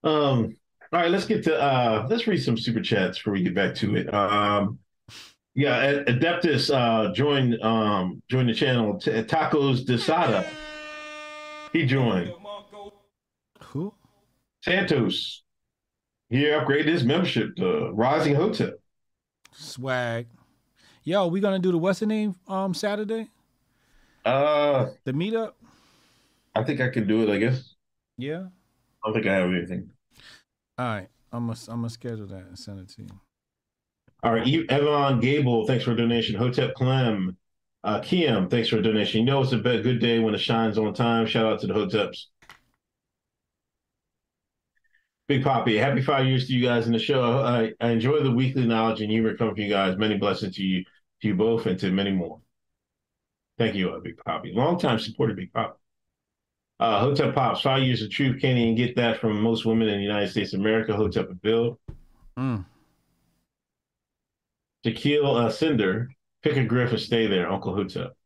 Um. 0.03 0.55
All 0.93 0.99
right, 0.99 1.12
let's 1.12 1.26
get 1.26 1.43
to 1.45 1.55
uh 1.55 2.05
let's 2.09 2.28
read 2.28 2.43
some 2.43 2.57
super 2.57 2.82
chats 2.82 3.18
before 3.18 3.34
we 3.34 3.43
get 3.43 3.55
back 3.55 3.76
to 3.76 3.95
it. 3.95 4.14
Um. 4.14 4.80
Yeah, 5.53 6.03
Adeptus 6.03 6.74
uh 6.74 7.14
joined 7.14 7.62
um 7.62 8.22
joined 8.30 8.49
the 8.49 8.53
channel. 8.53 8.99
T- 8.99 9.12
Tacos 9.12 9.86
Desada. 9.86 10.45
He 11.74 11.86
joined. 11.86 12.34
Who? 13.64 13.93
Santos. 14.64 15.43
He 16.30 16.43
upgraded 16.43 16.88
his 16.88 17.03
membership 17.03 17.55
to 17.57 17.91
Rising 17.91 18.36
Hotep. 18.36 18.81
Swag. 19.52 20.28
Yo, 21.04 21.28
we 21.28 21.39
gonna 21.39 21.60
do 21.60 21.72
the 21.72 21.78
what's 21.78 21.99
the 21.99 22.06
name 22.06 22.36
um 22.47 22.74
Saturday? 22.74 23.28
Uh, 24.24 24.89
The 25.04 25.14
meetup? 25.14 25.54
I 26.54 26.64
think 26.64 26.80
I 26.80 26.89
can 26.89 27.08
do 27.08 27.24
it. 27.24 27.34
I 27.34 27.38
guess. 27.38 27.76
Yeah. 28.18 28.43
I 29.04 29.08
don't 29.08 29.14
think 29.14 29.26
I 29.26 29.34
have 29.36 29.49
anything. 29.49 29.89
All 30.78 30.86
right. 30.86 31.08
I'm 31.32 31.47
gonna 31.47 31.60
I'm 31.70 31.78
gonna 31.78 31.89
schedule 31.89 32.28
that 32.28 32.43
and 32.47 32.60
send 32.60 32.80
it 32.80 32.89
to 32.89 33.04
you. 33.04 33.10
All 34.24 34.34
right, 34.34 34.45
you, 34.45 34.66
Evan 34.70 35.20
Gable, 35.20 35.66
thanks 35.66 35.84
for 35.84 35.93
a 35.93 35.95
donation. 35.97 36.36
Hotep 36.36 36.76
Clem, 36.76 37.36
uh, 37.84 38.02
Kiem, 38.02 38.49
thanks 38.52 38.70
for 38.70 38.78
a 38.78 38.82
donation. 38.82 39.22
You 39.22 39.26
know 39.26 39.41
it's 39.41 39.52
a 39.52 39.58
good 39.58 39.99
day 39.99 40.20
when 40.20 40.36
it 40.36 40.39
shines 40.39 40.78
on 40.78 40.93
time. 40.93 41.26
Shout 41.26 41.45
out 41.52 41.60
to 41.62 41.68
the 41.68 41.74
Hoteps. 41.74 42.26
Big 45.32 45.46
Poppy, 45.46 45.78
happy 45.78 46.02
five 46.02 46.26
years 46.26 46.46
to 46.48 46.54
you 46.54 46.62
guys 46.62 46.88
in 46.88 46.92
the 46.92 47.00
show. 47.00 47.40
I, 47.42 47.72
I 47.80 47.92
enjoy 47.92 48.22
the 48.22 48.32
weekly 48.32 48.68
knowledge 48.68 49.00
and 49.00 49.10
humor 49.10 49.38
coming 49.38 49.56
from 49.56 49.64
you 49.64 49.70
guys. 49.70 49.98
Many 49.98 50.18
blessings 50.18 50.58
to 50.58 50.62
you, 50.62 50.84
to 51.22 51.28
you 51.30 51.36
both, 51.36 51.68
and 51.68 51.80
to 51.80 51.90
many 51.90 52.12
more. 52.12 52.42
Thank 53.58 53.76
you, 53.76 53.92
uh, 53.92 54.02
Big 54.02 54.18
Poppy. 54.26 54.52
Long 54.54 54.78
time 54.78 55.00
supporter, 55.00 55.34
Big 55.34 55.54
Poppy. 55.54 55.80
Uh, 56.82 57.00
Hotep 57.00 57.34
Pops, 57.34 57.62
five 57.62 57.82
years 57.82 58.02
of 58.02 58.10
truth. 58.10 58.42
Can't 58.42 58.58
even 58.58 58.76
get 58.76 58.98
that 58.98 59.22
from 59.22 59.42
most 59.42 59.66
women 59.66 59.88
in 59.88 60.00
the 60.00 60.04
United 60.04 60.32
States 60.32 60.52
of 60.52 60.60
America. 60.60 60.98
Hotep 60.98 61.30
and 61.30 61.42
Bill. 61.42 61.80
Mm. 62.38 62.66
Shaquille 64.86 65.46
uh, 65.46 65.50
Cinder, 65.50 66.10
pick 66.44 66.58
a 66.58 66.66
griff 66.66 66.92
and 66.92 67.00
stay 67.00 67.28
there, 67.28 67.50
Uncle 67.50 67.74
Hotep. 67.74 68.18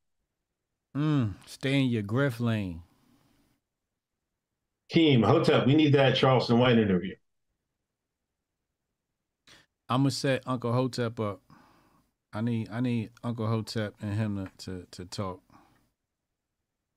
Mm. 0.98 1.36
Stay 1.46 1.82
in 1.82 1.90
your 1.90 2.02
griff 2.02 2.40
lane. 2.40 2.82
Team, 4.90 5.24
Hotep, 5.24 5.66
we 5.66 5.76
need 5.76 5.94
that 5.94 6.16
Charleston 6.16 6.60
White 6.60 6.78
interview. 6.78 7.16
I'm 9.90 10.02
gonna 10.02 10.12
set 10.12 10.44
Uncle 10.46 10.74
Hotep 10.74 11.20
up. 11.20 11.42
I 12.34 12.42
need 12.42 12.70
I 12.72 12.82
need 12.82 13.12
Uncle 13.24 13.48
Hotep 13.48 13.96
and 14.02 14.14
him 14.14 14.50
to, 14.58 14.66
to, 14.66 14.88
to 14.92 15.06
talk. 15.06 15.42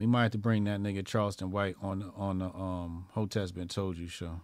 We 0.00 0.06
might 0.06 0.24
have 0.24 0.32
to 0.32 0.38
bring 0.38 0.64
that 0.64 0.80
nigga 0.80 1.04
Charleston 1.06 1.50
White 1.50 1.76
on 1.82 2.00
the 2.00 2.12
on 2.16 2.38
the 2.38 2.46
um 2.46 3.06
Hotep's 3.12 3.52
been 3.52 3.68
told 3.68 3.96
you 3.96 4.06
show. 4.06 4.40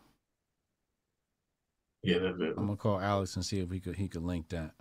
Yeah, 2.03 2.19
that's 2.19 2.39
it. 2.41 2.55
I'm 2.57 2.67
gonna 2.67 2.77
call 2.77 3.01
Alex 3.01 3.35
and 3.37 3.45
see 3.45 3.61
if 3.61 3.71
he 3.71 3.81
could 3.81 3.97
he 3.97 4.09
could 4.09 4.23
link 4.23 4.49
that. 4.51 4.73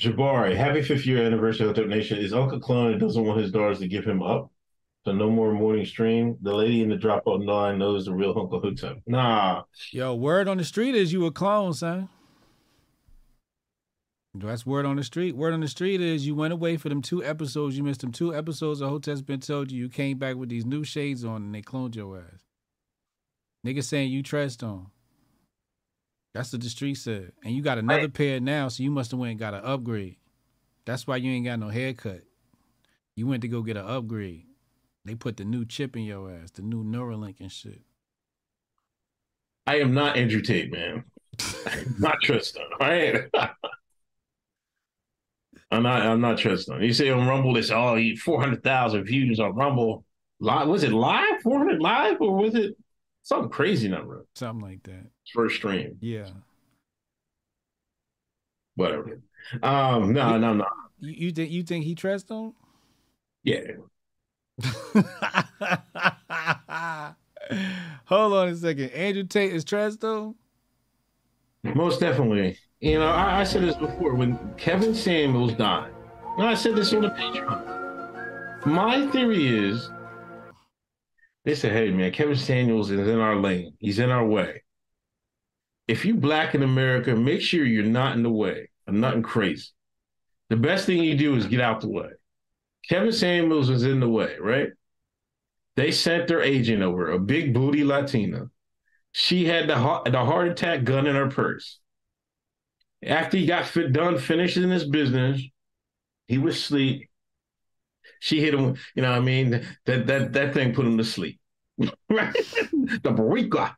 Jabari, 0.00 0.54
happy 0.54 0.82
fifth 0.82 1.06
year 1.06 1.24
anniversary 1.24 1.66
of 1.68 1.76
Hotep 1.76 1.88
Nation. 1.88 2.18
Is 2.18 2.34
Uncle 2.34 2.60
Clone 2.60 2.92
and 2.92 3.00
doesn't 3.00 3.24
want 3.24 3.40
his 3.40 3.52
daughters 3.52 3.78
to 3.78 3.88
give 3.88 4.04
him 4.04 4.22
up? 4.22 4.50
So 5.06 5.12
no 5.12 5.30
more 5.30 5.52
morning 5.52 5.86
stream. 5.86 6.36
The 6.42 6.52
lady 6.52 6.82
in 6.82 6.88
the 6.88 6.96
dropout 6.96 7.46
line 7.46 7.78
knows 7.78 8.06
the 8.06 8.12
real 8.12 8.34
Uncle 8.36 8.60
Hotep. 8.60 8.96
Nah, 9.06 9.62
Yo, 9.92 10.12
word 10.16 10.48
on 10.48 10.58
the 10.58 10.64
street 10.64 10.96
is 10.96 11.12
you 11.12 11.26
a 11.26 11.30
clone, 11.30 11.74
son. 11.74 12.08
That's 14.34 14.66
word 14.66 14.84
on 14.84 14.96
the 14.96 15.04
street. 15.04 15.36
Word 15.36 15.54
on 15.54 15.60
the 15.60 15.68
street 15.68 16.00
is 16.00 16.26
you 16.26 16.34
went 16.34 16.52
away 16.52 16.76
for 16.76 16.88
them 16.88 17.02
two 17.02 17.22
episodes. 17.22 17.78
You 17.78 17.84
missed 17.84 18.00
them 18.00 18.10
two 18.10 18.34
episodes 18.34 18.80
of 18.80 18.88
Hotep's 18.88 19.22
been 19.22 19.38
told 19.38 19.70
you. 19.70 19.78
You 19.78 19.88
came 19.88 20.18
back 20.18 20.34
with 20.34 20.48
these 20.48 20.66
new 20.66 20.82
shades 20.82 21.24
on 21.24 21.36
and 21.36 21.54
they 21.54 21.62
cloned 21.62 21.94
your 21.94 22.18
ass. 22.18 22.40
Nigga 23.64 23.84
saying 23.84 24.10
you 24.10 24.24
Tristan. 24.24 24.86
That's 26.34 26.52
what 26.52 26.62
the 26.62 26.68
street 26.68 26.96
said. 26.96 27.30
And 27.44 27.54
you 27.54 27.62
got 27.62 27.78
another 27.78 28.08
pair 28.08 28.40
now, 28.40 28.66
so 28.66 28.82
you 28.82 28.90
must 28.90 29.12
have 29.12 29.20
went 29.20 29.30
and 29.30 29.38
got 29.38 29.54
an 29.54 29.62
upgrade. 29.62 30.16
That's 30.84 31.06
why 31.06 31.18
you 31.18 31.30
ain't 31.30 31.44
got 31.44 31.60
no 31.60 31.68
haircut. 31.68 32.22
You 33.14 33.28
went 33.28 33.42
to 33.42 33.48
go 33.48 33.62
get 33.62 33.76
an 33.76 33.86
upgrade. 33.86 34.46
They 35.06 35.14
put 35.14 35.36
the 35.36 35.44
new 35.44 35.64
chip 35.64 35.96
in 35.96 36.02
your 36.02 36.30
ass, 36.30 36.50
the 36.50 36.62
new 36.62 36.82
Neuralink 36.84 37.40
and 37.40 37.50
shit. 37.50 37.80
I 39.66 39.76
am 39.80 39.94
not 39.94 40.16
Andrew 40.16 40.40
Tate, 40.42 40.70
man. 40.72 41.04
I'm 41.66 41.94
not 41.98 42.16
Tristan. 42.22 42.64
All 42.80 42.88
right. 42.88 43.24
I'm 45.70 45.82
not. 45.82 46.02
I'm 46.02 46.20
not 46.20 46.38
Tristan. 46.38 46.80
You 46.82 46.92
say 46.92 47.10
on 47.10 47.26
Rumble, 47.26 47.52
they 47.54 47.62
say, 47.62 47.74
"Oh, 47.74 47.96
he 47.96 48.14
four 48.16 48.40
hundred 48.40 48.62
thousand 48.62 49.04
views 49.04 49.40
on 49.40 49.54
Rumble." 49.54 50.04
Live? 50.38 50.68
Was 50.68 50.82
it 50.84 50.92
live? 50.92 51.40
Four 51.42 51.58
hundred 51.58 51.80
live, 51.80 52.20
or 52.20 52.36
was 52.36 52.54
it 52.54 52.76
some 53.22 53.48
crazy 53.48 53.88
number? 53.88 54.26
Something 54.34 54.64
like 54.64 54.82
that. 54.84 55.06
First 55.34 55.56
stream, 55.56 55.96
Yeah. 56.00 56.28
whatever. 58.76 59.20
Um, 59.62 60.12
no, 60.12 60.38
no, 60.38 60.54
no. 60.54 60.66
You, 61.00 61.12
you 61.26 61.32
think 61.32 61.50
you 61.50 61.62
think 61.64 61.84
he 61.84 61.94
trusts 61.94 62.30
on? 62.30 62.52
Yeah, 63.42 63.62
Hold 68.06 68.32
on 68.32 68.48
a 68.48 68.56
second. 68.56 68.90
Andrew 68.90 69.24
Tate 69.24 69.52
is 69.52 69.64
trust 69.64 70.02
on? 70.04 70.34
most 71.74 72.00
definitely. 72.00 72.56
You 72.80 72.98
know, 72.98 73.08
I, 73.08 73.40
I 73.40 73.44
said 73.44 73.62
this 73.62 73.76
before 73.76 74.14
when 74.14 74.38
Kevin 74.56 74.94
Samuels 74.94 75.54
died. 75.54 75.92
And 76.38 76.46
I 76.46 76.54
said 76.54 76.76
this 76.76 76.92
on 76.92 77.02
the 77.02 77.10
Patreon. 77.10 78.66
My 78.66 79.06
theory 79.10 79.46
is 79.46 79.90
they 81.44 81.54
said, 81.54 81.72
hey, 81.72 81.90
man, 81.90 82.10
Kevin 82.10 82.36
Samuels 82.36 82.90
is 82.90 83.06
in 83.08 83.20
our 83.20 83.36
lane. 83.36 83.74
He's 83.78 84.00
in 84.00 84.10
our 84.10 84.26
way. 84.26 84.64
If 85.86 86.04
you 86.04 86.16
black 86.16 86.56
in 86.56 86.64
America, 86.64 87.14
make 87.14 87.40
sure 87.40 87.64
you're 87.64 87.84
not 87.84 88.16
in 88.16 88.24
the 88.24 88.30
way 88.30 88.70
of 88.88 88.94
nothing 88.94 89.22
crazy. 89.22 89.68
The 90.50 90.56
best 90.56 90.86
thing 90.86 91.02
you 91.02 91.16
do 91.16 91.36
is 91.36 91.46
get 91.46 91.60
out 91.60 91.80
the 91.80 91.88
way. 91.88 92.10
Kevin 92.88 93.12
Samuels 93.12 93.70
was 93.70 93.82
in 93.82 94.00
the 94.00 94.08
way, 94.08 94.36
right? 94.40 94.70
They 95.76 95.90
sent 95.90 96.28
their 96.28 96.42
agent 96.42 96.82
over, 96.82 97.10
a 97.10 97.18
big 97.18 97.52
booty 97.52 97.84
Latina. 97.84 98.46
She 99.12 99.44
had 99.44 99.68
the 99.68 99.76
heart, 99.76 100.10
the 100.10 100.24
heart 100.24 100.48
attack 100.48 100.84
gun 100.84 101.06
in 101.06 101.16
her 101.16 101.28
purse. 101.28 101.78
After 103.02 103.36
he 103.36 103.46
got 103.46 103.66
fit, 103.66 103.92
done 103.92 104.18
finishing 104.18 104.70
his 104.70 104.84
business, 104.84 105.42
he 106.28 106.38
was 106.38 106.56
asleep. 106.56 107.08
She 108.20 108.40
hit 108.40 108.54
him, 108.54 108.76
you 108.94 109.02
know 109.02 109.10
what 109.10 109.18
I 109.18 109.20
mean? 109.20 109.66
That 109.84 110.06
that 110.06 110.32
that 110.32 110.54
thing 110.54 110.74
put 110.74 110.86
him 110.86 110.98
to 110.98 111.04
sleep. 111.04 111.38
right? 112.08 112.32
the 113.02 113.12
Barrica. 113.12 113.76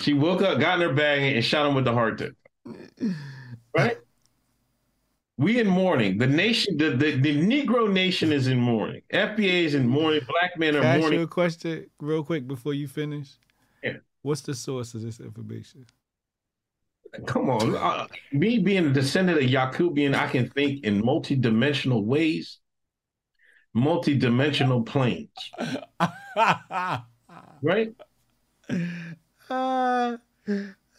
She 0.00 0.12
woke 0.12 0.42
up, 0.42 0.60
got 0.60 0.80
in 0.80 0.88
her 0.88 0.94
bag, 0.94 1.34
and 1.34 1.44
shot 1.44 1.66
him 1.66 1.74
with 1.74 1.86
the 1.86 1.92
heart 1.92 2.18
tip. 2.18 2.36
Right? 3.76 3.96
We 5.36 5.58
in 5.58 5.66
mourning. 5.66 6.18
The 6.18 6.28
nation, 6.28 6.76
the, 6.76 6.90
the, 6.90 7.16
the 7.16 7.34
Negro 7.36 7.92
nation 7.92 8.32
is 8.32 8.46
in 8.46 8.58
mourning. 8.58 9.02
FBA 9.12 9.64
is 9.64 9.74
in 9.74 9.88
mourning. 9.88 10.20
Black 10.28 10.56
men 10.56 10.76
are 10.76 10.80
Can 10.80 10.86
I 10.86 10.94
ask 10.94 11.00
mourning. 11.00 11.18
you 11.18 11.24
a 11.24 11.28
question 11.28 11.90
real 12.00 12.22
quick 12.22 12.46
before 12.46 12.72
you 12.72 12.86
finish? 12.86 13.30
Yeah. 13.82 13.96
What's 14.22 14.42
the 14.42 14.54
source 14.54 14.94
of 14.94 15.02
this 15.02 15.18
information? 15.18 15.86
Come 17.26 17.50
on. 17.50 17.74
Uh, 17.74 18.06
me 18.32 18.58
being 18.58 18.86
a 18.86 18.92
descendant 18.92 19.38
of 19.38 19.44
Yakubian, 19.44 20.14
I 20.14 20.28
can 20.28 20.48
think 20.50 20.84
in 20.84 21.04
multi-dimensional 21.04 22.04
ways, 22.04 22.58
multi-dimensional 23.72 24.82
planes, 24.82 25.28
right? 27.62 27.92
Uh, 29.50 30.16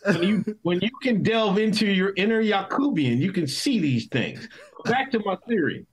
When 0.05 0.23
you 0.23 0.57
when 0.61 0.81
you 0.81 0.91
can 1.01 1.23
delve 1.23 1.57
into 1.57 1.87
your 1.87 2.13
inner 2.15 2.41
Yakubian, 2.41 3.19
you 3.19 3.31
can 3.31 3.47
see 3.47 3.79
these 3.79 4.07
things. 4.07 4.47
Back 4.83 5.11
to 5.11 5.19
my 5.25 5.35
theory. 5.47 5.85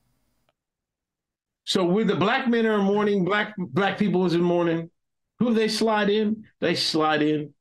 So 1.64 1.84
with 1.84 2.08
the 2.08 2.16
black 2.16 2.48
men 2.48 2.66
are 2.66 2.78
in 2.78 2.84
mourning, 2.84 3.24
black 3.24 3.54
black 3.56 3.98
people 3.98 4.26
is 4.26 4.34
in 4.34 4.42
mourning. 4.42 4.90
Who 5.38 5.48
do 5.48 5.54
they 5.54 5.68
slide 5.68 6.10
in? 6.10 6.44
They 6.60 6.74
slide 6.74 7.22
in. 7.22 7.54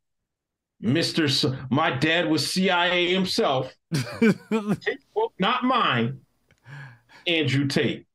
Mr. 0.84 1.26
S- 1.26 1.46
my 1.70 1.92
dad 1.92 2.28
was 2.30 2.52
CIA 2.52 3.14
himself. 3.14 3.74
Not 5.40 5.64
mine. 5.64 6.22
Andrew 7.28 7.68
Tate. 7.68 8.08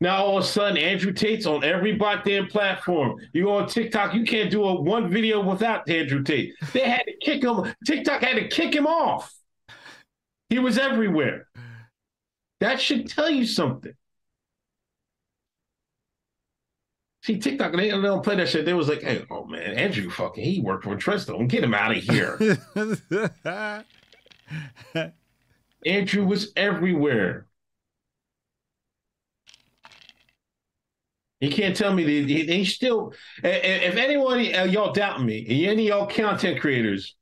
Now 0.00 0.24
all 0.24 0.38
of 0.38 0.44
a 0.44 0.46
sudden, 0.46 0.76
Andrew 0.76 1.12
Tate's 1.12 1.46
on 1.46 1.64
every 1.64 1.96
goddamn 1.96 2.48
platform. 2.48 3.18
You 3.32 3.44
go 3.44 3.56
on 3.56 3.68
TikTok, 3.68 4.14
you 4.14 4.24
can't 4.24 4.50
do 4.50 4.64
a 4.64 4.80
one 4.80 5.10
video 5.10 5.40
without 5.40 5.88
Andrew 5.88 6.22
Tate. 6.22 6.54
They 6.72 6.88
had 6.88 7.04
to 7.06 7.16
kick 7.16 7.42
him. 7.42 7.74
TikTok 7.86 8.22
had 8.22 8.36
to 8.36 8.48
kick 8.48 8.74
him 8.74 8.86
off. 8.86 9.32
He 10.50 10.58
was 10.58 10.78
everywhere. 10.78 11.48
That 12.60 12.80
should 12.80 13.08
tell 13.08 13.30
you 13.30 13.46
something. 13.46 13.94
See, 17.22 17.38
TikTok, 17.38 17.72
they, 17.72 17.90
they 17.90 18.02
don't 18.02 18.22
play 18.22 18.36
that 18.36 18.48
shit. 18.48 18.64
They 18.64 18.72
was 18.72 18.88
like, 18.88 19.02
hey, 19.02 19.24
oh 19.30 19.46
man, 19.46 19.74
Andrew 19.74 20.08
fucking, 20.08 20.44
he 20.44 20.60
worked 20.60 20.84
for 20.84 20.94
Tresto. 20.96 21.46
Get 21.48 21.64
him 21.64 21.74
out 21.74 21.96
of 21.96 22.02
here. 22.02 23.84
Andrew 25.84 26.24
was 26.24 26.52
everywhere. 26.54 27.45
He 31.40 31.50
can't 31.50 31.76
tell 31.76 31.92
me 31.92 32.02
that 32.04 32.28
he, 32.30 32.64
still. 32.64 33.12
If 33.42 33.96
anyone 33.96 34.38
uh, 34.54 34.64
y'all 34.64 34.92
doubt 34.92 35.22
me, 35.22 35.66
any 35.66 35.88
y'all 35.88 36.06
content 36.06 36.60
creators, 36.60 37.14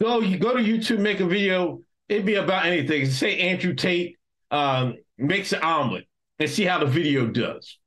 go 0.00 0.20
you 0.20 0.38
go 0.38 0.56
to 0.56 0.62
YouTube, 0.62 1.00
make 1.00 1.20
a 1.20 1.26
video. 1.26 1.80
It'd 2.08 2.26
be 2.26 2.36
about 2.36 2.66
anything. 2.66 3.06
Say 3.06 3.38
Andrew 3.38 3.74
Tate 3.74 4.18
um, 4.50 4.96
makes 5.18 5.52
an 5.52 5.62
omelet 5.62 6.06
and 6.38 6.48
see 6.48 6.64
how 6.64 6.78
the 6.78 6.86
video 6.86 7.26
does. 7.26 7.78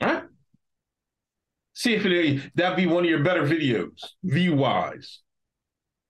Huh? 0.00 0.22
See 1.72 1.94
if 1.94 2.06
it 2.06 2.52
that'd 2.54 2.76
be 2.76 2.86
one 2.86 3.02
of 3.04 3.10
your 3.10 3.24
better 3.24 3.42
videos, 3.42 4.00
view 4.22 4.54
wise. 4.54 5.20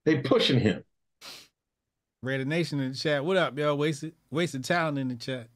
They 0.04 0.18
pushing 0.18 0.60
him. 0.60 0.84
Raider 2.22 2.44
Nation 2.44 2.80
in 2.80 2.92
the 2.92 2.96
chat. 2.96 3.24
What 3.24 3.36
up, 3.36 3.58
y'all? 3.58 3.76
Wasted 3.76 4.14
wasted 4.34 4.64
talent 4.64 4.98
in 4.98 5.08
the 5.08 5.14
chat. 5.14 5.48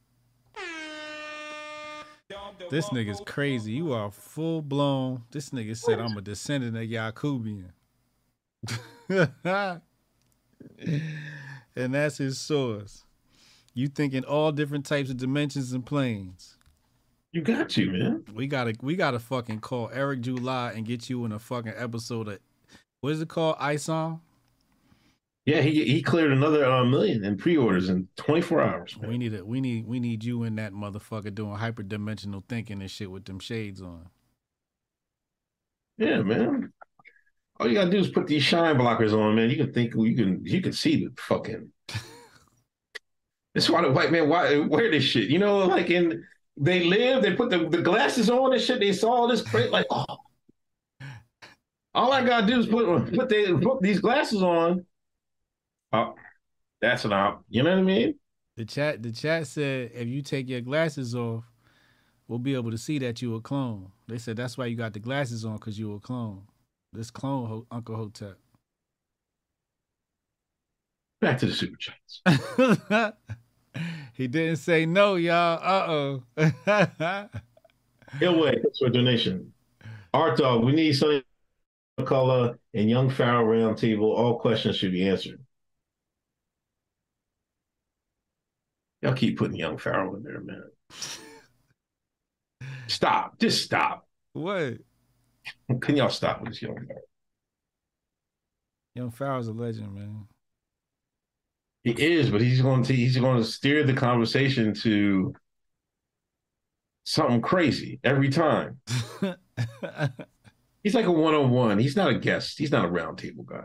This 2.70 2.88
nigga's 2.90 3.20
crazy. 3.26 3.72
You 3.72 3.92
are 3.92 4.10
full 4.10 4.62
blown. 4.62 5.24
This 5.30 5.50
nigga 5.50 5.76
said 5.76 5.98
I'm 5.98 6.16
a 6.16 6.20
descendant 6.20 6.76
of 6.76 6.82
Yakubian. 6.84 7.70
and 11.76 11.94
that's 11.94 12.18
his 12.18 12.38
source. 12.38 13.04
You 13.74 13.88
think 13.88 14.12
in 14.12 14.24
all 14.24 14.52
different 14.52 14.86
types 14.86 15.10
of 15.10 15.16
dimensions 15.16 15.72
and 15.72 15.84
planes. 15.84 16.56
You 17.32 17.42
got 17.42 17.76
you, 17.76 17.90
man. 17.90 18.24
We 18.34 18.46
gotta 18.46 18.74
we 18.82 18.96
gotta 18.96 19.18
fucking 19.18 19.60
call 19.60 19.90
Eric 19.92 20.20
July 20.22 20.72
and 20.72 20.86
get 20.86 21.10
you 21.10 21.24
in 21.24 21.32
a 21.32 21.38
fucking 21.38 21.74
episode 21.76 22.28
of 22.28 22.38
what 23.00 23.12
is 23.12 23.20
it 23.20 23.28
called? 23.28 23.56
ISOM? 23.58 24.20
Yeah, 25.48 25.62
he 25.62 25.82
he 25.86 26.02
cleared 26.02 26.30
another 26.30 26.62
uh, 26.66 26.84
million 26.84 27.24
in 27.24 27.38
pre-orders 27.38 27.88
in 27.88 28.06
24 28.16 28.60
hours. 28.60 28.98
Man. 29.00 29.08
We 29.08 29.16
need 29.16 29.32
it. 29.32 29.46
We 29.46 29.62
need 29.62 29.86
we 29.86 29.98
need 29.98 30.22
you 30.22 30.42
in 30.42 30.56
that 30.56 30.74
motherfucker 30.74 31.34
doing 31.34 31.56
hyperdimensional 31.56 32.44
thinking 32.46 32.82
and 32.82 32.90
shit 32.90 33.10
with 33.10 33.24
them 33.24 33.38
shades 33.38 33.80
on. 33.80 34.10
Yeah, 35.96 36.20
man. 36.20 36.70
All 37.58 37.66
you 37.66 37.72
gotta 37.72 37.90
do 37.90 37.96
is 37.96 38.10
put 38.10 38.26
these 38.26 38.42
shine 38.42 38.76
blockers 38.76 39.14
on, 39.14 39.36
man. 39.36 39.48
You 39.48 39.56
can 39.56 39.72
think 39.72 39.94
you 39.94 40.14
can 40.14 40.44
you 40.44 40.60
can 40.60 40.74
see 40.74 41.06
the 41.06 41.12
fucking. 41.18 41.72
That's 43.54 43.70
why 43.70 43.80
the 43.80 43.90
white 43.90 44.12
man 44.12 44.28
why 44.28 44.58
wear 44.58 44.90
this 44.90 45.04
shit. 45.04 45.30
You 45.30 45.38
know, 45.38 45.60
like 45.60 45.88
in 45.88 46.26
they 46.58 46.84
live, 46.84 47.22
they 47.22 47.32
put 47.32 47.48
the, 47.48 47.70
the 47.70 47.80
glasses 47.80 48.28
on 48.28 48.52
and 48.52 48.60
shit. 48.60 48.80
They 48.80 48.92
saw 48.92 49.12
all 49.12 49.28
this 49.28 49.40
crate, 49.40 49.70
like 49.70 49.86
oh. 49.88 50.04
All 51.94 52.12
I 52.12 52.22
gotta 52.22 52.46
do 52.46 52.60
is 52.60 52.66
put 52.66 53.14
put 53.14 53.30
they 53.30 53.50
put 53.54 53.80
these 53.80 54.00
glasses 54.00 54.42
on 54.42 54.84
Oh, 55.92 56.14
that's 56.80 57.04
an 57.04 57.12
op. 57.12 57.44
You 57.48 57.62
know 57.62 57.70
what 57.70 57.78
I 57.78 57.82
mean? 57.82 58.14
The 58.56 58.64
chat 58.64 59.02
the 59.02 59.12
chat 59.12 59.46
said 59.46 59.92
if 59.94 60.08
you 60.08 60.22
take 60.22 60.48
your 60.48 60.60
glasses 60.60 61.14
off, 61.14 61.44
we'll 62.26 62.38
be 62.38 62.54
able 62.54 62.70
to 62.70 62.78
see 62.78 62.98
that 62.98 63.22
you 63.22 63.34
a 63.36 63.40
clone. 63.40 63.92
They 64.06 64.18
said 64.18 64.36
that's 64.36 64.58
why 64.58 64.66
you 64.66 64.76
got 64.76 64.92
the 64.92 64.98
glasses 64.98 65.44
on 65.44 65.54
because 65.54 65.78
you 65.78 65.94
a 65.94 66.00
clone. 66.00 66.42
This 66.92 67.10
clone 67.10 67.46
Ho- 67.46 67.66
Uncle 67.70 67.96
Hotep. 67.96 68.38
Back 71.20 71.38
to 71.38 71.46
the 71.46 71.52
super 71.52 71.76
chats. 71.76 72.22
he 74.14 74.28
didn't 74.28 74.56
say 74.56 74.86
no, 74.86 75.16
y'all. 75.16 75.60
Uh 75.62 75.86
oh. 75.88 76.22
He'll 78.18 78.40
wait. 78.40 78.62
Thanks 78.62 78.78
for 78.78 78.88
donation. 78.88 79.52
Art 80.14 80.38
dog, 80.38 80.64
we 80.64 80.72
need 80.72 80.92
Sonny 80.92 81.22
color 82.04 82.58
and 82.74 82.88
Young 82.88 83.10
Pharaoh 83.10 83.44
roundtable. 83.44 84.16
All 84.16 84.38
questions 84.38 84.76
should 84.76 84.92
be 84.92 85.08
answered. 85.08 85.40
Y'all 89.02 89.14
keep 89.14 89.38
putting 89.38 89.56
Young 89.56 89.78
Pharaoh 89.78 90.16
in 90.16 90.22
there, 90.22 90.40
man. 90.40 90.64
stop. 92.88 93.38
Just 93.38 93.64
stop. 93.64 94.08
What? 94.32 94.78
Can 95.80 95.96
y'all 95.96 96.10
stop 96.10 96.40
with 96.40 96.50
this 96.50 96.62
Young 96.62 96.74
Pharaoh? 96.74 97.00
Young 98.94 99.10
Pharaoh's 99.10 99.48
a 99.48 99.52
legend, 99.52 99.94
man. 99.94 100.26
He 101.84 101.92
is, 101.92 102.30
but 102.30 102.40
he's 102.40 102.60
going 102.60 102.82
to 102.84 102.92
he's 102.92 103.16
going 103.16 103.38
to 103.38 103.44
steer 103.44 103.84
the 103.84 103.94
conversation 103.94 104.74
to 104.74 105.34
something 107.04 107.40
crazy 107.40 108.00
every 108.02 108.28
time. 108.28 108.80
he's 110.82 110.94
like 110.94 111.06
a 111.06 111.12
one 111.12 111.34
on 111.34 111.50
one. 111.50 111.78
He's 111.78 111.96
not 111.96 112.10
a 112.10 112.18
guest. 112.18 112.58
He's 112.58 112.72
not 112.72 112.84
a 112.84 112.88
roundtable 112.88 113.46
guy. 113.46 113.64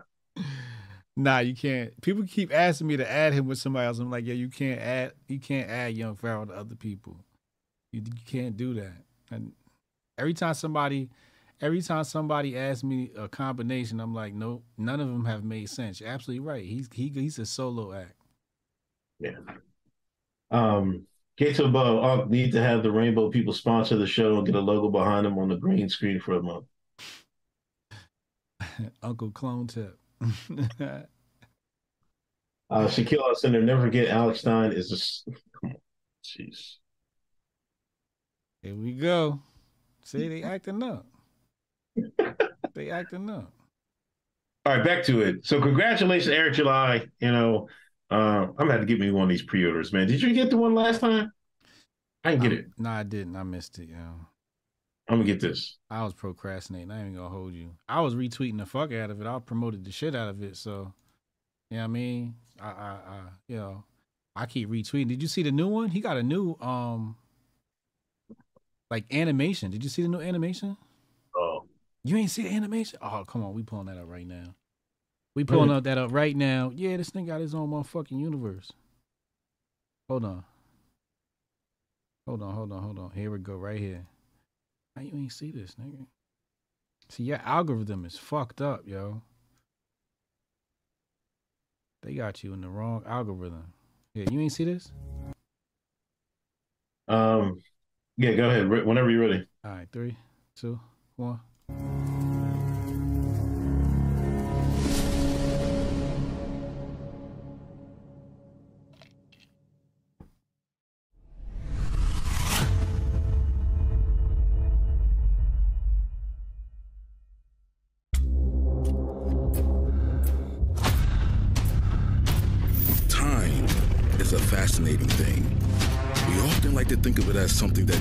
Nah, 1.15 1.39
you 1.39 1.55
can't. 1.55 1.99
People 2.01 2.23
keep 2.23 2.53
asking 2.53 2.87
me 2.87 2.97
to 2.97 3.09
add 3.09 3.33
him 3.33 3.47
with 3.47 3.59
somebody 3.59 3.85
else. 3.85 3.99
I'm 3.99 4.09
like, 4.09 4.25
yeah, 4.25 4.33
you 4.33 4.49
can't 4.49 4.79
add. 4.79 5.13
You 5.27 5.39
can't 5.39 5.69
add 5.69 5.95
Young 5.95 6.15
Pharaoh 6.15 6.45
to 6.45 6.53
other 6.53 6.75
people. 6.75 7.17
You, 7.91 8.01
you 8.01 8.21
can't 8.25 8.57
do 8.57 8.73
that. 8.75 8.93
And 9.29 9.51
every 10.17 10.33
time 10.33 10.55
somebody, 10.55 11.09
every 11.61 11.81
time 11.81 12.03
somebody 12.03 12.57
asks 12.57 12.83
me 12.83 13.11
a 13.15 13.27
combination, 13.27 13.99
I'm 13.99 14.13
like, 14.13 14.33
nope, 14.33 14.63
none 14.77 14.99
of 14.99 15.07
them 15.07 15.25
have 15.25 15.43
made 15.43 15.69
sense. 15.69 16.01
You're 16.01 16.09
absolutely 16.09 16.45
right. 16.45 16.65
He's 16.65 16.89
he 16.91 17.09
he's 17.09 17.37
a 17.37 17.45
solo 17.45 17.93
act. 17.93 18.15
Yeah. 19.19 19.37
Um. 20.49 21.05
Gates 21.35 21.57
above 21.57 22.03
uh, 22.03 22.25
need 22.25 22.51
to 22.51 22.61
have 22.61 22.83
the 22.83 22.91
Rainbow 22.91 23.29
people 23.29 23.53
sponsor 23.53 23.97
the 23.97 24.05
show 24.05 24.37
and 24.37 24.45
get 24.45 24.53
a 24.53 24.59
logo 24.59 24.89
behind 24.89 25.25
them 25.25 25.39
on 25.39 25.49
the 25.49 25.55
green 25.55 25.89
screen 25.89 26.19
for 26.19 26.33
a 26.33 26.43
month. 26.43 26.65
Uncle 29.01 29.31
Clone 29.31 29.65
Tip. 29.65 29.97
Uh, 32.69 32.87
Shaquille 32.87 33.35
Center, 33.35 33.61
never 33.61 33.81
forget 33.81 34.07
Alex 34.07 34.39
Stein 34.39 34.71
is 34.71 34.91
a. 34.91 35.67
Jeez. 36.25 36.75
Here 38.61 38.75
we 38.75 38.93
go. 38.93 39.41
See, 40.03 40.27
they 40.27 40.43
acting 40.43 40.81
up. 40.83 41.05
they 42.73 42.89
acting 42.91 43.29
up. 43.29 43.51
All 44.65 44.77
right, 44.77 44.85
back 44.85 45.03
to 45.05 45.21
it. 45.21 45.45
So, 45.45 45.61
congratulations, 45.61 46.29
Eric 46.29 46.53
July. 46.53 47.05
You 47.19 47.31
know, 47.31 47.67
uh, 48.09 48.47
I'm 48.47 48.55
gonna 48.55 48.71
have 48.71 48.81
to 48.81 48.87
get 48.87 48.99
me 48.99 49.11
one 49.11 49.23
of 49.23 49.29
these 49.29 49.43
pre-orders, 49.43 49.91
man. 49.91 50.07
Did 50.07 50.21
you 50.21 50.33
get 50.33 50.49
the 50.49 50.57
one 50.57 50.73
last 50.73 51.01
time? 51.01 51.31
I 52.23 52.31
didn't 52.31 52.43
get 52.43 52.53
it. 52.53 52.65
No, 52.77 52.89
I 52.89 53.03
didn't. 53.03 53.35
I 53.35 53.43
missed 53.43 53.79
it. 53.79 53.89
Yeah. 53.89 54.13
I'm 55.07 55.17
gonna 55.17 55.25
get 55.25 55.41
this. 55.41 55.77
I 55.89 56.03
was 56.03 56.13
procrastinating. 56.13 56.91
I 56.91 57.03
ain't 57.05 57.15
gonna 57.15 57.29
hold 57.29 57.53
you. 57.53 57.71
I 57.89 58.01
was 58.01 58.15
retweeting 58.15 58.57
the 58.57 58.65
fuck 58.65 58.93
out 58.93 59.09
of 59.09 59.21
it. 59.21 59.27
I 59.27 59.37
promoted 59.39 59.83
the 59.83 59.91
shit 59.91 60.15
out 60.15 60.29
of 60.29 60.41
it. 60.41 60.55
So, 60.55 60.93
you 61.69 61.77
know 61.77 61.83
what 61.83 61.85
I 61.85 61.87
mean? 61.87 62.35
I, 62.59 62.67
I, 62.67 62.71
I, 62.71 63.19
you 63.47 63.57
know, 63.57 63.83
I 64.35 64.45
keep 64.45 64.69
retweeting. 64.69 65.09
Did 65.09 65.21
you 65.21 65.27
see 65.27 65.43
the 65.43 65.51
new 65.51 65.67
one? 65.67 65.89
He 65.89 65.99
got 65.99 66.17
a 66.17 66.23
new, 66.23 66.55
um, 66.61 67.17
like 68.89 69.13
animation. 69.13 69.71
Did 69.71 69.83
you 69.83 69.89
see 69.89 70.03
the 70.03 70.07
new 70.07 70.21
animation? 70.21 70.77
Oh, 71.35 71.65
you 72.05 72.15
ain't 72.15 72.31
see 72.31 72.43
the 72.43 72.49
animation? 72.49 72.99
Oh, 73.01 73.25
come 73.27 73.43
on, 73.43 73.53
we 73.53 73.63
pulling 73.63 73.87
that 73.87 73.97
up 73.97 74.07
right 74.07 74.27
now. 74.27 74.55
We 75.35 75.43
pulling 75.43 75.71
up 75.71 75.83
that 75.85 75.97
up 75.97 76.11
right 76.11 76.35
now. 76.35 76.71
Yeah, 76.73 76.95
this 76.97 77.09
thing 77.09 77.25
got 77.25 77.41
his 77.41 77.55
own 77.55 77.71
motherfucking 77.71 78.19
universe. 78.19 78.71
Hold 80.07 80.25
on. 80.25 80.43
Hold 82.27 82.43
on, 82.43 82.53
hold 82.53 82.71
on, 82.71 82.83
hold 82.83 82.99
on. 82.99 83.11
Here 83.11 83.31
we 83.31 83.39
go, 83.39 83.55
right 83.55 83.79
here. 83.79 84.05
How 84.95 85.01
you 85.01 85.11
ain't 85.15 85.31
see 85.31 85.51
this, 85.51 85.75
nigga? 85.81 86.05
See, 87.09 87.23
your 87.23 87.39
algorithm 87.43 88.05
is 88.05 88.17
fucked 88.17 88.61
up, 88.61 88.81
yo. 88.85 89.21
They 92.03 92.13
got 92.13 92.43
you 92.43 92.53
in 92.53 92.61
the 92.61 92.69
wrong 92.69 93.03
algorithm. 93.07 93.73
Yeah, 94.13 94.25
you 94.29 94.39
ain't 94.39 94.51
see 94.51 94.65
this? 94.65 94.91
Um, 97.07 97.61
yeah, 98.17 98.33
go 98.33 98.49
ahead. 98.49 98.67
Whenever 98.67 99.09
you're 99.09 99.27
ready. 99.27 99.47
All 99.65 99.71
right, 99.71 99.87
three, 99.91 100.17
two, 100.55 100.79
one. 101.15 101.39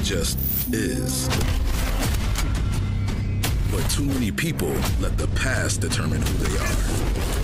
Just 0.02 0.38
is. 0.72 1.28
But 3.70 3.88
too 3.90 4.04
many 4.04 4.32
people 4.32 4.72
let 5.00 5.16
the 5.16 5.28
past 5.36 5.80
determine 5.80 6.20
who 6.22 6.44
they 6.44 6.58
are. 6.58 7.41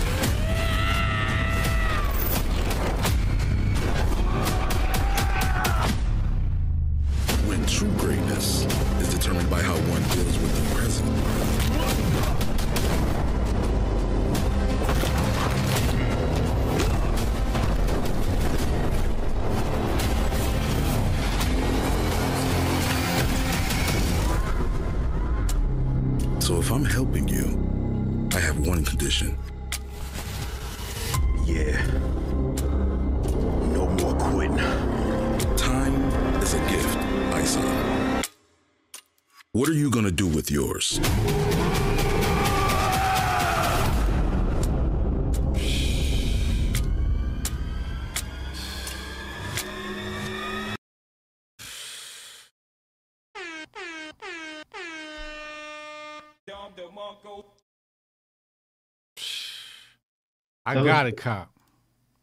I 60.68 60.74
That 60.74 60.84
got 60.84 61.06
a 61.06 61.12
cop. 61.12 61.50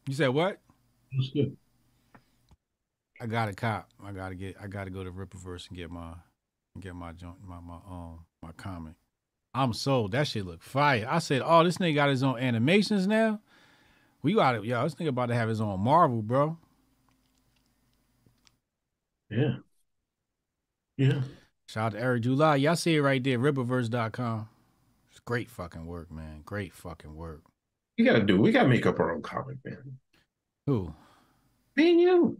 You 0.08 0.14
said 0.14 0.30
what? 0.30 0.60
That's 1.12 1.30
good. 1.32 1.58
I 3.20 3.26
got 3.26 3.50
a 3.50 3.54
cop. 3.54 3.89
I 4.06 4.12
gotta 4.12 4.36
get. 4.36 4.56
I 4.62 4.68
gotta 4.68 4.91
go 4.91 5.04
to 5.04 5.12
Rippaverse 5.12 5.70
and 5.70 5.78
get 5.78 5.89
my, 5.89 6.14
and 6.76 6.84
get 6.84 6.93
my 6.93 7.12
joint, 7.12 7.38
my 7.43 7.60
my 7.60 7.78
um 7.89 8.26
my 8.43 8.52
comic. 8.52 8.93
I'm 9.56 9.74
sold. 9.74 10.12
That 10.12 10.28
shit 10.28 10.46
look 10.46 10.62
fire. 10.62 11.08
I 11.10 11.18
said, 11.20 11.41
oh, 11.43 11.64
this 11.64 11.78
nigga 11.78 11.96
got 11.96 12.10
his 12.10 12.22
own 12.22 12.38
animations 12.38 13.08
now. 13.08 13.39
We 14.22 14.36
got 14.36 14.56
it. 14.56 14.66
Yo, 14.66 14.84
this 14.84 14.96
nigga 14.96 15.08
about 15.08 15.28
to 15.28 15.36
have 15.36 15.50
his 15.50 15.62
own 15.62 15.80
Marvel, 15.80 16.22
bro. 16.22 16.58
Yeah. 19.30 19.56
Yeah. 20.98 21.22
Shout 21.68 21.86
out 21.86 21.91
to 21.93 22.00
Eric 22.00 22.24
July. 22.24 22.58
Y'all 22.58 22.76
see 22.76 22.96
it 22.96 23.02
right 23.02 23.24
there, 23.24 23.39
Rippaverse.com. 23.39 24.50
It's 25.10 25.20
great 25.22 25.50
fucking 25.50 25.86
work, 25.88 26.12
man. 26.12 26.41
Great 26.46 26.74
fucking 26.74 27.16
work. 27.16 27.41
We 27.98 28.04
gotta 28.06 28.24
do. 28.24 28.39
We 28.41 28.52
gotta 28.52 28.68
make 28.70 28.86
up 28.86 29.00
our 29.00 29.14
own 29.14 29.22
comic, 29.22 29.58
man. 29.64 29.98
Who? 30.68 30.93
Me 31.76 31.91
and 31.91 32.02
you. 32.02 32.38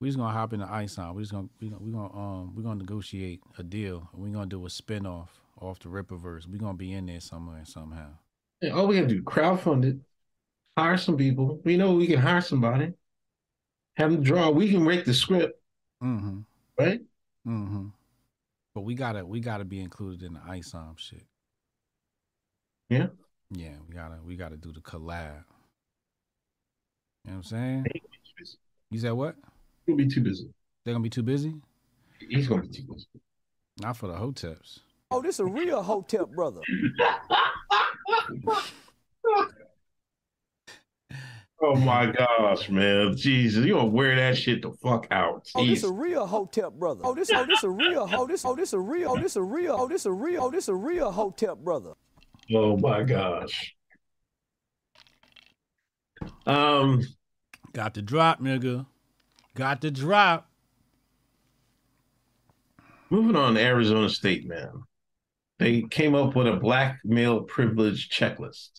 We 0.00 0.08
just 0.08 0.18
gonna 0.18 0.32
hop 0.32 0.52
in 0.52 0.60
the 0.60 0.70
ice 0.70 0.98
on. 0.98 1.14
We 1.14 1.22
just 1.22 1.32
gonna 1.32 1.48
we 1.60 1.68
gonna 1.68 1.82
we 1.82 1.92
gonna 1.92 2.14
um 2.14 2.54
we 2.54 2.62
gonna 2.62 2.76
negotiate 2.80 3.40
a 3.58 3.62
deal. 3.62 4.08
We 4.12 4.30
gonna 4.30 4.46
do 4.46 4.64
a 4.66 4.68
spinoff 4.68 5.28
off 5.60 5.78
the 5.78 5.88
Rippaverse. 5.88 6.46
We 6.46 6.58
gonna 6.58 6.74
be 6.74 6.92
in 6.92 7.06
there 7.06 7.20
somewhere 7.20 7.62
somehow. 7.64 8.10
Yeah, 8.60 8.70
all 8.70 8.86
we 8.86 8.96
gotta 8.96 9.06
do 9.06 9.22
crowdfund 9.22 9.84
it, 9.84 9.96
hire 10.76 10.96
some 10.96 11.16
people. 11.16 11.60
We 11.64 11.76
know 11.76 11.94
we 11.94 12.06
can 12.06 12.18
hire 12.20 12.40
somebody, 12.40 12.92
have 13.96 14.12
them 14.12 14.22
draw. 14.22 14.50
We 14.50 14.70
can 14.70 14.84
write 14.84 15.04
the 15.04 15.14
script, 15.14 15.60
Mm-hmm. 16.02 16.40
right? 16.78 17.00
Mm-hmm. 17.46 17.86
But 18.74 18.80
we 18.82 18.94
gotta 18.94 19.24
we 19.24 19.40
gotta 19.40 19.64
be 19.64 19.80
included 19.80 20.22
in 20.24 20.34
the 20.34 20.40
on 20.40 20.94
shit. 20.96 21.24
Yeah. 22.90 23.06
Yeah, 23.50 23.74
we 23.88 23.94
gotta 23.94 24.16
we 24.26 24.36
gotta 24.36 24.56
do 24.56 24.72
the 24.72 24.80
collab. 24.80 25.44
You 27.24 27.32
know 27.32 27.32
what 27.32 27.34
I'm 27.34 27.42
saying? 27.44 27.86
You 28.90 28.98
said 28.98 29.12
what? 29.12 29.36
He'll 29.86 29.96
be 29.96 30.08
too 30.08 30.20
busy. 30.20 30.50
They're 30.84 30.94
gonna 30.94 31.02
be 31.02 31.10
too 31.10 31.22
busy? 31.22 31.54
He's 32.28 32.48
gonna 32.48 32.62
be 32.62 32.68
too 32.68 32.82
busy. 32.82 33.06
Not 33.80 33.96
for 33.96 34.08
the 34.08 34.14
hoteps. 34.14 34.80
Oh, 35.10 35.22
this 35.22 35.38
a 35.38 35.44
real 35.44 35.82
hotep 35.82 36.28
brother. 36.30 36.60
Oh 41.62 41.74
my 41.74 42.06
gosh, 42.06 42.68
man. 42.68 43.16
Jesus, 43.16 43.64
you 43.64 43.74
gonna 43.74 43.86
wear 43.86 44.14
that 44.14 44.36
shit 44.36 44.60
the 44.60 44.72
fuck 44.72 45.06
out. 45.10 45.48
Oh, 45.54 45.64
this 45.64 45.82
Jeez. 45.82 45.88
a 45.88 45.92
real 45.92 46.26
hotep 46.26 46.74
brother. 46.74 47.00
Oh, 47.02 47.14
this 47.14 47.30
oh 47.32 47.46
this 47.46 47.64
a 47.64 47.70
real 47.70 48.06
oh 48.12 48.26
this 48.26 48.44
oh 48.44 48.54
this 48.54 48.74
a 48.74 48.78
real 48.78 49.12
oh 49.12 49.20
this 49.20 49.36
a 49.36 49.42
real 49.42 49.76
oh 49.78 49.88
this 49.88 50.04
a 50.04 50.12
real 50.12 50.44
oh 50.44 50.50
this 50.50 50.68
a 50.68 50.74
real 50.74 51.10
hotep 51.10 51.56
brother. 51.58 51.94
Oh 52.52 52.76
my 52.76 53.02
gosh. 53.02 53.74
Um, 56.46 57.02
Got 57.72 57.94
the 57.94 58.02
drop, 58.02 58.40
nigga. 58.40 58.86
Got 59.54 59.80
the 59.80 59.90
drop. 59.90 60.48
moving 63.10 63.36
on 63.36 63.54
to 63.54 63.60
Arizona 63.60 64.08
State, 64.08 64.46
man. 64.46 64.82
They 65.58 65.82
came 65.82 66.14
up 66.14 66.36
with 66.36 66.46
a 66.46 66.56
black 66.56 66.98
male 67.04 67.42
privilege 67.42 68.10
checklist. 68.10 68.70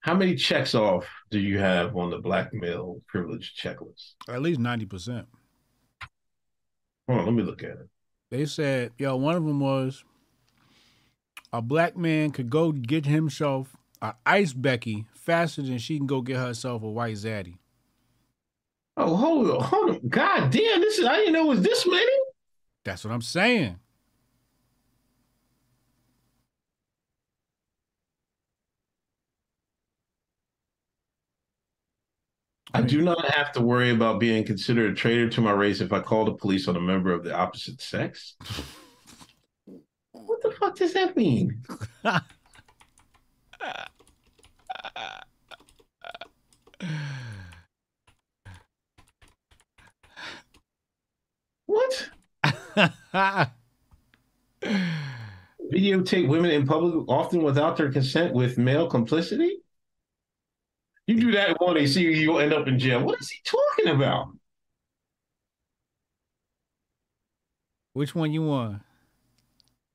How 0.00 0.14
many 0.14 0.34
checks 0.34 0.74
off 0.74 1.06
do 1.30 1.38
you 1.38 1.58
have 1.58 1.96
on 1.96 2.10
the 2.10 2.18
black 2.18 2.52
male 2.52 3.00
privilege 3.06 3.54
checklist? 3.58 4.14
At 4.28 4.42
least 4.42 4.60
ninety 4.60 4.86
percent. 4.86 5.26
Hold 7.08 7.20
on, 7.20 7.26
let 7.26 7.34
me 7.34 7.42
look 7.42 7.62
at 7.62 7.70
it. 7.70 7.88
They 8.30 8.46
said, 8.46 8.92
yo, 8.98 9.16
one 9.16 9.36
of 9.36 9.44
them 9.44 9.60
was 9.60 10.04
a 11.54 11.62
black 11.62 11.96
man 11.96 12.32
could 12.32 12.50
go 12.50 12.72
get 12.72 13.06
himself 13.06 13.76
a 14.02 14.12
ice 14.26 14.52
Becky 14.52 15.06
faster 15.14 15.62
than 15.62 15.78
she 15.78 15.98
can 15.98 16.06
go 16.08 16.20
get 16.20 16.36
herself 16.36 16.82
a 16.82 16.90
white 16.90 17.14
zaddy. 17.14 17.58
Oh, 18.96 19.14
hold 19.14 19.48
on, 19.48 19.62
hold 19.62 19.90
on. 19.90 20.08
God 20.08 20.50
damn, 20.50 20.80
this 20.80 20.98
is 20.98 21.06
I 21.06 21.14
didn't 21.14 21.34
know 21.34 21.44
it 21.44 21.54
was 21.56 21.62
this 21.62 21.86
many. 21.86 22.12
That's 22.84 23.04
what 23.04 23.14
I'm 23.14 23.22
saying. 23.22 23.78
I 32.72 32.82
do 32.82 33.00
not 33.00 33.24
have 33.30 33.52
to 33.52 33.60
worry 33.60 33.90
about 33.90 34.18
being 34.18 34.44
considered 34.44 34.90
a 34.90 34.94
traitor 34.96 35.28
to 35.30 35.40
my 35.40 35.52
race 35.52 35.80
if 35.80 35.92
I 35.92 36.00
call 36.00 36.24
the 36.24 36.34
police 36.34 36.66
on 36.66 36.74
a 36.74 36.80
member 36.80 37.12
of 37.12 37.22
the 37.22 37.32
opposite 37.32 37.80
sex. 37.80 38.34
What 40.44 40.52
the 40.52 40.58
fuck 40.58 40.76
does 40.76 40.92
that 40.92 41.16
mean? 41.16 41.62
What? 51.64 52.10
Videotape 55.72 56.28
women 56.28 56.50
in 56.50 56.66
public, 56.66 57.08
often 57.08 57.42
without 57.42 57.78
their 57.78 57.90
consent, 57.90 58.34
with 58.34 58.58
male 58.58 58.86
complicity? 58.86 59.62
You 61.06 61.18
do 61.18 61.32
that 61.32 61.58
one, 61.58 61.74
they 61.74 61.86
see 61.86 62.02
you, 62.02 62.10
you'll 62.10 62.40
end 62.40 62.52
up 62.52 62.68
in 62.68 62.78
jail. 62.78 63.02
What 63.02 63.18
is 63.18 63.30
he 63.30 63.38
talking 63.44 63.94
about? 63.94 64.28
Which 67.94 68.14
one 68.14 68.30
you 68.30 68.42
want? 68.42 68.82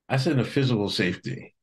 I 0.09 0.17
said 0.17 0.37
the 0.37 0.43
physical 0.43 0.89
safety. 0.89 1.53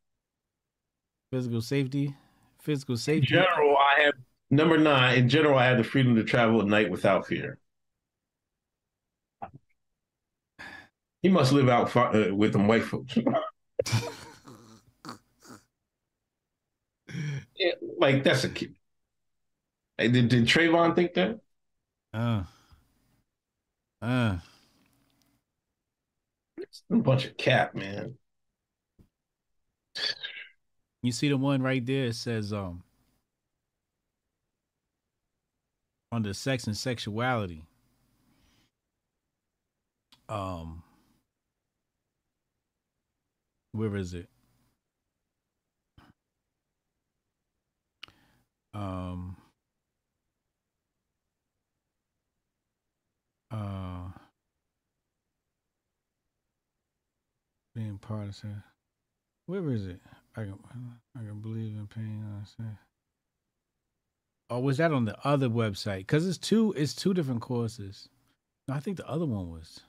Physical 1.33 1.61
safety? 1.61 2.15
Physical 2.61 2.95
In 2.95 2.99
safety. 2.99 3.27
general, 3.27 3.77
I 3.77 4.03
have 4.03 4.15
number 4.51 4.79
nine. 4.79 5.19
In 5.19 5.29
general, 5.29 5.59
I 5.59 5.67
have 5.67 5.79
the 5.79 5.85
freedom 5.85 6.15
to 6.17 6.25
travel 6.25 6.61
at 6.61 6.67
night 6.69 6.91
without 6.91 7.27
fear. 7.27 7.59
He 11.23 11.29
must 11.29 11.53
live 11.53 11.69
out 11.69 11.91
fi- 11.91 12.29
uh, 12.29 12.35
with 12.35 12.53
them 12.53 12.69
white 12.69 12.85
folks. 12.85 13.17
yeah, 17.57 17.73
like 17.99 18.23
that's 18.23 18.45
a 18.45 18.49
kid. 18.49 18.75
Hey, 19.99 20.09
did, 20.09 20.29
did 20.29 20.45
Trayvon 20.47 20.95
think 20.95 21.15
that? 21.15 21.41
Uh. 22.13 22.45
Uh. 24.03 24.37
It's 26.59 26.83
a 26.91 26.97
bunch 26.97 27.25
of 27.27 27.37
cap, 27.37 27.75
man. 27.75 28.17
You 31.07 31.13
see 31.13 31.29
the 31.29 31.37
one 31.37 31.63
right 31.63 31.87
there? 31.87 32.07
It 32.07 32.17
says 32.17 32.53
um 32.53 32.83
under 36.11 36.35
sex 36.35 36.67
and 36.67 36.77
sexuality. 36.77 37.65
Um 40.29 40.83
where 43.71 43.95
is 43.95 44.15
it? 44.15 44.29
Um 48.75 49.37
uh 53.53 54.09
being 57.77 57.99
partisan. 57.99 58.65
Where 59.47 59.71
is 59.71 59.87
it? 59.87 60.01
I 60.37 60.43
can 60.43 60.59
I 61.17 61.21
can 61.21 61.41
believe 61.41 61.77
in 61.77 61.87
pain. 61.87 62.25
Oh, 64.51 64.61
was 64.61 64.77
that 64.77 64.93
on 64.93 65.07
the 65.07 65.17
other 65.27 65.49
website? 65.49 65.99
Because 65.99 66.27
it's 66.29 66.39
two. 66.39 66.73
It's 66.77 66.95
two 66.95 67.15
different 67.15 67.41
courses. 67.41 68.09
No, 68.69 68.75
I 68.75 68.81
think 68.81 68.99
the 68.99 69.09
other 69.09 69.25
one 69.25 69.51
was. 69.51 69.81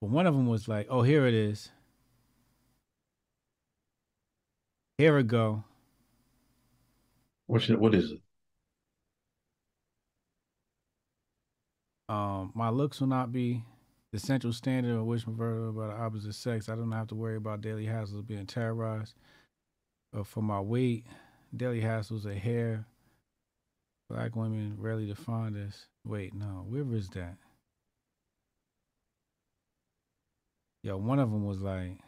But 0.00 0.10
one 0.10 0.26
of 0.26 0.34
them 0.34 0.46
was 0.46 0.68
like, 0.68 0.86
oh, 0.90 1.02
here 1.02 1.26
it 1.26 1.34
is. 1.34 1.70
Here 4.98 5.16
we 5.16 5.22
go. 5.22 5.64
What's 7.46 7.70
it, 7.70 7.78
what 7.78 7.94
is 7.94 8.12
it? 8.12 8.20
Um, 12.08 12.52
my 12.54 12.68
looks 12.70 13.00
will 13.00 13.08
not 13.08 13.32
be 13.32 13.64
the 14.12 14.18
central 14.18 14.52
standard 14.52 14.96
on 14.96 15.06
which 15.06 15.24
converted 15.24 15.76
by 15.76 15.88
the 15.88 15.92
opposite 15.92 16.34
sex. 16.34 16.68
I 16.68 16.74
don't 16.74 16.90
have 16.92 17.08
to 17.08 17.14
worry 17.14 17.36
about 17.36 17.60
daily 17.60 17.86
hassles 17.86 18.26
being 18.26 18.46
terrorized 18.46 19.14
uh, 20.16 20.24
for 20.24 20.42
my 20.42 20.60
weight. 20.60 21.04
Daily 21.56 21.80
hassles 21.80 22.26
of 22.26 22.34
hair. 22.34 22.86
Black 24.10 24.36
women 24.36 24.76
rarely 24.78 25.06
define 25.06 25.54
this. 25.54 25.86
Wait, 26.04 26.34
no, 26.34 26.64
where 26.68 26.84
is 26.94 27.08
that? 27.10 27.36
Yo, 30.82 30.96
one 30.96 31.18
of 31.18 31.30
them 31.30 31.44
was 31.44 31.60
like 31.60 31.98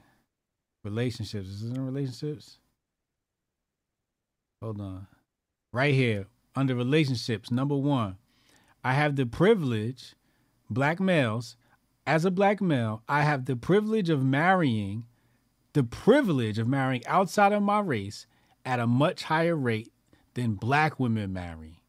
relationships. 0.85 1.49
Is 1.49 1.63
it 1.65 1.77
in 1.77 1.85
relationships? 1.85 2.59
Hold 4.63 4.81
on. 4.81 5.07
Right 5.73 5.95
here, 5.95 6.27
under 6.55 6.75
relationships, 6.75 7.51
number 7.51 7.77
one, 7.77 8.17
I 8.83 8.95
have 8.95 9.17
the 9.17 9.27
privilege, 9.27 10.15
black 10.69 11.01
males, 11.01 11.57
as 12.07 12.25
a 12.25 12.31
black 12.31 12.61
male, 12.61 13.03
I 13.09 13.23
have 13.23 13.45
the 13.45 13.57
privilege 13.57 14.11
of 14.11 14.25
marrying, 14.25 15.05
the 15.73 15.85
privilege 15.85 16.59
of 16.59 16.67
marrying 16.67 17.07
outside 17.07 17.53
of 17.53 17.63
my 17.63 17.81
race 17.81 18.27
at 18.65 18.81
a 18.81 18.87
much 18.87 19.25
higher 19.25 19.57
rate 19.57 19.93
than 20.35 20.55
black 20.55 20.99
women 20.99 21.33
marry. 21.33 21.81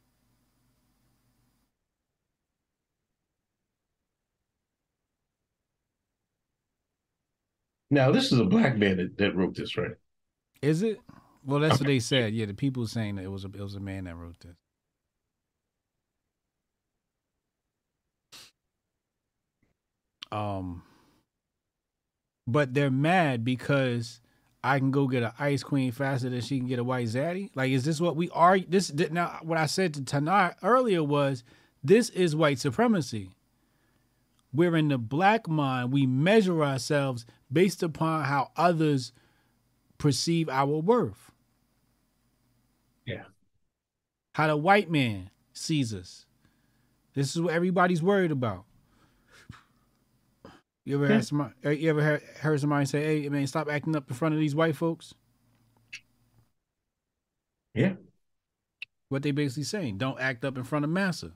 Now, 7.90 8.12
this 8.12 8.32
is 8.32 8.40
a 8.40 8.46
black 8.46 8.78
man 8.78 8.98
that, 8.98 9.18
that 9.18 9.36
wrote 9.36 9.56
this, 9.56 9.76
right? 9.76 9.92
Is 10.62 10.82
it? 10.82 11.00
Well, 11.44 11.60
that's 11.60 11.80
what 11.80 11.88
they 11.88 12.00
said. 12.00 12.34
Yeah, 12.34 12.46
the 12.46 12.54
people 12.54 12.88
saying 12.88 13.16
that 13.16 13.24
it 13.24 13.32
was 13.32 13.44
a 13.44 13.48
it 13.48 13.60
was 13.60 13.76
a 13.76 13.80
man 13.82 14.06
that 14.06 14.16
wrote 14.16 14.40
this. 14.40 14.56
Um, 20.32 20.84
but 22.48 22.74
they're 22.74 22.92
mad 22.92 23.44
because 23.44 24.20
I 24.64 24.80
can 24.80 24.92
go 24.92 25.08
get 25.08 25.24
an 25.24 25.32
ice 25.40 25.64
queen 25.64 25.92
faster 25.92 26.30
than 26.30 26.42
she 26.42 26.60
can 26.60 26.68
get 26.68 26.80
a 26.80 26.84
white 26.84 27.08
zaddy. 27.08 27.50
Like, 27.56 27.72
is 27.72 27.84
this 27.84 28.00
what 28.00 28.16
we 28.16 28.30
are? 28.30 28.60
This 28.60 28.94
now 28.94 29.40
what 29.42 29.58
I 29.58 29.66
said 29.66 29.94
to 29.96 30.04
Tanai 30.04 30.54
earlier 30.62 31.04
was 31.04 31.44
this 31.84 32.10
is 32.10 32.36
white 32.36 32.60
supremacy. 32.60 33.32
We're 34.54 34.76
in 34.76 34.90
the 34.90 34.98
black 34.98 35.48
mind. 35.48 35.92
We 35.92 36.06
measure 36.06 36.64
ourselves 36.64 37.26
based 37.52 37.82
upon 37.82 38.26
how 38.26 38.52
others 38.58 39.14
perceive 39.98 40.50
our 40.50 40.66
worth. 40.66 41.32
Yeah. 43.06 43.24
How 44.34 44.48
the 44.48 44.58
white 44.58 44.92
man 44.92 45.30
sees 45.54 45.94
us. 45.94 46.26
This 47.14 47.36
is 47.36 47.42
what 47.42 47.54
everybody's 47.54 48.04
worried 48.04 48.32
about. 48.32 48.66
You 50.86 50.96
ever 50.96 51.14
had 51.14 51.26
somebody, 51.26 51.54
uh, 51.64 51.70
you 51.70 51.90
ever 51.90 52.02
heard, 52.02 52.22
heard 52.40 52.60
somebody 52.60 52.86
say, 52.86 53.04
"Hey, 53.22 53.30
man, 53.30 53.46
stop 53.46 53.70
acting 53.70 53.96
up 53.96 54.10
in 54.10 54.16
front 54.16 54.34
of 54.34 54.40
these 54.40 54.56
white 54.56 54.76
folks"? 54.76 55.14
Yeah. 57.74 57.94
What 59.10 59.24
they 59.24 59.32
basically 59.32 59.64
saying, 59.64 59.98
don't 59.98 60.20
act 60.20 60.44
up 60.44 60.58
in 60.58 60.64
front 60.64 60.86
of 60.86 60.92
massa. 60.92 61.34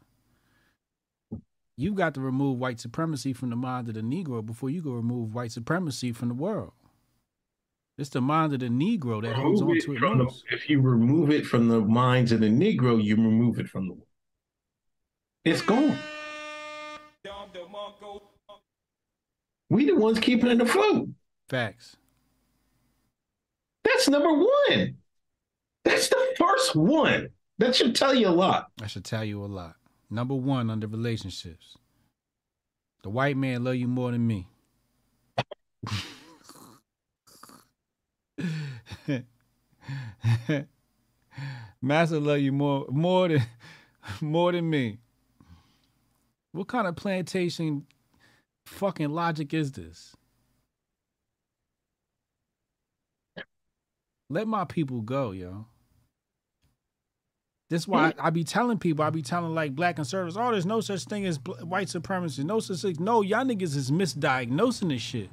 You 1.78 1.94
got 1.94 2.14
to 2.14 2.22
remove 2.22 2.58
white 2.58 2.80
supremacy 2.80 3.34
from 3.34 3.50
the 3.50 3.56
mind 3.56 3.90
of 3.90 3.96
the 3.96 4.02
Negro 4.02 4.46
before 4.46 4.70
you 4.70 4.82
go 4.82 4.92
remove 4.92 5.36
white 5.36 5.52
supremacy 5.52 6.14
from 6.14 6.30
the 6.30 6.34
world. 6.34 6.72
It's 7.98 8.10
the 8.10 8.22
mind 8.22 8.54
of 8.54 8.60
the 8.60 8.68
Negro 8.68 9.22
that 9.22 9.36
holds 9.36 9.62
on 9.62 9.68
to 9.68 9.94
it 9.94 10.00
the, 10.00 10.32
if 10.52 10.70
you 10.70 10.82
remove 10.82 11.32
it 11.32 11.46
from 11.46 11.68
the 11.68 11.82
minds 11.82 12.32
of 12.32 12.42
the 12.42 12.50
Negro, 12.50 13.02
you 13.02 13.16
remove 13.16 13.60
it 13.60 13.70
from 13.70 13.88
the 13.88 13.94
world. 13.94 14.08
It's 15.44 15.62
gone. 15.62 15.98
We 19.70 19.86
the 19.86 19.96
ones 19.96 20.20
keeping 20.20 20.50
it 20.50 20.62
afloat. 20.62 21.10
Facts. 21.50 21.98
That's 23.84 24.10
number 24.10 24.34
one. 24.34 24.98
That's 25.84 26.10
the 26.10 26.36
first 26.38 26.76
one. 26.76 27.30
That 27.58 27.76
should 27.76 27.96
tell 27.96 28.14
you 28.14 28.28
a 28.28 28.30
lot. 28.30 28.68
That 28.78 28.90
should 28.92 29.06
tell 29.06 29.24
you 29.24 29.44
a 29.44 29.48
lot. 29.48 29.76
Number 30.10 30.36
one 30.36 30.70
under 30.70 30.88
relationships. 30.88 31.78
The 33.04 33.10
white 33.10 33.38
man 33.38 33.64
love 33.64 33.76
you 33.76 33.88
more 33.88 34.12
than 34.12 34.26
me. 34.28 34.48
Master 41.82 42.20
love 42.20 42.40
you 42.40 42.52
more 42.52 42.88
more 42.90 43.28
than 43.30 43.44
more 44.22 44.52
than 44.52 44.70
me. 44.70 44.98
What 46.52 46.68
kind 46.68 46.88
of 46.88 46.96
plantation 46.96 47.86
fucking 48.66 49.10
logic 49.10 49.54
is 49.54 49.72
this? 49.72 50.16
Let 54.30 54.48
my 54.48 54.66
people 54.66 55.02
go, 55.02 55.32
yo. 55.32 55.68
That's 57.70 57.88
why 57.88 58.14
I, 58.20 58.28
I 58.28 58.30
be 58.30 58.44
telling 58.44 58.78
people, 58.78 59.04
I 59.06 59.10
be 59.10 59.22
telling 59.22 59.56
like 59.56 59.76
black 59.76 59.96
conservatives, 59.96 60.38
oh, 60.38 60.52
there's 60.52 60.66
no 60.66 60.82
such 60.82 61.04
thing 61.06 61.26
as 61.26 61.40
white 61.62 61.90
supremacy. 61.90 62.44
No 62.44 62.60
such 62.60 62.82
thing. 62.82 62.98
No, 63.00 63.22
y'all 63.22 63.44
niggas 63.46 63.76
is 63.76 63.92
misdiagnosing 63.92 64.90
this 64.90 65.02
shit. 65.02 65.30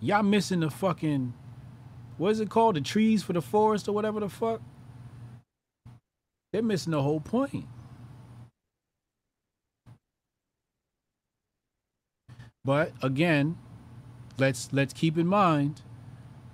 Y'all 0.00 0.22
missing 0.22 0.60
the 0.60 0.70
fucking, 0.70 1.34
what 2.18 2.30
is 2.30 2.40
it 2.40 2.50
called? 2.50 2.76
The 2.76 2.80
trees 2.80 3.22
for 3.22 3.32
the 3.32 3.42
forest 3.42 3.88
or 3.88 3.92
whatever 3.92 4.20
the 4.20 4.28
fuck? 4.28 4.60
They're 6.52 6.62
missing 6.62 6.92
the 6.92 7.02
whole 7.02 7.20
point. 7.20 7.66
But 12.64 12.92
again, 13.02 13.56
let's 14.38 14.72
let's 14.72 14.92
keep 14.92 15.16
in 15.16 15.26
mind 15.26 15.82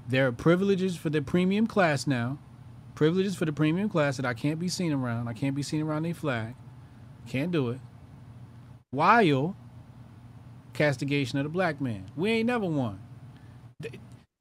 there 0.09 0.27
are 0.27 0.33
privileges 0.33 0.97
for 0.97 1.11
the 1.11 1.23
premium 1.23 1.67
class 1.67 2.07
now. 2.07 2.39
Privileges 2.95 3.37
for 3.37 3.45
the 3.45 3.53
premium 3.53 3.89
class 3.89 4.17
that 4.17 4.25
I 4.25 4.33
can't 4.33 4.59
be 4.59 4.69
seen 4.69 4.93
around. 4.93 5.29
I 5.29 5.33
can't 5.33 5.55
be 5.55 5.63
seen 5.63 5.83
around 5.83 6.07
a 6.07 6.13
flag. 6.13 6.55
Can't 7.27 7.51
do 7.51 7.71
it. 7.71 7.81
While 8.91 9.57
castigation 10.77 11.39
of 11.39 11.45
the 11.45 11.51
black 11.51 11.81
man. 11.81 12.05
We 12.15 12.31
ain't 12.31 12.47
never 12.47 12.67
won. 12.67 13.01
The, 13.81 13.91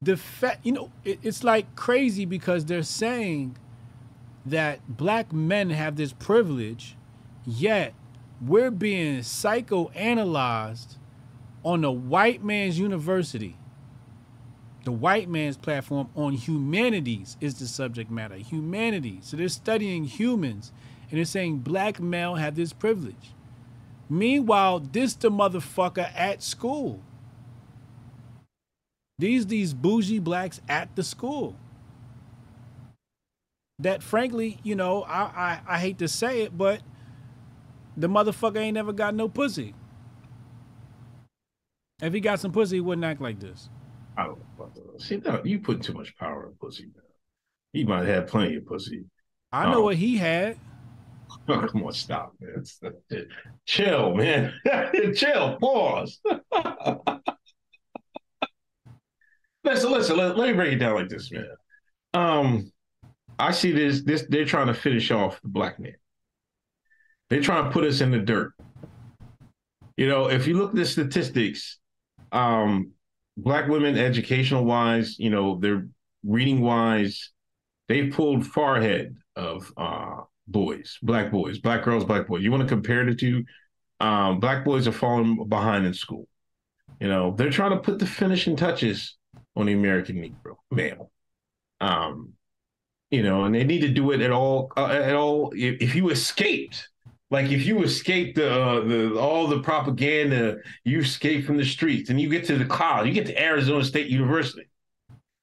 the 0.00 0.16
fact, 0.16 0.64
you 0.64 0.72
know, 0.72 0.92
it, 1.04 1.18
it's 1.22 1.42
like 1.42 1.74
crazy 1.74 2.24
because 2.24 2.66
they're 2.66 2.82
saying 2.82 3.56
that 4.44 4.96
black 4.96 5.32
men 5.32 5.70
have 5.70 5.96
this 5.96 6.12
privilege, 6.12 6.96
yet 7.44 7.94
we're 8.40 8.70
being 8.70 9.20
psychoanalyzed 9.20 10.95
on 11.66 11.80
the 11.80 11.90
white 11.90 12.44
man's 12.44 12.78
university. 12.78 13.56
The 14.84 14.92
white 14.92 15.28
man's 15.28 15.56
platform 15.56 16.08
on 16.14 16.34
humanities 16.34 17.36
is 17.40 17.54
the 17.58 17.66
subject 17.66 18.08
matter. 18.08 18.36
Humanities. 18.36 19.26
So 19.26 19.36
they're 19.36 19.48
studying 19.48 20.04
humans 20.04 20.70
and 21.10 21.18
they're 21.18 21.24
saying 21.24 21.58
black 21.58 21.98
male 21.98 22.36
have 22.36 22.54
this 22.54 22.72
privilege. 22.72 23.32
Meanwhile, 24.08 24.78
this 24.92 25.14
the 25.14 25.28
motherfucker 25.28 26.08
at 26.16 26.40
school. 26.40 27.00
These 29.18 29.48
these 29.48 29.74
bougie 29.74 30.20
blacks 30.20 30.60
at 30.68 30.94
the 30.94 31.02
school. 31.02 31.56
That 33.80 34.04
frankly, 34.04 34.60
you 34.62 34.76
know, 34.76 35.02
I, 35.02 35.20
I, 35.20 35.60
I 35.66 35.78
hate 35.80 35.98
to 35.98 36.06
say 36.06 36.42
it, 36.42 36.56
but 36.56 36.80
the 37.96 38.06
motherfucker 38.08 38.58
ain't 38.58 38.74
never 38.74 38.92
got 38.92 39.16
no 39.16 39.28
pussy. 39.28 39.74
If 42.02 42.12
he 42.12 42.20
got 42.20 42.40
some 42.40 42.52
pussy, 42.52 42.76
he 42.76 42.80
wouldn't 42.80 43.04
act 43.04 43.20
like 43.20 43.40
this. 43.40 43.70
I 44.16 44.24
don't 44.24 44.38
know. 44.58 44.70
See, 44.98 45.16
no, 45.18 45.40
you 45.44 45.58
put 45.60 45.82
too 45.82 45.92
much 45.94 46.16
power 46.16 46.46
in 46.46 46.52
pussy, 46.60 46.84
man. 46.84 47.02
He 47.72 47.84
might 47.84 48.06
have 48.06 48.26
plenty 48.26 48.56
of 48.56 48.66
pussy. 48.66 49.04
I 49.52 49.70
know 49.70 49.78
Oh. 49.78 49.84
what 49.84 49.96
he 49.96 50.16
had. 50.16 50.58
Oh, 51.48 51.66
come 51.66 51.82
on, 51.84 51.92
stop, 51.92 52.32
man. 52.40 52.64
Chill, 53.66 54.14
man. 54.14 54.52
Chill. 55.14 55.56
Pause. 55.60 56.20
listen, 59.64 59.90
listen. 59.90 60.16
Let, 60.16 60.36
let 60.38 60.48
me 60.48 60.52
break 60.54 60.72
it 60.72 60.76
down 60.78 60.94
like 60.94 61.08
this, 61.08 61.30
man. 61.32 61.46
Um, 62.14 62.72
I 63.38 63.50
see 63.50 63.72
this. 63.72 64.02
This 64.02 64.24
they're 64.28 64.44
trying 64.44 64.68
to 64.68 64.74
finish 64.74 65.10
off 65.10 65.40
the 65.42 65.48
black 65.48 65.78
man. 65.80 65.96
They're 67.28 67.42
trying 67.42 67.64
to 67.64 67.70
put 67.70 67.84
us 67.84 68.00
in 68.00 68.10
the 68.12 68.18
dirt. 68.20 68.52
You 69.96 70.08
know, 70.08 70.30
if 70.30 70.46
you 70.46 70.56
look 70.56 70.70
at 70.70 70.76
the 70.76 70.84
statistics, 70.84 71.78
um, 72.32 72.92
black 73.36 73.68
women, 73.68 73.98
educational 73.98 74.64
wise, 74.64 75.18
you 75.18 75.30
know, 75.30 75.58
they're 75.58 75.88
reading 76.24 76.60
wise, 76.60 77.30
they've 77.88 78.12
pulled 78.12 78.46
far 78.46 78.76
ahead 78.76 79.16
of 79.36 79.72
uh, 79.76 80.20
boys, 80.46 80.98
black 81.02 81.30
boys, 81.30 81.58
black 81.58 81.84
girls, 81.84 82.04
black 82.04 82.26
boys. 82.26 82.42
You 82.42 82.50
want 82.50 82.62
to 82.62 82.68
compare 82.68 83.04
the 83.04 83.14
two? 83.14 83.44
Um, 84.00 84.40
black 84.40 84.64
boys 84.64 84.86
are 84.86 84.92
falling 84.92 85.48
behind 85.48 85.86
in 85.86 85.94
school. 85.94 86.28
You 87.00 87.08
know, 87.08 87.34
they're 87.36 87.50
trying 87.50 87.72
to 87.72 87.78
put 87.78 87.98
the 87.98 88.06
finishing 88.06 88.56
touches 88.56 89.16
on 89.54 89.66
the 89.66 89.72
American 89.72 90.16
Negro 90.16 90.56
male. 90.70 91.10
Um, 91.80 92.32
you 93.10 93.22
know, 93.22 93.44
and 93.44 93.54
they 93.54 93.64
need 93.64 93.80
to 93.80 93.88
do 93.88 94.10
it 94.12 94.20
at 94.20 94.30
all. 94.30 94.72
Uh, 94.76 94.86
at 94.86 95.14
all, 95.14 95.52
if, 95.54 95.80
if 95.80 95.94
you 95.94 96.10
escaped 96.10 96.88
Like 97.30 97.50
if 97.50 97.66
you 97.66 97.82
escape 97.82 98.36
the, 98.36 98.52
uh, 98.52 98.80
the 98.84 99.18
all 99.18 99.48
the 99.48 99.60
propaganda, 99.60 100.58
you 100.84 101.00
escape 101.00 101.44
from 101.44 101.56
the 101.56 101.64
streets, 101.64 102.08
and 102.10 102.20
you 102.20 102.28
get 102.28 102.44
to 102.46 102.56
the 102.56 102.64
college, 102.64 103.08
you 103.08 103.14
get 103.14 103.26
to 103.26 103.42
Arizona 103.42 103.84
State 103.84 104.08
University. 104.08 104.68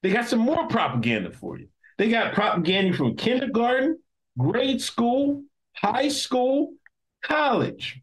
They 0.02 0.10
got 0.10 0.28
some 0.28 0.38
more 0.38 0.66
propaganda 0.66 1.30
for 1.30 1.58
you. 1.58 1.68
They 1.98 2.10
got 2.10 2.34
propaganda 2.34 2.96
from 2.96 3.16
kindergarten, 3.16 3.98
grade 4.38 4.80
school, 4.80 5.44
high 5.74 6.08
school, 6.08 6.74
college. 7.22 8.00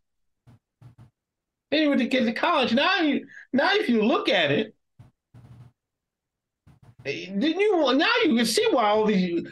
Anyway, 1.71 1.97
to 1.97 2.07
get 2.07 2.25
to 2.25 2.33
college 2.33 2.73
now, 2.73 3.01
you 3.01 3.25
now 3.51 3.73
if 3.73 3.89
you 3.89 4.03
look 4.03 4.29
at 4.29 4.51
it, 4.51 4.75
didn't 7.03 7.59
you? 7.59 7.93
Now 7.95 8.11
you 8.23 8.35
can 8.35 8.45
see 8.45 8.67
why 8.69 8.85
all 8.85 9.05
these 9.05 9.47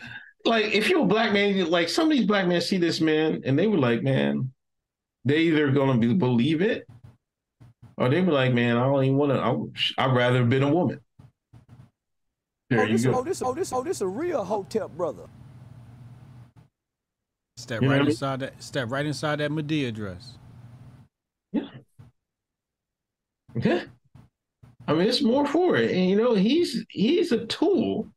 like 0.45 0.65
if 0.65 0.89
you're 0.89 1.03
a 1.03 1.07
black 1.07 1.33
man, 1.33 1.69
like 1.69 1.89
some 1.89 2.11
of 2.11 2.17
these 2.17 2.25
black 2.25 2.47
men 2.47 2.61
see 2.61 2.77
this 2.77 3.01
man 3.01 3.41
and 3.45 3.57
they 3.57 3.67
were 3.67 3.77
like, 3.77 4.01
man, 4.01 4.51
they 5.25 5.39
either 5.39 5.71
gonna 5.71 5.97
be, 5.97 6.13
believe 6.13 6.61
it 6.61 6.87
or 7.99 8.07
they 8.07 8.21
were 8.21 8.31
like, 8.31 8.53
man, 8.53 8.77
I 8.77 8.85
don't 8.85 9.03
even 9.03 9.17
want 9.17 9.33
to. 9.33 9.91
I'd 10.01 10.15
rather 10.15 10.39
have 10.39 10.49
been 10.49 10.63
a 10.63 10.73
woman. 10.73 11.01
There 12.69 12.79
oh, 12.79 12.83
you 12.83 12.93
this, 12.93 13.05
go. 13.05 13.15
oh, 13.15 13.23
this, 13.23 13.41
oh, 13.41 13.53
this, 13.53 13.73
oh, 13.73 13.83
this 13.83 13.99
a 13.99 14.07
real 14.07 14.43
hotep 14.43 14.91
brother. 14.91 15.23
Step 17.57 17.81
You 17.81 17.87
know 17.87 17.93
right 17.93 17.97
what 17.97 18.01
I 18.01 18.05
mean? 18.05 18.11
inside 18.11 18.39
that. 18.39 18.63
Step 18.63 18.89
right 18.89 19.05
inside 19.05 19.39
that 19.39 19.51
Madea 19.51 19.93
dress. 19.93 20.37
Yeah. 21.51 21.67
Okay. 23.57 23.83
I 24.87 24.93
mean, 24.93 25.07
it's 25.07 25.21
more 25.21 25.45
for 25.45 25.75
it, 25.75 25.91
and 25.91 26.09
you 26.09 26.15
know, 26.15 26.35
he's 26.35 26.85
he's 26.89 27.33
a 27.33 27.45
tool 27.47 28.07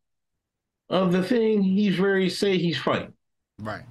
of 0.93 1.11
the 1.11 1.23
thing 1.23 1.63
he's 1.63 1.97
very 1.97 2.29
say 2.29 2.59
he's 2.59 2.79
fighting. 2.79 3.15
Right. 3.59 3.83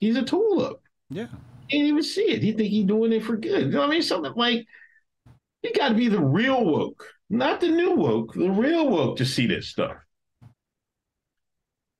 He's 0.00 0.16
a 0.16 0.22
tool 0.22 0.60
up. 0.62 0.82
Yeah. 1.08 1.28
He 1.68 1.78
didn't 1.78 1.88
even 1.88 2.02
see 2.02 2.32
it. 2.32 2.42
He 2.42 2.52
think 2.52 2.68
he's 2.68 2.84
doing 2.84 3.12
it 3.12 3.22
for 3.22 3.36
good. 3.36 3.66
You 3.66 3.70
know 3.70 3.80
what 3.80 3.88
I 3.88 3.92
mean? 3.92 4.02
Something 4.02 4.32
like 4.34 4.66
you 5.62 5.72
got 5.72 5.90
to 5.90 5.94
be 5.94 6.08
the 6.08 6.20
real 6.20 6.64
woke, 6.64 7.06
not 7.30 7.60
the 7.60 7.68
new 7.68 7.92
woke, 7.92 8.34
the 8.34 8.50
real 8.50 8.88
woke 8.88 9.18
to 9.18 9.24
see 9.24 9.46
this 9.46 9.68
stuff. 9.68 9.96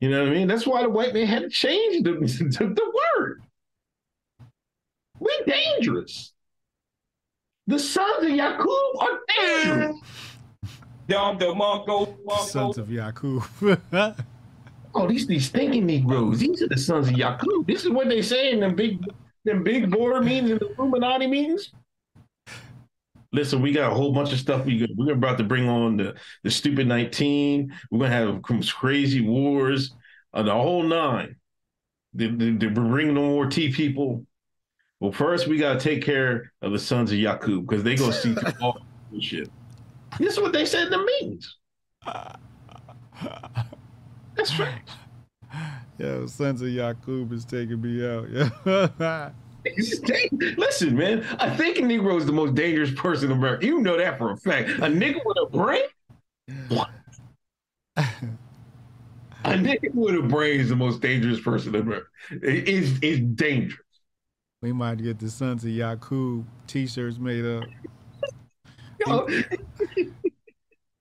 You 0.00 0.10
know 0.10 0.22
what 0.22 0.32
I 0.32 0.34
mean? 0.34 0.48
That's 0.48 0.66
why 0.66 0.82
the 0.82 0.88
white 0.88 1.14
man 1.14 1.26
had 1.26 1.42
to 1.42 1.50
change 1.50 2.02
the, 2.02 2.12
the, 2.58 2.74
the 2.74 3.00
word. 3.16 3.42
We're 5.20 5.44
dangerous. 5.46 6.32
The 7.68 7.78
sons 7.78 8.24
of 8.24 8.30
Yakub 8.30 8.68
are 8.98 9.20
dangerous. 9.38 10.00
Dom 11.10 11.38
DeMarco, 11.38 12.16
Sons 12.46 12.78
of 12.78 12.90
Yakub. 12.90 13.44
Oh, 14.92 15.06
these 15.06 15.24
these 15.24 15.48
thinking 15.48 15.86
Negroes. 15.86 16.40
These 16.40 16.62
are 16.62 16.68
the 16.68 16.76
sons 16.76 17.06
of 17.08 17.16
Yakub. 17.16 17.64
This 17.64 17.84
is 17.84 17.90
what 17.90 18.08
they 18.08 18.22
say 18.22 18.50
in 18.50 18.58
them 18.58 18.74
big 18.74 18.98
them 19.44 19.62
big 19.62 19.88
board 19.88 20.24
meetings 20.24 20.50
and 20.50 20.58
the 20.58 20.74
Illuminati 20.76 21.28
meetings. 21.28 21.70
Listen, 23.32 23.62
we 23.62 23.70
got 23.70 23.92
a 23.92 23.94
whole 23.94 24.12
bunch 24.12 24.32
of 24.32 24.40
stuff. 24.40 24.66
We 24.66 24.84
we're 24.96 25.12
about 25.12 25.38
to 25.38 25.44
bring 25.44 25.68
on 25.68 25.96
the 25.96 26.16
the 26.42 26.50
stupid 26.50 26.88
nineteen. 26.88 27.72
We're 27.92 28.00
gonna 28.00 28.10
have 28.10 28.40
some 28.48 28.62
crazy 28.62 29.20
wars, 29.20 29.94
uh, 30.34 30.42
the 30.42 30.52
whole 30.52 30.82
nine. 30.82 31.36
They, 32.12 32.26
they, 32.26 32.50
they're 32.50 32.70
bringing 32.70 33.14
no 33.14 33.28
more 33.28 33.46
T 33.46 33.72
people. 33.72 34.26
Well, 34.98 35.12
first 35.12 35.46
we 35.46 35.56
gotta 35.56 35.78
take 35.78 36.02
care 36.02 36.52
of 36.62 36.72
the 36.72 36.80
sons 36.80 37.12
of 37.12 37.18
Yakub 37.18 37.64
because 37.64 37.84
they 37.84 37.94
gonna 37.94 38.12
see 38.12 38.34
through 38.34 38.52
all 38.60 38.80
this 39.12 39.22
shit. 39.22 39.50
This 40.20 40.34
is 40.34 40.40
what 40.40 40.52
they 40.52 40.66
said 40.66 40.84
in 40.84 40.90
the 40.90 40.98
meetings. 40.98 41.56
That's 44.36 44.58
right. 44.58 44.82
Yo, 45.98 46.26
sons 46.26 46.62
of 46.62 46.68
Yakub 46.68 47.32
is 47.32 47.44
taking 47.44 47.80
me 47.80 48.06
out. 48.06 48.28
Yeah. 48.30 49.30
Listen, 50.56 50.96
man, 50.96 51.24
I 51.38 51.54
think 51.54 51.78
a 51.78 51.82
Negro 51.82 52.18
is 52.18 52.26
the 52.26 52.32
most 52.32 52.54
dangerous 52.54 52.92
person 52.94 53.30
in 53.30 53.36
America. 53.36 53.66
You 53.66 53.80
know 53.80 53.96
that 53.96 54.18
for 54.18 54.32
a 54.32 54.36
fact. 54.36 54.68
A 54.70 54.86
nigga 54.86 55.20
with 55.24 55.36
a 55.42 55.46
brain? 55.46 55.82
What? 56.68 56.88
a 57.96 58.04
nigga 59.44 59.94
with 59.94 60.14
a 60.14 60.22
brain 60.22 60.60
is 60.60 60.68
the 60.68 60.76
most 60.76 61.00
dangerous 61.00 61.40
person 61.40 61.74
in 61.74 61.82
America. 61.82 62.06
It 62.30 62.68
is 62.68 62.98
it's 63.02 63.20
dangerous. 63.20 63.84
we 64.62 64.72
might 64.72 65.02
get 65.02 65.18
the 65.18 65.30
sons 65.30 65.64
of 65.64 65.70
Yakub 65.70 66.46
t-shirts 66.66 67.18
made 67.18 67.44
up. 67.44 67.64
Yo, 69.06 69.26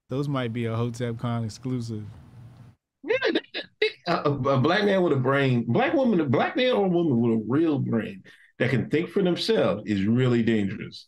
Those 0.09 0.27
might 0.27 0.53
be 0.53 0.65
a 0.65 0.75
Hotep 0.75 1.19
Con 1.19 1.43
exclusive. 1.43 2.03
a, 3.05 3.41
uh, 4.07 4.21
a 4.25 4.31
a 4.31 4.59
black 4.59 4.83
man 4.85 5.03
with 5.03 5.13
a 5.13 5.17
brain, 5.17 5.65
black 5.67 5.93
woman, 5.93 6.19
a 6.19 6.25
black 6.25 6.55
man 6.55 6.73
or 6.73 6.87
woman 6.89 7.19
with 7.19 7.33
a 7.33 7.43
real 7.47 7.77
brain 7.79 8.23
that 8.57 8.69
can 8.69 8.89
think 8.89 9.09
for 9.09 9.21
themselves 9.21 9.83
is 9.85 10.05
really 10.05 10.43
dangerous 10.43 11.07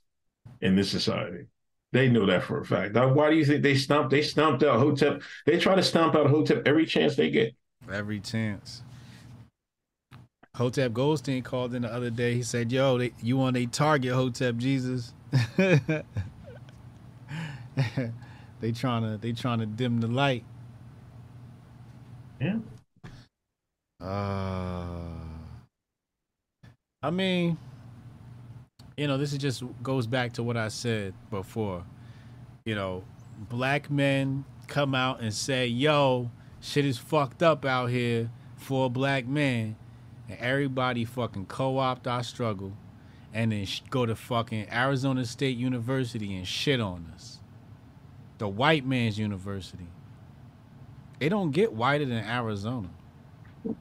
in 0.61 0.75
this 0.75 0.89
society. 0.89 1.45
They 1.93 2.07
know 2.07 2.25
that 2.27 2.43
for 2.43 2.61
a 2.61 2.65
fact. 2.65 2.93
Now, 2.93 3.11
why 3.11 3.29
do 3.29 3.35
you 3.35 3.43
think 3.43 3.63
they 3.63 3.75
stomped? 3.75 4.11
They 4.11 4.21
stomped 4.21 4.63
out 4.63 4.79
Hotep. 4.79 5.21
They 5.45 5.57
try 5.57 5.75
to 5.75 5.83
stomp 5.83 6.15
out 6.15 6.29
Hotep 6.29 6.65
every 6.65 6.85
chance 6.85 7.15
they 7.15 7.29
get. 7.29 7.53
Every 7.91 8.19
chance. 8.19 8.83
Hotep 10.55 10.93
Goldstein 10.93 11.41
called 11.43 11.73
in 11.73 11.81
the 11.81 11.91
other 11.91 12.09
day. 12.09 12.35
He 12.35 12.43
said, 12.43 12.71
"Yo, 12.71 12.97
they, 12.97 13.13
you 13.21 13.37
want 13.37 13.57
a 13.57 13.65
target, 13.65 14.13
Hotep 14.13 14.57
Jesus? 14.57 15.13
they 18.61 18.71
trying 18.71 19.03
to 19.03 19.17
they 19.17 19.33
trying 19.33 19.59
to 19.59 19.65
dim 19.65 20.01
the 20.01 20.07
light." 20.07 20.43
Yeah. 22.39 22.57
Uh, 24.01 25.11
I 27.03 27.11
mean, 27.11 27.57
you 28.97 29.07
know, 29.07 29.17
this 29.17 29.31
is 29.31 29.37
just 29.39 29.63
goes 29.83 30.07
back 30.07 30.33
to 30.33 30.43
what 30.43 30.57
I 30.57 30.69
said 30.69 31.13
before. 31.29 31.83
You 32.65 32.75
know, 32.75 33.03
black 33.49 33.91
men 33.91 34.45
come 34.67 34.95
out 34.95 35.21
and 35.21 35.33
say, 35.33 35.67
"Yo, 35.67 36.31
shit 36.61 36.85
is 36.85 36.97
fucked 36.97 37.43
up 37.43 37.65
out 37.65 37.87
here 37.87 38.31
for 38.55 38.87
a 38.87 38.89
black 38.89 39.27
man," 39.27 39.75
and 40.29 40.39
everybody 40.39 41.05
fucking 41.05 41.45
co-opt 41.47 42.07
our 42.07 42.23
struggle, 42.23 42.73
and 43.33 43.51
then 43.51 43.65
sh- 43.65 43.81
go 43.89 44.05
to 44.05 44.15
fucking 44.15 44.67
Arizona 44.71 45.25
State 45.25 45.57
University 45.57 46.35
and 46.35 46.47
shit 46.47 46.79
on 46.79 47.11
us. 47.13 47.40
The 48.41 48.47
white 48.47 48.83
man's 48.87 49.19
university. 49.19 49.85
It 51.19 51.29
don't 51.29 51.51
get 51.51 51.73
whiter 51.73 52.05
than 52.05 52.23
Arizona. 52.23 52.89
The 53.63 53.75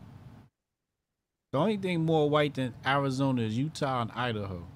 only 1.54 1.78
thing 1.78 2.04
more 2.04 2.28
white 2.28 2.52
than 2.56 2.74
Arizona 2.86 3.40
is 3.40 3.56
Utah 3.56 4.02
and 4.02 4.12
Idaho. 4.12 4.66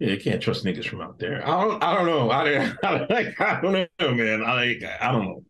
Yeah, 0.00 0.08
you 0.08 0.18
can't 0.18 0.42
trust 0.42 0.64
niggas 0.64 0.88
from 0.88 1.00
out 1.00 1.20
there. 1.20 1.46
I 1.46 1.62
don't. 1.62 1.80
I 1.80 1.94
don't 1.94 2.06
know. 2.06 2.28
I, 2.32 2.74
don't- 2.82 3.08
like. 3.08 3.40
I 3.40 3.60
don't 3.60 3.88
know, 4.00 4.14
man. 4.14 4.42
I 4.42 4.54
like. 4.54 4.82
I 5.00 5.12
don't 5.12 5.24
know. 5.26 5.44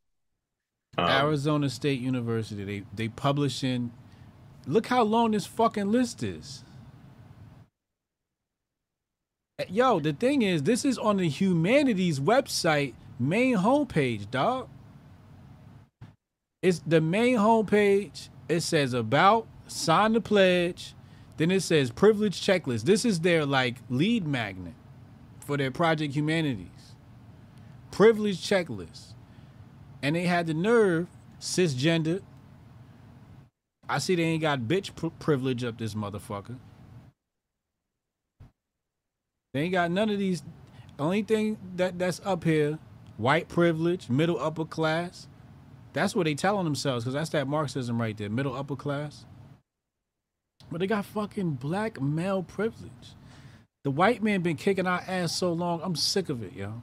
Um, 0.99 1.09
Arizona 1.09 1.71
State 1.71 2.01
University. 2.01 2.65
They 2.65 2.83
they 2.95 3.09
publish 3.09 3.65
in. 3.65 3.93
Look 4.67 4.89
how 4.89 5.05
long 5.05 5.31
this 5.31 5.47
fucking 5.47 5.91
list 5.91 6.23
is. 6.23 6.65
Yo, 9.67 9.99
the 9.99 10.13
thing 10.13 10.43
is, 10.43 10.63
this 10.63 10.85
is 10.85 10.99
on 10.99 11.17
the 11.17 11.29
humanities 11.29 12.21
website 12.21 12.95
main 13.19 13.57
homepage, 13.57 14.31
dog. 14.31 14.69
It's 16.63 16.79
the 16.87 17.01
main 17.01 17.39
homepage. 17.39 18.29
It 18.49 18.61
says 18.61 18.95
about, 18.95 19.49
sign 19.67 20.13
the 20.13 20.21
pledge. 20.21 20.95
Then 21.39 21.51
it 21.51 21.63
says 21.63 21.91
privilege 21.91 22.41
checklist. 22.41 22.85
This 22.85 23.05
is 23.05 23.19
their 23.21 23.45
like 23.45 23.79
lead 23.91 24.29
magnet 24.29 24.75
for 25.41 25.57
their 25.57 25.73
Project 25.73 26.15
Humanities. 26.15 26.95
Privilege 27.91 28.39
checklist. 28.39 29.15
And 30.03 30.15
they 30.15 30.25
had 30.25 30.47
the 30.47 30.55
nerve, 30.55 31.09
cisgender. 31.41 32.23
I 33.89 33.99
see 33.99 34.15
they 34.15 34.23
ain't 34.23 34.43
got 34.43 34.61
bitch 34.61 34.95
pri- 34.95 35.11
privilege 35.19 35.65
up 35.65 35.79
this 35.79 35.95
motherfucker. 35.95 36.59
They 39.53 39.63
ain't 39.63 39.73
got 39.73 39.91
none 39.91 40.11
of 40.11 40.19
these. 40.19 40.43
Only 40.99 41.23
thing 41.23 41.59
that 41.77 41.99
that's 41.99 42.21
up 42.25 42.45
here, 42.45 42.79
white 43.17 43.49
privilege, 43.49 44.09
middle 44.09 44.39
upper 44.39 44.65
class. 44.65 45.29
That's 45.93 46.15
what 46.15 46.25
they 46.25 46.35
telling 46.35 46.65
themselves, 46.65 47.05
because 47.05 47.15
that's 47.15 47.31
that 47.31 47.49
Marxism 47.49 48.01
right 48.01 48.17
there, 48.17 48.29
middle 48.29 48.55
upper 48.55 48.77
class. 48.77 49.25
But 50.71 50.81
they 50.81 50.87
got 50.87 51.05
fucking 51.05 51.53
black 51.53 52.01
male 52.01 52.43
privilege. 52.43 53.15
The 53.85 53.91
white 53.91 54.23
man 54.23 54.43
been 54.43 54.57
kicking 54.57 54.87
our 54.87 55.03
ass 55.07 55.35
so 55.35 55.53
long, 55.53 55.81
I'm 55.83 55.97
sick 55.97 56.29
of 56.29 56.43
it, 56.43 56.53
yo. 56.53 56.83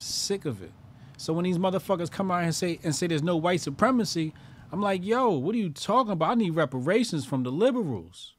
Sick 0.00 0.44
of 0.44 0.62
it. 0.62 0.72
So 1.16 1.32
when 1.32 1.44
these 1.44 1.58
motherfuckers 1.58 2.10
come 2.10 2.30
out 2.30 2.44
and 2.44 2.54
say 2.54 2.80
and 2.82 2.94
say 2.94 3.06
there's 3.06 3.22
no 3.22 3.36
white 3.36 3.60
supremacy, 3.60 4.34
I'm 4.72 4.80
like, 4.80 5.04
yo, 5.04 5.30
what 5.30 5.54
are 5.54 5.58
you 5.58 5.70
talking 5.70 6.12
about? 6.12 6.30
I 6.30 6.34
need 6.34 6.50
reparations 6.50 7.24
from 7.24 7.42
the 7.42 7.50
liberals. 7.52 8.34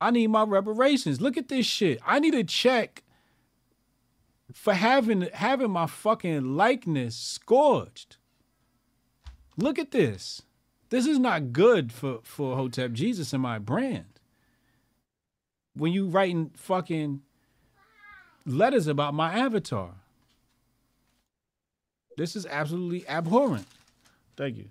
I 0.00 0.10
need 0.10 0.28
my 0.28 0.44
reparations. 0.44 1.20
Look 1.20 1.36
at 1.36 1.48
this 1.48 1.66
shit. 1.66 2.00
I 2.06 2.20
need 2.20 2.34
a 2.34 2.44
check 2.44 3.02
for 4.52 4.74
having 4.74 5.22
having 5.32 5.70
my 5.70 5.86
fucking 5.86 6.56
likeness 6.56 7.16
scorched. 7.16 8.16
Look 9.56 9.78
at 9.78 9.90
this. 9.90 10.42
This 10.90 11.06
is 11.06 11.18
not 11.18 11.52
good 11.52 11.92
for 11.92 12.20
for 12.22 12.56
Hotep 12.56 12.92
Jesus 12.92 13.32
and 13.32 13.42
my 13.42 13.58
brand. 13.58 14.20
When 15.74 15.92
you 15.92 16.06
writing 16.06 16.50
fucking 16.56 17.22
letters 18.46 18.86
about 18.86 19.14
my 19.14 19.32
avatar. 19.32 19.94
This 22.16 22.34
is 22.34 22.46
absolutely 22.46 23.06
abhorrent. 23.08 23.66
Thank 24.36 24.56
you. 24.56 24.68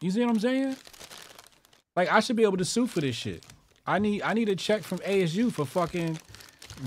You 0.00 0.10
see 0.10 0.20
what 0.20 0.30
I'm 0.30 0.40
saying? 0.40 0.76
Like 1.94 2.10
I 2.10 2.20
should 2.20 2.36
be 2.36 2.44
able 2.44 2.56
to 2.56 2.64
sue 2.64 2.86
for 2.86 3.00
this 3.00 3.14
shit. 3.14 3.44
I 3.88 3.98
need 3.98 4.22
I 4.22 4.34
need 4.34 4.50
a 4.50 4.56
check 4.56 4.82
from 4.82 4.98
ASU 4.98 5.50
for 5.50 5.64
fucking 5.64 6.18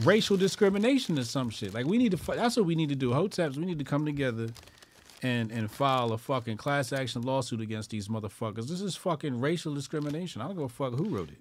racial 0.03 0.37
discrimination 0.37 1.17
or 1.17 1.23
some 1.23 1.49
shit. 1.49 1.73
Like 1.73 1.87
we 1.87 1.97
need 1.97 2.11
to. 2.11 2.17
That's 2.17 2.55
what 2.57 2.67
we 2.67 2.75
need 2.75 2.89
to 2.89 2.95
do. 2.95 3.09
Hoteps, 3.09 3.57
we 3.57 3.65
need 3.65 3.79
to 3.79 3.83
come 3.83 4.05
together 4.05 4.49
and 5.23 5.51
and 5.51 5.69
file 5.69 6.13
a 6.13 6.17
fucking 6.19 6.57
class 6.57 6.93
action 6.93 7.23
lawsuit 7.23 7.59
against 7.59 7.89
these 7.89 8.07
motherfuckers. 8.07 8.67
This 8.67 8.81
is 8.81 8.95
fucking 8.95 9.41
racial 9.41 9.73
discrimination. 9.73 10.43
I 10.43 10.47
don't 10.47 10.57
give 10.57 10.63
a 10.65 10.69
fuck 10.69 10.93
who 10.93 11.09
wrote 11.09 11.31
it. 11.31 11.39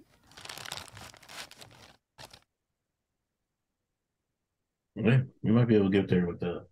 Yeah, 4.95 5.21
we 5.43 5.51
might 5.51 5.67
be 5.67 5.75
able 5.75 5.91
to 5.91 5.91
get 5.91 6.09
there 6.09 6.25
with 6.25 6.39
that. 6.39 6.65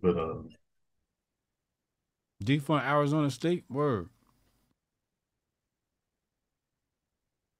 But 0.00 0.16
uh, 0.16 0.34
Defund 2.42 2.88
Arizona 2.88 3.30
State. 3.30 3.64
Word. 3.68 4.08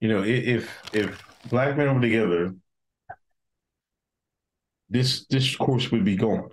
You 0.05 0.13
know, 0.13 0.21
if 0.23 0.71
if 0.93 1.19
black 1.49 1.75
men 1.75 1.95
were 1.95 1.99
together, 1.99 2.53
this 4.87 5.25
this 5.25 5.55
course 5.55 5.89
would 5.89 6.05
be 6.05 6.15
gone. 6.15 6.51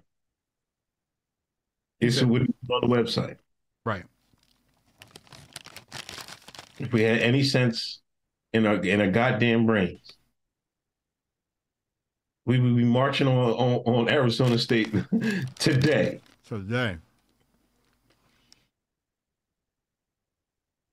This 2.00 2.22
would 2.22 2.46
be 2.46 2.54
on 2.72 2.88
the 2.88 2.96
website. 2.96 3.36
Right. 3.84 4.04
If 6.78 6.94
we 6.94 7.02
had 7.02 7.18
any 7.18 7.44
sense 7.44 8.00
in 8.54 8.64
our 8.64 8.76
in 8.76 9.02
our 9.02 9.10
goddamn 9.10 9.66
brains, 9.66 10.10
we 12.46 12.58
would 12.58 12.74
be 12.74 12.84
marching 12.84 13.28
on 13.28 13.50
on, 13.50 13.74
on 13.84 14.08
Arizona 14.08 14.56
State 14.56 14.90
today. 15.58 16.22
Today. 16.48 16.96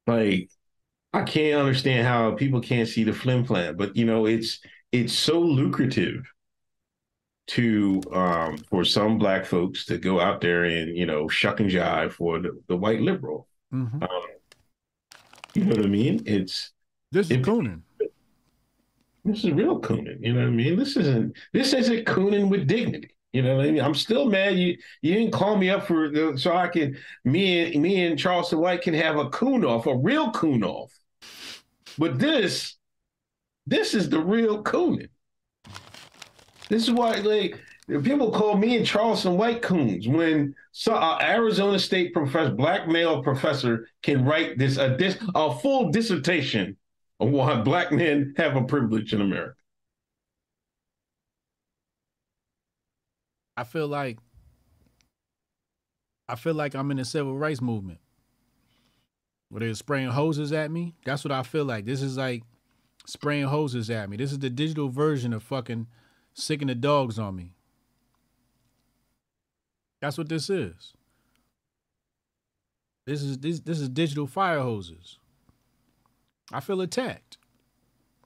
Like, 0.08 0.50
I 1.14 1.24
can't 1.24 1.60
understand 1.60 2.08
how 2.08 2.32
people 2.36 2.62
can't 2.62 2.88
see 2.88 3.04
the 3.04 3.14
flim 3.14 3.46
flam, 3.46 3.76
but 3.78 3.96
you 3.96 4.06
know, 4.06 4.26
it's 4.26 4.60
it's 4.92 5.14
so 5.14 5.40
lucrative 5.40 6.26
to 7.48 8.02
um 8.14 8.58
for 8.70 8.86
some 8.86 9.18
black 9.18 9.46
folks 9.46 9.86
to 9.86 9.98
go 9.98 10.20
out 10.20 10.40
there 10.42 10.66
and 10.66 10.96
you 10.96 11.06
know 11.06 11.28
shuck 11.28 11.60
and 11.60 11.70
jive 11.70 12.12
for 12.12 12.40
the, 12.40 12.60
the 12.68 12.78
white 12.78 13.02
liberal. 13.02 13.48
Mhm. 13.74 14.04
Um, 14.04 14.22
you 15.56 15.64
know 15.66 15.76
what 15.76 15.86
I 15.86 15.90
mean? 15.90 16.24
It's 16.26 16.72
This 17.12 17.30
is 17.32 17.38
cooning. 17.38 17.82
This 19.26 19.44
is 19.44 19.52
real 19.52 19.80
cooning. 19.82 20.18
You 20.22 20.34
know 20.34 20.42
what 20.42 20.48
I 20.48 20.52
mean? 20.52 20.78
This 20.78 20.96
isn't 20.98 21.38
this 21.54 21.74
isn't 21.74 22.06
cooning 22.06 22.50
with 22.50 22.68
dignity. 22.68 23.10
You 23.34 23.44
know 23.44 23.58
what 23.58 23.66
I 23.68 23.72
mean? 23.72 23.82
I'm 23.82 23.94
still 23.96 24.26
mad 24.26 24.58
you 24.58 24.78
you 25.02 25.14
didn't 25.14 25.34
call 25.34 25.56
me 25.58 25.70
up 25.70 25.86
for 25.86 26.10
the, 26.10 26.38
so 26.38 26.56
I 26.56 26.68
can 26.68 26.98
me 27.26 27.74
and 27.74 27.82
me 27.84 28.06
and 28.06 28.18
Charleston 28.18 28.60
White 28.60 28.82
can 28.82 28.94
have 28.94 29.18
a 29.18 29.30
coon 29.30 29.66
off, 29.66 29.86
a 29.88 29.96
real 29.96 30.32
coon 30.32 30.64
off. 30.64 30.92
But 31.98 32.20
this 32.20 32.76
this 33.66 33.94
is 33.94 34.10
the 34.10 34.20
real 34.20 34.64
cooning. 34.64 35.10
This 36.70 36.84
is 36.84 36.92
why 36.92 37.16
like 37.16 37.60
people 37.88 38.32
call 38.32 38.56
me 38.58 38.78
and 38.78 38.86
Charleston 38.86 39.38
White 39.38 39.62
coons 39.62 40.08
when 40.08 40.56
so 40.72 40.94
uh, 40.94 41.18
Arizona 41.22 41.80
State 41.80 42.14
professor, 42.14 42.54
black 42.54 42.88
male 42.88 43.24
professor, 43.24 43.88
can 44.04 44.24
write 44.24 44.58
this 44.58 44.78
a 44.78 44.96
dis, 44.96 45.18
a 45.36 45.56
full 45.60 45.92
dissertation 45.92 46.78
on 47.20 47.32
why 47.32 47.56
black 47.62 47.92
men 47.92 48.34
have 48.38 48.56
a 48.56 48.64
privilege 48.64 49.14
in 49.14 49.22
America. 49.22 49.56
I 53.58 53.64
feel 53.66 53.88
like 53.88 54.20
I 56.30 56.36
feel 56.36 56.54
like 56.54 56.76
I'm 56.76 56.92
in 56.92 56.98
the 56.98 57.06
civil 57.06 57.38
rights 57.38 57.62
movement. 57.62 58.00
Where 59.50 59.62
they're 59.62 59.74
spraying 59.74 60.10
hoses 60.10 60.52
at 60.54 60.72
me. 60.72 60.96
That's 61.06 61.24
what 61.24 61.32
I 61.32 61.44
feel 61.44 61.66
like. 61.66 61.86
This 61.86 62.02
is 62.02 62.18
like 62.18 62.44
spraying 63.06 63.46
hoses 63.46 63.90
at 63.90 64.10
me. 64.10 64.18
This 64.18 64.32
is 64.32 64.40
the 64.40 64.50
digital 64.50 64.90
version 64.90 65.34
of 65.34 65.44
fucking 65.44 65.88
sicking 66.34 66.68
the 66.68 66.76
dogs 66.76 67.18
on 67.18 67.36
me. 67.36 67.54
That's 70.02 70.18
what 70.18 70.30
this 70.30 70.50
is. 70.50 70.94
This 73.06 73.24
is 73.24 73.40
this 73.40 73.60
this 73.62 73.80
is 73.80 73.90
digital 73.90 74.28
fire 74.28 74.60
hoses. 74.60 75.18
I 76.52 76.60
feel 76.60 76.82
attacked. 76.82 77.38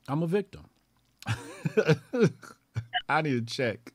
I'm 0.08 0.22
a 0.24 0.28
victim. 0.28 0.66
I 3.08 3.22
need 3.22 3.48
to 3.48 3.54
check. 3.54 3.93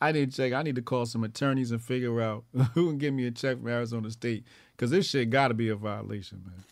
I 0.00 0.12
need 0.12 0.30
to 0.30 0.36
check. 0.36 0.52
I 0.52 0.62
need 0.62 0.76
to 0.76 0.82
call 0.82 1.06
some 1.06 1.24
attorneys 1.24 1.70
and 1.70 1.82
figure 1.82 2.20
out 2.20 2.44
who 2.74 2.88
can 2.88 2.98
give 2.98 3.14
me 3.14 3.26
a 3.26 3.30
check 3.30 3.58
from 3.58 3.68
Arizona 3.68 4.10
State 4.10 4.44
because 4.72 4.90
this 4.90 5.08
shit 5.08 5.30
got 5.30 5.48
to 5.48 5.54
be 5.54 5.68
a 5.68 5.76
violation, 5.76 6.42
man. 6.44 6.64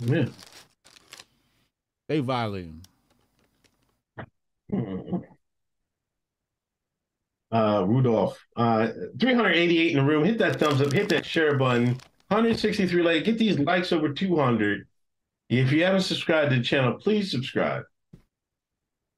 Yeah. 0.00 0.32
They 2.08 2.20
violating. 2.20 2.82
Uh, 7.52 7.84
Rudolph, 7.86 8.38
uh, 8.56 8.88
388 9.18 9.90
in 9.90 9.96
the 9.96 10.04
room. 10.04 10.24
Hit 10.24 10.38
that 10.38 10.60
thumbs 10.60 10.80
up. 10.80 10.92
Hit 10.92 11.08
that 11.08 11.26
share 11.26 11.58
button. 11.58 11.98
163 12.28 13.02
like. 13.02 13.24
Get 13.24 13.38
these 13.38 13.58
likes 13.58 13.92
over 13.92 14.12
200. 14.12 14.86
If 15.48 15.72
you 15.72 15.82
haven't 15.82 16.02
subscribed 16.02 16.50
to 16.50 16.58
the 16.58 16.62
channel, 16.62 16.94
please 16.94 17.30
subscribe. 17.30 17.82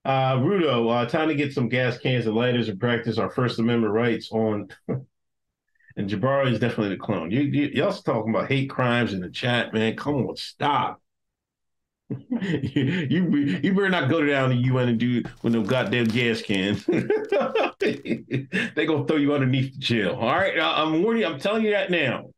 Uh, 0.05 0.35
Rudo, 0.37 0.91
uh, 0.91 1.07
time 1.07 1.29
to 1.29 1.35
get 1.35 1.53
some 1.53 1.69
gas 1.69 1.97
cans 1.99 2.27
and 2.27 2.35
lighters 2.35 2.69
and 2.69 2.81
practice 2.81 3.19
our 3.19 3.31
First 3.31 3.59
Amendment 3.59 3.93
rights 3.93 4.31
on. 4.33 4.69
and 4.89 6.11
Jabari 6.11 6.53
is 6.53 6.59
definitely 6.59 6.97
the 6.97 7.03
clone. 7.03 7.31
You, 7.31 7.41
you 7.43 7.71
y'all 7.75 7.93
talking 7.93 8.35
about 8.35 8.49
hate 8.49 8.71
crimes 8.71 9.13
in 9.13 9.21
the 9.21 9.31
chat, 9.31 9.73
man. 9.73 9.97
Come 9.97 10.15
on, 10.15 10.37
stop. 10.37 11.01
you, 12.11 13.07
you 13.09 13.27
you 13.63 13.73
better 13.75 13.89
not 13.89 14.11
go 14.11 14.25
down 14.25 14.51
to 14.51 14.57
UN 14.57 14.89
and 14.89 14.99
do 14.99 15.19
it 15.19 15.27
with 15.43 15.55
no 15.55 15.63
goddamn 15.63 16.07
gas 16.07 16.43
cans. 16.43 16.85
they 17.81 18.87
gonna 18.87 19.07
throw 19.07 19.17
you 19.17 19.33
underneath 19.33 19.73
the 19.73 19.79
jail. 19.79 20.17
All 20.21 20.35
right, 20.35 20.59
I- 20.59 20.83
I'm 20.83 21.03
warning 21.03 21.23
you. 21.23 21.29
I'm 21.29 21.39
telling 21.39 21.65
you 21.65 21.71
that 21.71 21.91
now. 21.91 22.31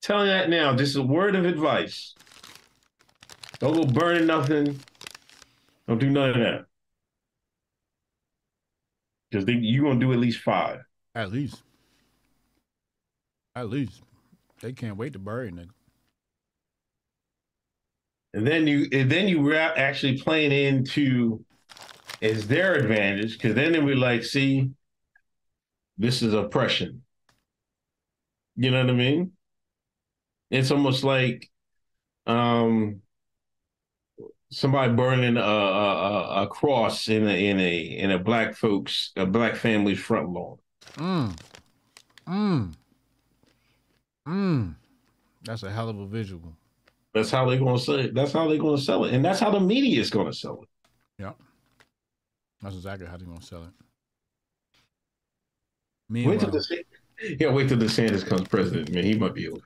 telling 0.00 0.26
you 0.26 0.32
that 0.32 0.48
now. 0.48 0.74
Just 0.76 0.96
a 0.96 1.02
word 1.02 1.34
of 1.34 1.44
advice. 1.44 2.14
Don't 3.58 3.74
go 3.74 3.84
burning 3.84 4.26
nothing. 4.26 4.80
Don't 5.90 5.98
do 5.98 6.08
none 6.08 6.30
of 6.30 6.36
that. 6.36 6.66
Because 9.28 9.44
you're 9.48 9.82
gonna 9.82 9.98
do 9.98 10.12
at 10.12 10.20
least 10.20 10.38
five. 10.38 10.82
At 11.16 11.32
least. 11.32 11.64
At 13.56 13.70
least. 13.70 14.00
They 14.62 14.72
can't 14.72 14.96
wait 14.96 15.14
to 15.14 15.18
bury 15.18 15.50
nigga. 15.50 15.70
And 18.34 18.46
then 18.46 18.68
you 18.68 18.86
and 18.92 19.10
then 19.10 19.26
you 19.26 19.42
were 19.42 19.56
actually 19.56 20.18
playing 20.18 20.52
into 20.52 21.44
is 22.20 22.46
their 22.46 22.74
advantage 22.74 23.32
because 23.32 23.56
then 23.56 23.72
they 23.72 23.80
were 23.80 23.96
like, 23.96 24.22
see, 24.22 24.70
this 25.98 26.22
is 26.22 26.34
oppression. 26.34 27.02
You 28.54 28.70
know 28.70 28.80
what 28.80 28.90
I 28.90 28.94
mean? 28.94 29.32
It's 30.52 30.70
almost 30.70 31.02
like 31.02 31.50
um 32.28 33.02
somebody 34.50 34.92
burning 34.92 35.36
a, 35.36 35.40
a, 35.40 36.42
a- 36.42 36.46
cross 36.48 37.08
in 37.08 37.26
a 37.26 37.48
in 37.50 37.60
a 37.60 37.78
in 37.78 38.10
a 38.10 38.18
black 38.18 38.56
folks 38.56 39.12
a 39.16 39.26
black 39.26 39.56
family's 39.56 39.98
front 39.98 40.30
lawn. 40.30 40.58
Mm. 40.94 41.38
Mm. 42.28 42.74
Mm. 44.26 44.74
That's 45.44 45.62
a 45.62 45.70
hell 45.70 45.88
of 45.88 45.98
a 45.98 46.06
visual. 46.06 46.56
That's 47.14 47.30
how 47.30 47.48
they're 47.48 47.58
gonna 47.58 47.78
say 47.78 48.10
that's 48.10 48.32
how 48.32 48.48
they're 48.48 48.58
gonna 48.58 48.78
sell 48.78 49.04
it. 49.04 49.14
And 49.14 49.24
that's 49.24 49.40
how 49.40 49.50
the 49.50 49.60
media 49.60 50.00
is 50.00 50.10
gonna 50.10 50.32
sell 50.32 50.62
it. 50.62 50.68
Yep. 51.22 51.36
That's 52.62 52.74
exactly 52.76 53.06
how 53.06 53.16
they're 53.16 53.26
gonna 53.26 53.42
sell 53.42 53.64
it. 53.64 53.70
Wait 56.10 56.24
till 56.40 56.50
Meanwhile, 56.50 56.50
the 56.50 56.84
yeah, 57.38 57.52
wait 57.52 57.68
till 57.68 57.78
DeSantis 57.78 58.26
comes 58.26 58.48
president, 58.48 58.92
man. 58.92 59.04
He 59.04 59.14
might 59.14 59.34
be 59.34 59.48
over. 59.48 59.60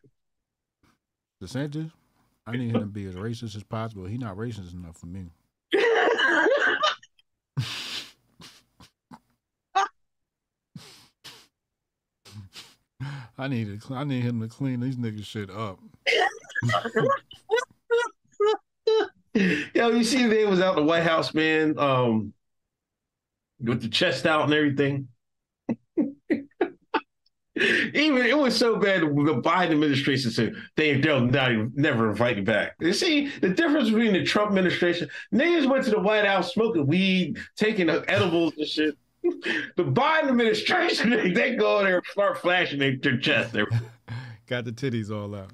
DeSantis, 1.43 1.90
I 2.46 2.56
need 2.56 2.74
him 2.74 2.80
to 2.80 2.86
be 2.86 3.06
as 3.06 3.14
racist 3.14 3.56
as 3.56 3.62
possible. 3.62 4.04
He's 4.04 4.20
not 4.20 4.36
racist 4.36 4.74
enough 4.74 4.98
for 4.98 5.06
me. 5.06 5.30
I 13.36 13.48
need 13.48 13.80
to, 13.80 13.94
I 13.94 14.04
need 14.04 14.22
him 14.22 14.40
to 14.40 14.48
clean 14.48 14.80
these 14.80 14.96
niggas 14.96 15.24
shit 15.24 15.50
up. 15.50 15.78
Yo, 19.74 19.88
you 19.88 20.04
see 20.04 20.26
they 20.28 20.44
was 20.44 20.60
out 20.60 20.76
the 20.76 20.82
White 20.82 21.02
House, 21.02 21.34
man, 21.34 21.76
um, 21.78 22.32
with 23.58 23.82
the 23.82 23.88
chest 23.88 24.26
out 24.26 24.44
and 24.44 24.54
everything. 24.54 25.08
Even 27.56 28.26
it 28.26 28.36
was 28.36 28.56
so 28.56 28.76
bad. 28.76 29.02
The 29.02 29.06
Biden 29.06 29.72
administration 29.72 30.31
said 30.32 30.55
they 30.76 31.01
they'll 31.01 31.20
not, 31.20 31.52
never 31.74 32.10
invite 32.10 32.36
you 32.36 32.43
back. 32.43 32.74
You 32.81 32.93
see 32.93 33.28
the 33.40 33.48
difference 33.48 33.90
between 33.90 34.12
the 34.12 34.24
Trump 34.24 34.48
administration. 34.48 35.09
Niggas 35.32 35.68
went 35.68 35.85
to 35.85 35.90
the 35.90 36.01
White 36.01 36.24
House 36.24 36.52
smoking 36.52 36.86
weed, 36.86 37.39
taking 37.56 37.89
edibles 37.89 38.55
and 38.59 38.66
shit. 38.66 38.97
The 39.22 39.85
Biden 39.85 40.28
administration, 40.28 41.10
they, 41.10 41.31
they 41.31 41.55
go 41.55 41.82
there 41.85 41.97
and 41.97 42.06
start 42.06 42.39
flashing 42.39 42.81
their, 42.81 42.97
their 42.97 43.18
chest. 43.18 43.55
Got 44.47 44.64
the 44.64 44.72
titties 44.72 45.10
all 45.10 45.35
out. 45.35 45.51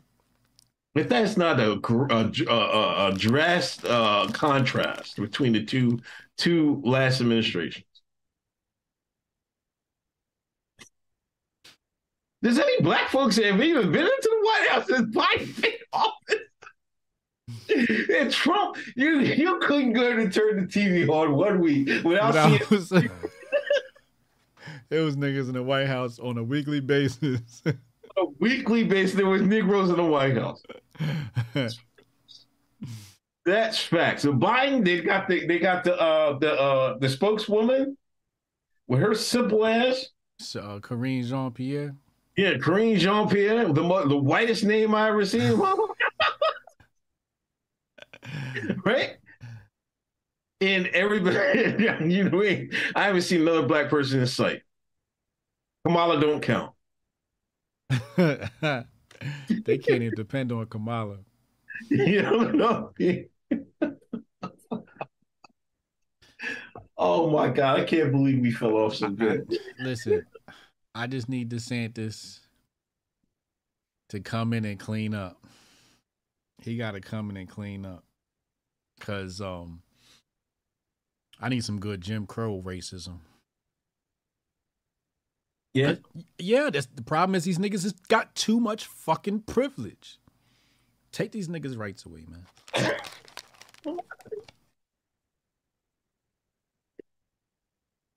But 0.94 1.08
that's 1.08 1.36
not 1.36 1.60
a, 1.60 1.72
a, 1.72 2.52
a, 2.52 3.08
a 3.08 3.14
dressed 3.16 3.84
uh, 3.84 4.26
contrast 4.32 5.16
between 5.16 5.52
the 5.52 5.64
two 5.64 6.00
two 6.36 6.80
last 6.84 7.20
administrations. 7.20 7.84
Does 12.42 12.58
any 12.58 12.80
black 12.80 13.08
folks 13.10 13.36
have 13.36 13.60
even 13.60 13.92
been 13.92 14.02
into 14.02 14.22
the 14.22 14.40
White 14.42 14.68
House 14.70 14.86
since 14.86 15.14
Biden 15.14 15.72
office? 15.92 16.36
and 18.10 18.30
Trump, 18.30 18.76
you 18.96 19.20
you 19.20 19.58
couldn't 19.60 19.92
go 19.92 20.16
to 20.16 20.30
turn 20.30 20.60
the 20.60 20.66
TV 20.66 21.08
on 21.08 21.34
one 21.34 21.60
week 21.60 21.88
without, 22.04 22.34
without 22.34 22.82
seeing. 22.82 23.10
it 24.90 25.00
was 25.00 25.16
niggas 25.16 25.48
in 25.48 25.54
the 25.54 25.62
White 25.62 25.86
House 25.86 26.18
on 26.18 26.38
a 26.38 26.42
weekly 26.42 26.80
basis. 26.80 27.62
a 27.66 28.24
weekly 28.38 28.84
basis, 28.84 29.16
there 29.16 29.26
was 29.26 29.42
Negroes 29.42 29.90
in 29.90 29.96
the 29.96 30.04
White 30.04 30.36
House. 30.36 30.62
That's 33.44 33.78
facts. 33.78 34.22
So 34.22 34.32
Biden, 34.32 34.84
they 34.84 35.00
got 35.00 35.28
the 35.28 35.46
they 35.46 35.58
got 35.58 35.84
the 35.84 35.98
uh 35.98 36.38
the 36.38 36.52
uh 36.52 36.98
the 36.98 37.08
spokeswoman 37.08 37.96
with 38.86 39.00
her 39.00 39.14
simple 39.14 39.64
ass. 39.66 40.06
So, 40.38 40.60
uh, 40.60 40.80
Karine 40.80 41.24
Jean 41.24 41.50
Pierre. 41.50 41.94
Yeah, 42.40 42.56
Karine 42.56 42.96
Jean 42.96 43.28
Pierre, 43.28 43.70
the 43.70 43.82
the 44.08 44.16
whitest 44.16 44.64
name 44.64 44.94
I 44.94 45.08
ever 45.08 45.26
seen. 45.26 45.60
right? 48.86 49.18
And 50.62 50.86
everybody, 50.86 51.36
you 52.10 52.30
know, 52.30 52.42
I 52.42 53.04
haven't 53.04 53.22
seen 53.22 53.42
another 53.42 53.66
black 53.66 53.90
person 53.90 54.20
in 54.20 54.26
sight. 54.26 54.62
Kamala 55.84 56.18
don't 56.18 56.40
count. 56.40 56.72
they 58.16 59.76
can't 59.76 60.02
even 60.02 60.14
depend 60.14 60.50
on 60.50 60.64
Kamala. 60.64 61.18
You 61.90 62.22
don't 62.22 62.54
know. 62.54 62.94
oh 66.96 67.28
my 67.28 67.50
God, 67.50 67.80
I 67.80 67.84
can't 67.84 68.10
believe 68.10 68.40
we 68.40 68.50
fell 68.50 68.78
off 68.78 68.94
so 68.94 69.10
good. 69.10 69.58
Listen, 69.78 70.24
I 70.94 71.06
just 71.06 71.28
need 71.28 71.50
DeSantis 71.50 72.40
to 74.08 74.20
come 74.20 74.52
in 74.52 74.64
and 74.64 74.78
clean 74.78 75.14
up. 75.14 75.44
He 76.62 76.76
got 76.76 76.92
to 76.92 77.00
come 77.00 77.30
in 77.30 77.36
and 77.36 77.48
clean 77.48 77.86
up. 77.86 78.04
Cause 79.00 79.40
um 79.40 79.82
I 81.40 81.48
need 81.48 81.64
some 81.64 81.80
good 81.80 82.02
Jim 82.02 82.26
Crow 82.26 82.60
racism. 82.60 83.20
Yeah. 85.72 85.94
Yeah, 86.38 86.70
that's 86.70 86.86
the 86.86 87.02
problem 87.02 87.34
is 87.34 87.44
these 87.44 87.58
niggas 87.58 87.84
has 87.84 87.92
got 87.92 88.34
too 88.34 88.60
much 88.60 88.86
fucking 88.86 89.40
privilege. 89.42 90.18
Take 91.12 91.32
these 91.32 91.48
niggas' 91.48 91.78
rights 91.78 92.04
away, 92.04 92.26
man. 92.28 92.46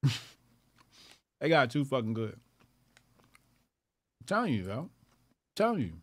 they 1.40 1.50
got 1.50 1.72
too 1.72 1.86
fucking 1.86 2.14
good. 2.14 2.40
I'm 4.24 4.28
telling 4.28 4.54
you, 4.54 4.64
yo. 4.66 4.80
I'm 4.80 4.90
telling 5.56 5.82
you. 5.82 5.94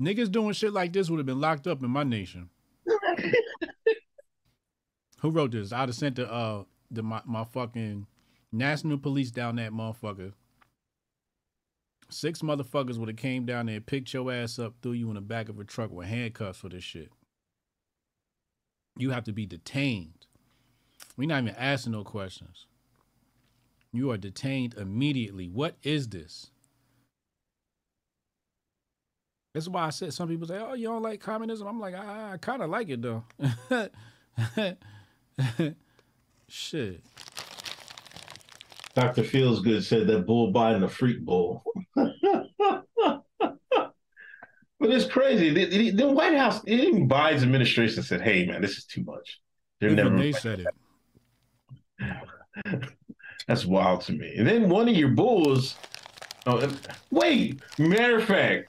Niggas 0.00 0.30
doing 0.30 0.52
shit 0.52 0.72
like 0.72 0.92
this 0.92 1.10
would 1.10 1.18
have 1.18 1.26
been 1.26 1.40
locked 1.40 1.66
up 1.66 1.82
in 1.82 1.90
my 1.90 2.04
nation. 2.04 2.50
Who 5.20 5.30
wrote 5.30 5.50
this? 5.50 5.72
I'd 5.72 5.88
have 5.88 5.96
sent 5.96 6.16
the 6.16 6.32
uh 6.32 6.62
the 6.90 7.02
my, 7.02 7.20
my 7.24 7.42
fucking 7.44 8.06
national 8.52 8.98
police 8.98 9.32
down 9.32 9.56
that 9.56 9.72
motherfucker 9.72 10.34
Six 12.12 12.42
motherfuckers 12.42 12.98
would 12.98 13.08
have 13.08 13.16
came 13.16 13.46
down 13.46 13.66
there, 13.66 13.80
picked 13.80 14.12
your 14.12 14.30
ass 14.30 14.58
up, 14.58 14.74
threw 14.82 14.92
you 14.92 15.08
in 15.08 15.14
the 15.14 15.22
back 15.22 15.48
of 15.48 15.58
a 15.58 15.64
truck 15.64 15.90
with 15.90 16.08
handcuffs 16.08 16.58
for 16.58 16.68
this 16.68 16.84
shit. 16.84 17.10
You 18.98 19.10
have 19.10 19.24
to 19.24 19.32
be 19.32 19.46
detained. 19.46 20.26
We're 21.16 21.28
not 21.28 21.42
even 21.42 21.54
asking 21.56 21.92
no 21.92 22.04
questions. 22.04 22.66
You 23.92 24.10
are 24.10 24.18
detained 24.18 24.74
immediately. 24.74 25.48
What 25.48 25.76
is 25.82 26.08
this? 26.08 26.51
That's 29.54 29.68
why 29.68 29.86
I 29.86 29.90
said 29.90 30.14
some 30.14 30.28
people 30.28 30.48
say, 30.48 30.58
"Oh, 30.58 30.74
you 30.74 30.88
don't 30.88 31.02
like 31.02 31.20
communism." 31.20 31.66
I'm 31.66 31.78
like, 31.78 31.94
I, 31.94 32.32
I 32.32 32.36
kind 32.38 32.62
of 32.62 32.70
like 32.70 32.88
it 32.88 33.02
though. 33.02 33.22
Shit. 36.48 37.02
Dr. 38.94 39.22
Feelsgood 39.22 39.82
said 39.82 40.06
that 40.06 40.26
bull 40.26 40.52
Biden 40.52 40.84
a 40.84 40.88
freak 40.88 41.24
bull. 41.24 41.64
but 41.94 42.12
it's 44.80 45.06
crazy. 45.06 45.50
The, 45.50 45.64
the, 45.64 45.90
the, 45.90 46.08
White 46.08 46.36
House, 46.36 46.60
even 46.66 47.08
Biden's 47.08 47.42
administration 47.42 48.02
said, 48.02 48.20
hey, 48.20 48.44
man, 48.44 48.60
this 48.60 48.76
is 48.76 48.84
too 48.84 49.02
much. 49.04 49.40
They're 49.80 49.90
even 49.90 50.04
never. 50.04 50.18
They 50.18 50.32
said 50.32 50.66
it. 51.98 52.16
That's 53.46 53.64
wild 53.64 54.02
to 54.02 54.12
me. 54.12 54.34
And 54.36 54.46
then 54.46 54.68
one 54.68 54.90
of 54.90 54.94
your 54.94 55.08
bulls, 55.08 55.76
oh, 56.46 56.70
wait, 57.10 57.62
matter 57.78 58.18
of 58.18 58.24
fact, 58.24 58.68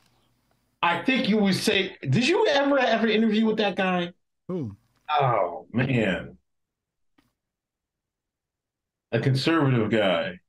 I 0.83 1.01
think 1.03 1.29
you 1.29 1.37
would 1.37 1.55
say, 1.55 1.95
did 2.01 2.27
you 2.27 2.45
ever 2.47 2.77
ever 2.77 3.07
interview 3.07 3.45
with 3.45 3.57
that 3.57 3.75
guy? 3.75 4.13
Who? 4.47 4.75
Oh, 5.09 5.65
man 5.71 6.37
a 9.13 9.19
conservative 9.19 9.89
guy, 9.91 10.39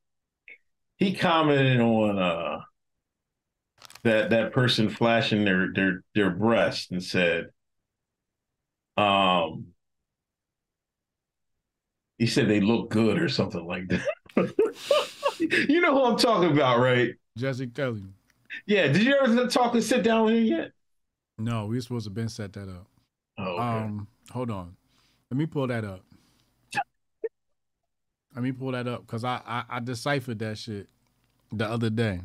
he 0.97 1.15
commented 1.15 1.81
on 1.81 2.19
uh, 2.19 2.61
that 4.03 4.31
that 4.31 4.53
person 4.53 4.89
flashing 4.89 5.45
their 5.45 5.73
their 5.73 6.03
their 6.15 6.31
breast 6.31 6.91
and 6.91 7.03
said, 7.03 7.51
um, 8.97 9.67
he 12.19 12.27
said 12.27 12.49
they 12.49 12.61
look 12.61 12.91
good 12.91 13.21
or 13.21 13.29
something 13.29 13.67
like 13.67 13.89
that. 13.89 14.07
you 15.69 15.81
know 15.83 15.95
who 15.95 16.05
I'm 16.05 16.17
talking 16.17 16.53
about, 16.53 16.81
right? 16.81 17.15
Jesse 17.37 17.67
Kelly. 17.67 18.03
Yeah. 18.67 18.89
Did 18.89 19.03
you 19.03 19.17
ever 19.17 19.47
talk 19.49 19.75
and 19.75 19.83
sit 19.83 20.03
down 20.03 20.25
with 20.25 20.35
him 20.35 20.45
yet? 20.45 20.73
No, 21.39 21.67
we 21.67 21.77
were 21.77 21.81
supposed 21.81 22.05
to 22.05 22.11
been 22.11 22.29
set 22.29 22.53
that 22.53 22.69
up. 22.69 22.87
Oh, 23.39 23.55
okay. 23.55 23.63
um, 23.63 24.07
hold 24.31 24.51
on. 24.51 24.77
Let 25.31 25.39
me 25.39 25.47
pull 25.47 25.67
that 25.67 25.85
up. 25.85 26.01
Let 28.35 28.43
me 28.43 28.53
pull 28.53 28.73
that 28.73 28.89
up 28.89 29.07
because 29.07 29.25
I, 29.25 29.41
I, 29.47 29.65
I 29.69 29.81
deciphered 29.81 30.41
that 30.41 30.59
shit 30.59 30.89
the 31.53 31.69
other 31.69 31.91
day. 31.91 32.21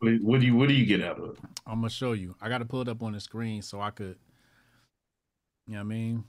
What 0.00 0.40
do 0.40 0.46
you 0.46 0.54
what 0.56 0.68
do 0.68 0.74
you 0.74 0.84
get 0.84 1.02
out 1.02 1.18
of 1.18 1.30
it? 1.30 1.38
I'm 1.66 1.76
gonna 1.76 1.90
show 1.90 2.12
you. 2.12 2.34
I 2.42 2.48
gotta 2.48 2.64
pull 2.64 2.82
it 2.82 2.88
up 2.88 3.02
on 3.02 3.12
the 3.12 3.20
screen 3.20 3.62
so 3.62 3.80
I 3.80 3.90
could. 3.90 4.16
You 5.66 5.74
know 5.74 5.78
what 5.78 5.84
I 5.84 5.84
mean? 5.84 6.24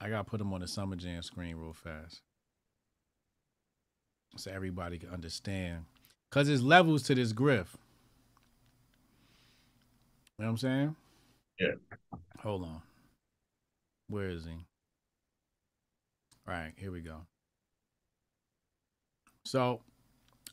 I 0.00 0.08
gotta 0.08 0.24
put 0.24 0.38
them 0.38 0.52
on 0.54 0.60
the 0.60 0.68
Summer 0.68 0.96
Jam 0.96 1.22
screen 1.22 1.56
real 1.56 1.72
fast, 1.74 2.22
so 4.36 4.50
everybody 4.50 4.98
can 4.98 5.10
understand. 5.10 5.84
Cause 6.30 6.46
there's 6.46 6.62
levels 6.62 7.02
to 7.04 7.14
this 7.14 7.32
grift. 7.32 7.74
You 10.38 10.44
know 10.44 10.48
what 10.48 10.50
I'm 10.50 10.58
saying? 10.58 10.96
Yeah. 11.58 11.72
Hold 12.40 12.64
on. 12.64 12.82
Where 14.08 14.28
is 14.28 14.44
he? 14.44 14.50
All 16.46 16.54
right, 16.54 16.72
here 16.76 16.92
we 16.92 17.00
go. 17.00 17.16
So 19.44 19.80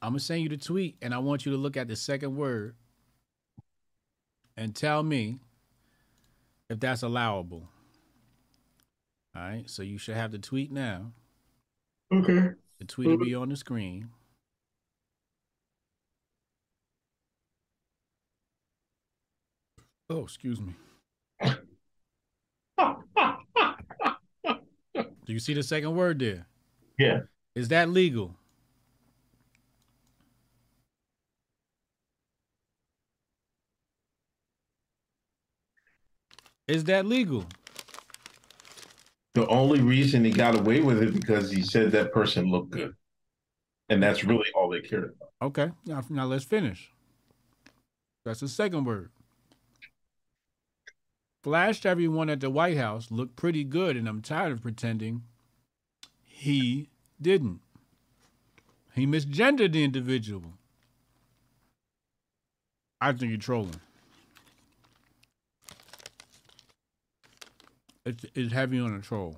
I'm 0.02 0.12
gonna 0.12 0.20
send 0.20 0.42
you 0.42 0.50
the 0.50 0.58
tweet, 0.58 0.98
and 1.02 1.14
I 1.14 1.20
want 1.20 1.46
you 1.46 1.52
to 1.52 1.58
look 1.58 1.78
at 1.78 1.88
the 1.88 1.96
second 1.96 2.36
word 2.36 2.76
and 4.56 4.76
tell 4.76 5.04
me 5.04 5.40
if 6.70 6.80
that's 6.80 7.04
allowable. 7.04 7.68
All 9.36 9.42
right. 9.42 9.70
So 9.70 9.84
you 9.84 9.98
should 9.98 10.16
have 10.16 10.32
the 10.32 10.40
tweet 10.40 10.72
now. 10.72 11.12
Okay. 12.14 12.50
The 12.80 12.86
tweet 12.86 13.08
will 13.08 13.18
be 13.18 13.32
mm-hmm. 13.32 13.42
on 13.42 13.50
the 13.50 13.56
screen. 13.56 14.10
Oh, 20.10 20.24
excuse 20.24 20.60
me. 20.60 20.76
Do 21.42 21.54
you 25.28 25.40
see 25.40 25.54
the 25.54 25.64
second 25.64 25.96
word 25.96 26.20
there? 26.20 26.46
Yeah. 26.98 27.22
Is 27.56 27.70
that 27.70 27.90
legal? 27.90 28.36
Is 36.68 36.84
that 36.86 37.06
legal? 37.06 37.46
The 39.34 39.48
only 39.48 39.82
reason 39.82 40.24
he 40.24 40.32
got 40.32 40.60
away 40.60 40.82
with 40.82 41.02
it 41.02 41.14
because 41.14 41.52
he 41.52 41.62
said 41.62 41.92
that 41.92 42.14
person 42.14 42.50
looked 42.50 42.72
good. 42.72 42.94
And 43.90 44.02
that's 44.02 44.24
really 44.24 44.46
all 44.56 44.70
they 44.70 44.80
cared 44.80 45.16
about. 45.16 45.30
Okay. 45.42 45.72
Now, 45.86 46.04
now 46.10 46.26
let's 46.26 46.46
finish. 46.46 46.92
That's 48.26 48.40
the 48.40 48.48
second 48.48 48.86
word. 48.86 49.10
Flashed 51.44 51.86
everyone 51.86 52.30
at 52.30 52.40
the 52.40 52.50
White 52.50 52.78
House 52.78 53.12
looked 53.12 53.36
pretty 53.36 53.66
good, 53.66 53.98
and 53.98 54.08
I'm 54.08 54.22
tired 54.22 54.54
of 54.54 54.62
pretending 54.62 55.24
he 56.24 56.88
didn't. 57.22 57.60
He 58.96 59.06
misgendered 59.06 59.74
the 59.74 59.84
individual. 59.84 60.54
I 63.02 63.12
think 63.12 63.32
you're 63.32 63.40
trolling. 63.40 63.82
It's, 68.06 68.26
it's 68.34 68.54
heavy 68.54 68.80
on 68.80 68.94
a 68.94 69.02
troll. 69.02 69.38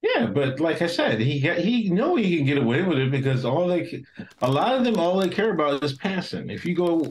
Yeah, 0.00 0.26
but 0.26 0.58
like 0.58 0.82
I 0.82 0.86
said, 0.86 1.20
he 1.20 1.38
he 1.38 1.88
know 1.90 2.16
he 2.16 2.36
can 2.36 2.46
get 2.46 2.58
away 2.58 2.82
with 2.82 2.98
it 2.98 3.10
because 3.10 3.44
all 3.44 3.68
they, 3.68 4.04
a 4.40 4.50
lot 4.50 4.74
of 4.76 4.84
them, 4.84 4.98
all 4.98 5.18
they 5.18 5.28
care 5.28 5.52
about 5.52 5.84
is 5.84 5.92
passing. 5.92 6.50
If 6.50 6.64
you 6.64 6.74
go, 6.74 7.08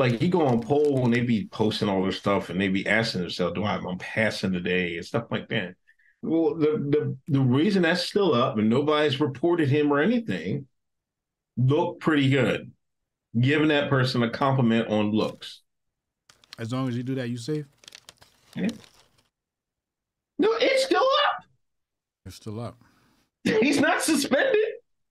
like 0.00 0.22
you 0.22 0.28
go 0.28 0.46
on 0.46 0.62
poll 0.62 1.04
and 1.04 1.12
they 1.12 1.20
be 1.20 1.46
posting 1.46 1.88
all 1.88 2.02
this 2.02 2.16
stuff 2.16 2.48
and 2.48 2.58
they 2.60 2.68
be 2.68 2.86
asking 2.86 3.20
themselves, 3.20 3.54
"Do 3.54 3.64
I, 3.64 3.76
I'm 3.76 3.98
passing 3.98 4.52
today?" 4.52 4.96
and 4.96 5.04
stuff 5.04 5.26
like 5.30 5.48
that. 5.50 5.74
Well, 6.22 6.54
the 6.54 6.78
the 6.88 7.16
the 7.28 7.40
reason 7.40 7.82
that's 7.82 8.02
still 8.02 8.34
up 8.34 8.56
and 8.58 8.68
nobody's 8.68 9.20
reported 9.20 9.68
him 9.68 9.92
or 9.92 10.00
anything, 10.00 10.66
look 11.56 12.00
pretty 12.00 12.30
good. 12.30 12.72
Giving 13.38 13.68
that 13.68 13.90
person 13.90 14.22
a 14.22 14.30
compliment 14.30 14.88
on 14.88 15.12
looks. 15.12 15.60
As 16.58 16.72
long 16.72 16.88
as 16.88 16.96
you 16.96 17.02
do 17.02 17.14
that, 17.16 17.28
you 17.28 17.36
safe. 17.36 17.66
Yeah. 18.56 18.68
No, 20.38 20.48
it's 20.54 20.84
still 20.84 21.06
up. 21.28 21.44
It's 22.24 22.36
still 22.36 22.58
up. 22.58 22.78
He's 23.44 23.80
not 23.80 24.02
suspended. 24.02 24.56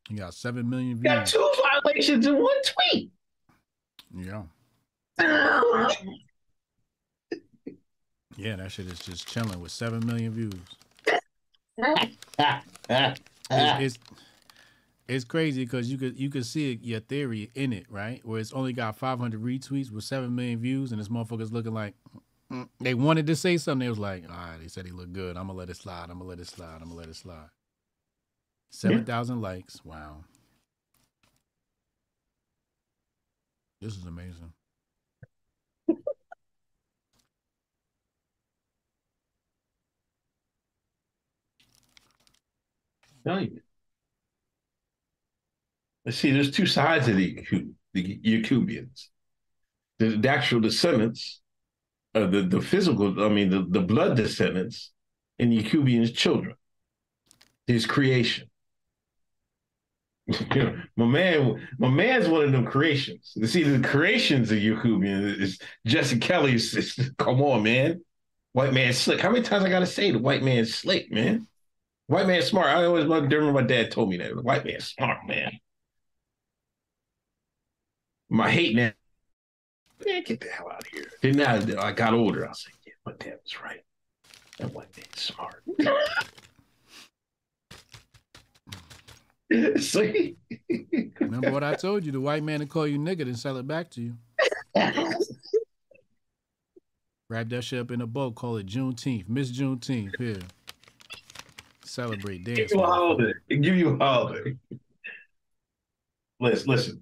You 0.10 0.18
got 0.18 0.34
seven 0.34 0.68
million 0.68 0.96
views. 0.96 1.04
Got 1.04 1.28
two 1.28 1.52
violations 1.62 2.26
in 2.26 2.42
one 2.42 2.62
tweet. 2.64 3.12
Yeah. 4.16 4.44
Yeah, 8.38 8.56
that 8.56 8.72
shit 8.72 8.88
is 8.88 9.00
just 9.00 9.28
chilling 9.28 9.60
with 9.60 9.72
seven 9.72 10.06
million 10.06 10.32
views. 10.32 10.54
it's, 11.78 13.20
it's, 13.50 13.98
it's 15.08 15.26
crazy 15.26 15.66
because 15.66 15.92
you 15.92 15.98
could 15.98 16.20
you 16.20 16.30
could 16.30 16.46
see 16.46 16.74
it, 16.74 16.84
your 16.84 17.00
theory 17.00 17.52
in 17.56 17.74
it, 17.74 17.86
right? 17.90 18.22
Where 18.24 18.40
it's 18.40 18.54
only 18.54 18.74
got 18.74 18.96
500 18.96 19.42
retweets 19.42 19.92
with 19.92 20.04
seven 20.04 20.36
million 20.36 20.60
views, 20.60 20.92
and 20.92 21.02
this 21.02 21.10
motherfucker's 21.10 21.52
looking 21.52 21.74
like 21.74 21.96
mm, 22.52 22.70
they 22.80 22.94
wanted 22.94 23.28
to 23.28 23.36
say 23.36 23.58
something. 23.58 23.86
They 23.86 23.90
was 23.90 24.00
like, 24.00 24.24
all 24.30 24.36
right, 24.36 24.58
they 24.62 24.68
said 24.68 24.86
he 24.86 24.92
looked 24.92 25.14
good. 25.14 25.36
I'm 25.36 25.48
gonna 25.48 25.58
let 25.58 25.70
it 25.70 25.78
slide. 25.78 26.10
I'm 26.10 26.20
gonna 26.20 26.30
let 26.30 26.40
it 26.40 26.48
slide. 26.48 26.78
I'm 26.82 26.90
gonna 26.90 26.96
let 26.96 27.10
it 27.10 27.16
slide. 27.16 27.50
Seven 28.70 29.04
thousand 29.04 29.42
likes. 29.42 29.84
Wow. 29.84 30.24
This 33.82 33.98
is 33.98 34.06
amazing. 34.06 34.54
You. 43.26 43.62
Let's 46.06 46.18
see, 46.18 46.32
there's 46.32 46.52
two 46.52 46.66
sides 46.66 47.08
of 47.08 47.18
the, 47.18 47.46
the 47.94 48.20
Yacubians. 48.20 49.08
The, 50.00 50.18
the 50.18 50.30
actual 50.30 50.62
descendants, 50.62 51.42
uh, 52.16 52.28
the, 52.28 52.42
the 52.42 52.62
physical, 52.62 53.24
I 53.24 53.30
mean, 53.30 53.50
the, 53.50 53.66
the 53.70 53.82
blood 53.82 54.16
descendants, 54.16 54.92
and 55.38 55.52
Yacubian's 55.52 56.12
children, 56.12 56.56
his 57.68 57.86
creation. 57.86 58.50
my 60.96 61.06
man, 61.06 61.68
my 61.78 61.90
man's 61.90 62.28
one 62.28 62.44
of 62.44 62.52
them 62.52 62.66
creations. 62.66 63.34
You 63.36 63.48
see, 63.48 63.64
the 63.64 63.86
creations 63.88 64.52
of 64.52 64.60
Yacubian 64.60 65.40
is 65.40 65.60
Jesse 65.86 66.20
Kelly's. 66.20 67.12
Come 67.18 67.42
on, 67.42 67.64
man. 67.64 68.02
White 68.54 68.74
man 68.74 68.94
slick. 68.94 69.20
How 69.20 69.30
many 69.32 69.44
times 69.44 69.64
I 69.64 69.70
gotta 69.70 69.86
say 69.86 70.12
the 70.12 70.20
white 70.20 70.44
man's 70.44 70.74
slick, 70.74 71.12
man? 71.12 71.48
White 72.10 72.26
man 72.26 72.42
smart. 72.42 72.66
I 72.66 72.86
always 72.86 73.06
remember 73.06 73.52
my 73.52 73.62
dad 73.62 73.92
told 73.92 74.10
me 74.10 74.18
that. 74.18 74.36
White 74.44 74.66
man 74.66 74.80
smart, 74.80 75.28
man. 75.28 75.52
My 78.30 78.50
hate 78.50 78.76
man. 78.76 78.96
Man, 80.04 80.24
get 80.24 80.40
the 80.40 80.48
hell 80.48 80.72
out 80.74 80.82
of 80.82 80.88
here. 80.88 81.06
Then 81.22 81.34
now 81.34 81.54
I 81.80 81.92
got 81.92 82.16
older. 82.16 82.48
I 82.48 82.50
was 82.50 82.66
like, 82.68 82.74
yeah, 82.88 82.94
my 83.06 83.12
dad 83.20 83.38
was 83.44 83.62
right. 83.62 83.82
That 84.58 84.74
white 84.74 84.88
man's 84.98 85.22
smart. 85.22 85.62
See? 89.84 90.36
Remember 91.20 91.52
what 91.52 91.64
I 91.64 91.76
told 91.76 92.04
you? 92.06 92.12
The 92.12 92.20
white 92.20 92.42
man 92.42 92.62
to 92.62 92.66
call 92.66 92.88
you 92.88 92.98
nigga 92.98 93.22
and 93.22 93.38
sell 93.38 93.58
it 93.58 93.68
back 93.68 93.92
to 93.92 94.02
you. 94.02 94.16
Wrap 97.30 97.50
that 97.50 97.62
shit 97.62 97.80
up 97.80 97.92
in 97.92 98.02
a 98.02 98.08
boat. 98.08 98.34
Call 98.34 98.58
it 98.58 98.66
Juneteenth. 98.66 99.30
Miss 99.30 99.52
Juneteenth. 99.52 100.18
Here. 100.18 100.40
Celebrate. 101.90 102.44
Dance. 102.44 102.58
Give 102.58 102.72
you 102.72 102.82
a 102.82 102.86
holiday. 102.86 103.34
Give 103.50 103.76
you 103.76 103.90
a 103.90 103.98
holiday. 103.98 104.56
Listen, 106.40 106.70
listen. 106.70 107.02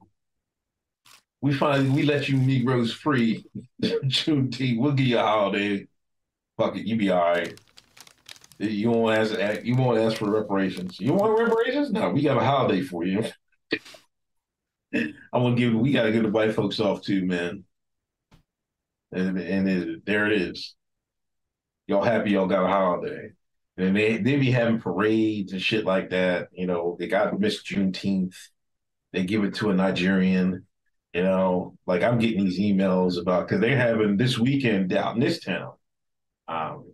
We 1.41 1.53
finally 1.53 1.89
we 1.89 2.03
let 2.03 2.29
you 2.29 2.37
Negroes 2.37 2.93
free. 2.93 3.45
Juneteenth. 3.83 4.79
We'll 4.79 4.93
give 4.93 5.07
you 5.07 5.19
a 5.19 5.23
holiday. 5.23 5.87
Fuck 6.57 6.77
it. 6.77 6.87
You 6.87 6.95
be 6.95 7.09
all 7.11 7.21
right. 7.21 7.59
You 8.59 8.89
won't 8.89 9.17
ask. 9.17 9.65
You 9.65 9.75
won't 9.75 9.99
ask 9.99 10.17
for 10.17 10.31
reparations. 10.31 10.99
You 10.99 11.13
want 11.13 11.37
reparations? 11.37 11.91
No, 11.91 12.09
we 12.09 12.23
got 12.23 12.37
a 12.37 12.43
holiday 12.43 12.81
for 12.81 13.05
you. 13.05 13.23
I 14.93 15.37
want 15.37 15.57
to 15.57 15.61
give. 15.61 15.73
We 15.73 15.91
got 15.91 16.03
to 16.03 16.11
give 16.11 16.23
the 16.23 16.29
white 16.29 16.55
folks 16.55 16.79
off 16.79 17.03
too, 17.03 17.25
man. 17.25 17.65
And 19.11 19.37
and 19.37 19.69
it, 19.69 20.05
there 20.05 20.25
it 20.25 20.41
is. 20.41 20.75
Y'all 21.85 22.03
happy? 22.03 22.31
Y'all 22.31 22.47
got 22.47 22.65
a 22.65 22.67
holiday, 22.67 23.31
and 23.77 23.95
they 23.95 24.17
they 24.17 24.37
be 24.37 24.51
having 24.51 24.79
parades 24.79 25.53
and 25.53 25.61
shit 25.61 25.85
like 25.85 26.09
that. 26.09 26.49
You 26.51 26.67
know, 26.67 26.95
they 26.99 27.07
got 27.07 27.39
Miss 27.39 27.63
Juneteenth. 27.63 28.35
They 29.13 29.23
give 29.23 29.43
it 29.43 29.55
to 29.55 29.69
a 29.69 29.75
Nigerian. 29.75 30.65
You 31.13 31.23
know, 31.23 31.77
like 31.85 32.03
I'm 32.03 32.19
getting 32.19 32.43
these 32.43 32.59
emails 32.59 33.19
about 33.19 33.47
because 33.47 33.61
they're 33.61 33.77
having 33.77 34.17
this 34.17 34.37
weekend 34.37 34.93
out 34.93 35.15
in 35.15 35.21
this 35.21 35.39
town. 35.39 35.73
Um, 36.47 36.91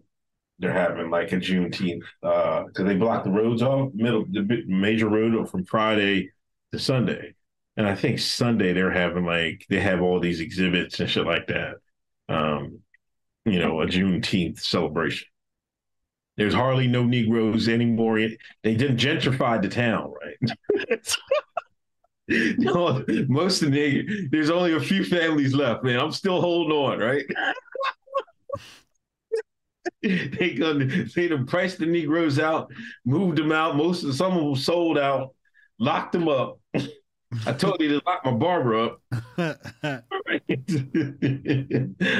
they're 0.60 0.73
having 0.73 1.10
like 1.10 1.31
a 1.31 1.38
Juneteenth 1.38 2.03
because 2.22 2.80
uh, 2.80 2.84
they 2.84 2.95
block 2.95 3.23
the 3.23 3.31
roads 3.31 3.61
off, 3.61 3.91
middle 3.93 4.26
the 4.30 4.64
major 4.68 5.10
road 5.10 5.49
from 5.49 5.65
Friday 5.65 6.31
to 6.72 6.80
Sunday, 6.80 7.34
and 7.77 7.88
I 7.88 7.95
think 7.95 8.19
Sunday 8.19 8.73
they're 8.73 8.91
having 8.91 9.26
like 9.26 9.65
they 9.69 9.80
have 9.80 10.01
all 10.01 10.19
these 10.19 10.39
exhibits 10.39 10.99
and 10.99 11.10
shit 11.10 11.26
like 11.26 11.47
that. 11.47 11.76
Um, 12.30 12.80
you 13.45 13.60
know, 13.60 13.81
a 13.81 13.88
Juneteenth 13.88 14.60
celebration. 14.60 15.27
There's 16.35 16.53
hardly 16.53 16.88
no 16.88 17.03
Negroes 17.03 17.68
anymore. 17.69 18.18
They 18.18 18.76
didn't 18.76 18.97
gentrify 18.97 19.61
the 19.61 19.69
town, 19.69 20.14
right? 20.22 21.07
no, 22.57 23.03
most 23.27 23.61
of 23.64 23.72
the 23.72 24.27
there's 24.31 24.49
only 24.49 24.73
a 24.73 24.80
few 24.80 25.03
families 25.03 25.53
left, 25.53 25.84
man. 25.84 25.99
I'm 25.99 26.11
still 26.11 26.39
holding 26.39 26.76
on, 26.76 26.99
right? 26.99 27.26
they 30.01 30.55
gonna 30.57 30.85
they 31.15 31.27
done 31.27 31.45
priced 31.45 31.80
the 31.80 31.85
Negroes 31.85 32.39
out, 32.39 32.72
moved 33.05 33.38
them 33.38 33.51
out. 33.51 33.76
Most 33.76 34.03
of 34.03 34.15
some 34.15 34.38
of 34.38 34.43
them 34.43 34.55
sold 34.55 34.97
out, 34.97 35.35
locked 35.80 36.14
them 36.14 36.30
up. 36.30 36.60
I 37.45 37.53
told 37.53 37.81
you 37.81 37.89
to 37.89 38.01
lock 38.05 38.26
my 38.26 38.31
barber 38.31 38.80
up. 38.80 39.01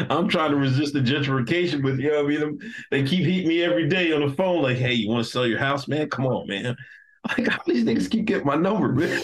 I'm 0.10 0.28
trying 0.28 0.52
to 0.52 0.58
resist 0.58 0.94
the 0.94 1.00
gentrification 1.00 1.84
with 1.84 2.00
you. 2.00 2.12
Know 2.12 2.20
I 2.20 2.28
mean, 2.28 2.60
they 2.92 3.04
keep 3.04 3.26
hitting 3.26 3.48
me 3.48 3.64
every 3.64 3.88
day 3.88 4.12
on 4.12 4.28
the 4.28 4.34
phone, 4.34 4.62
like, 4.62 4.78
"Hey, 4.78 4.94
you 4.94 5.10
want 5.10 5.26
to 5.26 5.32
sell 5.32 5.48
your 5.48 5.60
house, 5.60 5.88
man? 5.88 6.10
Come 6.10 6.26
on, 6.26 6.48
man." 6.48 6.76
Like, 7.26 7.48
how 7.48 7.62
these 7.66 7.86
niggas 7.86 8.12
keep 8.12 8.26
getting 8.26 8.46
my 8.46 8.58
number, 8.58 8.90
man? 8.90 9.24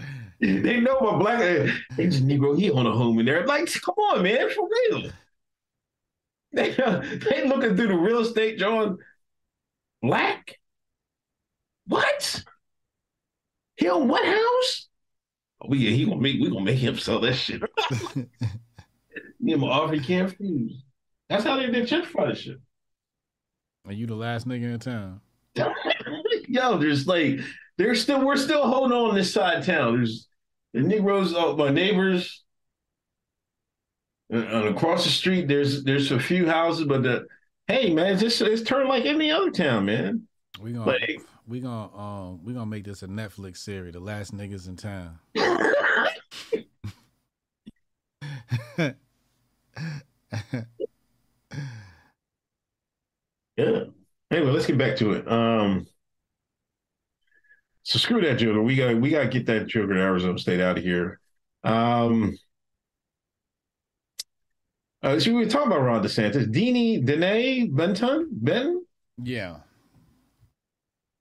they 0.40 0.80
know 0.80 0.98
my 1.00 1.16
black. 1.16 1.40
Eh, 1.40 1.72
they 1.96 2.06
just 2.08 2.26
Negro. 2.26 2.58
He 2.58 2.68
on 2.68 2.84
a 2.84 2.90
home 2.90 3.20
in 3.20 3.26
there. 3.26 3.46
Like, 3.46 3.72
come 3.80 3.94
on, 3.94 4.24
man, 4.24 4.50
for 4.50 4.68
real. 4.68 5.12
They 6.50 6.70
they 6.72 7.46
looking 7.46 7.76
through 7.76 7.86
the 7.86 7.96
real 7.96 8.22
estate, 8.22 8.58
John. 8.58 8.98
Black. 10.02 10.58
What? 11.86 12.42
He 13.80 13.88
on 13.88 14.08
what 14.08 14.24
house? 14.24 14.88
Oh, 15.62 15.72
yeah, 15.72 15.90
he 15.90 16.04
gonna 16.04 16.20
make 16.20 16.38
we 16.38 16.50
gonna 16.50 16.60
make 16.60 16.78
him 16.78 16.98
sell 16.98 17.20
that 17.20 17.34
shit. 17.34 17.62
Me 19.40 19.52
and 19.52 19.60
my 19.62 19.68
offer 19.68 19.94
he 19.94 20.00
can't 20.00 20.30
refuse. 20.30 20.84
That's 21.30 21.44
how 21.44 21.56
they 21.56 21.70
did 21.70 21.88
gentrify 21.88 22.28
this 22.28 22.40
shit. 22.40 22.58
Are 23.86 23.92
you 23.92 24.06
the 24.06 24.14
last 24.14 24.46
nigga 24.46 24.74
in 24.74 24.78
town? 24.78 25.20
Yo, 26.48 26.76
there's 26.76 27.06
like 27.06 27.40
there's 27.78 28.02
still 28.02 28.24
we're 28.24 28.36
still 28.36 28.66
holding 28.66 28.96
on 28.96 29.14
this 29.14 29.32
side 29.32 29.58
of 29.58 29.66
town. 29.66 29.96
There's 29.96 30.28
the 30.74 30.80
Negroes, 30.80 31.34
uh, 31.34 31.54
my 31.54 31.70
neighbors, 31.70 32.44
and 34.28 34.68
across 34.68 35.04
the 35.04 35.10
street, 35.10 35.48
there's 35.48 35.84
there's 35.84 36.12
a 36.12 36.20
few 36.20 36.46
houses, 36.46 36.84
but 36.84 37.02
the 37.02 37.26
hey 37.66 37.94
man, 37.94 38.12
it's 38.12 38.20
just 38.20 38.42
it's 38.42 38.62
turned 38.62 38.90
like 38.90 39.06
any 39.06 39.30
other 39.30 39.50
town, 39.50 39.86
man. 39.86 40.28
We 40.60 40.72
gonna 40.72 40.86
like, 40.86 41.22
we 41.50 41.60
gonna 41.60 41.94
um 41.96 42.44
we 42.44 42.54
gonna 42.54 42.66
make 42.66 42.84
this 42.84 43.02
a 43.02 43.08
Netflix 43.08 43.58
series, 43.58 43.92
the 43.92 44.00
last 44.00 44.34
niggas 44.34 44.68
in 44.68 44.76
town. 44.76 45.18
Yeah. 53.56 53.84
Anyway, 54.30 54.52
let's 54.52 54.66
get 54.66 54.78
back 54.78 54.96
to 54.96 55.12
it. 55.12 55.30
Um, 55.30 55.86
so 57.82 57.98
screw 57.98 58.22
that 58.22 58.38
joker. 58.38 58.62
We 58.62 58.76
got 58.76 58.96
we 58.96 59.10
got 59.10 59.24
to 59.24 59.28
get 59.28 59.44
that 59.46 59.66
joker 59.66 59.92
to 59.92 60.00
Arizona 60.00 60.38
State 60.38 60.60
out 60.60 60.78
of 60.78 60.84
here. 60.84 61.20
Um, 61.62 62.38
uh, 65.02 65.18
so 65.18 65.32
we 65.32 65.44
were 65.44 65.50
talking 65.50 65.66
about 65.66 65.82
Ron 65.82 66.02
DeSantis. 66.02 66.50
Deanie 66.50 67.04
Denée 67.04 67.74
Benton 67.74 68.28
Ben. 68.32 68.82
Yeah. 69.22 69.58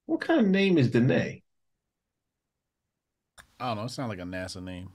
What 0.10 0.22
kind 0.22 0.40
of 0.40 0.48
name 0.48 0.80
is 0.80 0.90
Denée? 0.90 1.44
I 3.60 3.68
don't 3.68 3.78
know. 3.78 3.84
It 3.84 3.90
sounds 3.90 4.10
like 4.10 4.18
a 4.18 4.24
NASA 4.24 4.60
name. 4.64 4.90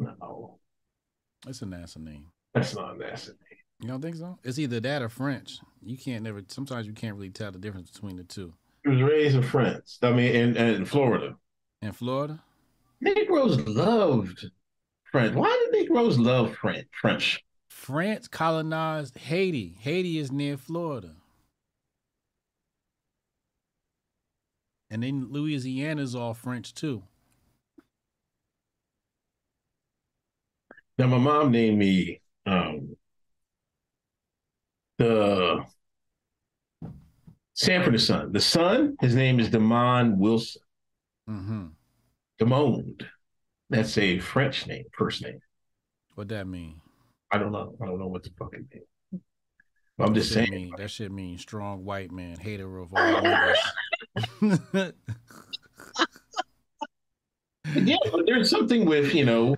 No, 0.00 0.58
It's 1.46 1.62
a 1.62 1.64
NASA 1.64 1.98
name. 1.98 2.26
that's 2.52 2.74
not 2.74 2.96
a 2.96 2.98
NASA 2.98 3.28
name. 3.28 3.58
You 3.82 3.86
don't 3.88 4.02
think 4.02 4.16
so? 4.16 4.36
It's 4.42 4.58
either 4.58 4.80
that 4.80 5.00
or 5.00 5.08
French. 5.08 5.58
You 5.80 5.96
can't 5.96 6.24
never. 6.24 6.42
Sometimes 6.48 6.88
you 6.88 6.92
can't 6.92 7.14
really 7.14 7.30
tell 7.30 7.52
the 7.52 7.58
difference 7.60 7.88
between 7.92 8.16
the 8.16 8.24
two. 8.24 8.52
He 8.82 8.90
was 8.90 9.02
raised 9.02 9.36
in 9.36 9.44
France. 9.44 10.00
I 10.02 10.10
mean, 10.10 10.34
in, 10.34 10.56
in 10.56 10.84
Florida. 10.86 11.36
In 11.82 11.92
Florida, 11.92 12.42
Negroes 13.00 13.58
loved 13.68 14.44
French. 15.12 15.36
Why 15.36 15.68
did 15.70 15.80
Negroes 15.82 16.18
love 16.18 16.56
French? 16.56 16.88
French. 17.00 17.44
France 17.68 18.26
colonized 18.26 19.18
Haiti. 19.18 19.76
Haiti 19.82 20.18
is 20.18 20.32
near 20.32 20.56
Florida. 20.56 21.14
And 24.90 25.02
then 25.02 25.28
Louisiana's 25.30 26.14
all 26.14 26.34
French 26.34 26.74
too. 26.74 27.02
Now, 30.98 31.08
my 31.08 31.18
mom 31.18 31.50
named 31.50 31.78
me 31.78 32.20
um, 32.46 32.96
the 34.96 35.64
Sanford 37.52 38.00
son. 38.00 38.32
The 38.32 38.40
son, 38.40 38.96
his 39.00 39.14
name 39.14 39.40
is 39.40 39.50
Demond 39.50 40.16
Wilson. 40.16 40.62
Mm-hmm. 41.28 41.66
Demond. 42.40 43.02
That's 43.68 43.98
a 43.98 44.20
French 44.20 44.66
name, 44.66 44.84
first 44.96 45.22
name. 45.22 45.40
What 46.14 46.28
that 46.28 46.46
mean? 46.46 46.80
I 47.30 47.38
don't 47.38 47.52
know. 47.52 47.76
I 47.82 47.86
don't 47.86 47.98
know 47.98 48.06
what 48.06 48.22
the 48.22 48.30
fucking 48.38 48.68
name. 48.72 48.84
I'm 49.98 50.14
just 50.14 50.28
shit 50.28 50.48
saying. 50.48 50.50
Mean, 50.50 50.72
that 50.76 50.90
shit 50.90 51.10
mean 51.10 51.38
strong 51.38 51.84
white 51.84 52.12
man, 52.12 52.36
hater 52.36 52.78
of 52.78 52.92
all 52.94 53.22
niggas. 53.22 53.56
yeah, 57.74 57.96
but 58.12 58.26
there's 58.26 58.50
something 58.50 58.84
with 58.84 59.14
you 59.14 59.24
know, 59.24 59.56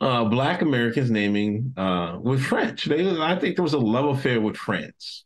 uh, 0.00 0.24
Black 0.24 0.62
Americans 0.62 1.10
naming 1.10 1.72
uh, 1.76 2.18
with 2.20 2.42
French. 2.42 2.86
They, 2.86 3.08
I 3.08 3.38
think 3.38 3.56
there 3.56 3.62
was 3.62 3.74
a 3.74 3.78
love 3.78 4.16
affair 4.16 4.40
with 4.40 4.56
France 4.56 5.24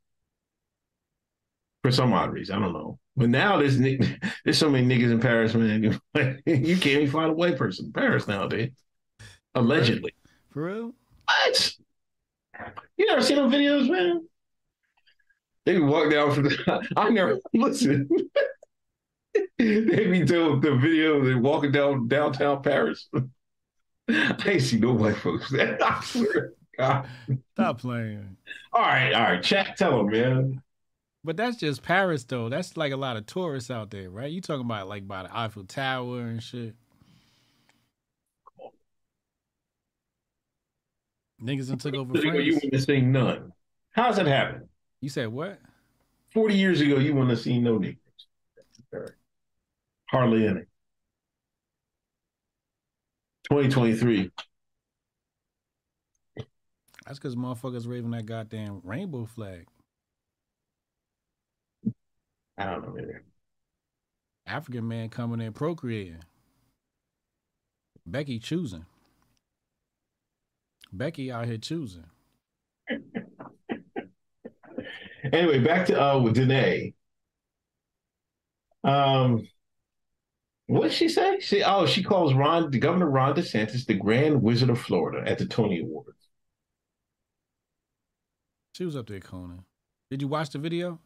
for 1.82 1.90
some 1.90 2.12
odd 2.12 2.32
reason. 2.32 2.56
I 2.56 2.60
don't 2.60 2.72
know. 2.72 2.98
But 3.16 3.30
now 3.30 3.56
there's 3.56 3.78
there's 4.44 4.58
so 4.58 4.70
many 4.70 4.86
niggas 4.86 5.10
in 5.10 5.20
Paris, 5.20 5.54
man. 5.54 5.82
you 6.46 6.76
can't 6.76 6.86
even 6.86 7.10
find 7.10 7.30
a 7.30 7.34
white 7.34 7.56
person 7.56 7.86
in 7.86 7.92
Paris 7.92 8.28
nowadays. 8.28 8.72
Allegedly. 9.54 10.14
For 10.50 10.64
real? 10.64 10.94
What? 11.24 11.74
You 12.96 13.06
never 13.06 13.22
seen 13.22 13.36
those 13.36 13.52
videos, 13.52 13.88
man? 13.88 14.28
They 15.66 15.78
walk 15.78 16.10
down 16.10 16.32
from 16.32 16.44
the. 16.44 16.88
I 16.96 17.10
never 17.10 17.38
listen. 17.52 18.08
they 19.58 20.06
be 20.06 20.24
doing 20.24 20.60
the 20.60 20.76
video. 20.76 21.24
They 21.24 21.34
walking 21.34 21.72
down 21.72 22.08
downtown 22.08 22.62
Paris. 22.62 23.08
I 24.08 24.36
ain't 24.46 24.62
see 24.62 24.78
no 24.78 24.92
white 24.92 25.16
folks 25.16 25.50
there. 25.50 25.78
I 25.82 26.00
swear. 26.02 26.54
God. 26.76 27.06
Stop 27.52 27.80
playing. 27.80 28.36
All 28.72 28.82
right, 28.82 29.12
all 29.12 29.22
right. 29.22 29.42
Chat, 29.42 29.76
tell 29.76 29.98
them, 29.98 30.10
man. 30.10 30.62
But 31.22 31.36
that's 31.36 31.58
just 31.58 31.82
Paris 31.82 32.24
though. 32.24 32.48
That's 32.48 32.76
like 32.76 32.92
a 32.92 32.96
lot 32.96 33.16
of 33.16 33.26
tourists 33.26 33.70
out 33.70 33.90
there, 33.90 34.08
right? 34.08 34.30
You 34.30 34.40
talking 34.40 34.64
about 34.64 34.88
like 34.88 35.06
by 35.06 35.24
the 35.24 35.36
Eiffel 35.36 35.64
Tower 35.64 36.20
and 36.20 36.42
shit. 36.42 36.74
Niggas 41.42 41.68
done 41.68 41.78
took 41.78 41.94
over 41.94 42.16
you 42.18 42.54
wouldn't 42.54 42.82
seen 42.82 43.12
none. 43.12 43.52
How's 43.92 44.16
that 44.16 44.26
happen? 44.26 44.69
You 45.00 45.08
said 45.08 45.28
what? 45.28 45.58
Forty 46.32 46.54
years 46.54 46.80
ago, 46.80 46.98
you 46.98 47.14
wouldn't 47.14 47.30
have 47.30 47.40
seen 47.40 47.64
no 47.64 47.78
niggas. 47.78 47.96
Hardly 50.10 50.46
any. 50.46 50.60
2023. 53.50 54.30
That's 56.36 57.18
because 57.18 57.34
motherfuckers 57.34 57.86
waving 57.86 58.12
that 58.12 58.26
goddamn 58.26 58.80
rainbow 58.84 59.24
flag. 59.24 59.66
I 62.56 62.66
don't 62.66 62.82
know, 62.86 62.92
maybe. 62.92 63.12
African 64.46 64.86
man 64.86 65.08
coming 65.08 65.40
in 65.40 65.52
procreating. 65.52 66.22
Becky 68.06 68.38
choosing. 68.38 68.86
Becky 70.92 71.32
out 71.32 71.46
here 71.46 71.56
choosing. 71.56 72.04
Anyway, 75.32 75.58
back 75.60 75.86
to 75.86 76.00
uh 76.00 76.18
with 76.18 76.36
Denée. 76.36 76.94
Um, 78.82 79.46
what 80.66 80.84
did 80.84 80.92
she 80.92 81.08
say? 81.08 81.40
She 81.40 81.62
oh, 81.62 81.86
she 81.86 82.02
calls 82.02 82.32
Ron, 82.32 82.70
the 82.70 82.78
Governor 82.78 83.10
Ron 83.10 83.34
DeSantis, 83.34 83.86
the 83.86 83.94
Grand 83.94 84.42
Wizard 84.42 84.70
of 84.70 84.80
Florida 84.80 85.28
at 85.28 85.38
the 85.38 85.46
Tony 85.46 85.80
Awards. 85.80 86.16
She 88.74 88.84
was 88.84 88.96
up 88.96 89.08
there, 89.08 89.20
Conan. 89.20 89.64
Did 90.10 90.22
you 90.22 90.28
watch 90.28 90.50
the 90.50 90.58
video? 90.58 90.98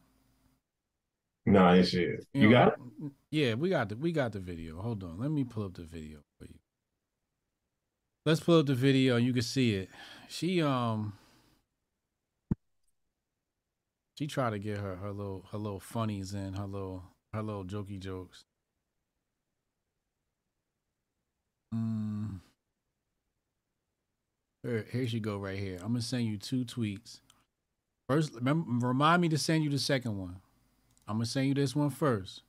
No, 1.45 1.65
I 1.65 1.75
didn't 1.75 1.87
see 1.87 2.03
it. 2.03 2.25
You, 2.33 2.49
know, 2.49 2.51
got 2.51 2.67
it? 2.69 3.11
Yeah, 3.31 3.53
we 3.55 3.69
got 3.69 3.89
the 3.89 3.97
we 3.97 4.11
got 4.11 4.31
the 4.31 4.39
video. 4.39 4.81
Hold 4.81 5.03
on, 5.03 5.19
let 5.19 5.31
me 5.31 5.43
pull 5.43 5.65
up 5.65 5.75
the 5.75 5.83
video 5.83 6.19
for 6.39 6.45
you. 6.45 6.59
Let's 8.25 8.39
pull 8.39 8.59
up 8.59 8.65
the 8.65 8.75
video. 8.75 9.17
You 9.17 9.33
can 9.33 9.43
see 9.43 9.75
it. 9.75 9.89
She 10.27 10.61
um 10.61 11.13
she 14.15 14.27
tried 14.27 14.51
to 14.51 14.59
get 14.59 14.77
her 14.77 14.95
her 14.95 15.11
little 15.11 15.45
her 15.51 15.57
little 15.57 15.79
funnies 15.79 16.33
in 16.33 16.53
her 16.53 16.65
little 16.65 17.03
her 17.33 17.43
little 17.43 17.65
jokey 17.65 17.99
jokes. 17.99 18.45
Mm. 21.73 22.39
Here, 24.63 24.85
here 24.91 25.07
she 25.07 25.19
go 25.19 25.37
right 25.37 25.59
here. 25.59 25.75
I'm 25.81 25.89
gonna 25.89 26.01
send 26.01 26.25
you 26.25 26.37
two 26.37 26.65
tweets. 26.65 27.19
First, 28.07 28.33
remember, 28.33 28.87
remind 28.87 29.21
me 29.21 29.29
to 29.29 29.37
send 29.37 29.63
you 29.63 29.69
the 29.69 29.79
second 29.79 30.17
one. 30.17 30.37
I'm 31.07 31.17
gonna 31.17 31.25
send 31.25 31.47
you 31.47 31.53
this 31.53 31.75
one 31.75 31.89
first. 31.89 32.41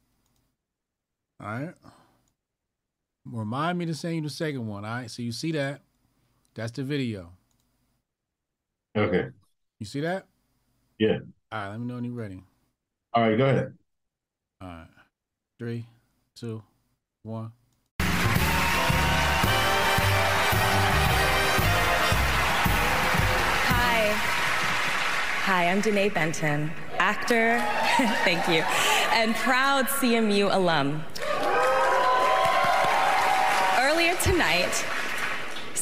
All 1.41 1.49
right. 1.49 1.75
Remind 3.27 3.77
me 3.77 3.87
to 3.87 3.95
send 3.95 4.15
you 4.15 4.23
the 4.23 4.31
second 4.31 4.67
one. 4.67 4.85
All 4.85 4.91
right. 4.91 5.11
So 5.11 5.23
you 5.23 5.33
see 5.33 5.53
that? 5.53 5.81
That's 6.55 6.73
the 6.73 6.85
video. 6.85 7.33
Okay. 8.97 9.29
You 9.79 9.87
see 9.87 10.01
that? 10.01 10.27
Yeah. 10.99 11.19
All 11.57 11.63
right. 11.63 11.71
Let 11.71 11.81
me 11.81 11.87
know 11.87 11.95
when 11.95 12.05
you're 12.05 12.13
ready. 12.13 12.43
All 13.15 13.23
right, 13.23 13.39
go 13.39 13.47
ahead. 13.47 13.73
All 14.61 14.69
right. 14.69 14.87
Three, 15.59 15.87
two, 16.35 16.63
one. 17.23 17.51
Hi. 23.71 24.13
Hi, 25.45 25.71
I'm 25.71 25.81
Denée 25.81 26.13
Benton, 26.13 26.71
actor, 26.99 27.59
thank 28.25 28.47
you, 28.49 28.63
and 29.15 29.35
proud 29.37 29.87
CMU 29.87 30.55
alum. 30.55 31.03
Earlier 33.79 34.15
tonight, 34.17 34.85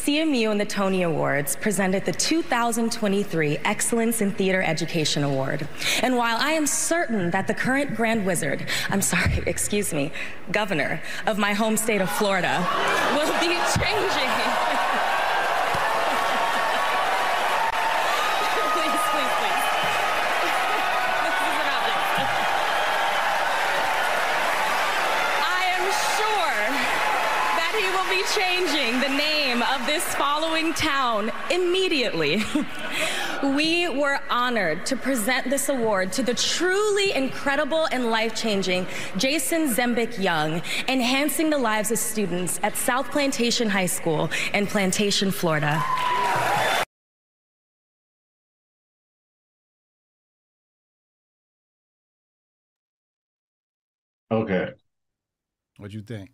CMU 0.04 0.50
and 0.50 0.60
the 0.60 0.66
Tony 0.66 1.02
Awards 1.02 1.56
presented 1.56 2.04
the 2.04 2.12
2023 2.12 3.56
Excellence 3.64 4.20
in 4.20 4.32
Theater 4.32 4.60
Education 4.60 5.24
Award. 5.24 5.66
And 6.02 6.18
while 6.18 6.36
I 6.36 6.50
am 6.50 6.66
certain 6.66 7.30
that 7.30 7.46
the 7.46 7.54
current 7.54 7.96
Grand 7.96 8.26
Wizard, 8.26 8.66
I'm 8.90 9.00
sorry, 9.00 9.42
excuse 9.46 9.94
me, 9.94 10.12
governor 10.52 11.00
of 11.26 11.38
my 11.38 11.54
home 11.54 11.78
state 11.78 12.02
of 12.02 12.10
Florida, 12.10 12.68
will 13.16 13.32
be 13.40 13.46
changing. 13.78 14.53
following 30.14 30.74
town 30.74 31.30
immediately. 31.50 32.42
we 33.42 33.88
were 33.88 34.20
honored 34.30 34.84
to 34.86 34.96
present 34.96 35.48
this 35.50 35.68
award 35.68 36.12
to 36.12 36.22
the 36.22 36.34
truly 36.34 37.12
incredible 37.12 37.86
and 37.92 38.10
life-changing 38.10 38.86
Jason 39.16 39.68
Zembuch 39.68 40.18
Young, 40.20 40.62
enhancing 40.88 41.50
the 41.50 41.58
lives 41.58 41.90
of 41.90 41.98
students 41.98 42.60
at 42.62 42.76
South 42.76 43.10
Plantation 43.10 43.68
High 43.68 43.86
School 43.86 44.30
in 44.52 44.66
Plantation, 44.66 45.30
Florida. 45.30 45.82
Okay. 54.30 54.72
What'd 55.76 55.94
you 55.94 56.02
think? 56.02 56.30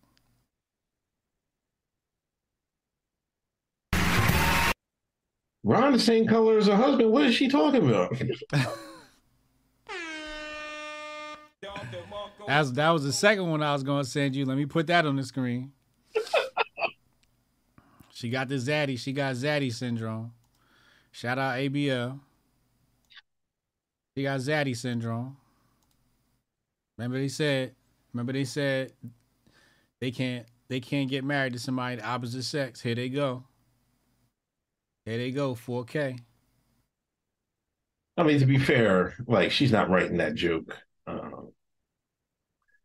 Ron 5.63 5.93
the 5.93 5.99
same 5.99 6.27
color 6.27 6.59
as 6.59 6.67
her 6.67 6.77
husband. 6.77 7.11
What 7.13 7.27
is 7.27 7.35
she 7.35 7.49
talking 7.49 7.89
about? 7.89 8.17
That 12.47 12.91
was 12.91 13.05
the 13.05 13.13
second 13.13 13.49
one 13.49 13.63
I 13.63 13.73
was 13.73 13.83
gonna 13.83 14.05
send 14.05 14.35
you. 14.35 14.45
Let 14.45 14.57
me 14.57 14.67
put 14.67 14.87
that 14.89 15.07
on 15.07 15.17
the 15.17 15.23
screen. 15.23 15.73
she 18.13 18.29
got 18.29 18.49
the 18.49 18.57
Zaddy. 18.57 18.99
She 18.99 19.13
got 19.13 19.37
Zaddy 19.37 19.73
syndrome. 19.73 20.33
Shout 21.13 21.39
out 21.39 21.59
ABL. 21.59 22.19
She 24.17 24.23
got 24.25 24.41
Zaddy 24.41 24.77
syndrome. 24.77 25.37
Remember 26.99 27.19
they 27.19 27.29
said. 27.29 27.75
Remember 28.13 28.33
they 28.33 28.45
said 28.45 28.93
they 30.01 30.11
can't 30.11 30.47
they 30.69 30.81
can't 30.81 31.09
get 31.09 31.23
married 31.23 31.53
to 31.53 31.59
somebody 31.59 31.97
the 31.97 32.07
opposite 32.07 32.43
sex. 32.43 32.81
Here 32.81 32.95
they 32.95 33.09
go. 33.09 33.45
Here 35.05 35.19
they 35.19 35.31
go. 35.31 35.55
4K. 35.55 36.19
I 38.17 38.23
mean, 38.23 38.39
to 38.41 38.47
be 38.47 38.59
fair, 38.59 39.15
like 39.27 39.51
she's 39.51 39.73
not 39.73 39.89
writing 39.89 40.19
that 40.19 40.35
joke. 40.35 40.77
Um, 41.07 41.53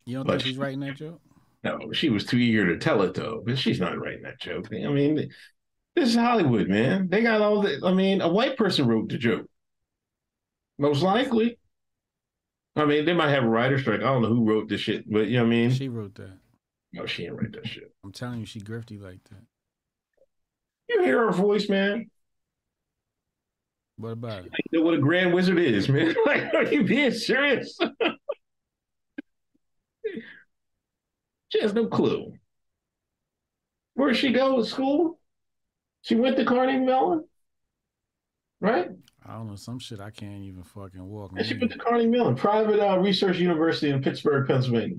You 0.04 0.16
don't 0.16 0.26
think 0.26 0.40
she's 0.42 0.56
writing 0.56 0.80
that 0.80 0.96
joke? 0.96 1.20
no, 1.62 1.92
she 1.92 2.10
was 2.10 2.24
too 2.24 2.38
eager 2.38 2.66
to 2.66 2.78
tell 2.78 3.02
it 3.02 3.14
though. 3.14 3.42
But 3.44 3.58
she's 3.58 3.80
not 3.80 3.98
writing 3.98 4.22
that 4.22 4.40
joke. 4.40 4.68
I 4.72 4.88
mean, 4.88 5.16
this 5.94 6.08
is 6.10 6.14
Hollywood, 6.14 6.68
man. 6.68 7.08
They 7.08 7.22
got 7.22 7.40
all 7.42 7.60
the. 7.62 7.80
I 7.84 7.92
mean, 7.92 8.20
a 8.22 8.28
white 8.28 8.56
person 8.56 8.86
wrote 8.86 9.08
the 9.10 9.18
joke. 9.18 9.46
Most 10.78 11.02
likely. 11.02 11.58
I 12.76 12.84
mean, 12.84 13.04
they 13.06 13.14
might 13.14 13.30
have 13.30 13.44
a 13.44 13.48
writer 13.48 13.78
strike. 13.78 14.00
I 14.00 14.04
don't 14.04 14.22
know 14.22 14.28
who 14.28 14.44
wrote 14.44 14.68
this 14.68 14.82
shit, 14.82 15.10
but 15.10 15.26
you 15.28 15.38
know 15.38 15.44
what 15.44 15.46
I 15.48 15.50
mean. 15.50 15.70
She 15.70 15.88
wrote 15.88 16.14
that. 16.16 16.38
No, 16.92 17.06
she 17.06 17.22
didn't 17.22 17.38
write 17.38 17.52
that 17.52 17.66
shit. 17.66 17.92
I'm 18.04 18.12
telling 18.12 18.40
you, 18.40 18.46
she 18.46 18.60
grifty 18.60 19.00
like 19.00 19.24
that. 19.30 19.42
You 20.88 21.02
hear 21.02 21.26
her 21.26 21.32
voice, 21.32 21.68
man. 21.68 22.10
What 23.96 24.10
about 24.10 24.46
it? 24.46 24.52
You 24.70 24.78
know 24.78 24.84
what 24.84 24.94
a 24.94 24.98
grand 24.98 25.32
wizard 25.32 25.58
is, 25.58 25.88
man. 25.92 26.14
like, 26.26 26.54
are 26.54 26.64
you 26.64 26.84
being 26.84 27.12
serious? 27.12 27.78
she 31.48 31.60
has 31.60 31.72
no 31.72 31.86
clue. 31.86 32.32
Where 33.94 34.08
did 34.08 34.18
she 34.18 34.32
go 34.32 34.56
to 34.56 34.66
school? 34.66 35.18
She 36.02 36.14
went 36.14 36.36
to 36.36 36.44
Carnegie 36.44 36.84
Mellon, 36.84 37.24
right? 38.60 38.90
I 39.24 39.32
don't 39.32 39.48
know 39.48 39.56
some 39.56 39.78
shit 39.78 39.98
I 39.98 40.10
can't 40.10 40.44
even 40.44 40.62
fucking 40.62 41.04
walk. 41.04 41.32
And 41.34 41.44
she 41.44 41.56
went 41.56 41.72
to 41.72 41.78
Carnegie 41.78 42.06
Mellon, 42.06 42.36
private 42.36 42.78
uh, 42.78 42.98
research 42.98 43.38
university 43.38 43.90
in 43.90 44.02
Pittsburgh, 44.02 44.46
Pennsylvania. 44.46 44.98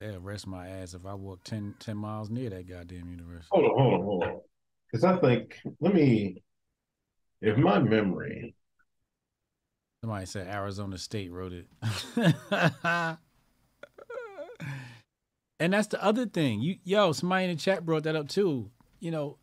They'll 0.00 0.16
arrest 0.16 0.46
my 0.46 0.68
ass 0.68 0.94
if 0.94 1.06
I 1.06 1.14
walk 1.14 1.44
10, 1.44 1.76
10 1.78 1.96
miles 1.96 2.30
near 2.30 2.50
that 2.50 2.68
goddamn 2.68 3.08
university. 3.08 3.48
Hold 3.50 3.64
on, 3.64 3.78
hold 3.78 3.94
on, 3.94 4.02
hold 4.02 4.24
on. 4.24 4.40
Because 4.90 5.04
I 5.04 5.16
think, 5.18 5.56
let 5.80 5.94
me, 5.94 6.42
if 7.40 7.56
my 7.56 7.78
memory, 7.78 8.54
Somebody 10.04 10.26
said 10.26 10.48
Arizona 10.48 10.98
State 10.98 11.32
wrote 11.32 11.54
it. 11.54 11.66
and 15.58 15.72
that's 15.72 15.86
the 15.86 16.04
other 16.04 16.26
thing. 16.26 16.60
You 16.60 16.76
yo, 16.84 17.12
somebody 17.12 17.44
in 17.44 17.52
the 17.52 17.56
chat 17.56 17.86
brought 17.86 18.02
that 18.02 18.14
up 18.14 18.28
too. 18.28 18.70
You 19.00 19.10
know, 19.10 19.38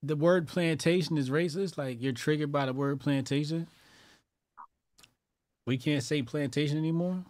the 0.00 0.14
word 0.14 0.46
plantation 0.46 1.18
is 1.18 1.28
racist. 1.28 1.76
Like 1.76 2.00
you're 2.00 2.12
triggered 2.12 2.52
by 2.52 2.66
the 2.66 2.72
word 2.72 3.00
plantation. 3.00 3.66
We 5.66 5.76
can't 5.76 6.04
say 6.04 6.22
plantation 6.22 6.78
anymore. 6.78 7.24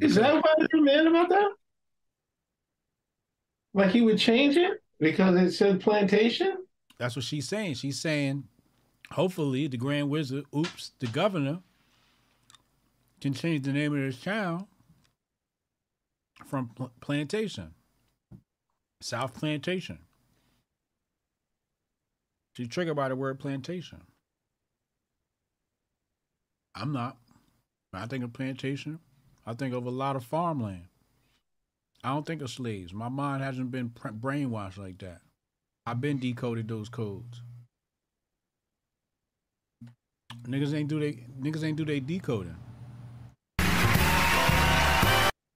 Is 0.00 0.14
that 0.16 0.34
why 0.34 0.66
you're 0.72 0.82
mad 0.82 1.06
about 1.06 1.28
that? 1.28 1.50
Like 3.74 3.90
he 3.90 4.00
would 4.00 4.18
change 4.18 4.56
it 4.56 4.82
because 4.98 5.36
it 5.40 5.52
said 5.52 5.80
plantation? 5.80 6.58
That's 6.98 7.16
what 7.16 7.24
she's 7.24 7.48
saying. 7.48 7.74
She's 7.74 8.00
saying, 8.00 8.44
hopefully, 9.10 9.66
the 9.66 9.76
Grand 9.76 10.10
Wizard, 10.10 10.44
oops, 10.54 10.92
the 10.98 11.06
governor, 11.06 11.60
can 13.20 13.32
change 13.32 13.64
the 13.64 13.72
name 13.72 13.94
of 13.94 14.00
this 14.00 14.20
town 14.20 14.66
from 16.46 16.68
Pl- 16.68 16.92
Plantation, 17.00 17.74
South 19.00 19.34
Plantation. 19.34 19.98
She's 22.56 22.68
triggered 22.68 22.96
by 22.96 23.08
the 23.08 23.16
word 23.16 23.38
plantation. 23.38 24.02
I'm 26.74 26.92
not. 26.92 27.16
When 27.90 28.02
I 28.02 28.06
think 28.06 28.24
of 28.24 28.32
plantation, 28.32 28.98
I 29.50 29.54
think 29.54 29.74
of 29.74 29.84
a 29.84 29.90
lot 29.90 30.14
of 30.14 30.24
farmland. 30.24 30.84
I 32.04 32.10
don't 32.10 32.24
think 32.24 32.40
of 32.40 32.50
slaves. 32.50 32.94
My 32.94 33.08
mind 33.08 33.42
hasn't 33.42 33.72
been 33.72 33.90
brainwashed 33.90 34.78
like 34.78 34.98
that. 34.98 35.22
I've 35.84 36.00
been 36.00 36.20
decoded 36.20 36.68
those 36.68 36.88
codes. 36.88 37.42
Niggas 40.44 40.72
ain't 40.72 40.88
do 40.88 41.00
they 41.00 41.24
niggas 41.42 41.64
ain't 41.64 41.76
do 41.76 41.84
they 41.84 41.98
decoding. 41.98 42.54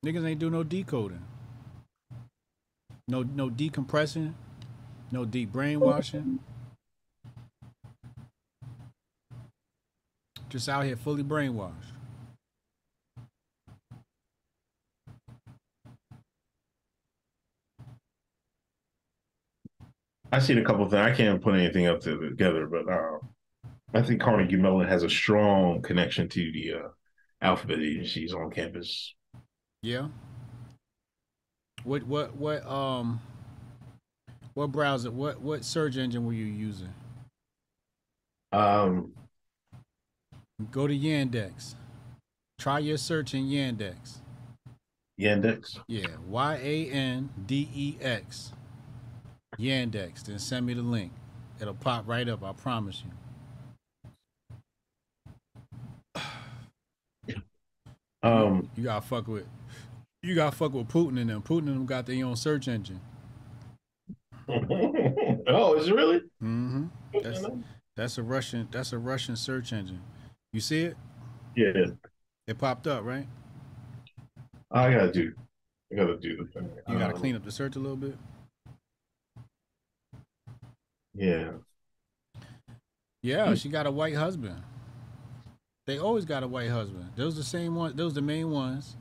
Niggas 0.05 0.27
ain't 0.27 0.41
do 0.41 0.51
no 0.51 0.65
decoding. 0.65 1.23
No 3.07 3.23
no 3.23 3.49
decompressing. 3.49 4.35
No 5.13 5.25
deep 5.25 5.53
brainwashing. 5.53 6.41
Just 10.49 10.69
out 10.69 10.85
here 10.85 10.97
fully 10.97 11.23
brainwashed. 11.23 11.94
I 20.35 20.41
seen 20.41 20.59
a 20.59 20.65
couple 20.65 20.85
of 20.85 20.91
things. 20.91 21.01
I 21.01 21.15
can't 21.15 21.41
put 21.41 21.55
anything 21.55 21.87
up 21.87 22.01
to, 22.01 22.19
together, 22.19 22.67
but 22.67 22.93
uh, 22.93 23.19
I 23.95 24.03
think 24.03 24.21
Carnegie 24.21 24.57
Mellon 24.57 24.89
has 24.89 25.05
a 25.05 25.09
strong 25.09 25.81
connection 25.81 26.29
to 26.29 26.51
the 26.51 26.73
uh, 26.73 26.89
alphabet 27.41 27.79
agencies 27.79 28.35
on 28.35 28.51
campus. 28.51 29.15
Yeah. 29.85 30.09
What 31.85 32.03
what 32.05 32.35
what 32.35 32.67
um 32.67 33.21
what 34.55 34.73
browser 34.73 35.13
what 35.13 35.41
what 35.41 35.65
search 35.65 35.97
engine 35.97 36.27
were 36.27 36.33
you 36.33 36.47
using? 36.47 36.93
Um, 38.51 39.13
Go 40.73 40.89
to 40.89 40.97
Yandex. 40.97 41.77
Try 42.59 42.81
your 42.81 42.97
search 42.97 43.35
in 43.35 43.45
Yandex. 43.45 44.19
Yandex. 45.21 45.79
Yeah, 45.87 46.09
Y 46.27 46.55
A 46.61 46.91
N 46.91 47.31
D 47.47 47.69
E 47.73 47.97
X. 48.01 48.53
Yandex. 49.59 50.25
Then 50.25 50.39
send 50.39 50.67
me 50.67 50.75
the 50.75 50.83
link. 50.83 51.13
It'll 51.61 51.75
pop 51.75 52.07
right 52.09 52.29
up. 52.29 52.43
I 52.43 52.53
promise 52.53 53.03
you. 56.15 56.21
Um, 58.23 58.71
You 58.75 58.85
gotta 58.85 59.07
fuck 59.07 59.29
with. 59.29 59.45
You 60.23 60.35
gotta 60.35 60.57
fuck 60.57 60.73
with 60.73 60.89
Putin 60.89 61.21
and 61.21 61.29
them. 61.29 61.43
Putin 61.43 61.67
and 61.69 61.77
them 61.77 61.87
got 61.87 62.07
their 62.07 62.25
own 62.25 62.37
search 62.37 62.69
engine. 62.69 63.01
oh, 64.49 65.75
is 65.79 65.89
it 65.89 65.95
really? 65.95 66.21
Mm-hmm. 66.43 66.87
That's 67.23 67.45
that's 67.97 68.17
a 68.19 68.23
Russian. 68.23 68.67
That's 68.71 68.93
a 68.95 68.99
Russian 68.99 69.37
search 69.37 69.73
engine. 69.75 70.01
You 70.55 70.61
see 70.61 70.85
it? 70.85 70.97
Yeah, 71.55 71.85
It 72.47 72.57
popped 72.59 72.87
up, 72.87 73.05
right? 73.05 73.27
I 74.71 74.91
gotta 74.93 75.13
do. 75.13 75.35
I 75.93 75.97
gotta 75.97 76.17
do 76.17 76.37
the 76.39 76.45
thing. 76.47 76.71
You 76.89 76.99
gotta 76.99 77.15
Um, 77.15 77.21
clean 77.21 77.37
up 77.37 77.45
the 77.45 77.53
search 77.53 77.77
a 77.77 77.79
little 77.79 77.97
bit. 77.97 78.17
Yeah. 81.15 81.53
Yeah, 83.23 83.55
she 83.55 83.69
got 83.69 83.87
a 83.87 83.91
white 83.91 84.15
husband. 84.15 84.63
They 85.87 85.99
always 85.99 86.25
got 86.25 86.43
a 86.43 86.49
white 86.49 86.71
husband. 86.71 87.11
Those 87.17 87.37
the 87.37 87.43
same 87.43 87.75
ones. 87.75 87.95
Those 87.95 88.15
the 88.15 88.23
main 88.23 88.51
ones 88.51 88.97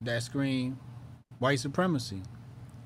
that 0.00 0.22
scream 0.22 0.78
white 1.38 1.60
supremacy. 1.60 2.22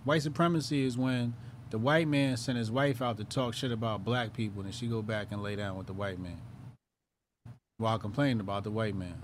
White 0.04 0.22
supremacy 0.22 0.84
is 0.84 0.96
when 0.96 1.34
the 1.70 1.78
white 1.78 2.08
man 2.08 2.36
sent 2.36 2.58
his 2.58 2.70
wife 2.70 3.02
out 3.02 3.16
to 3.18 3.24
talk 3.24 3.54
shit 3.54 3.72
about 3.72 4.04
black 4.04 4.32
people, 4.32 4.62
and 4.62 4.74
she 4.74 4.86
go 4.86 5.02
back 5.02 5.28
and 5.30 5.42
lay 5.42 5.56
down 5.56 5.76
with 5.76 5.86
the 5.86 5.92
white 5.92 6.18
man 6.18 6.40
while 7.78 7.98
complaining 7.98 8.40
about 8.40 8.64
the 8.64 8.70
white 8.70 8.94
man. 8.94 9.20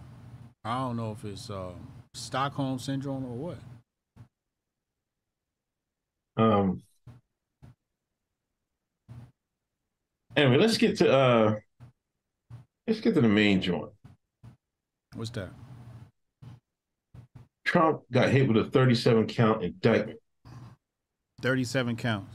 I 0.65 0.79
don't 0.79 0.97
know 0.97 1.13
if 1.13 1.25
it's 1.25 1.51
uh, 1.51 1.73
Stockholm 2.15 2.79
syndrome 2.79 3.25
or 3.25 3.37
what. 3.37 3.59
Um. 6.37 6.83
Anyway, 10.37 10.57
let's 10.59 10.77
get 10.79 10.97
to 10.99 11.13
uh. 11.13 11.55
Let's 12.87 13.01
get 13.01 13.15
to 13.15 13.21
the 13.21 13.29
main 13.29 13.61
joint. 13.63 13.93
What's 15.15 15.31
that? 15.31 15.51
Trump 17.65 18.03
got 18.11 18.29
hit 18.31 18.49
with 18.49 18.57
a 18.57 18.69
37 18.71 19.27
count 19.29 19.63
indictment, 19.63 20.19
Thirty-seven 21.41 21.97
counts. 21.97 22.35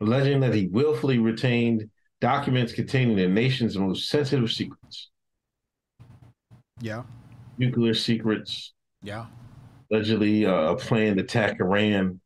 alleging 0.00 0.40
that 0.40 0.54
he 0.54 0.66
willfully 0.68 1.18
retained 1.18 1.88
documents 2.20 2.72
containing 2.72 3.16
the 3.16 3.28
nation's 3.28 3.76
most 3.76 4.08
sensitive 4.08 4.50
secrets. 4.50 5.10
Yeah. 6.80 7.02
Nuclear 7.58 7.94
secrets. 7.94 8.72
Yeah. 9.02 9.26
Allegedly 9.92 10.46
uh, 10.46 10.72
a 10.72 10.76
plan 10.76 11.16
to 11.16 11.22
attack 11.22 11.60
Iran. 11.60 12.20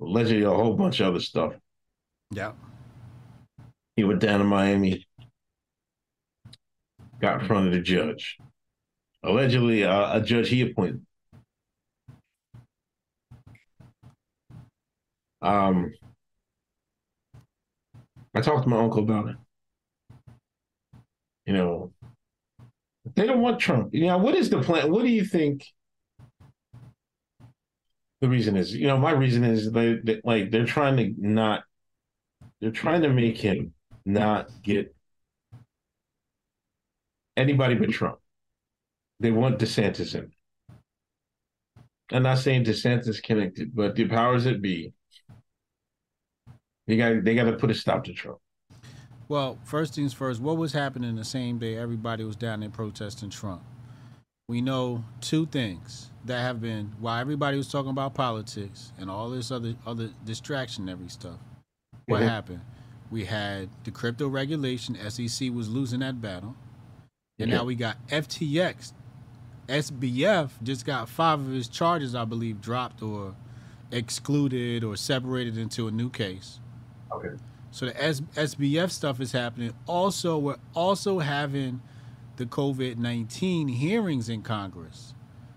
Allegedly 0.00 0.42
a 0.42 0.50
whole 0.50 0.74
bunch 0.74 1.00
of 1.00 1.08
other 1.08 1.20
stuff. 1.20 1.52
Yeah. 2.30 2.52
He 3.96 4.04
went 4.04 4.20
down 4.20 4.40
to 4.40 4.44
Miami. 4.44 5.06
Got 7.20 7.40
in 7.40 7.46
front 7.46 7.66
of 7.66 7.72
the 7.72 7.80
judge. 7.80 8.36
Allegedly 9.22 9.84
uh, 9.84 10.18
a 10.18 10.20
judge 10.20 10.48
he 10.48 10.60
appointed. 10.62 11.04
Um, 15.40 15.92
I 18.34 18.40
talked 18.40 18.64
to 18.64 18.68
my 18.68 18.78
uncle 18.78 19.02
about 19.02 19.28
it. 19.28 19.36
You 21.46 21.54
know, 21.54 21.92
they 23.14 23.26
don't 23.26 23.40
want 23.40 23.60
Trump. 23.60 23.94
You 23.94 24.06
know, 24.06 24.18
what 24.18 24.34
is 24.34 24.50
the 24.50 24.60
plan? 24.60 24.90
What 24.90 25.02
do 25.02 25.08
you 25.08 25.24
think? 25.24 25.64
The 28.20 28.28
reason 28.28 28.56
is, 28.56 28.74
you 28.74 28.86
know, 28.88 28.98
my 28.98 29.12
reason 29.12 29.44
is 29.44 29.70
they, 29.70 29.94
they 30.02 30.20
like 30.24 30.50
they're 30.50 30.66
trying 30.66 30.96
to 30.96 31.14
not, 31.18 31.64
they're 32.60 32.70
trying 32.70 33.02
to 33.02 33.10
make 33.10 33.38
him 33.38 33.72
not 34.04 34.50
get 34.62 34.94
anybody 37.36 37.74
but 37.74 37.90
Trump. 37.90 38.18
They 39.20 39.30
want 39.30 39.58
DeSantis 39.58 40.14
in. 40.14 40.30
I'm 42.12 42.22
not 42.22 42.38
saying 42.38 42.64
DeSantis 42.64 43.22
connected, 43.22 43.74
but 43.74 43.96
the 43.96 44.06
powers 44.06 44.44
that 44.44 44.62
be, 44.62 44.92
they 46.86 46.96
got 46.96 47.24
they 47.24 47.34
got 47.34 47.44
to 47.44 47.54
put 47.54 47.70
a 47.70 47.74
stop 47.74 48.04
to 48.04 48.12
Trump. 48.12 48.38
Well, 49.28 49.58
first 49.64 49.94
things 49.94 50.12
first, 50.12 50.40
what 50.40 50.56
was 50.56 50.72
happening 50.72 51.16
the 51.16 51.24
same 51.24 51.58
day 51.58 51.76
everybody 51.76 52.22
was 52.22 52.36
down 52.36 52.60
there 52.60 52.70
protesting 52.70 53.30
Trump? 53.30 53.62
We 54.48 54.60
know 54.60 55.04
two 55.20 55.46
things 55.46 56.12
that 56.26 56.40
have 56.40 56.60
been 56.60 56.92
while 57.00 57.20
everybody 57.20 57.56
was 57.56 57.68
talking 57.68 57.90
about 57.90 58.14
politics 58.14 58.92
and 58.98 59.10
all 59.10 59.28
this 59.28 59.50
other 59.50 59.74
other 59.84 60.10
distractionary 60.24 61.10
stuff. 61.10 61.38
What 62.06 62.22
Mhm. 62.22 62.28
happened? 62.28 62.60
We 63.10 63.24
had 63.24 63.68
the 63.84 63.90
crypto 63.90 64.28
regulation, 64.28 64.96
SEC 64.96 65.50
was 65.50 65.68
losing 65.68 66.00
that 66.00 66.20
battle. 66.20 66.54
And 67.38 67.50
now 67.50 67.64
we 67.64 67.74
got 67.74 67.98
FTX. 68.08 68.94
SBF 69.68 70.62
just 70.62 70.86
got 70.86 71.08
five 71.08 71.40
of 71.40 71.48
his 71.48 71.68
charges, 71.68 72.14
I 72.14 72.24
believe, 72.24 72.60
dropped 72.60 73.02
or 73.02 73.34
excluded 73.90 74.82
or 74.84 74.96
separated 74.96 75.58
into 75.58 75.88
a 75.88 75.90
new 75.90 76.08
case. 76.08 76.60
Okay. 77.12 77.34
So 77.72 77.86
the 77.86 78.02
S- 78.02 78.22
SBF 78.36 78.90
stuff 78.90 79.20
is 79.20 79.32
happening. 79.32 79.74
Also, 79.86 80.38
we're 80.38 80.56
also 80.74 81.18
having 81.18 81.82
the 82.36 82.46
COVID 82.46 82.96
19 82.98 83.68
hearings 83.68 84.28
in 84.28 84.42
Congress. 84.42 85.14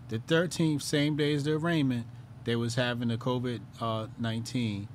The 0.09 0.19
13th, 0.19 0.81
same 0.81 1.15
day 1.15 1.33
as 1.35 1.43
the 1.43 1.53
arraignment, 1.53 2.07
they 2.43 2.55
was 2.55 2.75
having 2.75 3.09
the 3.09 3.17
COVID 3.17 3.61
uh, 3.79 4.07
19 4.17 4.87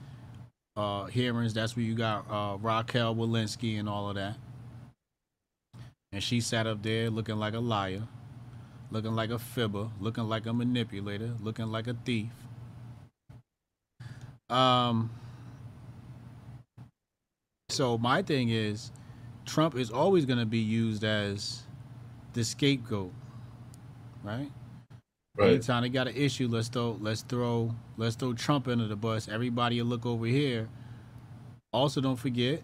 uh, 0.76 1.05
hearings. 1.05 1.55
That's 1.55 1.76
where 1.76 1.84
you 1.84 1.94
got 1.94 2.26
uh, 2.30 2.56
Raquel 2.60 3.14
Walensky 3.14 3.78
and 3.78 3.88
all 3.88 4.09
of 4.09 4.16
that. 4.16 4.36
And 6.12 6.22
she 6.22 6.40
sat 6.40 6.66
up 6.66 6.82
there 6.82 7.10
looking 7.10 7.36
like 7.36 7.55
a 7.55 7.60
liar, 7.60 8.02
looking 8.90 9.14
like 9.14 9.30
a 9.30 9.38
fibber, 9.38 9.88
looking 10.01 10.24
like 10.24 10.46
a 10.46 10.52
manipulator, 10.52 11.32
looking 11.40 11.66
like 11.66 11.86
a 11.86 11.94
thief. 12.05 12.30
Um, 14.48 15.10
so 17.68 17.98
my 17.98 18.22
thing 18.22 18.51
is, 18.51 18.92
Trump 19.46 19.74
is 19.76 19.90
always 19.90 20.24
going 20.24 20.38
to 20.38 20.46
be 20.46 20.59
used 20.59 21.05
as 21.05 21.64
the 22.32 22.44
scapegoat, 22.44 23.12
right? 24.22 24.51
Right. 25.36 25.51
Anytime 25.51 25.82
they 25.82 25.89
got 25.89 26.06
an 26.06 26.16
issue, 26.16 26.47
let's 26.48 26.69
throw 26.69 26.97
let's 27.01 27.23
throw 27.23 27.74
let's 27.97 28.15
throw 28.15 28.35
Trump 28.35 28.69
under 28.69 28.86
the 28.86 28.94
bus. 28.97 29.28
Everybody 29.28 29.82
look 29.82 30.06
over 30.06 30.27
here. 30.27 30.69
Also, 31.73 32.01
don't 32.01 32.16
forget, 32.16 32.62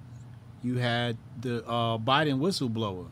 you 0.62 0.76
had 0.78 1.16
the 1.40 1.66
uh, 1.66 1.98
Biden 1.98 2.38
whistleblower. 2.38 3.08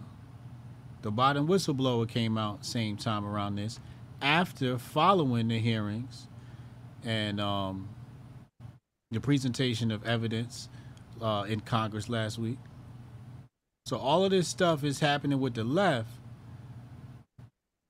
The 1.03 1.11
Biden 1.11 1.49
whistleblower 1.49 2.09
came 2.09 2.39
out 2.39 2.65
same 2.65 2.97
time 2.97 3.25
around 3.25 3.57
this, 3.57 3.81
after 4.23 4.79
following 4.79 5.49
the 5.49 5.59
hearings, 5.59 6.29
and 7.05 7.41
um, 7.41 7.89
the 9.11 9.21
presentation 9.21 9.91
of 9.91 10.07
evidence 10.07 10.69
uh, 11.21 11.47
in 11.49 11.61
Congress 11.61 12.09
last 12.09 12.39
week. 12.39 12.59
So 13.87 13.97
all 13.97 14.25
of 14.25 14.31
this 14.31 14.47
stuff 14.47 14.85
is 14.85 15.01
happening 15.01 15.41
with 15.41 15.55
the 15.55 15.65
left, 15.65 16.11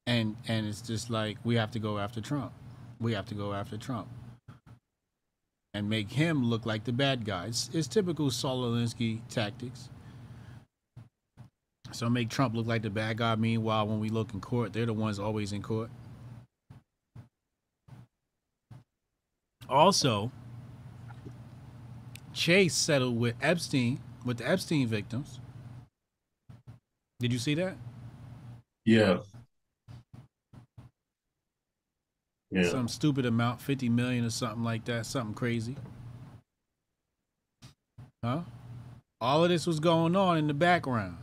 and 0.09 0.36
and 0.48 0.66
it's 0.66 0.80
just 0.80 1.10
like 1.10 1.36
we 1.44 1.55
have 1.56 1.70
to 1.72 1.78
go 1.78 1.98
after 1.98 2.20
Trump. 2.20 2.52
We 2.98 3.12
have 3.12 3.26
to 3.26 3.35
go 3.35 3.52
after 3.52 3.76
Trump 3.76 4.09
and 5.74 5.89
make 5.89 6.10
him 6.10 6.44
look 6.44 6.64
like 6.64 6.85
the 6.85 6.93
bad 6.93 7.24
guy. 7.26 7.47
It's, 7.47 7.70
it's 7.74 7.86
typical 7.86 8.30
Saul 8.30 8.64
Alinsky 8.64 9.20
tactics. 9.28 9.90
So 11.93 12.09
make 12.09 12.30
Trump 12.30 12.55
look 12.55 12.66
like 12.66 12.82
the 12.82 12.90
bad 12.90 13.18
guy. 13.18 13.36
Meanwhile, 13.36 13.86
when 13.86 14.01
we 14.01 14.09
look 14.09 14.32
in 14.32 14.40
court, 14.40 14.72
they're 14.72 14.86
the 14.86 14.94
ones 14.94 15.18
always 15.18 15.52
in 15.52 15.62
court. 15.62 15.90
Also, 19.68 20.32
Chase 22.32 22.74
settled 22.74 23.18
with 23.18 23.35
Epstein, 23.43 24.01
with 24.24 24.39
the 24.39 24.48
Epstein 24.48 24.86
victims. 24.89 25.39
Did 27.20 27.32
you 27.32 27.39
see 27.39 27.55
that? 27.55 27.76
Yeah. 28.86 29.18
Yeah. 32.50 32.68
Some 32.70 32.88
stupid 32.88 33.26
amount, 33.26 33.60
50 33.60 33.88
million 33.90 34.24
or 34.24 34.30
something 34.30 34.64
like 34.64 34.84
that, 34.86 35.04
something 35.04 35.34
crazy. 35.34 35.76
Huh? 38.24 38.40
All 39.20 39.44
of 39.44 39.50
this 39.50 39.66
was 39.66 39.80
going 39.80 40.16
on 40.16 40.38
in 40.38 40.46
the 40.46 40.54
background 40.54 41.18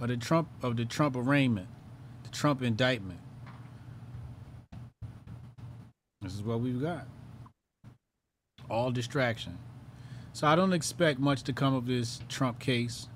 of 0.00 0.08
the 0.08 0.16
Trump 0.16 0.48
of 0.62 0.76
the 0.76 0.84
Trump 0.84 1.16
arraignment, 1.16 1.68
the 2.24 2.30
Trump 2.30 2.62
indictment. 2.62 3.20
This 6.20 6.34
is 6.34 6.42
what 6.42 6.60
we've 6.60 6.80
got. 6.80 7.06
All 8.68 8.90
distraction. 8.90 9.56
So 10.32 10.46
I 10.46 10.56
don't 10.56 10.72
expect 10.72 11.20
much 11.20 11.42
to 11.44 11.52
come 11.52 11.74
of 11.74 11.86
this 11.86 12.20
Trump 12.28 12.58
case. 12.58 13.08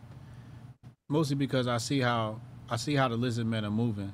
Mostly 1.09 1.37
because 1.37 1.67
I 1.67 1.79
see 1.79 2.01
how 2.01 2.41
I 2.71 2.77
see 2.77 2.95
how 2.95 3.09
the 3.09 3.17
lizard 3.17 3.47
men 3.47 3.65
are 3.65 3.71
moving. 3.71 4.13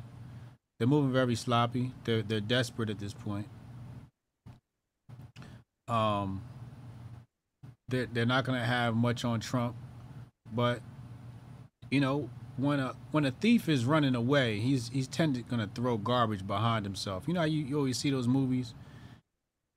They're 0.79 0.89
moving 0.89 1.13
very 1.13 1.35
sloppy. 1.35 1.93
They're 2.05 2.23
they're 2.23 2.41
desperate 2.41 2.91
at 2.91 2.99
this 2.99 3.13
point. 3.13 3.47
Um, 5.89 6.43
they're 7.89 8.07
they're 8.07 8.27
not 8.27 8.45
gonna 8.45 8.65
have 8.65 8.95
much 8.95 9.25
on 9.25 9.41
Trump, 9.41 9.75
but 10.53 10.81
you 11.91 12.01
know 12.01 12.31
when 12.57 12.81
a 12.81 12.95
when 13.11 13.25
a 13.25 13.31
thief 13.33 13.69
is 13.69 13.85
running 13.85 14.15
away, 14.15 14.61
he's 14.61 14.89
he's 14.91 15.09
tended 15.09 15.49
gonna 15.49 15.69
throw 15.75 15.97
garbage 15.97 16.47
behind 16.47 16.85
himself. 16.85 17.25
You 17.27 17.35
know 17.35 17.45
you, 17.45 17.65
you 17.65 17.77
always 17.77 17.99
see 17.99 18.11
those 18.11 18.29
movies, 18.29 18.75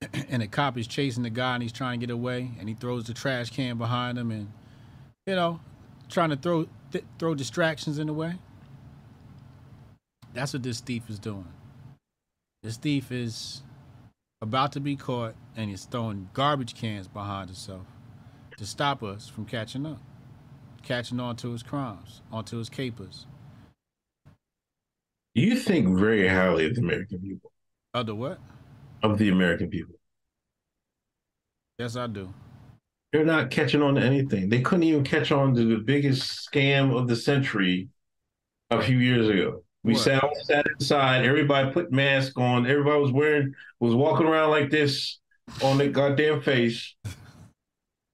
and 0.30 0.44
a 0.44 0.48
cop 0.48 0.78
is 0.78 0.88
chasing 0.88 1.24
the 1.24 1.30
guy 1.30 1.56
and 1.56 1.64
he's 1.64 1.72
trying 1.72 2.00
to 2.00 2.06
get 2.06 2.14
away, 2.14 2.52
and 2.60 2.70
he 2.70 2.76
throws 2.76 3.06
the 3.06 3.14
trash 3.14 3.50
can 3.50 3.78
behind 3.78 4.20
him, 4.20 4.32
and 4.32 4.52
you 5.26 5.36
know, 5.36 5.60
trying 6.10 6.30
to 6.30 6.36
throw 6.36 6.68
th- 6.92 7.06
throw 7.20 7.34
distractions 7.34 7.98
in 8.00 8.08
the 8.08 8.14
way. 8.14 8.36
That's 10.34 10.54
what 10.54 10.64
this 10.64 10.80
thief 10.80 11.10
is 11.10 11.20
doing. 11.20 11.48
This 12.64 12.78
thief 12.78 13.12
is 13.12 13.64
about 14.42 14.72
to 14.74 14.80
be 14.80 14.96
caught 14.96 15.36
and 15.56 15.70
he's 15.70 15.86
throwing 15.86 16.30
garbage 16.34 16.76
cans 16.76 17.08
behind 17.08 17.50
himself 17.50 17.86
to 18.58 18.66
stop 18.66 19.04
us 19.04 19.28
from 19.28 19.46
catching 19.46 19.86
up, 19.86 20.02
catching 20.84 21.20
on 21.20 21.36
to 21.38 21.52
his 21.52 21.64
crimes, 21.64 22.22
onto 22.32 22.58
his 22.58 22.70
capers. 22.70 23.26
You 25.34 25.56
think 25.56 25.98
very 25.98 26.28
highly 26.28 26.66
of 26.66 26.76
the 26.76 26.82
American 26.82 27.20
people. 27.20 27.52
Of 27.94 28.06
the 28.06 28.16
what? 28.16 28.40
Of 29.04 29.18
the 29.18 29.30
American 29.30 29.70
people. 29.70 29.96
Yes, 31.80 31.96
I 31.96 32.08
do. 32.08 32.34
They're 33.12 33.26
not 33.26 33.50
catching 33.50 33.82
on 33.82 33.96
to 33.96 34.02
anything. 34.02 34.50
They 34.50 34.62
couldn't 34.62 34.84
even 34.84 35.04
catch 35.04 35.32
on 35.32 35.56
to 35.56 35.66
the 35.66 35.84
biggest 35.84 36.50
scam 36.50 36.96
of 36.96 37.08
the 37.08 37.16
century 37.16 37.90
a 38.70 38.82
few 38.82 38.98
years 38.98 39.28
ago. 39.28 39.64
We 39.84 39.94
What? 39.94 40.02
sat, 40.04 40.24
sat 40.44 40.66
inside. 40.80 41.26
Everybody 41.26 41.72
put 41.72 41.92
masks 41.92 42.34
on. 42.38 42.68
Everybody 42.68 43.02
was 43.02 43.12
wearing, 43.12 43.54
was 43.80 43.96
walking 43.96 44.28
around 44.28 44.52
like 44.52 44.70
this 44.70 45.20
on 45.64 45.78
their 45.78 45.90
goddamn 45.90 46.42
face. 46.42 46.96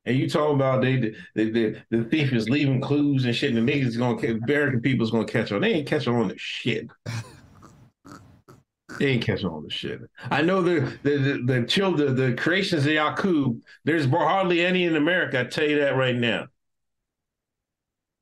And 0.06 0.18
you 0.18 0.30
talking 0.30 0.56
about 0.56 0.81
they, 0.81 0.95
the, 0.95 1.15
the, 1.35 1.76
the 1.91 2.03
thief 2.06 2.31
is 2.31 2.48
leaving 2.48 2.80
clues 2.80 3.26
and 3.26 3.35
shit, 3.35 3.53
and 3.53 3.68
the 3.68 3.72
niggas 3.72 3.98
gonna, 3.98 4.18
ca- 4.18 4.39
American 4.41 4.80
people's 4.80 5.11
gonna 5.11 5.26
catch 5.26 5.52
on. 5.52 5.60
They 5.60 5.73
ain't 5.73 5.88
catching 5.88 6.15
on 6.15 6.30
to 6.30 6.35
shit. 6.38 6.88
They 8.98 9.07
ain't 9.07 9.23
catching 9.23 9.49
on 9.49 9.64
to 9.64 9.69
shit. 9.69 9.99
I 10.31 10.41
know 10.41 10.61
the 10.61 10.98
the 11.03 11.18
the, 11.18 11.44
the 11.45 11.68
children, 11.68 12.15
the 12.15 12.34
creations 12.35 12.85
of 12.85 12.94
Yakub. 12.94 13.60
There's 13.84 14.06
hardly 14.06 14.65
any 14.65 14.85
in 14.85 14.95
America. 14.95 15.41
I 15.41 15.44
tell 15.44 15.68
you 15.68 15.81
that 15.81 15.98
right 15.98 16.15
now. 16.15 16.48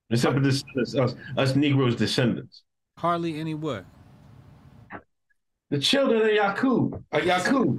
Except 0.10 0.34
for 0.34 0.42
this, 0.42 0.64
us, 0.98 1.16
us 1.38 1.56
Negroes 1.56 1.96
descendants. 1.96 2.64
Hardly 2.98 3.40
any 3.40 3.54
what? 3.54 3.86
The 5.70 5.80
children 5.80 6.22
of 6.22 6.34
Yakub. 6.34 7.04
Uh, 7.14 7.20
Yakub. 7.20 7.78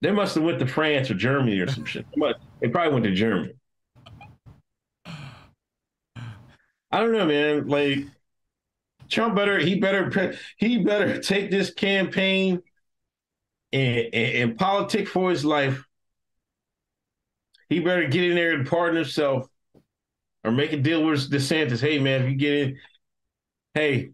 They 0.00 0.12
must 0.12 0.36
have 0.36 0.44
went 0.44 0.60
to 0.60 0.66
France 0.66 1.10
or 1.10 1.14
Germany 1.14 1.58
or 1.58 1.66
some 1.66 1.84
shit. 1.84 2.06
They 2.60 2.68
probably 2.68 2.92
went 2.92 3.04
to 3.06 3.14
Germany. 3.14 3.54
I 6.90 7.00
don't 7.00 7.12
know, 7.12 7.26
man. 7.26 7.66
Like 7.66 8.06
Trump 9.08 9.34
better 9.34 9.58
he 9.58 9.80
better 9.80 10.34
he 10.56 10.78
better 10.78 11.20
take 11.20 11.50
this 11.50 11.72
campaign 11.72 12.62
and, 13.72 13.98
and, 14.12 14.50
and 14.50 14.58
politic 14.58 15.08
for 15.08 15.30
his 15.30 15.44
life. 15.44 15.84
He 17.68 17.80
better 17.80 18.06
get 18.08 18.24
in 18.24 18.36
there 18.36 18.52
and 18.52 18.66
pardon 18.66 18.96
himself 18.96 19.48
or 20.44 20.52
make 20.52 20.72
a 20.72 20.78
deal 20.78 21.04
with 21.04 21.30
DeSantis. 21.30 21.80
Hey 21.80 21.98
man, 21.98 22.22
if 22.22 22.30
you 22.30 22.36
get 22.36 22.54
in, 22.54 22.78
hey, 23.78 24.10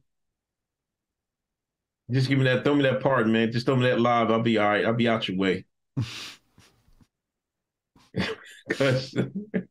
just 2.11 2.29
give 2.29 2.39
me 2.39 2.45
that, 2.45 2.65
throw 2.65 2.75
me 2.75 2.83
that 2.83 3.01
part, 3.01 3.27
man. 3.27 3.51
Just 3.51 3.65
throw 3.67 3.77
me 3.77 3.89
that 3.89 3.99
live. 4.01 4.31
I'll 4.31 4.43
be 4.43 4.59
all 4.59 4.69
right. 4.69 4.85
I'll 4.85 4.93
be 4.93 5.09
out 5.09 5.27
your 5.27 5.39
way. 5.39 5.65
Cause 8.71 9.15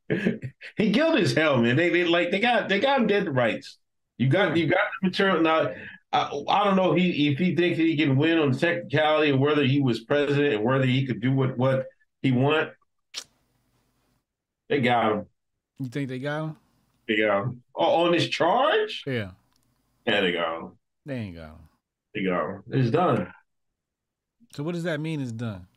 he 0.77 0.91
guilty 0.91 1.21
as 1.21 1.33
hell, 1.33 1.57
man. 1.57 1.75
They 1.75 1.89
they 1.89 2.03
like 2.05 2.31
they 2.31 2.39
got 2.39 2.69
they 2.69 2.79
got 2.79 3.01
him 3.01 3.07
dead 3.07 3.25
to 3.25 3.31
rights. 3.31 3.77
You 4.17 4.29
got 4.29 4.57
you 4.57 4.67
got 4.67 4.85
the 5.01 5.07
material 5.07 5.41
now. 5.41 5.73
I, 6.11 6.41
I 6.47 6.63
don't 6.63 6.75
know 6.75 6.93
if 6.93 7.01
he 7.01 7.29
if 7.29 7.39
he 7.39 7.55
thinks 7.55 7.77
he 7.77 7.97
can 7.97 8.15
win 8.15 8.37
on 8.37 8.51
technicality 8.51 9.31
of 9.31 9.39
whether 9.39 9.63
he 9.63 9.81
was 9.81 10.03
president 10.03 10.55
and 10.55 10.63
whether 10.63 10.85
he 10.85 11.05
could 11.05 11.21
do 11.21 11.31
what 11.31 11.57
what 11.57 11.85
he 12.21 12.31
want. 12.31 12.69
They 14.69 14.81
got 14.81 15.11
him. 15.11 15.25
You 15.79 15.89
think 15.89 16.09
they 16.09 16.19
got 16.19 16.43
him? 16.43 16.55
They 17.07 17.17
got 17.17 17.43
him. 17.43 17.63
Oh, 17.75 18.05
on 18.05 18.11
this 18.11 18.27
charge? 18.27 19.03
Yeah. 19.07 19.31
Yeah, 20.05 20.21
they 20.21 20.31
got 20.31 20.59
him. 20.59 20.71
They 21.05 21.15
ain't 21.15 21.35
got 21.35 21.49
him. 21.49 21.69
They 22.13 22.23
got 22.23 22.49
him. 22.49 22.63
It's 22.71 22.91
done. 22.91 23.31
So 24.53 24.63
what 24.63 24.73
does 24.73 24.83
that 24.83 24.99
mean? 24.99 25.21
It's 25.21 25.31
done. 25.31 25.67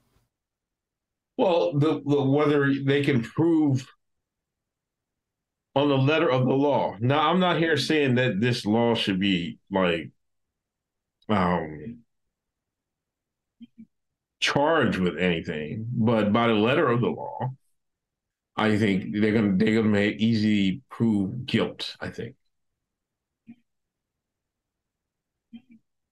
Well, 1.36 1.78
the, 1.78 2.02
the 2.04 2.22
whether 2.22 2.72
they 2.74 3.02
can 3.02 3.22
prove 3.22 3.86
on 5.74 5.88
the 5.88 5.98
letter 5.98 6.30
of 6.30 6.46
the 6.46 6.54
law. 6.54 6.96
Now, 7.00 7.30
I'm 7.30 7.38
not 7.38 7.58
here 7.58 7.76
saying 7.76 8.14
that 8.14 8.40
this 8.40 8.64
law 8.64 8.94
should 8.94 9.20
be 9.20 9.58
like 9.70 10.10
um 11.28 11.98
charged 14.40 14.98
with 14.98 15.18
anything, 15.18 15.86
but 15.92 16.32
by 16.32 16.46
the 16.46 16.54
letter 16.54 16.88
of 16.88 17.00
the 17.00 17.08
law, 17.08 17.50
I 18.56 18.78
think 18.78 19.14
they're 19.20 19.34
gonna 19.34 19.56
they're 19.56 19.76
gonna 19.76 19.88
make 19.88 20.16
easy 20.16 20.80
prove 20.88 21.44
guilt. 21.44 21.96
I 22.00 22.08
think. 22.08 22.36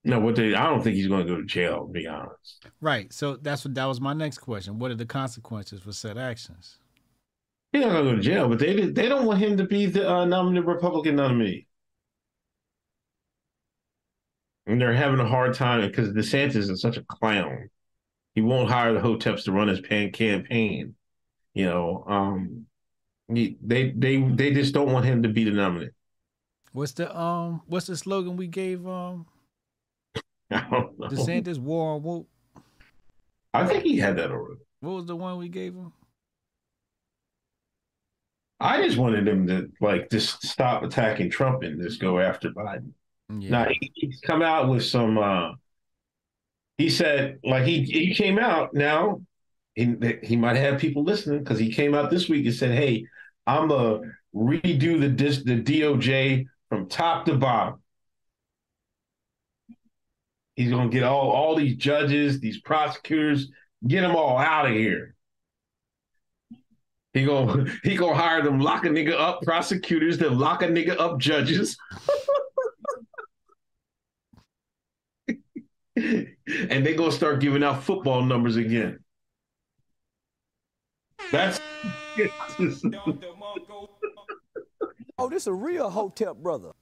No, 0.04 0.20
what 0.20 0.36
they 0.36 0.54
I 0.54 0.68
don't 0.68 0.82
think 0.82 0.96
he's 0.96 1.08
going 1.08 1.26
to 1.26 1.32
go 1.32 1.40
to 1.40 1.46
jail. 1.46 1.86
To 1.86 1.92
be 1.92 2.06
honest. 2.06 2.66
Right. 2.80 3.12
So 3.12 3.36
that's 3.36 3.64
what 3.64 3.74
that 3.74 3.86
was 3.86 4.00
my 4.00 4.12
next 4.12 4.38
question. 4.38 4.78
What 4.78 4.90
are 4.90 4.94
the 4.96 5.06
consequences 5.06 5.80
for 5.82 5.92
said 5.92 6.18
actions? 6.18 6.78
He's 7.72 7.82
not 7.82 7.92
gonna 7.92 8.10
go 8.10 8.16
to 8.16 8.22
jail, 8.22 8.48
but 8.48 8.58
they 8.58 8.88
they 8.90 9.08
don't 9.08 9.26
want 9.26 9.40
him 9.40 9.56
to 9.56 9.64
be 9.66 9.86
the 9.86 10.08
uh, 10.08 10.24
nominee 10.24 10.60
Republican 10.60 11.16
nominee, 11.16 11.66
and 14.66 14.80
they're 14.80 14.94
having 14.94 15.20
a 15.20 15.28
hard 15.28 15.54
time 15.54 15.80
because 15.82 16.10
DeSantis 16.10 16.70
is 16.70 16.80
such 16.80 16.96
a 16.96 17.02
clown. 17.04 17.68
He 18.34 18.42
won't 18.42 18.70
hire 18.70 18.92
the 18.92 19.00
hoteps 19.00 19.44
to 19.44 19.52
run 19.52 19.68
his 19.68 19.80
pan 19.80 20.12
campaign. 20.12 20.94
You 21.54 21.66
know, 21.66 22.04
um, 22.08 22.66
he, 23.32 23.56
they 23.62 23.90
they 23.90 24.18
they 24.22 24.52
just 24.52 24.74
don't 24.74 24.92
want 24.92 25.06
him 25.06 25.22
to 25.22 25.28
be 25.28 25.44
the 25.44 25.50
nominee. 25.52 25.90
What's 26.72 26.92
the 26.92 27.16
um 27.16 27.62
what's 27.66 27.86
the 27.86 27.96
slogan 27.96 28.36
we 28.36 28.46
gave 28.46 28.86
um 28.86 29.26
I 30.50 30.68
don't 30.70 30.98
know. 30.98 31.08
DeSantis 31.08 31.58
war 31.58 31.94
on 31.94 32.02
woke? 32.02 32.28
I 33.52 33.66
think 33.66 33.84
he 33.84 33.98
had 33.98 34.16
that 34.18 34.30
already. 34.30 34.60
What 34.80 34.92
was 34.92 35.06
the 35.06 35.16
one 35.16 35.38
we 35.38 35.48
gave 35.48 35.74
him? 35.74 35.92
I 38.60 38.82
just 38.82 38.98
wanted 38.98 39.26
him 39.26 39.46
to 39.48 39.70
like 39.80 40.10
just 40.10 40.44
stop 40.44 40.82
attacking 40.82 41.30
Trump 41.30 41.62
and 41.62 41.80
just 41.82 42.00
go 42.00 42.18
after 42.20 42.50
Biden. 42.50 42.92
Yeah. 43.28 43.50
Now 43.50 43.68
he, 43.68 43.92
he's 43.94 44.20
come 44.20 44.42
out 44.42 44.68
with 44.68 44.84
some. 44.84 45.18
uh 45.18 45.52
He 46.78 46.90
said, 46.90 47.38
like 47.44 47.64
he 47.64 47.82
he 47.82 48.14
came 48.14 48.38
out 48.38 48.74
now. 48.74 49.20
He 49.74 49.94
he 50.22 50.36
might 50.36 50.56
have 50.56 50.80
people 50.80 51.02
listening 51.04 51.40
because 51.40 51.58
he 51.58 51.72
came 51.72 51.94
out 51.94 52.10
this 52.10 52.28
week 52.28 52.46
and 52.46 52.54
said, 52.54 52.72
"Hey, 52.72 53.06
I'm 53.46 53.70
a 53.70 54.00
redo 54.34 55.00
the 55.00 55.08
dis, 55.08 55.42
the 55.42 55.60
DOJ 55.60 56.46
from 56.68 56.88
top 56.88 57.26
to 57.26 57.36
bottom." 57.36 57.80
He's 60.56 60.70
gonna 60.70 60.88
get 60.88 61.02
all 61.02 61.30
all 61.30 61.56
these 61.56 61.76
judges, 61.76 62.40
these 62.40 62.60
prosecutors, 62.60 63.50
get 63.86 64.02
them 64.02 64.14
all 64.14 64.38
out 64.38 64.66
of 64.66 64.72
here. 64.72 65.14
He 67.12 67.24
gonna 67.24 67.66
he 67.82 67.96
gonna 67.96 68.14
hire 68.14 68.42
them 68.42 68.60
lock 68.60 68.84
a 68.84 68.88
nigga 68.88 69.18
up 69.18 69.42
prosecutors, 69.42 70.18
then 70.18 70.38
lock 70.38 70.62
a 70.62 70.66
nigga 70.66 70.98
up 70.98 71.18
judges. 71.18 71.76
and 75.96 76.36
they 76.46 76.94
gonna 76.94 77.12
start 77.12 77.40
giving 77.40 77.62
out 77.64 77.82
football 77.82 78.22
numbers 78.22 78.56
again. 78.56 79.00
That's 81.32 81.60
Oh, 85.16 85.28
this 85.28 85.46
a 85.46 85.52
real 85.52 85.90
Hotep 85.90 86.36
brother. 86.36 86.72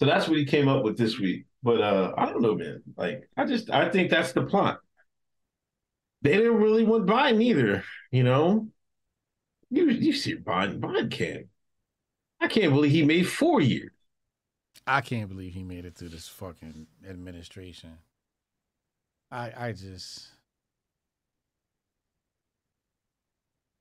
So 0.00 0.06
that's 0.06 0.26
what 0.26 0.38
he 0.38 0.46
came 0.46 0.66
up 0.66 0.82
with 0.82 0.96
this 0.96 1.18
week. 1.18 1.44
But 1.62 1.82
uh 1.82 2.14
I 2.16 2.26
don't 2.26 2.40
know, 2.40 2.54
man. 2.54 2.82
Like 2.96 3.28
I 3.36 3.44
just 3.44 3.70
I 3.70 3.90
think 3.90 4.10
that's 4.10 4.32
the 4.32 4.42
plot. 4.42 4.80
They 6.22 6.32
didn't 6.32 6.56
really 6.56 6.84
want 6.84 7.06
Biden 7.06 7.42
either, 7.42 7.84
you 8.10 8.24
know. 8.24 8.68
You 9.68 9.90
you 9.90 10.14
see 10.14 10.36
Biden, 10.36 10.80
Biden 10.80 11.10
can't. 11.10 11.46
I 12.40 12.48
can't 12.48 12.72
believe 12.72 12.92
he 12.92 13.04
made 13.04 13.28
four 13.28 13.60
years. 13.60 13.90
I 14.86 15.02
can't 15.02 15.28
believe 15.28 15.52
he 15.52 15.62
made 15.62 15.84
it 15.84 15.96
through 15.96 16.08
this 16.08 16.28
fucking 16.28 16.86
administration. 17.06 17.98
I 19.30 19.52
I 19.54 19.72
just 19.72 20.30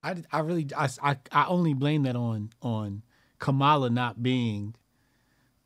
I 0.04 0.16
I 0.34 0.40
really 0.42 0.68
I 0.76 0.90
I, 1.02 1.18
I 1.32 1.46
only 1.46 1.74
blame 1.74 2.04
that 2.04 2.18
on 2.18 2.50
on 2.62 3.04
Kamala 3.40 3.90
not 3.90 4.22
being 4.22 4.76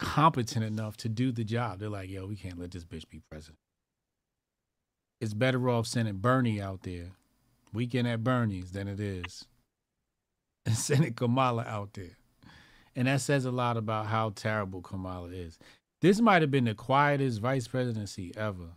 competent 0.03 0.65
enough 0.65 0.97
to 0.97 1.09
do 1.09 1.31
the 1.31 1.43
job. 1.43 1.79
They're 1.79 1.89
like, 1.89 2.09
yo, 2.09 2.27
we 2.27 2.35
can't 2.35 2.59
let 2.59 2.71
this 2.71 2.85
bitch 2.85 3.09
be 3.09 3.21
president. 3.29 3.57
It's 5.19 5.33
better 5.33 5.69
off 5.69 5.87
sending 5.87 6.17
Bernie 6.17 6.61
out 6.61 6.83
there, 6.83 7.11
weekend 7.73 8.07
at 8.07 8.23
Bernie's, 8.23 8.71
than 8.71 8.87
it 8.87 8.99
is 8.99 9.45
and 10.65 10.75
sending 10.77 11.13
Kamala 11.13 11.63
out 11.63 11.93
there. 11.93 12.17
And 12.95 13.07
that 13.07 13.21
says 13.21 13.45
a 13.45 13.51
lot 13.51 13.77
about 13.77 14.07
how 14.07 14.31
terrible 14.35 14.81
Kamala 14.81 15.29
is. 15.29 15.57
This 16.01 16.19
might 16.19 16.41
have 16.41 16.51
been 16.51 16.65
the 16.65 16.75
quietest 16.75 17.41
vice 17.41 17.67
presidency 17.67 18.33
ever. 18.35 18.69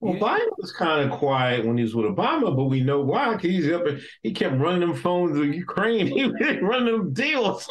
Well, 0.00 0.14
Biden 0.14 0.48
was 0.58 0.72
kind 0.72 1.10
of 1.10 1.18
quiet 1.18 1.64
when 1.64 1.78
he 1.78 1.82
was 1.82 1.94
with 1.94 2.06
Obama, 2.06 2.54
but 2.54 2.64
we 2.64 2.82
know 2.82 3.00
why. 3.00 3.38
He's 3.38 3.70
up 3.72 3.86
and 3.86 4.00
he 4.22 4.32
kept 4.32 4.58
running 4.58 4.80
them 4.80 4.94
phones 4.94 5.36
to 5.36 5.44
Ukraine. 5.44 6.06
He 6.16 6.26
was 6.26 6.34
running 6.60 6.92
them 6.92 7.12
deals. 7.12 7.68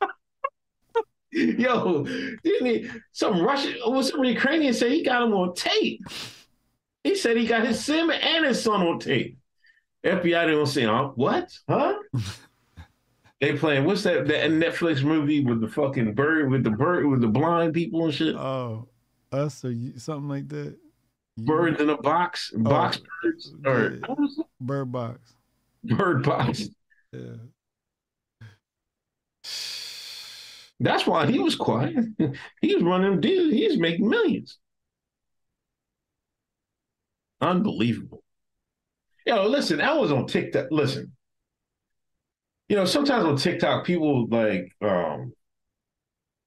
Yo, 1.32 2.04
didn't 2.42 2.66
he? 2.66 2.90
Some 3.12 3.42
Russian, 3.42 3.74
oh, 3.84 3.90
was 3.90 4.08
some 4.08 4.24
Ukrainian 4.24 4.72
say 4.72 4.90
he 4.90 5.02
got 5.02 5.22
him 5.22 5.34
on 5.34 5.54
tape. 5.54 6.02
He 7.04 7.14
said 7.14 7.36
he 7.36 7.46
got 7.46 7.66
his 7.66 7.84
sim 7.84 8.10
and 8.10 8.46
his 8.46 8.62
son 8.62 8.80
on 8.82 8.98
tape. 8.98 9.38
FBI 10.04 10.46
didn't 10.46 10.66
say, 10.66 10.84
huh? 10.84 11.10
What? 11.14 11.50
Huh? 11.68 11.96
they 13.40 13.56
playing 13.56 13.84
what's 13.84 14.02
that 14.04 14.26
that 14.28 14.50
Netflix 14.50 15.02
movie 15.02 15.44
with 15.44 15.60
the 15.60 15.68
fucking 15.68 16.14
bird 16.14 16.50
with 16.50 16.64
the 16.64 16.70
bird 16.70 17.06
with 17.06 17.20
the 17.20 17.28
blind 17.28 17.74
people 17.74 18.04
and 18.04 18.14
shit? 18.14 18.34
Oh, 18.34 18.88
us 19.32 19.64
or 19.64 19.72
you, 19.72 19.98
something 19.98 20.28
like 20.28 20.48
that. 20.48 20.76
Birds 21.38 21.80
in 21.80 21.90
a 21.90 21.96
box, 21.96 22.50
box 22.54 23.00
birds, 23.22 23.54
or 23.64 23.98
yeah. 24.00 24.14
Bird 24.60 24.90
box. 24.92 25.34
bird 25.84 26.22
box. 26.24 26.68
Yeah. 27.12 27.36
That's 30.80 31.06
why 31.06 31.26
he 31.26 31.38
was 31.38 31.56
quiet. 31.56 31.94
he 32.60 32.74
was 32.74 32.82
running 32.82 33.20
deals. 33.20 33.52
He 33.52 33.66
was 33.66 33.78
making 33.78 34.08
millions. 34.08 34.58
Unbelievable. 37.40 38.22
Yo, 39.26 39.46
listen, 39.46 39.80
I 39.80 39.94
was 39.94 40.10
on 40.10 40.26
TikTok. 40.26 40.66
Listen, 40.70 41.12
you 42.68 42.76
know, 42.76 42.84
sometimes 42.84 43.24
on 43.24 43.36
TikTok, 43.36 43.84
people 43.84 44.26
like 44.28 44.72
um 44.80 45.32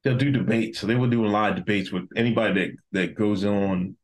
they'll 0.03 0.17
do 0.17 0.31
debates. 0.31 0.79
So 0.79 0.87
they 0.87 0.95
were 0.95 1.07
doing 1.07 1.31
live 1.31 1.55
debates 1.55 1.91
with 1.91 2.09
anybody 2.15 2.53
that 2.53 2.71
that 2.91 3.15
goes 3.15 3.45
on. 3.45 3.95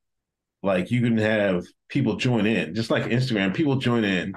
Like 0.68 0.92
you 0.92 1.02
can 1.02 1.18
have 1.18 1.66
people 1.88 2.18
join 2.18 2.46
in, 2.46 2.76
just 2.76 2.92
like 2.92 3.06
Instagram. 3.06 3.56
People 3.56 3.78
join 3.78 4.04
in, 4.04 4.34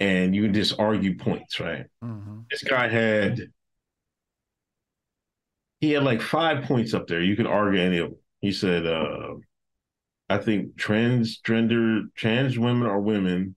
and 0.00 0.34
you 0.34 0.42
can 0.42 0.54
just 0.54 0.78
argue 0.78 1.18
points, 1.18 1.60
right? 1.60 1.84
Mm-hmm. 2.02 2.40
This 2.50 2.62
guy 2.62 2.88
had 2.88 3.38
he 5.78 5.90
had 5.90 6.04
like 6.04 6.22
five 6.22 6.64
points 6.64 6.94
up 6.94 7.06
there. 7.06 7.20
You 7.20 7.36
could 7.36 7.46
argue 7.46 7.82
any 7.82 7.98
of 7.98 8.08
them. 8.08 8.18
He 8.40 8.50
said, 8.50 8.86
uh, 8.86 9.34
I 10.30 10.38
think 10.38 10.76
transgender 10.76 12.04
trans 12.16 12.58
women 12.58 12.88
are 12.88 12.98
women. 12.98 13.54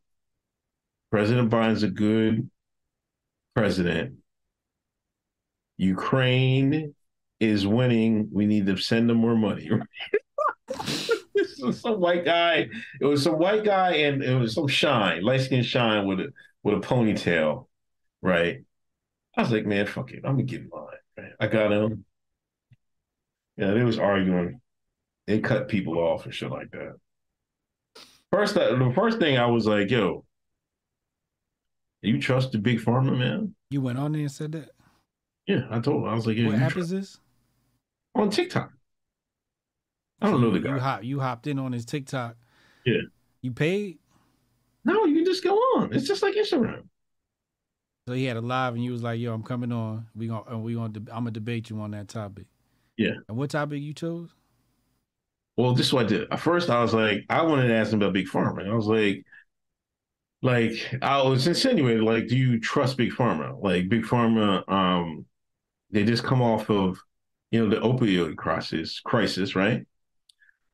President 1.12 1.50
Biden's 1.50 1.84
a 1.84 1.90
good 1.90 2.50
president. 3.56 4.18
Ukraine 5.78 6.94
is 7.40 7.66
winning. 7.66 8.28
We 8.34 8.46
need 8.48 8.66
to 8.66 8.76
send 8.76 9.10
them 9.10 9.18
more 9.18 9.38
money. 9.38 9.70
this 11.36 11.58
was 11.60 11.80
some 11.80 12.00
white 12.00 12.26
guy. 12.26 12.70
It 13.00 13.06
was 13.06 13.24
some 13.24 13.38
white 13.38 13.64
guy 13.64 13.94
and 13.96 14.24
it 14.24 14.36
was 14.36 14.54
some 14.54 14.68
shine, 14.68 15.24
light 15.24 15.42
skin 15.42 15.64
shine 15.64 16.08
with 16.08 16.20
a 16.20 16.34
with 16.64 16.76
a 16.76 16.80
ponytail, 16.80 17.68
right? 18.22 18.64
I 19.38 19.42
was 19.42 19.52
like, 19.52 19.66
man, 19.66 19.86
fuck 19.86 20.12
it. 20.12 20.22
I'm 20.24 20.34
gonna 20.34 20.44
get 20.44 20.72
mine. 20.72 20.86
Right? 21.18 21.32
I 21.40 21.48
got 21.48 21.72
him. 21.72 22.06
Yeah, 23.58 23.72
they 23.72 23.84
was 23.84 24.00
arguing. 24.00 24.60
They 25.28 25.40
cut 25.40 25.68
people 25.68 25.98
off 25.98 26.26
and 26.26 26.34
shit 26.34 26.52
like 26.52 26.72
that. 26.72 26.96
First, 28.32 28.56
the 28.56 28.92
first 28.96 29.20
thing 29.20 29.38
I 29.38 29.46
was 29.46 29.66
like, 29.66 29.90
yo, 29.90 30.26
you 32.02 32.20
trust 32.20 32.52
the 32.52 32.58
big 32.58 32.80
pharma 32.80 33.18
man? 33.18 33.56
You 33.70 33.82
went 33.82 33.98
on 33.98 34.12
there 34.12 34.22
and 34.22 34.32
said 34.32 34.52
that. 34.54 34.70
Yeah, 35.48 35.68
I 35.70 35.80
told 35.80 36.04
him. 36.04 36.10
I 36.10 36.16
was 36.16 36.28
like, 36.28 36.38
yeah, 36.38 36.48
what 36.48 36.60
app 36.60 36.76
is 36.78 36.90
this? 36.90 37.20
on 38.16 38.30
TikTok. 38.30 38.72
I 40.22 40.30
don't 40.30 40.42
know 40.42 40.52
the 40.52 40.60
You 40.60 40.64
guy. 40.64 40.80
hop, 40.80 41.04
you 41.04 41.20
hopped 41.20 41.48
in 41.48 41.60
on 41.60 41.72
his 41.72 41.86
TikTok. 41.86 42.36
Yeah. 42.86 43.02
You 43.42 43.52
paid, 43.52 44.00
No, 44.84 45.06
you 45.06 45.16
can 45.16 45.26
just 45.26 45.44
go 45.44 45.56
on. 45.56 45.94
It's 45.94 46.08
just 46.08 46.24
like 46.24 46.36
Instagram. 46.36 46.88
so 48.08 48.14
he 48.14 48.26
had 48.26 48.38
a 48.38 48.42
live, 48.42 48.74
and 48.76 48.84
you 48.84 48.92
was 48.92 49.04
like, 49.04 49.20
"Yo, 49.20 49.34
I'm 49.34 49.44
coming 49.44 49.72
on. 49.72 50.08
We 50.16 50.28
gonna, 50.28 50.54
uh, 50.56 50.58
we 50.60 50.76
gonna, 50.76 50.94
I'm 51.12 51.24
gonna 51.24 51.32
debate 51.32 51.70
you 51.70 51.80
on 51.82 51.92
that 51.92 52.08
topic." 52.08 52.46
Yeah. 52.98 53.16
And 53.28 53.38
what 53.38 53.50
topic 53.50 53.82
you 53.82 53.94
chose? 53.94 54.30
Well, 55.58 55.74
this 55.74 55.88
is 55.88 55.94
what 55.94 56.06
I 56.06 56.10
did. 56.10 56.32
At 56.32 56.40
first, 56.40 56.70
I 56.70 56.82
was 56.82 56.94
like, 56.94 57.26
I 57.30 57.42
wanted 57.42 57.68
to 57.70 57.74
ask 57.76 57.92
him 57.92 58.02
about 58.02 58.14
Big 58.14 58.28
Pharma. 58.28 58.62
And 58.62 58.72
I 58.72 58.76
was 58.76 58.88
like, 58.88 59.26
like 60.42 60.74
I 61.02 61.22
was 61.24 61.48
insinuating, 61.48 62.04
like, 62.04 62.28
do 62.28 62.38
you 62.38 62.60
trust 62.60 62.98
Big 62.98 63.12
Pharma? 63.12 63.62
Like 63.62 63.90
Big 63.90 64.04
Pharma, 64.04 64.68
um, 64.72 65.26
they 65.92 66.04
just 66.04 66.24
come 66.24 66.42
off 66.42 66.70
of, 66.70 66.98
you 67.52 67.60
know, 67.66 67.70
the 67.70 67.82
opioid 67.82 68.36
crisis, 68.38 69.00
crisis, 69.00 69.56
right? 69.56 69.86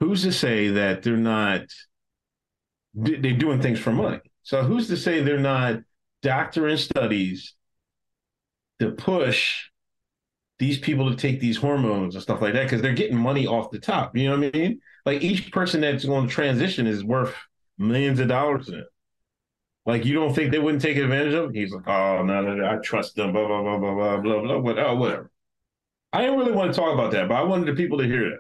Who's 0.01 0.23
to 0.23 0.33
say 0.33 0.67
that 0.69 1.03
they're 1.03 1.15
not? 1.15 1.61
they- 2.93 3.15
They're 3.15 3.37
doing 3.37 3.61
things 3.61 3.79
for 3.79 3.91
money. 3.91 4.19
So 4.43 4.63
who's 4.63 4.87
to 4.87 4.97
say 4.97 5.21
they're 5.21 5.39
not 5.39 5.81
doctoring 6.21 6.77
studies 6.77 7.55
to 8.79 8.91
push 8.91 9.69
these 10.59 10.79
people 10.79 11.09
to 11.09 11.15
take 11.15 11.39
these 11.39 11.57
hormones 11.57 12.15
and 12.15 12.21
stuff 12.21 12.41
like 12.41 12.53
that 12.53 12.63
because 12.63 12.81
they're 12.81 12.93
getting 12.93 13.17
money 13.17 13.47
off 13.47 13.71
the 13.71 13.79
top. 13.79 14.15
You 14.17 14.29
know 14.29 14.37
what 14.37 14.55
I 14.55 14.57
mean? 14.57 14.81
Like 15.05 15.21
each 15.23 15.51
person 15.51 15.81
that's 15.81 16.05
going 16.05 16.27
to 16.27 16.33
transition 16.33 16.87
is 16.87 17.03
worth 17.03 17.35
millions 17.77 18.19
of 18.19 18.27
dollars 18.27 18.69
in 18.69 18.75
it. 18.75 18.85
Like 19.85 20.05
you 20.05 20.13
don't 20.15 20.33
think 20.33 20.51
they 20.51 20.59
wouldn't 20.59 20.81
take 20.83 20.97
advantage 20.97 21.33
of 21.33 21.49
it? 21.51 21.55
He's 21.55 21.73
like, 21.73 21.87
oh 21.87 22.23
no, 22.23 22.41
no, 22.41 22.55
no, 22.55 22.65
I 22.69 22.77
trust 22.77 23.15
them, 23.15 23.33
blah 23.33 23.47
blah 23.47 23.61
blah 23.63 23.77
blah 23.79 23.93
blah 23.95 24.21
blah 24.21 24.41
blah, 24.41 24.57
what, 24.59 24.79
oh, 24.79 24.95
whatever. 24.95 25.31
I 26.13 26.21
didn't 26.21 26.39
really 26.39 26.51
want 26.51 26.73
to 26.73 26.79
talk 26.79 26.93
about 26.93 27.11
that, 27.13 27.29
but 27.29 27.35
I 27.35 27.43
wanted 27.43 27.67
the 27.67 27.75
people 27.81 27.97
to 27.99 28.05
hear 28.05 28.29
that. 28.31 28.39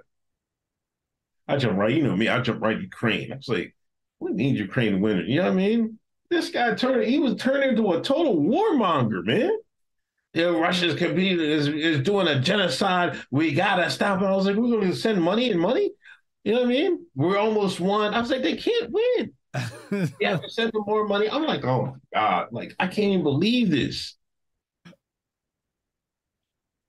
I 1.47 1.57
jump 1.57 1.77
right, 1.77 1.95
you 1.95 2.03
know 2.03 2.15
me, 2.15 2.27
I 2.27 2.39
jump 2.41 2.61
right 2.61 2.79
Ukraine. 2.79 3.33
I 3.33 3.37
was 3.37 3.49
like, 3.49 3.75
what 4.19 4.33
means 4.33 4.59
Ukraine 4.59 5.01
winning? 5.01 5.27
You 5.27 5.37
know 5.37 5.45
what 5.45 5.53
I 5.53 5.55
mean? 5.55 5.99
This 6.29 6.49
guy 6.49 6.73
turned, 6.75 7.03
he 7.03 7.19
was 7.19 7.35
turned 7.35 7.63
into 7.63 7.91
a 7.91 8.01
total 8.01 8.37
warmonger, 8.37 9.25
man 9.25 9.51
you 10.33 10.43
know, 10.43 10.59
Russia's 10.59 10.95
competing 10.95 11.39
is, 11.39 11.67
is 11.67 12.01
doing 12.01 12.27
a 12.27 12.39
genocide. 12.39 13.19
We 13.31 13.53
gotta 13.53 13.89
stop 13.89 14.21
it. 14.21 14.25
I 14.25 14.35
was 14.35 14.45
like, 14.45 14.55
we're 14.55 14.79
gonna 14.79 14.95
send 14.95 15.21
money 15.21 15.51
and 15.51 15.59
money. 15.59 15.91
You 16.43 16.53
know 16.53 16.59
what 16.59 16.67
I 16.67 16.69
mean? 16.69 17.05
We're 17.15 17.37
almost 17.37 17.79
won. 17.79 18.13
I 18.13 18.21
was 18.21 18.31
like, 18.31 18.41
they 18.41 18.55
can't 18.55 18.91
win. 18.91 19.33
have 20.21 20.41
to 20.41 20.49
send 20.49 20.71
them 20.71 20.83
more 20.87 21.05
money. 21.05 21.29
I'm 21.29 21.45
like, 21.45 21.65
oh 21.65 21.85
my 21.85 21.93
god, 22.13 22.47
like 22.51 22.73
I 22.79 22.87
can't 22.87 23.11
even 23.11 23.23
believe 23.23 23.69
this. 23.69 24.15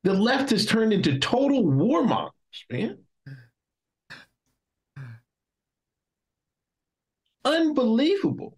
The 0.04 0.14
left 0.14 0.50
has 0.50 0.66
turned 0.66 0.92
into 0.92 1.18
total 1.18 1.64
warmongers, 1.64 2.30
man. 2.70 2.98
Unbelievable. 7.44 8.56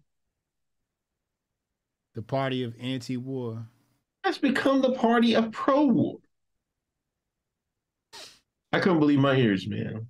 The 2.13 2.21
party 2.21 2.63
of 2.63 2.75
anti-war. 2.79 3.67
has 4.23 4.37
become 4.37 4.81
the 4.81 4.93
party 4.93 5.35
of 5.35 5.51
pro-war. 5.51 6.17
I 8.71 8.79
couldn't 8.79 8.99
believe 8.99 9.19
my 9.19 9.35
ears, 9.35 9.67
man. 9.67 10.09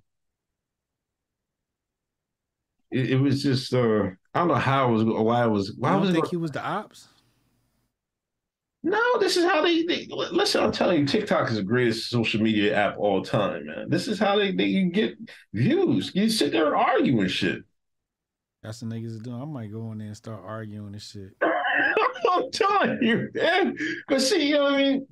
It, 2.90 3.10
it 3.12 3.16
was 3.16 3.42
just 3.42 3.72
uh 3.74 4.10
I 4.34 4.38
don't 4.40 4.48
know 4.48 4.54
how 4.54 4.88
it 4.88 4.92
was 4.92 5.04
why 5.04 5.44
it 5.44 5.48
was 5.48 5.74
why 5.78 5.92
I 5.92 5.96
was 5.96 6.10
think 6.10 6.28
he 6.28 6.36
was 6.36 6.50
the 6.50 6.64
ops. 6.64 7.08
No, 8.82 9.18
this 9.18 9.36
is 9.36 9.44
how 9.44 9.62
they, 9.62 9.82
they 9.82 10.06
listen. 10.08 10.62
I'm 10.62 10.70
telling 10.70 11.00
you, 11.00 11.06
TikTok 11.06 11.50
is 11.50 11.56
the 11.56 11.62
greatest 11.64 12.08
social 12.08 12.40
media 12.40 12.76
app 12.76 12.96
all 12.98 13.20
time, 13.20 13.66
man. 13.66 13.90
This 13.90 14.06
is 14.06 14.16
how 14.16 14.38
they, 14.38 14.52
they 14.52 14.66
you 14.66 14.90
get 14.90 15.16
views. 15.52 16.12
You 16.14 16.30
sit 16.30 16.52
there 16.52 16.66
and 16.66 16.76
argue 16.76 17.20
and 17.20 17.30
shit. 17.30 17.64
That's 18.66 18.80
the 18.80 18.86
niggas 18.86 19.20
are 19.20 19.22
doing. 19.22 19.40
I 19.40 19.44
might 19.44 19.70
go 19.70 19.92
in 19.92 19.98
there 19.98 20.08
and 20.08 20.16
start 20.16 20.42
arguing 20.44 20.92
and 20.92 21.00
shit. 21.00 21.30
I'm 21.40 22.50
telling 22.50 22.98
you, 23.00 23.30
man. 23.32 23.76
But 24.08 24.20
see, 24.20 24.48
you 24.48 24.56
know 24.56 24.64
what 24.64 24.74
I 24.74 24.76
mean? 24.78 25.06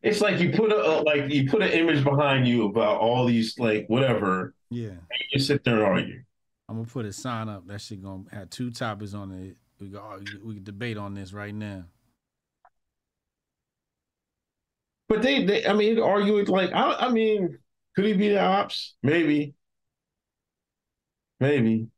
It's 0.00 0.20
like 0.20 0.38
you 0.38 0.52
put 0.52 0.70
a 0.70 1.02
like 1.02 1.28
you 1.32 1.50
put 1.50 1.62
an 1.62 1.70
image 1.70 2.04
behind 2.04 2.46
you 2.46 2.66
about 2.66 3.00
all 3.00 3.26
these 3.26 3.58
like 3.58 3.86
whatever. 3.88 4.54
Yeah. 4.70 4.90
And 4.90 5.24
you 5.32 5.40
sit 5.40 5.64
there 5.64 5.74
and 5.74 5.82
argue. 5.82 6.22
I'm 6.68 6.76
gonna 6.76 6.86
put 6.86 7.04
a 7.04 7.12
sign 7.12 7.48
up. 7.48 7.66
That 7.66 7.80
shit 7.80 8.00
gonna 8.00 8.22
have 8.30 8.48
two 8.48 8.70
topics 8.70 9.12
on 9.12 9.32
it. 9.32 9.56
We 9.80 9.88
go. 9.88 9.98
Oh, 9.98 10.20
we 10.44 10.54
can 10.54 10.62
debate 10.62 10.96
on 10.96 11.14
this 11.14 11.32
right 11.32 11.54
now. 11.54 11.82
But 15.08 15.20
they, 15.20 15.44
they 15.44 15.66
I 15.66 15.72
mean, 15.72 15.98
argue 15.98 16.36
it 16.36 16.48
like 16.48 16.72
I, 16.72 16.94
I 16.94 17.08
mean, 17.08 17.58
could 17.96 18.04
he 18.04 18.12
be 18.12 18.28
the 18.28 18.40
ops? 18.40 18.94
Maybe, 19.02 19.54
maybe. 21.40 21.88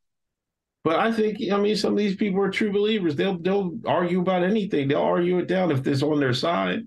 But 0.87 1.01
I 1.01 1.11
think 1.11 1.39
I 1.53 1.59
mean 1.59 1.75
some 1.75 1.95
of 1.95 1.99
these 1.99 2.15
people 2.15 2.41
are 2.43 2.51
true 2.51 2.71
believers. 2.71 3.17
They'll 3.17 3.37
they'll 3.41 3.77
argue 3.85 4.21
about 4.21 4.45
anything. 4.45 4.87
They'll 4.87 5.03
argue 5.03 5.39
it 5.41 5.49
down 5.49 5.73
if 5.73 5.85
it's 5.85 6.01
on 6.01 6.21
their 6.21 6.33
side. 6.33 6.87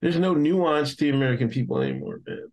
There's 0.00 0.20
no 0.20 0.34
nuance 0.34 0.94
to 0.94 1.06
the 1.06 1.10
American 1.10 1.48
people 1.48 1.80
anymore, 1.82 2.20
man. 2.24 2.52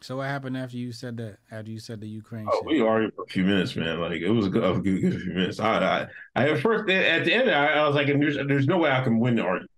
So 0.00 0.16
what 0.16 0.28
happened 0.28 0.56
after 0.56 0.78
you 0.78 0.90
said 0.92 1.18
that? 1.18 1.36
After 1.50 1.70
you 1.70 1.80
said 1.80 2.00
the 2.00 2.08
Ukraine 2.08 2.46
Oh, 2.46 2.60
shit? 2.60 2.64
we 2.64 2.80
argued 2.80 3.12
for 3.14 3.24
a 3.24 3.26
few 3.26 3.44
minutes, 3.44 3.76
man. 3.76 4.00
Like 4.00 4.22
it 4.22 4.30
was 4.30 4.46
a 4.46 4.48
good, 4.48 4.82
good, 4.82 5.20
few 5.20 5.34
minutes. 5.34 5.60
I, 5.60 5.76
I, 5.76 6.06
I 6.34 6.48
at 6.48 6.60
first 6.60 6.90
at 6.90 7.26
the 7.26 7.34
end, 7.34 7.50
I, 7.50 7.66
I 7.74 7.86
was 7.86 7.94
like, 7.94 8.06
there's, 8.06 8.36
there's 8.36 8.66
no 8.66 8.78
way 8.78 8.90
I 8.90 9.04
can 9.04 9.20
win 9.20 9.36
the 9.36 9.42
argument 9.42 9.70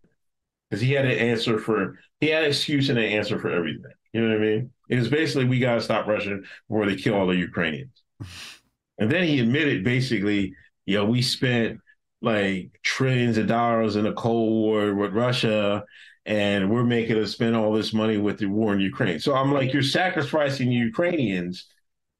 because 0.71 0.83
he 0.83 0.93
had 0.93 1.07
an 1.07 1.19
answer 1.19 1.59
for, 1.59 1.99
he 2.21 2.29
had 2.29 2.45
an 2.45 2.51
excuse 2.51 2.91
and 2.91 2.99
an 2.99 3.05
answer 3.07 3.39
for 3.39 3.51
everything. 3.51 3.85
You 4.13 4.23
know 4.23 4.29
what 4.29 4.39
I 4.39 4.41
mean? 4.41 4.71
It 4.89 4.97
was 4.99 5.09
basically 5.09 5.47
we 5.47 5.59
got 5.59 5.75
to 5.77 5.81
stop 5.81 6.07
Russia 6.07 6.39
before 6.69 6.87
they 6.87 6.97
kill 6.97 7.15
all 7.15 7.27
the 7.27 7.37
Ukrainians. 7.37 8.03
and 8.99 9.11
then 9.11 9.25
he 9.25 9.41
admitted 9.41 9.85
basically, 9.85 10.55
you 10.87 10.97
know, 10.97 11.05
we 11.05 11.23
spent 11.23 11.81
like 12.21 12.71
trillions 12.83 13.39
of 13.39 13.47
dollars 13.47 13.97
in 13.97 14.07
a 14.07 14.13
Cold 14.13 14.53
War 14.53 14.95
with 14.95 15.13
Russia. 15.13 15.85
And 16.25 16.71
we're 16.71 16.85
making 16.85 17.19
us 17.19 17.33
spend 17.33 17.57
all 17.57 17.73
this 17.73 17.93
money 17.93 18.17
with 18.17 18.39
the 18.39 18.47
war 18.47 18.73
in 18.73 18.79
Ukraine. 18.79 19.19
So 19.19 19.35
I'm 19.35 19.53
like, 19.53 19.73
you're 19.73 19.83
sacrificing 19.83 20.71
Ukrainians 20.71 21.67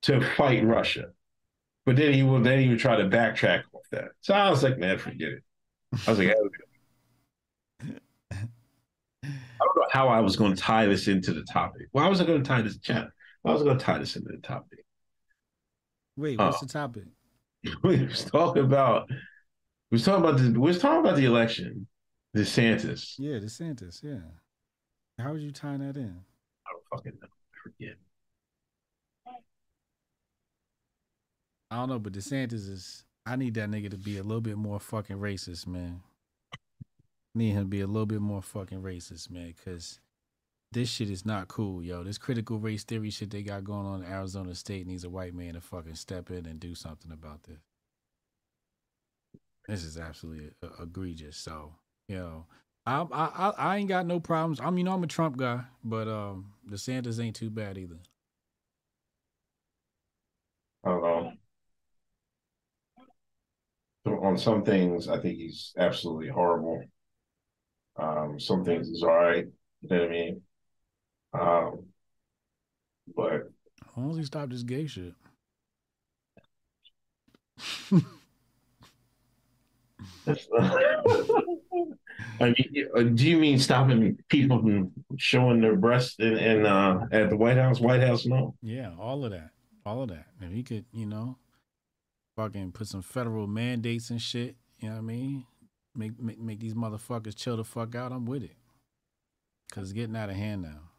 to 0.03 0.21
fight 0.35 0.65
Russia. 0.67 1.11
But 1.87 1.95
then 1.97 2.13
he 2.13 2.25
would 2.25 2.43
then 2.43 2.59
he 2.59 2.69
would 2.69 2.81
try 2.81 2.97
to 2.97 3.05
backtrack 3.05 3.63
off 3.73 3.83
that. 3.93 4.11
So 4.21 4.35
I 4.35 4.51
was 4.51 4.65
like, 4.65 4.79
man, 4.79 4.99
forget 4.99 5.29
it. 5.29 5.45
I 6.07 6.11
was 6.11 6.19
like, 6.19 6.31
I 6.31 6.35
don't 9.61 9.77
know 9.77 9.87
how 9.91 10.09
I 10.09 10.21
was 10.21 10.35
going 10.35 10.55
to 10.55 10.61
tie 10.61 10.87
this 10.87 11.07
into 11.07 11.33
the 11.33 11.45
topic. 11.45 11.87
Well, 11.93 12.05
I 12.05 12.09
was 12.09 12.21
I 12.21 12.25
going 12.25 12.43
to 12.43 12.49
tie 12.49 12.63
this 12.63 12.79
chat. 12.79 13.09
I 13.45 13.53
was 13.53 13.63
going 13.63 13.79
to 13.79 13.85
tie 13.85 13.99
this 13.99 14.17
into 14.17 14.31
the 14.31 14.39
topic. 14.39 14.82
Wait, 16.17 16.39
what's 16.39 16.59
Oh. 16.63 16.67
the 16.67 16.73
topic? 16.73 17.05
We 17.85 18.05
was 18.05 18.25
talking 18.25 18.65
about 18.65 19.09
we 19.09 19.17
was 19.97 20.05
talking 20.05 20.25
about 20.25 20.39
the 20.41 20.51
we 20.53 20.59
was 20.69 20.79
talking 20.81 21.01
about 21.01 21.17
the 21.17 21.27
election, 21.27 21.87
DeSantis. 22.37 23.15
Yeah, 23.19 23.39
DeSantis. 23.39 24.03
Yeah. 24.03 24.21
How 25.23 25.33
would 25.33 25.43
you 25.43 25.53
tie 25.53 25.77
that 25.77 25.97
in? 25.97 26.25
I 26.67 26.71
don't 26.73 26.85
fucking 26.91 27.13
know. 27.21 27.29
I 27.29 27.59
forget. 27.63 27.97
I 31.71 31.77
don't 31.77 31.89
know, 31.89 31.99
but 31.99 32.13
DeSantis 32.13 32.69
is. 32.69 33.05
I 33.25 33.37
need 33.37 33.55
that 33.55 33.71
nigga 33.71 33.91
to 33.91 33.97
be 33.97 34.19
a 34.19 34.23
little 34.25 34.41
bit 34.41 34.57
more 34.59 34.81
fucking 34.81 35.19
racist, 35.19 35.67
man. 35.69 36.03
Need 37.37 37.53
him 37.53 37.63
to 37.63 37.69
be 37.69 37.81
a 37.81 37.87
little 37.87 38.05
bit 38.07 38.21
more 38.21 38.43
fucking 38.43 38.83
racist, 38.83 39.31
man, 39.31 39.55
because 39.57 40.01
this 40.73 40.89
shit 40.89 41.11
is 41.11 41.25
not 41.27 41.49
cool, 41.49 41.83
yo. 41.83 42.03
This 42.03 42.19
critical 42.19 42.59
race 42.59 42.85
theory 42.85 43.11
shit 43.11 43.31
they 43.31 43.43
got 43.43 43.65
going 43.65 43.87
on 43.87 44.03
in 44.03 44.11
Arizona 44.11 44.55
State 44.55 44.87
needs 44.87 45.05
a 45.05 45.11
white 45.11 45.35
man 45.35 45.55
to 45.55 45.61
fucking 45.61 45.95
step 45.95 46.31
in 46.31 46.47
and 46.47 46.59
do 46.59 46.75
something 46.75 47.13
about 47.13 47.43
this. 47.45 47.59
This 49.69 49.85
is 49.85 49.99
absolutely 49.99 50.51
uh, 50.63 50.83
egregious. 50.83 51.37
So, 51.37 51.73
you 52.09 52.17
know, 52.17 52.47
I, 52.85 53.07
I 53.13 53.53
I 53.57 53.77
ain't 53.77 53.89
got 53.89 54.07
no 54.07 54.19
problems. 54.19 54.61
I 54.61 54.71
mean, 54.71 54.89
I'm 54.89 55.05
a 55.05 55.07
Trump 55.07 55.37
guy, 55.37 55.63
but 55.85 56.09
um, 56.09 56.53
DeSantis 56.69 57.23
ain't 57.23 57.37
too 57.37 57.51
bad 57.51 57.79
either. 57.79 57.99
I. 60.85 61.33
So 64.05 64.25
on 64.25 64.37
some 64.37 64.65
things, 64.65 65.09
I 65.09 65.21
think 65.21 65.39
he's 65.39 65.73
absolutely 65.79 66.29
horrible. 66.29 66.83
Um, 67.97 68.41
some 68.41 68.65
things 68.65 68.89
he's 68.89 69.05
all 69.05 69.15
right. 69.15 69.47
You 69.83 69.89
know 69.89 70.01
what 70.01 70.09
I 70.09 70.13
mean? 70.13 70.43
Um, 71.33 71.87
but 73.17 73.33
As 73.33 73.97
long 73.97 74.11
as 74.11 74.17
he 74.19 74.25
stopped 74.25 74.51
this 74.51 74.63
gay 74.63 74.87
shit. 74.87 75.15
I 82.41 82.55
mean, 82.57 82.89
uh, 82.97 83.03
do 83.03 83.29
you 83.29 83.39
mean 83.39 83.59
stopping 83.59 84.19
people 84.29 84.61
from 84.61 84.93
showing 85.17 85.61
their 85.61 85.77
breasts 85.77 86.17
in, 86.19 86.37
in 86.37 86.67
uh, 86.67 87.07
at 87.13 87.31
the 87.31 87.37
White 87.37 87.57
House? 87.57 87.81
White 87.81 88.03
House, 88.03 88.27
no. 88.27 88.55
Yeah, 88.63 88.93
all 88.99 89.25
of 89.25 89.31
that. 89.33 89.51
All 89.85 90.03
of 90.03 90.09
that. 90.11 90.27
If 90.41 90.53
he 90.53 90.63
could, 90.63 90.85
you 90.93 91.07
know, 91.07 91.39
fucking 92.37 92.73
put 92.73 92.89
some 92.89 93.03
federal 93.03 93.47
mandates 93.47 94.11
and 94.11 94.21
shit, 94.21 94.57
you 94.79 94.89
know 94.89 94.95
what 94.95 95.01
I 95.01 95.03
mean? 95.03 95.45
Make 95.95 96.21
make, 96.21 96.41
make 96.41 96.61
these 96.61 96.75
motherfuckers 96.75 97.37
chill 97.37 97.57
the 97.57 97.65
fuck 97.65 97.95
out, 97.95 98.13
I'm 98.13 98.25
with 98.27 98.45
it. 98.45 98.57
Cause 99.73 99.85
it's 99.85 99.93
getting 99.93 100.17
out 100.17 100.31
of 100.31 100.37
hand 100.37 100.63
now. 100.63 100.92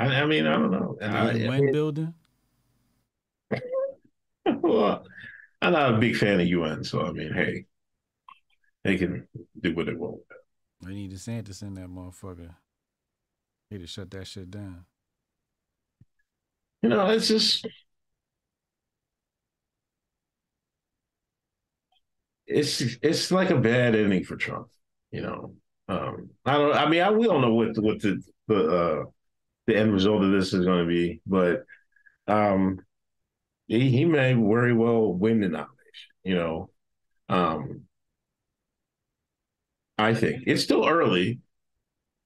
I, 0.00 0.22
I 0.22 0.26
mean, 0.26 0.46
I 0.46 0.52
don't 0.52 0.70
know. 0.70 0.96
I, 1.02 1.32
UN 1.32 1.72
building. 1.72 2.14
well, 4.46 5.04
I'm 5.60 5.72
not 5.74 5.94
a 5.94 5.98
big 5.98 6.16
fan 6.16 6.40
of 6.40 6.46
UN, 6.46 6.82
so 6.84 7.04
I 7.04 7.12
mean, 7.12 7.32
hey, 7.34 7.66
they 8.82 8.96
can 8.96 9.28
do 9.60 9.74
what 9.74 9.86
they 9.86 9.92
want. 9.92 10.22
They 10.80 10.94
need 10.94 11.12
DeSantis 11.12 11.60
in 11.60 11.74
that 11.74 11.88
motherfucker. 11.88 12.54
He 13.68 13.76
to 13.76 13.86
shut 13.86 14.10
that 14.12 14.26
shit 14.26 14.50
down. 14.50 14.86
You 16.82 16.88
know, 16.88 17.10
it's 17.10 17.28
just 17.28 17.68
it's 22.46 22.80
it's 23.02 23.30
like 23.30 23.50
a 23.50 23.60
bad 23.60 23.94
ending 23.94 24.24
for 24.24 24.36
Trump. 24.36 24.68
You 25.10 25.20
know, 25.20 25.54
um, 25.88 26.30
I 26.46 26.54
don't. 26.54 26.74
I 26.74 26.88
mean, 26.88 27.02
I, 27.02 27.10
we 27.10 27.26
don't 27.26 27.42
know 27.42 27.52
what 27.52 27.74
the, 27.74 27.82
what 27.82 28.00
the 28.00 28.22
the 28.48 28.66
uh, 28.66 29.04
the 29.70 29.78
end 29.78 29.92
result 29.92 30.22
of 30.22 30.32
this 30.32 30.52
is 30.52 30.64
going 30.64 30.80
to 30.80 30.88
be, 30.88 31.20
but 31.26 31.64
um, 32.26 32.80
he 33.66 33.90
he 33.90 34.04
may 34.04 34.32
very 34.32 34.72
well 34.72 35.12
win 35.12 35.40
the 35.40 35.48
nomination. 35.48 35.68
You 36.24 36.34
know, 36.34 36.70
um, 37.28 37.82
I 39.98 40.14
think 40.14 40.44
it's 40.46 40.62
still 40.62 40.86
early. 40.86 41.40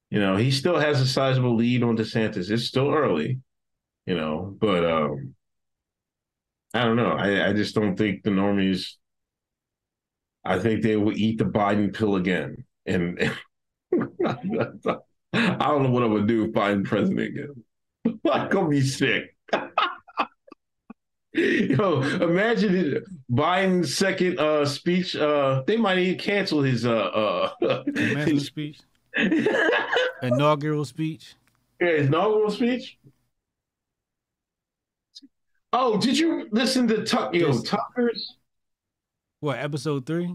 You 0.09 0.19
know, 0.19 0.35
he 0.35 0.51
still 0.51 0.79
has 0.79 1.01
a 1.01 1.07
sizable 1.07 1.55
lead 1.55 1.83
on 1.83 1.97
DeSantis. 1.97 2.49
It's 2.49 2.65
still 2.65 2.93
early. 2.93 3.39
You 4.05 4.15
know, 4.15 4.55
but 4.59 4.85
um, 4.85 5.35
I 6.73 6.83
don't 6.83 6.97
know. 6.97 7.11
I 7.11 7.49
I 7.49 7.53
just 7.53 7.75
don't 7.75 7.95
think 7.95 8.23
the 8.23 8.29
normies. 8.29 8.93
I 10.43 10.59
think 10.59 10.83
they 10.83 10.95
will 10.95 11.17
eat 11.17 11.39
the 11.39 11.45
Biden 11.45 11.93
pill 11.93 12.15
again. 12.15 12.65
And 12.85 13.19
I 15.35 15.67
don't 15.67 15.83
know 15.83 15.89
what 15.89 16.03
I'm 16.03 16.13
gonna 16.13 16.25
do 16.27 16.45
if 16.45 16.51
Biden 16.51 16.85
president 16.85 17.19
again. 17.19 17.63
I'm 18.31 18.49
gonna 18.49 18.69
be 18.69 18.81
sick. 18.81 19.35
Yo, 21.33 22.01
imagine 22.01 22.75
it, 22.75 23.03
Biden's 23.29 23.93
second 23.97 24.39
uh, 24.39 24.65
speech. 24.65 25.17
Uh, 25.17 25.63
they 25.67 25.75
might 25.75 25.97
even 25.97 26.17
cancel 26.17 26.61
his 26.61 26.85
uh, 26.85 27.49
uh 27.61 27.83
Commencement 27.83 28.41
speech. 28.41 28.79
Inaugural 30.21 30.85
speech. 30.85 31.35
Yeah, 31.81 31.97
his 31.97 32.07
inaugural 32.07 32.51
speech. 32.51 32.97
Oh, 35.73 35.97
did 35.99 36.17
you 36.17 36.47
listen 36.51 36.87
to 36.87 37.03
Tuck? 37.03 37.33
Yo, 37.35 37.47
Yes. 37.47 37.63
Tucker's 37.63 38.37
What, 39.41 39.59
episode 39.59 40.05
three? 40.05 40.33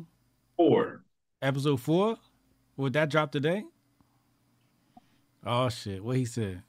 four. 0.58 1.02
Episode 1.40 1.80
four? 1.80 2.18
Would 2.76 2.92
that 2.92 3.08
drop 3.08 3.32
today? 3.32 3.64
Oh 5.44 5.68
shit. 5.68 6.02
What 6.02 6.16
he 6.16 6.24
said. 6.24 6.62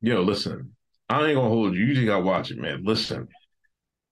Yo, 0.00 0.22
listen, 0.22 0.72
I 1.08 1.26
ain't 1.26 1.36
gonna 1.36 1.48
hold 1.48 1.74
you. 1.74 1.84
You 1.84 1.94
just 1.94 2.06
gotta 2.06 2.24
watch 2.24 2.50
it, 2.50 2.58
man. 2.58 2.84
Listen, 2.84 3.28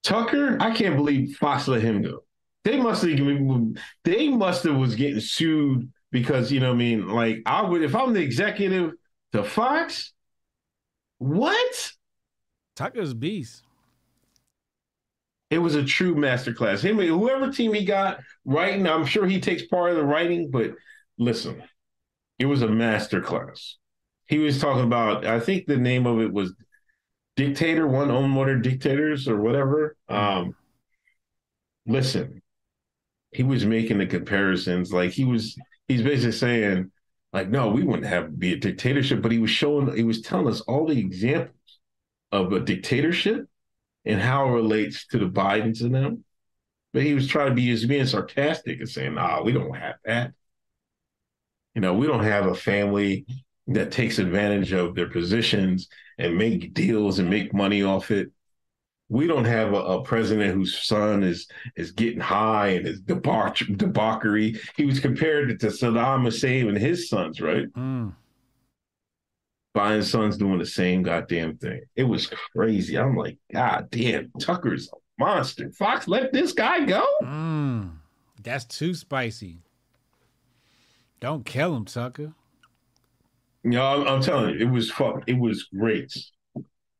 Tucker, 0.02 0.56
I 0.60 0.72
can't 0.72 0.96
believe 0.96 1.36
Fox 1.36 1.68
let 1.68 1.82
him 1.82 2.02
go. 2.02 2.24
They 2.64 2.80
must 2.80 3.04
have 3.04 3.74
they 4.04 4.28
must 4.28 4.64
have 4.64 4.76
was 4.76 4.94
getting 4.94 5.20
sued 5.20 5.90
because 6.10 6.50
you 6.50 6.60
know 6.60 6.68
what 6.68 6.74
I 6.74 6.78
mean. 6.78 7.08
Like 7.08 7.42
I 7.46 7.62
would 7.62 7.82
if 7.82 7.94
I'm 7.94 8.12
the 8.12 8.22
executive 8.22 8.92
to 9.32 9.44
Fox. 9.44 10.12
What? 11.18 11.92
Tucker's 12.76 13.14
beast. 13.14 13.62
It 15.50 15.58
was 15.58 15.74
a 15.74 15.84
true 15.84 16.16
masterclass. 16.16 16.82
Him, 16.82 16.98
whoever 16.98 17.52
team 17.52 17.72
he 17.72 17.84
got 17.84 18.18
writing, 18.44 18.88
I'm 18.88 19.06
sure 19.06 19.26
he 19.26 19.40
takes 19.40 19.64
part 19.66 19.90
of 19.90 19.96
the 19.96 20.04
writing. 20.04 20.50
But 20.50 20.72
listen, 21.18 21.62
it 22.38 22.46
was 22.46 22.62
a 22.62 22.68
masterclass. 22.68 23.74
He 24.26 24.38
was 24.38 24.60
talking 24.60 24.84
about. 24.84 25.26
I 25.26 25.40
think 25.40 25.66
the 25.66 25.76
name 25.76 26.06
of 26.06 26.20
it 26.20 26.32
was 26.32 26.52
"Dictator," 27.36 27.86
one 27.86 28.10
unwanted 28.10 28.62
dictators 28.62 29.28
or 29.28 29.40
whatever. 29.40 29.96
Um, 30.08 30.54
listen, 31.86 32.42
he 33.32 33.42
was 33.42 33.66
making 33.66 33.98
the 33.98 34.06
comparisons. 34.06 34.92
Like 34.92 35.10
he 35.10 35.24
was, 35.24 35.56
he's 35.88 36.02
basically 36.02 36.32
saying, 36.32 36.90
like, 37.32 37.48
no, 37.48 37.68
we 37.68 37.82
wouldn't 37.82 38.06
have 38.06 38.38
be 38.38 38.52
a 38.52 38.56
dictatorship. 38.56 39.20
But 39.20 39.32
he 39.32 39.38
was 39.38 39.50
showing, 39.50 39.94
he 39.94 40.04
was 40.04 40.22
telling 40.22 40.48
us 40.48 40.60
all 40.62 40.86
the 40.86 40.98
examples 40.98 41.80
of 42.32 42.52
a 42.52 42.60
dictatorship 42.60 43.46
and 44.04 44.20
how 44.20 44.48
it 44.48 44.52
relates 44.52 45.06
to 45.08 45.18
the 45.18 45.26
Bidens 45.26 45.80
and 45.82 45.94
them. 45.94 46.24
But 46.92 47.02
he 47.02 47.12
was 47.12 47.26
trying 47.26 47.48
to 47.48 47.54
be, 47.54 47.62
he 47.62 47.72
was 47.72 47.86
being 47.86 48.06
sarcastic 48.06 48.78
and 48.78 48.88
saying, 48.88 49.14
nah, 49.14 49.42
we 49.42 49.52
don't 49.52 49.74
have 49.74 49.96
that. 50.04 50.32
You 51.74 51.80
know, 51.80 51.94
we 51.94 52.06
don't 52.06 52.24
have 52.24 52.46
a 52.46 52.54
family 52.54 53.26
that 53.68 53.90
takes 53.90 54.18
advantage 54.18 54.72
of 54.72 54.94
their 54.94 55.08
positions 55.08 55.88
and 56.18 56.36
make 56.36 56.74
deals 56.74 57.18
and 57.18 57.28
make 57.28 57.54
money 57.54 57.82
off 57.82 58.10
it. 58.10 58.30
We 59.08 59.26
don't 59.26 59.44
have 59.44 59.72
a, 59.72 59.76
a 59.76 60.02
president 60.02 60.54
whose 60.54 60.86
son 60.86 61.22
is 61.22 61.46
is 61.76 61.92
getting 61.92 62.20
high 62.20 62.68
and 62.68 62.86
is 62.86 63.00
debauch, 63.00 63.76
debauchery. 63.76 64.58
He 64.76 64.86
was 64.86 65.00
compared 65.00 65.60
to 65.60 65.66
Saddam 65.66 66.24
Hussein 66.24 66.68
and 66.68 66.78
his 66.78 67.08
sons, 67.08 67.40
right? 67.40 67.66
Mm. 67.74 68.14
Biden's 69.76 70.10
son's 70.10 70.36
doing 70.36 70.58
the 70.58 70.66
same 70.66 71.02
goddamn 71.02 71.56
thing. 71.56 71.82
It 71.96 72.04
was 72.04 72.28
crazy. 72.54 72.96
I'm 72.96 73.16
like, 73.16 73.38
God 73.52 73.88
damn, 73.90 74.30
Tucker's 74.40 74.88
a 74.88 74.96
monster. 75.18 75.70
Fox 75.72 76.06
let 76.06 76.32
this 76.32 76.52
guy 76.52 76.84
go. 76.84 77.04
Mm. 77.22 77.90
That's 78.42 78.64
too 78.64 78.94
spicy. 78.94 79.58
Don't 81.24 81.46
kill 81.46 81.74
him, 81.74 81.86
sucker. 81.86 82.34
Know, 83.64 83.82
I'm, 83.82 84.06
I'm 84.06 84.20
telling 84.20 84.50
you, 84.50 84.60
it 84.60 84.70
was 84.70 84.90
fuck. 84.90 85.24
It 85.26 85.38
was 85.38 85.62
great. 85.74 86.14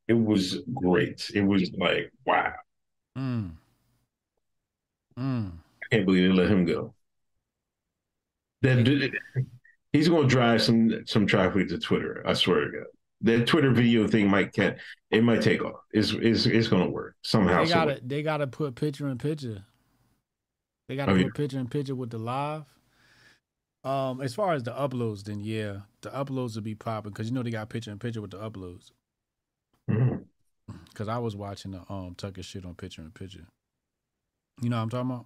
It 0.07 0.13
was 0.15 0.63
great. 0.73 1.29
It 1.35 1.41
was 1.41 1.71
like, 1.77 2.11
wow. 2.25 2.51
Mm. 3.15 3.51
Mm. 5.15 5.51
I 5.51 5.85
can't 5.91 6.05
believe 6.07 6.27
they 6.27 6.35
let 6.35 6.49
him 6.49 6.65
go. 6.65 6.95
That 8.63 9.11
he's 9.93 10.09
going 10.09 10.23
to 10.23 10.27
drive 10.27 10.63
some 10.63 11.05
some 11.05 11.27
traffic 11.27 11.67
to 11.67 11.77
Twitter. 11.77 12.23
I 12.25 12.33
swear 12.33 12.65
to 12.65 12.71
God. 12.71 12.85
That 13.21 13.45
Twitter 13.45 13.69
video 13.69 14.07
thing 14.07 14.27
might 14.27 14.53
can 14.53 14.77
it 15.11 15.23
might 15.23 15.43
take 15.43 15.63
off. 15.63 15.81
It's 15.93 16.13
it's, 16.13 16.47
it's 16.47 16.67
going 16.67 16.83
to 16.83 16.89
work 16.89 17.15
somehow. 17.21 17.63
They 17.63 17.69
gotta 17.69 17.99
they 18.03 18.23
gotta 18.23 18.47
put 18.47 18.73
picture 18.73 19.07
in 19.07 19.19
picture. 19.19 19.65
They 20.87 20.95
gotta 20.95 21.11
Oh, 21.11 21.15
put 21.15 21.25
yeah. 21.25 21.29
picture 21.35 21.59
in 21.59 21.67
picture 21.67 21.93
with 21.93 22.09
the 22.09 22.17
live. 22.17 22.63
Um, 23.85 24.19
as 24.21 24.33
far 24.33 24.53
as 24.53 24.63
the 24.63 24.71
uploads, 24.71 25.23
then 25.23 25.39
yeah, 25.39 25.81
the 26.01 26.09
uploads 26.09 26.55
will 26.55 26.63
be 26.63 26.73
popping 26.75 27.11
because 27.11 27.27
you 27.27 27.33
know 27.33 27.43
they 27.43 27.51
got 27.51 27.69
picture 27.69 27.91
in 27.91 27.99
picture 27.99 28.21
with 28.21 28.31
the 28.31 28.37
uploads. 28.39 28.89
Because 30.89 31.07
I 31.07 31.19
was 31.19 31.35
watching 31.35 31.71
the 31.71 31.81
um 31.89 32.15
Tucker 32.17 32.41
shit 32.41 32.65
on 32.65 32.73
picture 32.73 33.03
in 33.03 33.11
picture. 33.11 33.45
You 34.61 34.69
know 34.69 34.77
what 34.77 34.83
I'm 34.83 34.89
talking 34.89 35.11
about? 35.11 35.25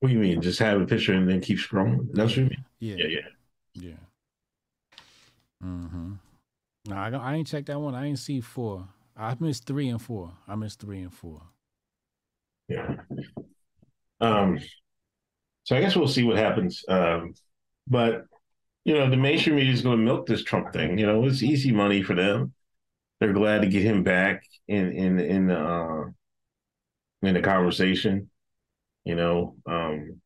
What 0.00 0.08
do 0.08 0.14
you 0.14 0.20
mean? 0.20 0.42
Just 0.42 0.58
have 0.58 0.80
a 0.80 0.84
picture 0.84 1.14
and 1.14 1.28
then 1.28 1.40
keep 1.40 1.58
scrolling? 1.58 2.08
That's 2.12 2.32
what 2.32 2.36
you 2.36 2.42
mean? 2.44 2.64
Yeah, 2.80 2.96
Yeah, 2.96 3.06
yeah. 3.06 3.20
yeah. 3.74 3.92
Mm-hmm. 5.64 6.12
No, 6.88 6.96
I, 6.96 7.10
don't- 7.10 7.20
I 7.20 7.36
ain't 7.36 7.46
checked 7.46 7.68
that 7.68 7.80
one. 7.80 7.94
I 7.94 8.06
ain't 8.06 8.18
see 8.18 8.40
four. 8.40 8.88
I 9.16 9.36
missed 9.38 9.66
three 9.66 9.88
and 9.88 10.02
four. 10.02 10.32
I 10.48 10.56
missed 10.56 10.80
three 10.80 11.00
and 11.00 11.14
four. 11.14 11.40
Yeah. 12.68 12.96
Um, 14.20 14.58
so 15.64 15.76
I 15.76 15.80
guess 15.80 15.94
we'll 15.94 16.08
see 16.08 16.24
what 16.24 16.36
happens. 16.36 16.84
Um, 16.88 17.34
but 17.86 18.26
you 18.84 18.94
know, 18.94 19.08
the 19.10 19.16
mainstream 19.16 19.56
media 19.56 19.72
is 19.72 19.82
going 19.82 19.98
to 19.98 20.04
milk 20.04 20.26
this 20.26 20.42
Trump 20.42 20.72
thing. 20.72 20.98
You 20.98 21.06
know, 21.06 21.24
it's 21.26 21.42
easy 21.42 21.72
money 21.72 22.02
for 22.02 22.14
them. 22.14 22.52
they're 23.20 23.32
glad 23.32 23.62
to 23.62 23.68
get 23.68 23.82
him 23.84 24.02
back 24.04 24.44
in 24.68 24.92
in 24.92 25.20
in 25.20 25.46
the 25.48 25.58
uh, 25.58 26.04
in 27.22 27.34
the 27.34 27.42
conversation. 27.42 28.30
You 29.04 29.16
know, 29.16 29.56
um, 29.66 30.20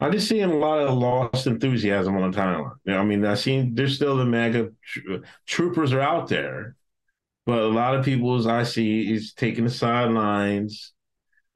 I 0.00 0.10
just 0.10 0.28
seeing 0.28 0.44
a 0.50 0.56
lot 0.56 0.80
of 0.80 0.96
lost 0.98 1.46
enthusiasm 1.46 2.16
on 2.16 2.30
the 2.30 2.36
timeline. 2.36 2.72
I 2.88 3.04
mean, 3.04 3.24
I 3.24 3.34
seen 3.34 3.74
there's 3.74 3.96
still 3.96 4.16
the 4.16 4.24
MAGA 4.24 4.70
tr- 4.84 5.16
troopers 5.46 5.92
are 5.92 6.00
out 6.00 6.28
there, 6.28 6.76
but 7.46 7.58
a 7.62 7.68
lot 7.68 7.94
of 7.96 8.04
people 8.04 8.36
as 8.36 8.46
I 8.46 8.64
see 8.64 9.12
is 9.12 9.32
taking 9.34 9.64
the 9.64 9.70
sidelines, 9.70 10.92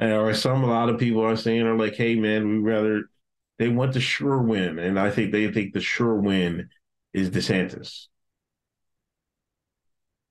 and, 0.01 0.12
or 0.12 0.35
some 0.35 0.65
a 0.65 0.66
lot 0.69 0.89
of 0.90 0.98
people 0.98 1.23
are 1.24 1.36
saying 1.36 1.62
are 1.62 1.77
like, 1.77 1.94
"Hey, 1.94 2.15
man, 2.16 2.48
we 2.48 2.59
rather." 2.59 3.10
They 3.59 3.68
want 3.68 3.93
the 3.93 4.01
sure 4.01 4.39
win, 4.39 4.78
and 4.78 4.98
I 4.98 5.10
think 5.10 5.32
they 5.32 5.51
think 5.51 5.72
the 5.74 5.80
sure 5.80 6.14
win 6.14 6.68
is 7.12 7.30
DeSantis 7.30 8.06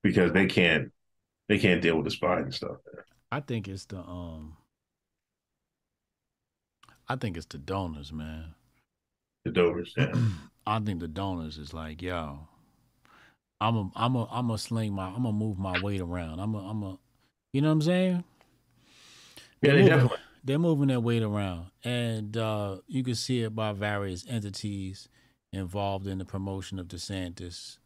because 0.02 0.32
they 0.32 0.46
can't 0.46 0.90
they 1.48 1.58
can't 1.58 1.82
deal 1.82 1.96
with 1.96 2.04
the 2.04 2.26
Biden 2.26 2.52
stuff. 2.52 2.78
There. 2.90 3.04
I 3.30 3.40
think 3.40 3.68
it's 3.68 3.84
the 3.86 3.98
um 3.98 4.56
I 7.08 7.16
think 7.16 7.36
it's 7.36 7.46
the 7.46 7.58
donors, 7.58 8.12
man. 8.12 8.54
The 9.44 9.50
donors, 9.50 9.92
yeah. 9.96 10.12
I 10.66 10.78
think 10.80 11.00
the 11.00 11.08
donors 11.08 11.56
is 11.56 11.72
like, 11.72 12.02
yo, 12.02 12.40
I'm 13.60 13.76
a 13.76 13.90
I'm 13.94 14.16
a 14.16 14.26
I'm 14.30 14.50
a 14.50 14.58
sling 14.58 14.94
my 14.94 15.06
I'm 15.06 15.22
gonna 15.22 15.32
move 15.32 15.58
my 15.58 15.80
weight 15.82 16.00
around. 16.00 16.40
I'm 16.40 16.54
a 16.54 16.58
I'm 16.58 16.82
a 16.82 16.98
you 17.52 17.60
know 17.60 17.68
what 17.68 17.72
I'm 17.72 17.82
saying? 17.82 18.24
Yeah, 19.62 19.72
they 19.72 19.84
definitely 19.86 20.18
they're 20.48 20.58
moving 20.58 20.88
their 20.88 20.98
weight 21.00 21.22
around. 21.22 21.66
And 21.84 22.36
uh 22.36 22.78
you 22.86 23.04
can 23.04 23.14
see 23.14 23.42
it 23.42 23.54
by 23.54 23.72
various 23.72 24.26
entities 24.28 25.08
involved 25.52 26.06
in 26.06 26.18
the 26.18 26.24
promotion 26.24 26.78
of 26.78 26.88
DeSantis. 26.88 27.78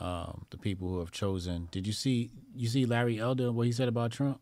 Um, 0.00 0.46
the 0.50 0.58
people 0.58 0.88
who 0.88 1.00
have 1.00 1.10
chosen. 1.10 1.68
Did 1.72 1.86
you 1.86 1.92
see 1.92 2.30
you 2.54 2.68
see 2.68 2.86
Larry 2.86 3.18
Elder 3.18 3.50
what 3.50 3.66
he 3.66 3.72
said 3.72 3.88
about 3.88 4.12
Trump? 4.12 4.40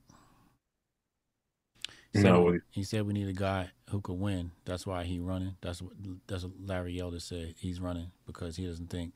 He 2.13 2.19
said, 2.19 2.25
No. 2.31 2.59
he 2.71 2.85
said 2.85 3.07
we 3.07 3.13
need 3.15 3.29
a 3.29 3.33
guy 3.33 3.71
who 3.91 4.01
could 4.01 4.19
win. 4.19 4.51
That's 4.65 4.87
why 4.87 5.05
he 5.05 5.19
running. 5.19 5.57
That's 5.63 5.81
what 5.81 5.93
that's 6.27 6.43
what 6.45 6.53
Larry 6.63 6.99
Elder 7.01 7.21
said. 7.21 7.55
He's 7.59 7.81
running 7.81 8.11
because 8.27 8.57
he 8.57 8.67
doesn't 8.67 8.91
think 8.91 9.15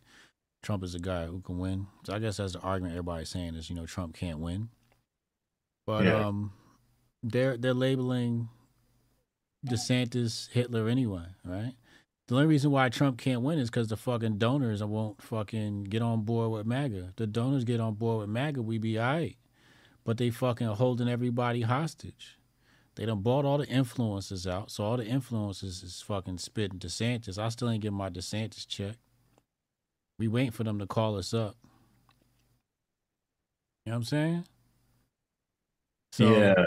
Trump 0.62 0.82
is 0.82 0.94
a 0.94 0.98
guy 0.98 1.26
who 1.26 1.40
can 1.40 1.58
win. 1.58 1.86
So 2.04 2.14
I 2.14 2.18
guess 2.18 2.38
that's 2.38 2.54
the 2.54 2.60
argument 2.60 2.92
everybody's 2.94 3.28
saying 3.28 3.54
is 3.54 3.68
you 3.68 3.76
know 3.76 3.86
Trump 3.86 4.14
can't 4.14 4.38
win. 4.38 4.68
But 5.86 6.04
Yeah. 6.06 6.26
um, 6.26 6.52
they're 7.22 7.56
they're 7.56 7.74
labeling 7.74 8.48
DeSantis 9.66 10.48
Hitler 10.51 10.88
anyway, 10.88 11.26
right? 11.44 11.74
The 12.28 12.36
only 12.36 12.47
reason 12.47 12.70
why 12.70 12.88
Trump 12.88 13.18
can't 13.18 13.42
win 13.42 13.59
is 13.59 13.70
because 13.70 13.88
the 13.88 13.97
fucking 13.97 14.38
donors 14.38 14.82
won't 14.84 15.20
fucking 15.20 15.84
get 15.84 16.01
on 16.01 16.22
board 16.22 16.52
with 16.52 16.66
MAGA. 16.66 17.09
If 17.09 17.16
the 17.16 17.26
donors 17.26 17.64
get 17.64 17.80
on 17.80 17.94
board 17.94 18.20
with 18.20 18.28
MAGA, 18.28 18.62
we 18.62 18.78
be 18.78 19.01
alright. 19.01 19.36
But 20.05 20.16
they 20.16 20.30
fucking 20.30 20.68
holding 20.68 21.09
everybody 21.09 21.62
hostage. 21.62 22.38
They 22.94 23.05
done 23.05 23.20
bought 23.20 23.44
all 23.44 23.59
the 23.59 23.66
influences 23.66 24.47
out, 24.47 24.70
so 24.70 24.84
all 24.84 24.97
the 24.97 25.06
influences 25.06 25.82
is 25.82 26.02
fucking 26.02 26.38
spitting 26.38 26.78
DeSantis. 26.78 27.38
I 27.38 27.48
still 27.48 27.70
ain't 27.70 27.82
getting 27.82 27.97
my 27.97 28.10
DeSantis 28.10 28.66
check. 28.66 28.97
We 30.18 30.28
waiting 30.28 30.51
for 30.52 30.64
them 30.64 30.78
to 30.78 30.86
call 30.86 31.16
us 31.16 31.34
up. 31.34 31.56
You 33.84 33.90
know 33.90 33.92
what 33.92 33.97
I'm 33.97 34.05
saying? 34.05 34.44
So, 36.12 36.36
yeah. 36.36 36.64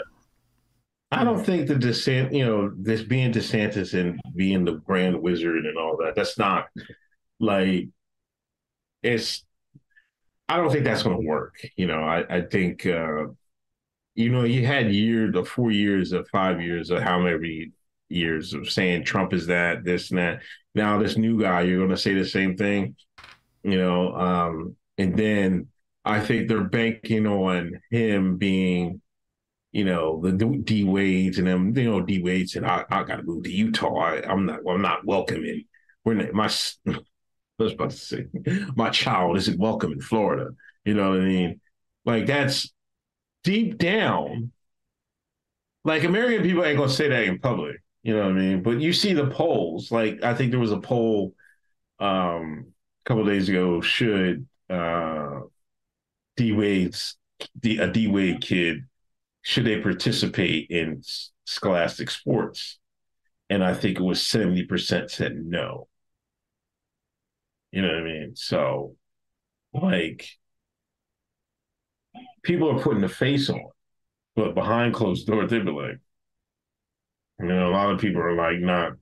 I 1.20 1.24
don't 1.24 1.44
think 1.44 1.68
the 1.68 1.74
DeSantis, 1.74 2.34
you 2.34 2.44
know, 2.44 2.72
this 2.76 3.02
being 3.02 3.32
DeSantis 3.32 3.98
and 3.98 4.20
being 4.34 4.64
the 4.64 4.74
grand 4.74 5.20
wizard 5.20 5.66
and 5.66 5.78
all 5.78 5.96
that, 5.98 6.14
that's 6.14 6.38
not 6.38 6.66
like 7.40 7.88
it's 9.02 9.44
I 10.48 10.56
don't 10.56 10.70
think 10.70 10.84
that's 10.84 11.02
gonna 11.02 11.20
work. 11.20 11.56
You 11.76 11.86
know, 11.86 12.00
I, 12.00 12.38
I 12.38 12.40
think 12.42 12.86
uh 12.86 13.26
you 14.14 14.30
know, 14.30 14.44
you 14.44 14.64
had 14.64 14.92
year 14.92 15.30
the 15.32 15.44
four 15.44 15.70
years 15.70 16.12
of 16.12 16.28
five 16.28 16.60
years 16.60 16.90
of 16.90 17.02
how 17.02 17.18
many 17.18 17.72
years 18.08 18.54
of 18.54 18.70
saying 18.70 19.04
Trump 19.04 19.32
is 19.32 19.46
that, 19.48 19.84
this 19.84 20.10
and 20.10 20.18
that. 20.18 20.42
Now 20.74 20.98
this 20.98 21.16
new 21.16 21.40
guy, 21.40 21.62
you're 21.62 21.80
gonna 21.80 21.96
say 21.96 22.14
the 22.14 22.24
same 22.24 22.56
thing, 22.56 22.96
you 23.62 23.78
know, 23.78 24.14
um, 24.14 24.76
and 24.98 25.16
then 25.16 25.68
I 26.04 26.20
think 26.20 26.48
they're 26.48 26.64
banking 26.64 27.26
on 27.26 27.80
him 27.90 28.36
being 28.36 29.00
you 29.74 29.84
know, 29.84 30.20
the 30.22 30.30
D 30.30 30.84
Wades 30.84 31.38
and 31.38 31.48
them, 31.48 31.76
you 31.76 31.90
know, 31.90 32.00
D 32.00 32.22
Wades 32.22 32.54
and 32.54 32.64
I, 32.64 32.84
I 32.90 33.02
got 33.02 33.16
to 33.16 33.24
move 33.24 33.42
to 33.42 33.50
Utah. 33.50 33.98
I, 33.98 34.22
I'm 34.22 34.46
not, 34.46 34.60
I'm 34.68 34.80
not 34.80 35.04
welcoming. 35.04 35.64
We're 36.04 36.14
not, 36.14 36.32
my, 36.32 36.46
I 36.86 37.00
was 37.58 37.72
about 37.72 37.90
to 37.90 37.96
say, 37.96 38.26
my 38.76 38.90
child 38.90 39.36
isn't 39.36 39.58
welcome 39.58 39.90
in 39.90 40.00
Florida. 40.00 40.50
You 40.84 40.94
know 40.94 41.10
what 41.10 41.20
I 41.20 41.24
mean? 41.24 41.60
Like 42.04 42.26
that's 42.26 42.72
deep 43.42 43.76
down. 43.76 44.52
Like 45.84 46.04
American 46.04 46.44
people 46.44 46.64
ain't 46.64 46.78
gonna 46.78 46.88
say 46.88 47.08
that 47.08 47.24
in 47.24 47.40
public. 47.40 47.82
You 48.04 48.14
know 48.14 48.22
what 48.22 48.30
I 48.30 48.34
mean? 48.34 48.62
But 48.62 48.80
you 48.80 48.92
see 48.92 49.12
the 49.12 49.26
polls. 49.26 49.90
Like 49.90 50.22
I 50.22 50.34
think 50.34 50.52
there 50.52 50.60
was 50.60 50.70
a 50.70 50.80
poll 50.80 51.34
um, 51.98 52.66
a 53.04 53.08
couple 53.08 53.24
days 53.24 53.48
ago. 53.48 53.80
Should 53.80 54.46
uh, 54.70 55.40
D 56.36 56.52
Wade's 56.52 57.16
D, 57.58 57.78
a 57.78 57.88
D 57.88 58.06
Wade 58.06 58.40
kid 58.40 58.84
should 59.44 59.66
they 59.66 59.78
participate 59.78 60.70
in 60.70 61.02
scholastic 61.44 62.10
sports? 62.10 62.78
And 63.50 63.62
I 63.62 63.74
think 63.74 63.98
it 63.98 64.02
was 64.02 64.20
70% 64.20 65.10
said 65.10 65.36
no. 65.36 65.86
You 67.70 67.82
know 67.82 67.88
what 67.88 67.98
I 67.98 68.04
mean? 68.04 68.36
So, 68.36 68.96
like, 69.74 70.26
people 72.42 72.70
are 72.70 72.82
putting 72.82 73.04
a 73.04 73.08
face 73.08 73.50
on, 73.50 73.60
but 74.34 74.54
behind 74.54 74.94
closed 74.94 75.26
doors, 75.26 75.50
they'd 75.50 75.66
be 75.66 75.70
like, 75.70 76.00
you 77.38 77.46
know, 77.46 77.68
a 77.68 77.72
lot 77.72 77.90
of 77.90 78.00
people 78.00 78.22
are 78.22 78.34
like, 78.34 78.60
not. 78.60 78.92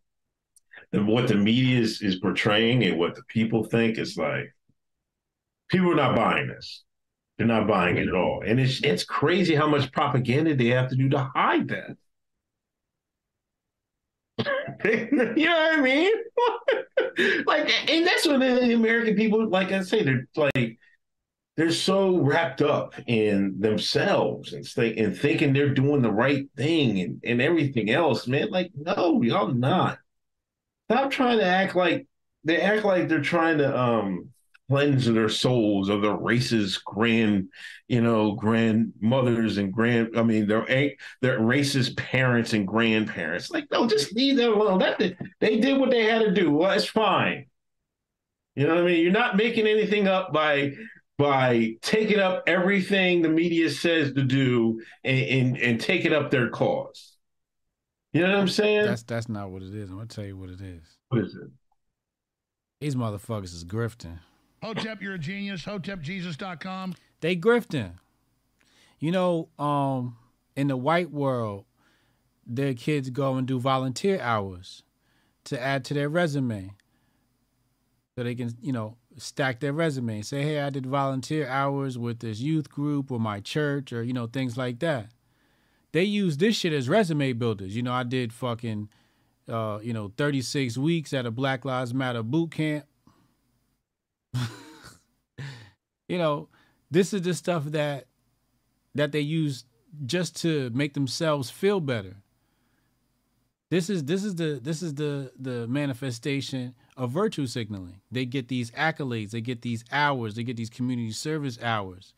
What 0.91 1.29
the 1.29 1.37
media 1.37 1.79
is, 1.79 2.03
is 2.03 2.17
portraying 2.17 2.83
and 2.83 2.99
what 2.99 3.15
the 3.15 3.23
people 3.29 3.63
think 3.63 3.97
is 3.97 4.17
like, 4.17 4.53
people 5.69 5.93
are 5.93 5.97
not 5.97 6.17
buying 6.17 6.49
this. 6.49 6.83
They're 7.39 7.47
not 7.47 7.67
buying 7.67 7.97
it 7.97 8.09
at 8.09 8.15
all. 8.15 8.43
And 8.47 8.61
it's 8.61 8.83
it's 8.83 9.05
crazy 9.05 9.55
how 9.55 9.67
much 9.67 9.91
propaganda 9.93 10.55
they 10.55 10.69
have 10.69 10.91
to 10.91 10.97
do 10.97 11.09
to 11.11 11.31
hide 11.35 11.69
that. 11.69 11.97
you 14.85 15.47
know 15.47 15.57
what 15.57 15.79
I 15.79 15.81
mean? 15.81 16.13
like, 17.47 17.91
and 17.91 18.07
that's 18.07 18.27
what 18.27 18.41
the 18.41 18.75
American 18.75 19.15
people, 19.15 19.49
like 19.49 19.73
I 19.73 19.83
say, 19.83 20.03
they're 20.03 20.27
like, 20.37 20.79
they're 21.57 21.71
so 21.71 22.17
wrapped 22.17 22.63
up 22.63 22.95
in 23.07 23.61
themselves 23.61 24.53
and, 24.53 24.65
th- 24.65 24.97
and 24.97 25.17
thinking 25.17 25.53
they're 25.53 25.75
doing 25.75 26.01
the 26.03 26.11
right 26.11 26.47
thing 26.57 27.01
and, 27.01 27.21
and 27.25 27.43
everything 27.43 27.91
else, 27.91 28.27
man. 28.27 28.51
Like, 28.51 28.73
no, 28.75 29.23
y'all 29.23 29.53
not. 29.53 29.99
Stop 30.91 31.11
trying 31.11 31.39
to 31.39 31.45
act 31.45 31.77
like 31.77 32.07
they 32.45 32.61
act 32.61 32.85
like 32.85 33.09
they're 33.09 33.21
trying 33.21 33.59
to 33.59 33.79
um 33.79 34.31
cleanse 34.69 35.07
their 35.07 35.29
souls 35.29 35.89
of 35.89 36.03
their 36.03 36.17
race's 36.17 36.79
grand, 36.79 37.49
you 37.89 38.01
know, 38.01 38.33
grandmothers 38.33 39.59
and 39.59 39.73
grand. 39.73 40.17
I 40.17 40.23
mean, 40.23 40.47
their 40.47 40.65
their 41.21 41.41
racist 41.41 41.97
parents 41.97 42.53
and 42.53 42.67
grandparents. 42.67 43.51
Like, 43.51 43.67
no, 43.71 43.87
just 43.87 44.15
leave 44.15 44.37
them 44.37 44.55
alone. 44.55 44.79
That 44.79 44.99
they 45.41 45.61
did 45.61 45.79
what 45.79 45.91
they 45.91 46.05
had 46.05 46.23
to 46.23 46.33
do. 46.33 46.51
Well, 46.51 46.71
it's 46.73 46.87
fine. 46.87 47.47
You 48.55 48.67
know 48.67 48.75
what 48.75 48.85
I 48.85 48.87
mean? 48.87 49.03
You're 49.03 49.13
not 49.13 49.37
making 49.37 49.67
anything 49.67 50.09
up 50.09 50.33
by 50.33 50.73
by 51.19 51.75
taking 51.83 52.19
up 52.19 52.45
everything 52.47 53.23
the 53.23 53.29
media 53.29 53.71
says 53.71 54.13
to 54.13 54.23
do 54.23 54.81
and 55.05 55.19
and, 55.19 55.59
and 55.59 55.81
taking 55.81 56.13
up 56.13 56.31
their 56.31 56.51
cause. 56.51 57.17
You 58.13 58.23
know 58.23 58.31
what 58.31 58.41
I'm 58.41 58.49
saying? 58.49 58.85
That's 58.85 59.03
that's 59.05 59.29
not 59.29 59.51
what 59.51 59.63
it 59.63 59.75
is. 59.75 59.91
I'm 59.91 59.97
gonna 59.97 60.09
tell 60.09 60.25
you 60.25 60.37
what 60.37 60.51
it 60.51 60.61
is. 60.61 60.83
What 61.09 61.23
is 61.23 61.35
it? 61.35 61.51
These 62.81 62.95
motherfuckers 62.95 63.55
is 63.55 63.65
grifting. 63.65 64.19
Hotep, 64.63 65.03
you're 65.03 65.15
a 65.15 65.19
genius. 65.19 65.65
HotepJesus.com. 65.65 66.95
They 67.21 67.37
grifting. 67.37 67.93
You 68.99 69.11
know, 69.11 69.49
um, 69.59 70.17
in 70.57 70.69
the 70.69 70.77
white 70.77 71.11
world, 71.11 71.65
their 72.47 72.75
kids 72.75 73.11
go 73.11 73.35
and 73.35 73.47
do 73.47 73.59
volunteer 73.59 74.21
hours 74.21 74.83
to 75.45 75.61
add 75.61 75.85
to 75.87 75.95
their 75.95 76.09
resume. 76.09 76.71
So 78.15 78.25
they 78.25 78.35
can, 78.35 78.55
you 78.61 78.73
know, 78.73 78.97
stack 79.17 79.61
their 79.61 79.73
resume. 79.73 80.17
and 80.17 80.27
Say, 80.27 80.43
hey, 80.43 80.61
I 80.61 80.71
did 80.71 80.87
volunteer 80.87 81.49
hours 81.49 81.99
with 81.99 82.21
this 82.21 82.41
youth 82.41 82.71
group 82.71 83.11
or 83.11 83.19
my 83.19 83.41
church 83.41 83.93
or, 83.93 84.03
you 84.03 84.13
know, 84.13 84.27
things 84.27 84.57
like 84.57 84.79
that. 84.81 85.11
They 85.93 86.05
use 86.05 86.37
this 86.37 86.57
shit 86.57 86.73
as 86.73 86.89
resume 86.89 87.33
builders. 87.33 87.75
You 87.75 87.83
know, 87.83 87.93
I 87.93 88.03
did 88.05 88.33
fucking 88.33 88.89
uh, 89.49 89.81
you 89.83 89.93
know, 89.93 90.13
36 90.17 90.79
weeks 90.79 91.13
at 91.13 91.27
a 91.27 91.31
Black 91.31 91.65
Lives 91.65 91.93
Matter 91.93 92.23
boot 92.23 92.53
camp. 92.53 92.85
you 96.09 96.19
know, 96.19 96.49
this 96.91 97.13
is 97.13 97.23
the 97.23 97.35
stuff 97.35 97.65
that 97.67 98.07
that 98.95 99.13
they 99.13 99.21
use 99.21 99.65
just 100.07 100.37
to 100.43 100.71
make 100.71 100.95
themselves 100.95 101.51
feel 101.51 101.81
better. 101.81 102.17
This 103.71 103.89
is 103.89 104.05
this 104.05 104.23
is 104.23 104.35
the 104.35 104.61
this 104.63 104.83
is 104.83 104.95
the 104.95 105.33
the 105.39 105.67
manifestation 105.67 106.75
of 106.97 107.11
virtue 107.11 107.47
signaling. 107.47 108.01
They 108.11 108.27
get 108.27 108.49
these 108.49 108.71
accolades, 108.73 109.31
they 109.31 109.41
get 109.41 109.63
these 109.63 109.85
hours, 109.91 110.35
they 110.35 110.43
get 110.45 110.57
these 110.57 110.71
community 110.71 111.13
service 111.13 111.59
hours. 111.63 112.13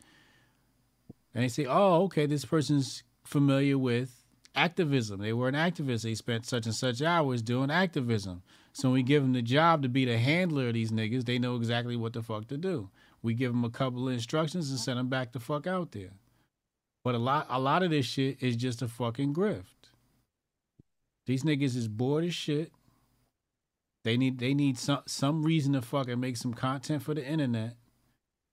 And 1.32 1.42
they 1.42 1.48
say, 1.48 1.66
oh, 1.66 2.04
okay, 2.04 2.26
this 2.26 2.44
person's 2.44 3.02
familiar 3.24 3.76
with 3.76 4.24
activism. 4.54 5.20
They 5.20 5.32
were 5.32 5.48
an 5.48 5.54
activist. 5.54 6.02
They 6.02 6.14
spent 6.14 6.46
such 6.46 6.66
and 6.66 6.74
such 6.74 7.02
hours 7.02 7.42
doing 7.42 7.70
activism. 7.70 8.42
So 8.74 8.90
we 8.90 9.04
give 9.04 9.22
them 9.22 9.32
the 9.32 9.42
job 9.42 9.82
to 9.82 9.88
be 9.88 10.04
the 10.04 10.18
handler 10.18 10.68
of 10.68 10.74
these 10.74 10.90
niggas, 10.90 11.24
they 11.24 11.38
know 11.38 11.54
exactly 11.54 11.96
what 11.96 12.12
the 12.12 12.22
fuck 12.22 12.48
to 12.48 12.56
do. 12.56 12.90
We 13.22 13.32
give 13.32 13.52
them 13.52 13.64
a 13.64 13.70
couple 13.70 14.08
of 14.08 14.14
instructions 14.14 14.68
and 14.70 14.80
send 14.80 14.98
them 14.98 15.08
back 15.08 15.32
the 15.32 15.38
fuck 15.38 15.66
out 15.68 15.92
there. 15.92 16.10
But 17.04 17.14
a 17.14 17.18
lot, 17.18 17.46
a 17.48 17.60
lot 17.60 17.84
of 17.84 17.90
this 17.90 18.04
shit 18.04 18.42
is 18.42 18.56
just 18.56 18.82
a 18.82 18.88
fucking 18.88 19.32
grift. 19.32 19.64
These 21.26 21.44
niggas 21.44 21.76
is 21.76 21.86
bored 21.86 22.24
as 22.24 22.34
shit. 22.34 22.72
They 24.02 24.16
need, 24.16 24.38
they 24.38 24.52
need 24.52 24.76
some 24.76 25.02
some 25.06 25.42
reason 25.42 25.72
to 25.72 25.80
fucking 25.80 26.20
make 26.20 26.36
some 26.36 26.52
content 26.52 27.02
for 27.02 27.14
the 27.14 27.24
internet, 27.24 27.76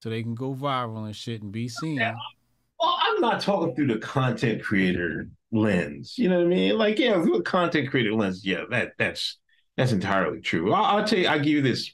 so 0.02 0.08
they 0.08 0.22
can 0.22 0.34
go 0.34 0.54
viral 0.54 1.04
and 1.04 1.14
shit 1.14 1.42
and 1.42 1.52
be 1.52 1.68
seen. 1.68 1.98
Well, 1.98 2.16
I'm 2.80 3.20
not 3.20 3.42
talking 3.42 3.74
through 3.74 3.88
the 3.88 3.98
content 3.98 4.62
creator 4.62 5.28
lens. 5.50 6.16
You 6.16 6.30
know 6.30 6.38
what 6.38 6.46
I 6.46 6.48
mean? 6.48 6.78
Like, 6.78 6.98
yeah, 6.98 7.22
through 7.22 7.36
a 7.36 7.42
content 7.42 7.90
creator 7.90 8.14
lens, 8.14 8.46
yeah, 8.46 8.64
that 8.70 8.92
that's 8.98 9.38
that's 9.76 9.92
entirely 9.92 10.40
true. 10.40 10.72
I'll, 10.72 10.98
I'll 10.98 11.04
tell 11.04 11.18
you, 11.18 11.28
I 11.28 11.38
give 11.38 11.48
you 11.48 11.62
this. 11.62 11.92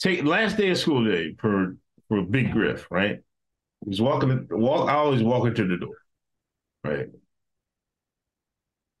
Take 0.00 0.24
last 0.24 0.56
day 0.56 0.70
of 0.70 0.78
school 0.78 1.04
day 1.04 1.34
for 1.38 1.76
for 2.08 2.22
Big 2.22 2.52
Griff, 2.52 2.86
right? 2.90 3.20
he's 3.86 4.00
walking 4.00 4.46
walk. 4.50 4.88
I 4.88 4.94
always 4.94 5.22
walk 5.22 5.46
into 5.46 5.66
the 5.66 5.76
door, 5.76 5.96
right? 6.84 7.06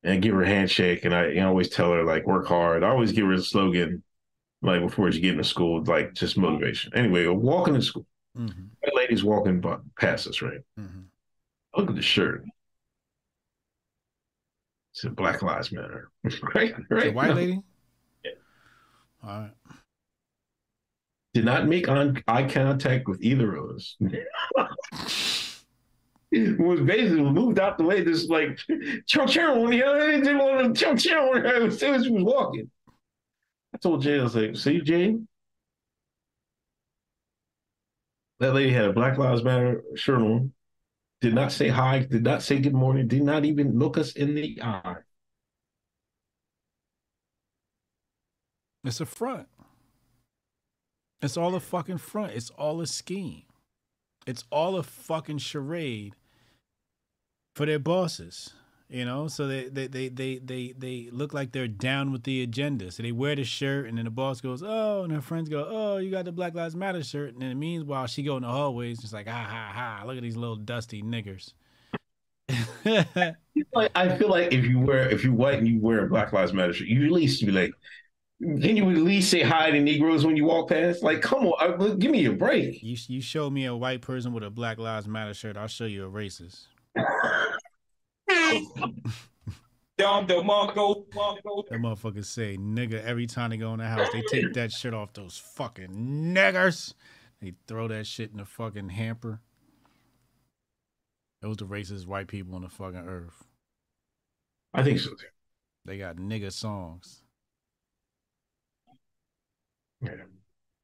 And 0.02 0.12
I 0.12 0.16
give 0.18 0.34
her 0.34 0.42
a 0.42 0.48
handshake, 0.48 1.04
and 1.04 1.14
I, 1.14 1.34
I 1.34 1.40
always 1.42 1.68
tell 1.68 1.92
her 1.92 2.04
like 2.04 2.26
work 2.26 2.46
hard. 2.46 2.84
I 2.84 2.88
always 2.88 3.12
give 3.12 3.26
her 3.26 3.32
a 3.32 3.42
slogan, 3.42 4.02
like 4.62 4.80
before 4.80 5.10
she 5.10 5.20
get 5.20 5.32
into 5.32 5.44
school, 5.44 5.82
like 5.84 6.14
just 6.14 6.38
motivation. 6.38 6.92
Anyway, 6.94 7.26
walking 7.26 7.74
to 7.74 7.82
school, 7.82 8.06
mm-hmm. 8.36 8.66
that 8.82 8.94
lady's 8.94 9.24
walking 9.24 9.60
by, 9.60 9.78
past 9.98 10.26
us, 10.28 10.40
right? 10.40 10.60
Mm-hmm. 10.78 11.00
Look 11.76 11.90
at 11.90 11.96
the 11.96 12.02
shirt. 12.02 12.44
It's 14.92 15.04
a 15.04 15.10
Black 15.10 15.42
Lives 15.42 15.72
Matter, 15.72 16.10
right? 16.54 16.74
Right. 16.90 17.04
The 17.04 17.10
white 17.12 17.34
lady. 17.34 17.60
Yeah. 18.24 18.30
All 19.22 19.40
right. 19.40 19.50
Did 21.34 21.44
not 21.44 21.68
make 21.68 21.88
on, 21.88 22.22
eye 22.26 22.48
contact 22.48 23.06
with 23.06 23.22
either 23.22 23.54
of 23.54 23.70
us. 23.76 23.96
was 26.32 26.80
basically 26.80 27.22
moved 27.22 27.58
out 27.58 27.78
the 27.78 27.84
way. 27.84 28.02
This 28.02 28.28
like 28.28 28.58
chow 29.06 29.26
chow, 29.26 29.68
you 29.70 29.80
know, 29.80 29.98
they 29.98 30.18
didn't 30.18 30.38
want 30.38 30.74
to 30.74 30.84
chow 30.84 30.94
chow 30.94 31.32
as 31.66 31.78
soon 31.78 31.94
as 31.94 32.04
she 32.04 32.10
was 32.10 32.24
walking. 32.24 32.70
I 33.74 33.78
told 33.78 34.02
Jay, 34.02 34.18
I 34.18 34.22
was 34.22 34.34
like, 34.34 34.56
"See, 34.56 34.80
Jay, 34.80 35.16
that 38.40 38.54
lady 38.54 38.72
had 38.72 38.86
a 38.86 38.92
Black 38.92 39.18
Lives 39.18 39.42
Matter 39.42 39.82
shirt 39.94 40.20
on. 40.20 40.52
Did 41.20 41.34
not 41.34 41.52
say 41.52 41.68
hi. 41.68 42.00
Did 42.00 42.22
not 42.24 42.42
say 42.42 42.58
good 42.58 42.74
morning. 42.74 43.08
Did 43.08 43.22
not 43.22 43.44
even 43.44 43.78
look 43.78 43.98
us 43.98 44.12
in 44.12 44.34
the 44.34 44.60
eye. 44.62 44.96
It's 48.84 49.00
a 49.00 49.06
front. 49.06 49.48
It's 51.20 51.36
all 51.36 51.54
a 51.54 51.60
fucking 51.60 51.98
front. 51.98 52.32
It's 52.32 52.50
all 52.50 52.80
a 52.80 52.86
scheme. 52.86 53.42
It's 54.26 54.44
all 54.50 54.76
a 54.76 54.82
fucking 54.82 55.38
charade 55.38 56.14
for 57.56 57.66
their 57.66 57.80
bosses. 57.80 58.54
You 58.90 59.04
know, 59.04 59.28
so 59.28 59.46
they 59.46 59.68
they, 59.68 59.86
they 59.86 60.08
they 60.08 60.38
they 60.38 60.74
they 60.76 61.08
look 61.12 61.34
like 61.34 61.52
they're 61.52 61.68
down 61.68 62.10
with 62.10 62.22
the 62.22 62.42
agenda. 62.42 62.90
So 62.90 63.02
they 63.02 63.12
wear 63.12 63.36
the 63.36 63.44
shirt, 63.44 63.86
and 63.86 63.98
then 63.98 64.06
the 64.06 64.10
boss 64.10 64.40
goes, 64.40 64.62
"Oh," 64.64 65.02
and 65.04 65.12
her 65.12 65.20
friends 65.20 65.50
go, 65.50 65.66
"Oh, 65.68 65.98
you 65.98 66.10
got 66.10 66.24
the 66.24 66.32
Black 66.32 66.54
Lives 66.54 66.74
Matter 66.74 67.02
shirt." 67.02 67.34
And 67.34 67.42
then 67.42 67.58
meanwhile, 67.58 68.06
she 68.06 68.22
go 68.22 68.38
in 68.38 68.44
the 68.44 68.48
hallways, 68.48 68.98
just 68.98 69.12
like, 69.12 69.28
"Ha 69.28 69.42
ha 69.42 69.72
ha! 69.74 70.04
Look 70.06 70.16
at 70.16 70.22
these 70.22 70.36
little 70.36 70.56
dusty 70.56 71.02
niggers." 71.02 71.52
like, 73.74 73.90
I 73.94 74.16
feel 74.16 74.30
like 74.30 74.54
if 74.54 74.64
you 74.64 74.80
wear 74.80 75.10
if 75.10 75.22
you 75.22 75.34
white 75.34 75.58
and 75.58 75.68
you 75.68 75.78
wear 75.80 76.06
a 76.06 76.08
Black 76.08 76.32
Lives 76.32 76.54
Matter 76.54 76.72
shirt, 76.72 76.88
you 76.88 77.04
at 77.04 77.12
least 77.12 77.44
be 77.44 77.52
like, 77.52 77.72
can 78.40 78.76
you 78.76 78.88
at 78.88 78.96
least 78.96 79.30
say 79.30 79.42
hi 79.42 79.70
to 79.70 79.80
Negroes 79.80 80.24
when 80.24 80.34
you 80.36 80.44
walk 80.44 80.70
past? 80.70 81.02
Like, 81.02 81.20
come 81.20 81.44
on, 81.44 81.80
uh, 81.80 81.94
give 81.94 82.10
me 82.10 82.24
a 82.24 82.32
break. 82.32 82.82
You 82.82 82.96
you 83.08 83.20
show 83.20 83.50
me 83.50 83.66
a 83.66 83.76
white 83.76 84.00
person 84.00 84.32
with 84.32 84.44
a 84.44 84.50
Black 84.50 84.78
Lives 84.78 85.06
Matter 85.06 85.34
shirt, 85.34 85.58
I'll 85.58 85.66
show 85.66 85.84
you 85.84 86.06
a 86.06 86.10
racist. 86.10 86.68
Down 89.98 90.26
the 90.28 90.34
Mongo, 90.34 91.06
Mongo. 91.08 91.68
That 91.68 91.80
motherfuckers 91.80 92.26
say 92.26 92.56
nigga 92.56 93.02
every 93.04 93.26
time 93.26 93.50
they 93.50 93.56
go 93.56 93.72
in 93.72 93.80
the 93.80 93.86
house. 93.86 94.08
They 94.12 94.22
take 94.22 94.52
that 94.54 94.70
shit 94.70 94.94
off 94.94 95.12
those 95.12 95.36
fucking 95.38 95.90
niggers. 95.90 96.94
They 97.40 97.54
throw 97.66 97.88
that 97.88 98.06
shit 98.06 98.30
in 98.30 98.38
the 98.38 98.44
fucking 98.44 98.90
hamper. 98.90 99.40
Those 101.42 101.56
the 101.56 101.64
racist 101.66 102.06
white 102.06 102.28
people 102.28 102.54
on 102.54 102.62
the 102.62 102.68
fucking 102.68 103.06
earth. 103.06 103.44
I 104.72 104.82
think 104.82 105.00
so 105.00 105.10
too. 105.10 105.26
They 105.84 105.98
got 105.98 106.16
nigga 106.16 106.52
songs. 106.52 107.22
Yeah. 110.00 110.14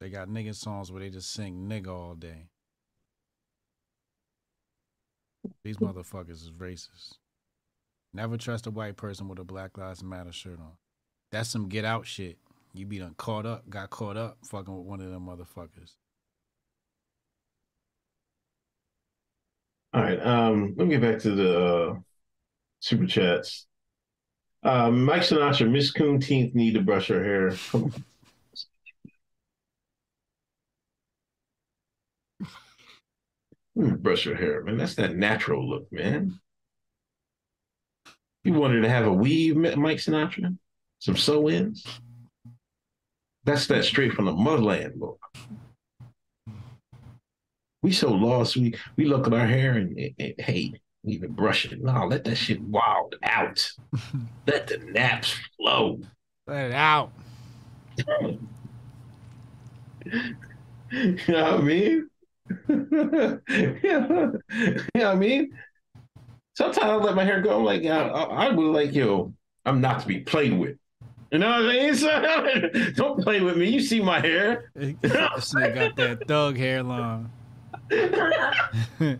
They 0.01 0.09
got 0.09 0.27
nigga 0.27 0.55
songs 0.55 0.91
where 0.91 1.01
they 1.01 1.09
just 1.09 1.31
sing 1.31 1.67
nigga 1.69 1.87
all 1.87 2.15
day. 2.15 2.49
These 5.63 5.77
motherfuckers 5.77 6.31
is 6.31 6.51
racist. 6.51 7.17
Never 8.15 8.37
trust 8.37 8.65
a 8.65 8.71
white 8.71 8.95
person 8.95 9.27
with 9.27 9.39
a 9.39 9.43
Black 9.43 9.77
Lives 9.77 10.01
Matter 10.01 10.31
shirt 10.31 10.57
on. 10.57 10.71
That's 11.33 11.49
some 11.49 11.67
get 11.67 11.83
out 11.83 12.07
shit. 12.07 12.37
You 12.73 12.85
be 12.85 12.97
done 12.97 13.13
caught 13.17 13.45
up, 13.45 13.69
got 13.69 13.89
caught 13.89 14.15
up 14.15 14.37
fucking 14.45 14.73
with 14.73 14.85
one 14.85 15.01
of 15.01 15.11
them 15.11 15.27
motherfuckers. 15.27 15.95
All 19.93 20.01
right. 20.01 20.25
Um, 20.25 20.75
let 20.77 20.87
me 20.87 20.95
get 20.95 21.01
back 21.01 21.19
to 21.23 21.31
the 21.31 21.65
uh, 21.65 21.95
super 22.79 23.05
chats. 23.05 23.67
Uh, 24.63 24.91
Mike 24.91 25.23
Sinatra, 25.23 25.69
Miss 25.69 25.91
Coonteenth 25.91 26.55
need 26.55 26.75
to 26.75 26.81
brush 26.81 27.09
her 27.09 27.21
hair. 27.21 27.53
Come 27.69 27.91
on. 33.75 33.97
brush 34.01 34.25
your 34.25 34.35
hair, 34.35 34.63
man. 34.63 34.77
That's 34.77 34.95
that 34.95 35.17
natural 35.17 35.69
look, 35.69 35.91
man. 35.91 36.39
You 38.45 38.53
wanted 38.53 38.81
to 38.81 38.89
have 38.89 39.07
a 39.07 39.11
weave, 39.11 39.55
Mike 39.55 39.97
Sinatra? 39.97 40.55
Some 40.99 41.17
sew 41.17 41.49
ins? 41.49 41.83
That's 43.43 43.65
that 43.67 43.85
straight 43.85 44.13
from 44.13 44.25
the 44.25 44.33
motherland 44.33 44.93
look. 44.99 45.19
We 47.81 47.91
so 47.91 48.11
lost. 48.11 48.55
We 48.55 48.75
we 48.97 49.05
look 49.05 49.25
at 49.25 49.33
our 49.33 49.47
hair 49.47 49.73
and, 49.73 49.97
and, 49.97 50.13
and 50.19 50.33
hey, 50.37 50.73
we 51.03 51.13
even 51.13 51.31
brush 51.31 51.65
it. 51.65 51.83
No, 51.83 52.05
let 52.05 52.23
that 52.25 52.35
shit 52.35 52.61
wild 52.61 53.15
out. 53.23 53.67
let 54.47 54.67
the 54.67 54.77
naps 54.77 55.33
flow. 55.57 55.99
Let 56.45 56.67
it 56.67 56.73
out. 56.73 57.11
you 58.07 58.39
know 61.27 61.43
what 61.43 61.53
I 61.53 61.61
mean? 61.61 62.09
yeah. 62.69 63.37
You 63.79 64.77
know 64.93 64.93
what 64.93 65.05
I 65.05 65.15
mean? 65.15 65.51
Sometimes 66.55 66.89
I 66.89 66.95
let 66.95 67.15
my 67.15 67.25
hair 67.25 67.41
go. 67.41 67.57
I'm 67.57 67.65
like, 67.65 67.83
I, 67.85 68.07
I, 68.07 68.47
I 68.47 68.49
would 68.49 68.71
like, 68.71 68.93
yo, 68.93 69.33
I'm 69.65 69.81
not 69.81 69.99
to 70.01 70.07
be 70.07 70.21
played 70.21 70.57
with. 70.57 70.77
You 71.31 71.39
know 71.39 71.49
what 71.49 71.69
I 71.69 71.73
mean? 71.73 71.95
So, 71.95 72.93
don't 72.95 73.21
play 73.21 73.41
with 73.41 73.57
me. 73.57 73.69
You 73.69 73.81
see 73.81 74.01
my 74.01 74.21
hair. 74.21 74.71
this 74.73 75.53
nigga 75.53 75.75
got 75.75 75.95
that 75.97 76.27
thug 76.27 76.55
hairline. 76.55 77.29
yeah, 77.91 79.17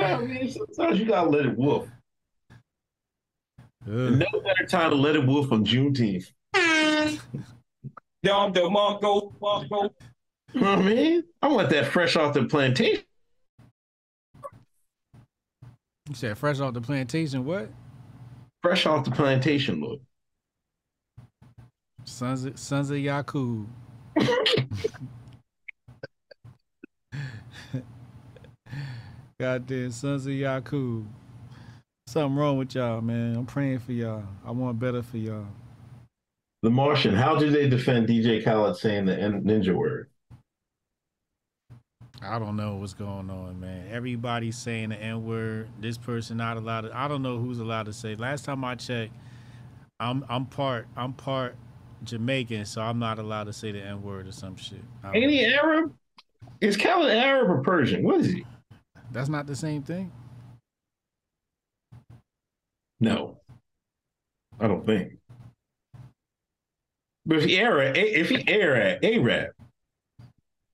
I 0.00 0.18
mean, 0.18 0.50
sometimes 0.50 0.98
you 0.98 1.04
gotta 1.04 1.28
let 1.28 1.44
it 1.44 1.56
wolf. 1.58 1.88
No 3.84 4.18
better 4.18 4.66
time 4.66 4.90
to 4.90 4.96
let 4.96 5.14
it 5.14 5.26
wolf 5.26 5.52
on 5.52 5.64
Juneteenth. 5.64 6.30
Down 6.54 8.52
the 8.52 8.60
Mongo, 8.60 9.34
Mongo. 9.40 9.90
You 10.52 10.60
know 10.60 10.76
what 10.76 10.78
I 10.78 10.82
mean? 10.82 11.24
I 11.42 11.48
want 11.48 11.70
that 11.70 11.86
fresh 11.86 12.16
off 12.16 12.34
the 12.34 12.44
plantation. 12.44 13.04
You 16.12 16.16
said 16.16 16.36
fresh 16.36 16.60
off 16.60 16.74
the 16.74 16.80
plantation, 16.82 17.46
what? 17.46 17.70
Fresh 18.60 18.84
off 18.84 19.02
the 19.02 19.10
plantation 19.10 19.80
look. 19.80 20.02
Sons 22.04 22.44
of, 22.44 22.58
sons 22.58 22.90
of 22.90 22.98
Yakub. 22.98 23.66
Goddamn 29.40 29.90
sons 29.90 30.26
of 30.26 30.34
Yakub. 30.34 31.06
Something 32.06 32.36
wrong 32.36 32.58
with 32.58 32.74
y'all, 32.74 33.00
man. 33.00 33.34
I'm 33.34 33.46
praying 33.46 33.78
for 33.78 33.92
y'all. 33.92 34.24
I 34.44 34.50
want 34.50 34.78
better 34.78 35.02
for 35.02 35.16
y'all. 35.16 35.46
The 36.62 36.68
Martian, 36.68 37.14
how 37.14 37.36
do 37.36 37.48
they 37.48 37.70
defend 37.70 38.06
DJ 38.06 38.44
Khaled 38.44 38.76
saying 38.76 39.06
the 39.06 39.14
ninja 39.14 39.74
word? 39.74 40.10
I 42.24 42.38
don't 42.38 42.56
know 42.56 42.76
what's 42.76 42.94
going 42.94 43.30
on, 43.30 43.58
man. 43.60 43.88
Everybody's 43.90 44.56
saying 44.56 44.90
the 44.90 44.96
N 44.96 45.24
word. 45.26 45.68
This 45.80 45.98
person 45.98 46.36
not 46.36 46.56
allowed 46.56 46.82
to. 46.82 46.96
I 46.96 47.08
don't 47.08 47.22
know 47.22 47.38
who's 47.38 47.58
allowed 47.58 47.86
to 47.86 47.92
say. 47.92 48.14
Last 48.14 48.44
time 48.44 48.64
I 48.64 48.76
checked, 48.76 49.12
I'm 49.98 50.24
I'm 50.28 50.46
part 50.46 50.86
I'm 50.96 51.12
part 51.12 51.56
Jamaican, 52.04 52.64
so 52.66 52.80
I'm 52.80 52.98
not 52.98 53.18
allowed 53.18 53.44
to 53.44 53.52
say 53.52 53.72
the 53.72 53.80
N 53.80 54.02
word 54.02 54.28
or 54.28 54.32
some 54.32 54.56
shit. 54.56 54.80
I 55.02 55.06
don't- 55.12 55.16
Ain't 55.22 55.30
he 55.32 55.44
Arab? 55.46 55.92
Is 56.60 56.76
Khaled 56.76 57.10
Arab 57.10 57.50
or 57.50 57.62
Persian? 57.62 58.02
What 58.04 58.20
is 58.20 58.28
he? 58.32 58.46
That's 59.10 59.28
not 59.28 59.46
the 59.46 59.56
same 59.56 59.82
thing. 59.82 60.12
No, 63.00 63.40
I 64.60 64.68
don't 64.68 64.86
think. 64.86 65.14
But 67.26 67.38
if 67.38 67.44
he 67.44 67.58
Arab, 67.58 67.96
if 67.96 68.28
he 68.28 68.48
Arab, 68.48 69.04
Arab, 69.04 69.52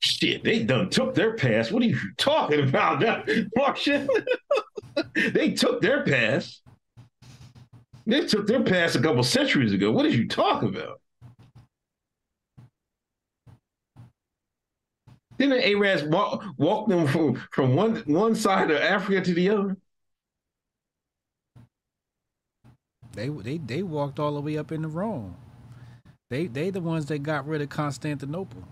shit, 0.00 0.44
they 0.44 0.62
done 0.62 0.90
took 0.90 1.14
their 1.14 1.34
pass. 1.34 1.70
What 1.70 1.82
are 1.82 1.86
you 1.86 1.98
talking 2.16 2.68
about, 2.68 3.28
Martian? 3.56 4.08
they 5.14 5.52
took 5.52 5.80
their 5.80 6.04
pass. 6.04 6.60
They 8.06 8.26
took 8.26 8.46
their 8.46 8.62
pass 8.62 8.94
a 8.94 9.02
couple 9.02 9.22
centuries 9.22 9.72
ago. 9.72 9.92
What 9.92 10.06
are 10.06 10.10
you 10.10 10.28
talking 10.28 10.70
about? 10.70 11.00
Didn't 15.38 15.62
Arabs 15.62 16.02
walk, 16.02 16.44
walk 16.56 16.88
them 16.88 17.06
from, 17.06 17.36
from 17.52 17.76
one 17.76 17.96
one 18.06 18.34
side 18.34 18.70
of 18.70 18.78
Africa 18.78 19.20
to 19.20 19.34
the 19.34 19.50
other? 19.50 19.76
They 23.12 23.28
they 23.28 23.58
they 23.58 23.82
walked 23.82 24.18
all 24.18 24.34
the 24.34 24.40
way 24.40 24.58
up 24.58 24.72
into 24.72 24.88
Rome. 24.88 25.36
They 26.30 26.46
they 26.46 26.70
the 26.70 26.80
ones 26.80 27.06
that 27.06 27.22
got 27.22 27.46
rid 27.46 27.62
of 27.62 27.68
Constantinople. 27.68 28.64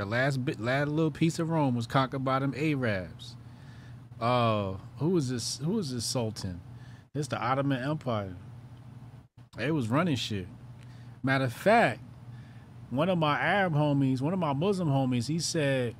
The 0.00 0.06
last 0.06 0.42
bit, 0.46 0.58
last 0.58 0.88
little 0.88 1.10
piece 1.10 1.38
of 1.38 1.50
Rome 1.50 1.74
was 1.74 1.86
conquered 1.86 2.24
by 2.24 2.38
them 2.38 2.54
Arabs. 2.56 3.36
Uh, 4.18 4.76
who 4.96 5.10
was 5.10 5.28
this? 5.28 5.58
Who 5.58 5.72
was 5.72 5.92
this 5.92 6.06
sultan? 6.06 6.62
It's 7.14 7.28
the 7.28 7.38
Ottoman 7.38 7.82
Empire. 7.82 8.34
They 9.58 9.70
was 9.70 9.88
running 9.88 10.16
shit. 10.16 10.46
Matter 11.22 11.44
of 11.44 11.52
fact, 11.52 12.00
one 12.88 13.10
of 13.10 13.18
my 13.18 13.38
Arab 13.38 13.74
homies, 13.74 14.22
one 14.22 14.32
of 14.32 14.38
my 14.38 14.54
Muslim 14.54 14.88
homies, 14.88 15.28
he 15.28 15.38
said 15.38 15.94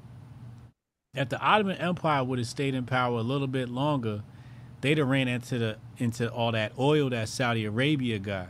that 1.13 1.29
the 1.29 1.39
Ottoman 1.39 1.77
Empire 1.77 2.25
would 2.25 2.39
have 2.39 2.49
stayed 2.49 2.75
in 2.75 2.87
power 2.87 3.19
a 3.19 3.23
little 3.23 3.49
bit 3.49 3.69
longer, 3.69 4.23
they'd 4.81 4.97
have 4.97 5.09
ran 5.09 5.29
into 5.29 5.59
the 5.59 5.77
into 5.99 6.33
all 6.33 6.53
that 6.53 6.73
oil 6.79 7.11
that 7.11 7.29
Saudi 7.29 7.67
Arabia 7.67 8.19
got, 8.19 8.49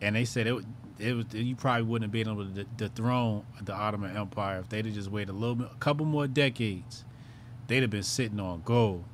and 0.00 0.14
they 0.14 0.24
said 0.24 0.46
it 0.46 0.52
would- 0.52 0.66
it 0.98 1.14
was 1.14 1.26
you 1.32 1.56
probably 1.56 1.82
wouldn't 1.82 2.04
have 2.04 2.12
been 2.12 2.32
able 2.32 2.44
to 2.44 2.64
de- 2.64 2.88
dethrone 2.88 3.44
the 3.62 3.74
Ottoman 3.74 4.16
Empire 4.16 4.60
if 4.60 4.68
they'd 4.68 4.84
have 4.84 4.94
just 4.94 5.10
waited 5.10 5.30
a 5.30 5.32
little 5.32 5.56
bit, 5.56 5.68
a 5.72 5.78
couple 5.78 6.06
more 6.06 6.26
decades. 6.26 7.04
They'd 7.66 7.82
have 7.82 7.90
been 7.90 8.02
sitting 8.02 8.40
on 8.40 8.62
gold. 8.64 9.04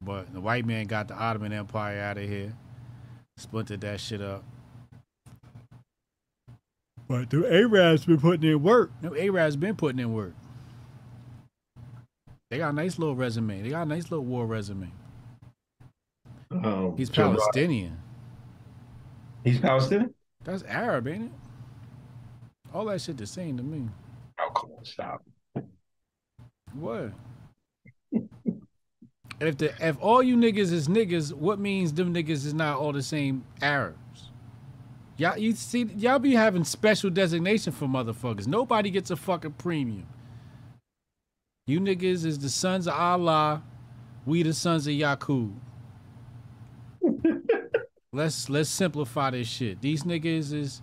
But 0.00 0.32
the 0.32 0.40
white 0.40 0.66
man 0.66 0.86
got 0.86 1.08
the 1.08 1.14
Ottoman 1.14 1.52
Empire 1.52 2.00
out 2.00 2.18
of 2.18 2.28
here, 2.28 2.54
splintered 3.36 3.80
that 3.82 4.00
shit 4.00 4.20
up. 4.20 4.44
But 7.08 7.30
the 7.30 7.46
Arabs 7.46 8.04
been 8.06 8.20
putting 8.20 8.48
in 8.50 8.62
work. 8.62 8.90
The 9.02 9.12
Arabs 9.20 9.56
been 9.56 9.76
putting 9.76 9.98
in 9.98 10.12
work. 10.12 10.34
They 12.50 12.58
got 12.58 12.70
a 12.70 12.72
nice 12.72 12.98
little 12.98 13.16
resume. 13.16 13.62
They 13.62 13.70
got 13.70 13.82
a 13.82 13.86
nice 13.86 14.10
little 14.10 14.24
war 14.24 14.46
resume. 14.46 14.90
Um, 16.50 16.94
He's 16.96 17.08
Joe 17.10 17.30
Biden. 17.30 17.36
Palestinian. 17.38 17.98
He's 19.44 19.58
Palestinian. 19.58 20.14
That's 20.44 20.62
Arab, 20.64 21.08
ain't 21.08 21.24
it? 21.24 21.30
All 22.74 22.86
that 22.86 23.00
shit 23.00 23.16
the 23.16 23.26
same 23.26 23.56
to 23.56 23.62
me. 23.62 23.88
Oh 24.40 24.50
come 24.50 24.70
on, 24.78 24.84
stop. 24.84 25.22
What? 26.74 27.12
if 29.40 29.58
the 29.58 29.72
if 29.80 29.96
all 30.00 30.22
you 30.22 30.36
niggas 30.36 30.72
is 30.72 30.88
niggas, 30.88 31.32
what 31.32 31.58
means 31.58 31.92
them 31.92 32.14
niggas 32.14 32.30
is 32.46 32.54
not 32.54 32.78
all 32.78 32.92
the 32.92 33.02
same 33.02 33.44
Arabs? 33.60 34.30
Y'all 35.16 35.36
you 35.36 35.52
see 35.52 35.84
y'all 35.96 36.18
be 36.18 36.32
having 36.32 36.64
special 36.64 37.10
designation 37.10 37.72
for 37.72 37.86
motherfuckers. 37.86 38.46
Nobody 38.46 38.90
gets 38.90 39.10
a 39.10 39.16
fucking 39.16 39.52
premium. 39.52 40.06
You 41.66 41.80
niggas 41.80 42.24
is 42.24 42.38
the 42.38 42.48
sons 42.48 42.86
of 42.86 42.94
Allah. 42.94 43.62
We 44.24 44.42
the 44.42 44.54
sons 44.54 44.86
of 44.86 44.94
Yakub. 44.94 45.52
Let's 48.12 48.48
let's 48.50 48.68
simplify 48.68 49.30
this 49.30 49.48
shit. 49.48 49.80
These 49.80 50.04
niggas 50.04 50.52
is 50.52 50.82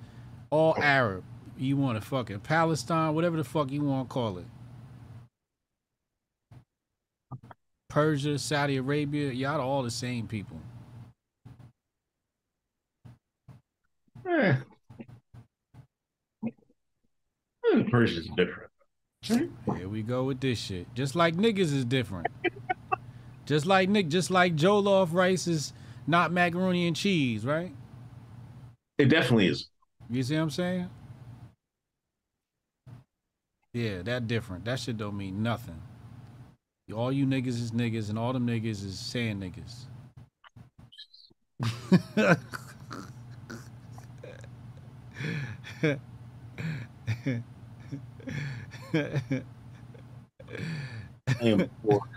all 0.49 0.75
Arab. 0.77 1.23
You 1.57 1.77
want 1.77 2.01
to 2.01 2.07
fucking 2.07 2.39
Palestine, 2.39 3.13
whatever 3.13 3.37
the 3.37 3.43
fuck 3.43 3.71
you 3.71 3.83
want 3.83 4.09
to 4.09 4.13
call 4.13 4.37
it. 4.37 4.45
Persia, 7.89 8.37
Saudi 8.37 8.77
Arabia, 8.77 9.31
y'all 9.31 9.59
all 9.59 9.83
the 9.83 9.91
same 9.91 10.27
people. 10.27 10.57
Eh. 14.29 14.55
Eh, 17.73 17.83
Persia's 17.89 18.29
different. 18.37 18.69
Here 19.21 19.89
we 19.89 20.01
go 20.01 20.23
with 20.23 20.39
this 20.39 20.59
shit. 20.59 20.87
Just 20.93 21.15
like 21.15 21.35
niggas 21.35 21.73
is 21.73 21.83
different. 21.83 22.27
just 23.45 23.65
like 23.65 23.89
Nick, 23.89 24.07
just 24.07 24.31
like 24.31 24.55
Jollof 24.55 25.11
rice 25.11 25.47
is 25.47 25.73
not 26.09 26.31
macaroni 26.31 26.87
and 26.87 26.95
cheese, 26.95 27.45
right? 27.45 27.71
It 28.97 29.05
definitely 29.05 29.47
is. 29.47 29.69
You 30.09 30.23
see 30.23 30.35
what 30.35 30.41
I'm 30.41 30.49
saying? 30.49 30.89
Yeah, 33.73 34.01
that 34.01 34.27
different. 34.27 34.65
That 34.65 34.79
shit 34.79 34.97
don't 34.97 35.15
mean 35.15 35.43
nothing. 35.43 35.79
All 36.93 37.11
you 37.11 37.27
niggas 37.27 37.47
is 37.49 37.71
niggas, 37.71 38.09
and 38.09 38.17
all 38.17 38.33
them 38.33 38.47
niggas 38.47 38.83
is 38.83 38.97
saying 38.97 39.39
niggas. 39.39 39.85
I 51.27 51.43
am 51.43 51.69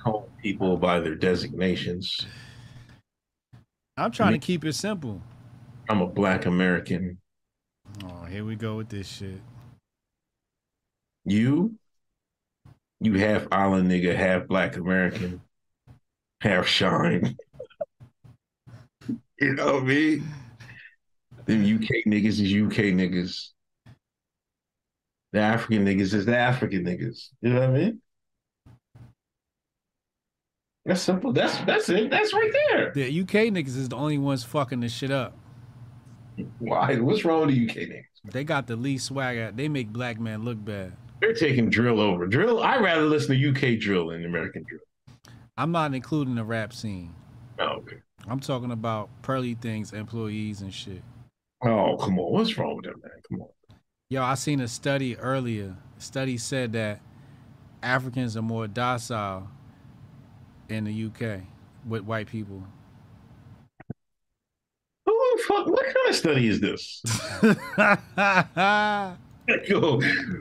calling 0.02 0.31
people 0.43 0.78
by 0.78 1.01
their 1.01 1.14
designations. 1.14 2.27
I'm 4.03 4.11
trying 4.11 4.33
to 4.33 4.39
keep 4.45 4.65
it 4.65 4.73
simple. 4.73 5.20
I'm 5.89 6.01
a 6.01 6.09
black 6.09 6.47
American. 6.47 7.19
Oh, 8.05 8.24
here 8.24 8.45
we 8.45 8.57
go 8.57 8.77
with 8.77 8.89
this 8.89 9.07
shit. 9.07 9.41
You, 11.24 11.77
you 12.99 13.15
half 13.15 13.47
island 13.53 13.89
nigga, 13.89 14.16
half 14.16 14.49
black 14.49 14.77
American, 14.77 15.41
half 16.41 16.66
shine. 16.66 17.37
you 19.39 19.55
know 19.55 19.74
what 19.74 19.85
I 19.85 19.87
mean? 19.87 20.29
Them 21.47 21.62
UK 21.62 22.05
niggas 22.05 22.41
is 22.41 22.53
UK 22.53 22.91
niggas. 22.97 23.51
The 25.31 25.39
African 25.39 25.87
niggas 25.87 26.12
is 26.12 26.27
the 26.27 26.37
African 26.37 26.85
niggas. 26.85 27.29
You 27.41 27.53
know 27.53 27.61
what 27.61 27.69
I 27.69 27.73
mean? 27.73 28.02
That's 30.85 31.01
simple. 31.01 31.33
That's 31.33 31.57
that's 31.59 31.89
it. 31.89 32.11
That's 32.11 32.35
right 32.35 32.51
there. 32.69 32.93
The 32.93 33.21
UK 33.21 33.53
niggas 33.53 33.77
is 33.77 33.89
the 33.89 33.97
only 33.97 34.19
ones 34.19 34.43
fucking 34.43 34.81
this 34.81 34.93
shit 34.93 35.11
up. 35.11 35.37
Why? 36.59 36.97
What's 36.97 37.25
wrong 37.25 37.47
with 37.47 37.55
the 37.55 37.69
UK 37.69 37.89
niggas? 37.89 38.33
They 38.33 38.45
got 38.45 38.67
the 38.67 38.77
least 38.77 39.07
swagger. 39.07 39.53
They 39.53 39.69
make 39.69 39.93
black 39.93 40.19
men 40.19 40.45
look 40.45 40.65
bad. 40.65 40.93
They're 41.21 41.35
taking 41.35 41.71
drill 41.71 42.01
over. 42.01 42.27
Drill. 42.27 42.63
I'd 42.63 42.83
rather 42.83 43.03
listen 43.03 43.39
to 43.39 43.49
UK 43.51 43.79
drill 43.79 44.09
than 44.09 44.25
American 44.25 44.65
drill. 44.69 44.81
I'm 45.57 45.71
not 45.71 45.95
including 45.95 46.35
the 46.35 46.45
rap 46.45 46.73
scene. 46.73 47.15
Oh, 47.61 47.77
okay. 47.79 47.99
I'm 48.27 48.41
talking 48.41 48.73
about 48.73 49.09
pearly 49.23 49.55
things, 49.55 49.93
employees 49.93 50.63
and 50.63 50.73
shit. 50.73 51.03
Oh, 51.63 51.97
come 51.97 52.19
on. 52.19 52.33
What's 52.33 52.59
wrong 52.59 52.77
with 52.77 52.87
that, 52.87 53.03
man? 53.03 53.13
Come 53.29 53.43
on. 53.43 53.49
Yo, 54.09 54.23
I 54.23 54.35
seen 54.35 54.61
a 54.61 54.69
study 54.69 55.17
earlier. 55.17 55.77
Study 55.99 56.39
said 56.39 56.73
that 56.73 57.01
Africans 57.83 58.37
are 58.37 58.43
more 58.43 58.67
docile 58.67 59.49
in 60.73 60.85
the 60.85 61.07
UK 61.07 61.40
with 61.86 62.03
white 62.03 62.27
people. 62.27 62.62
Who 65.05 65.36
the 65.36 65.43
fuck? 65.47 65.66
What 65.66 65.85
kind 65.85 66.09
of 66.09 66.15
study 66.15 66.49
is 66.49 66.61
this? 66.61 67.03
Yo, 69.69 70.01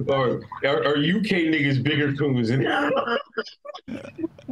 are, 0.09 0.39
are, 0.63 0.63
are 0.63 0.95
UK 0.95 1.49
niggas 1.49 1.83
bigger 1.83 2.13
coons? 2.13 2.51
And 2.51 2.63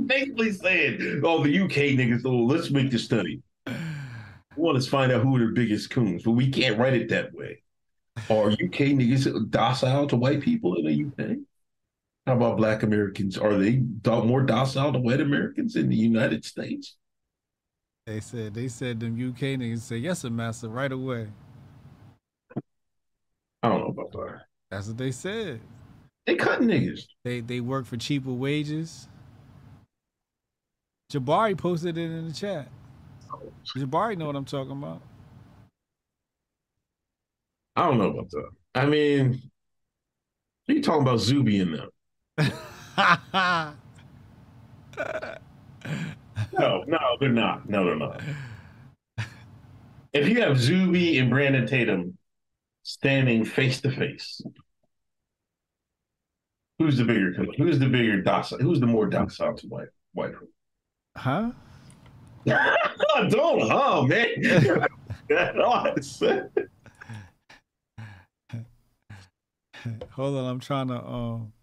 basically 0.08 0.52
saying, 0.52 1.22
oh, 1.24 1.44
the 1.44 1.62
UK 1.62 1.96
niggas, 1.96 2.24
oh, 2.26 2.46
let's 2.46 2.72
make 2.72 2.92
the 2.92 3.00
study. 3.00 3.42
We 3.68 3.74
want 4.56 4.82
to 4.82 4.90
find 4.90 5.12
out 5.12 5.22
who 5.22 5.36
are 5.38 5.46
the 5.46 5.54
biggest 5.54 5.92
coons, 5.92 6.24
but 6.24 6.32
we 6.32 6.50
can't 6.50 6.78
write 6.78 6.94
it 6.94 7.10
that 7.10 7.34
way. 7.34 7.62
Are 8.30 8.50
UK 8.50 8.92
niggas 8.98 9.50
docile 9.50 10.08
to 10.08 10.18
white 10.18 10.42
people 10.42 10.76
in 10.76 10.86
the 10.86 11.26
UK? 11.26 11.38
How 12.30 12.36
about 12.36 12.58
black 12.58 12.84
Americans? 12.84 13.40
Are 13.40 13.58
they 13.58 13.82
more 14.06 14.44
docile 14.44 14.94
to 14.94 15.00
white 15.00 15.20
Americans 15.20 15.76
in 15.76 15.90
the 15.90 15.96
United 15.96 16.46
States? 16.46 16.96
They 18.06 18.20
said 18.20 18.54
they 18.54 18.68
said 18.68 19.00
them 19.00 19.14
UK 19.14 19.58
niggas 19.58 19.80
say 19.80 19.98
yes, 19.98 20.20
sir, 20.20 20.30
master, 20.30 20.70
right 20.70 20.92
away. 20.92 21.30
I 23.64 23.70
don't 23.70 23.80
know 23.80 23.88
about 23.88 24.12
that. 24.12 24.42
That's 24.70 24.90
what 24.90 25.00
they 25.00 25.10
said. 25.12 25.60
They 26.28 26.36
cut 26.36 26.62
niggas. 26.62 27.02
They 27.24 27.40
they 27.42 27.62
work 27.62 27.88
for 27.88 27.98
cheaper 27.98 28.32
wages. 28.32 29.08
Jabari 31.12 31.58
posted 31.58 31.98
it 31.98 32.12
in 32.12 32.28
the 32.28 32.34
chat. 32.34 32.68
Jabari 33.76 34.16
know 34.16 34.28
what 34.28 34.36
I'm 34.36 34.46
talking 34.46 34.74
about. 34.74 35.02
I 37.76 37.88
don't 37.88 37.98
know 37.98 38.12
about 38.12 38.30
that. 38.30 38.50
I 38.76 38.86
mean, 38.86 39.42
are 40.68 40.74
you 40.76 40.84
talking 40.84 41.02
about 41.02 41.22
Zuby 41.22 41.58
in 41.58 41.72
them? 41.72 41.90
No, 46.54 46.84
no, 46.88 47.00
they're 47.20 47.30
not. 47.30 47.70
No, 47.70 47.86
they're 47.86 47.96
not. 47.96 48.22
If 50.14 50.28
you 50.28 50.42
have 50.42 50.60
Zuby 50.60 51.20
and 51.20 51.30
Brandon 51.30 51.68
Tatum 51.68 52.18
standing 52.84 53.46
face 53.46 53.82
to 53.82 53.92
face, 53.92 54.42
who's 56.80 56.98
the 56.98 57.06
bigger? 57.06 57.34
Who's 57.58 57.80
the 57.80 57.88
bigger 57.88 58.22
docile? 58.22 58.60
Who's 58.60 58.80
the 58.80 58.88
more 58.88 59.08
docile 59.08 59.56
to 59.56 59.68
white 59.68 59.90
white? 60.14 60.34
Huh? 61.16 61.52
Don't, 62.46 63.70
huh, 63.70 64.04
man? 64.04 64.28
Hold 70.12 70.36
on, 70.36 70.46
I'm 70.46 70.60
trying 70.60 70.88
to 70.88 71.06
um 71.06 71.54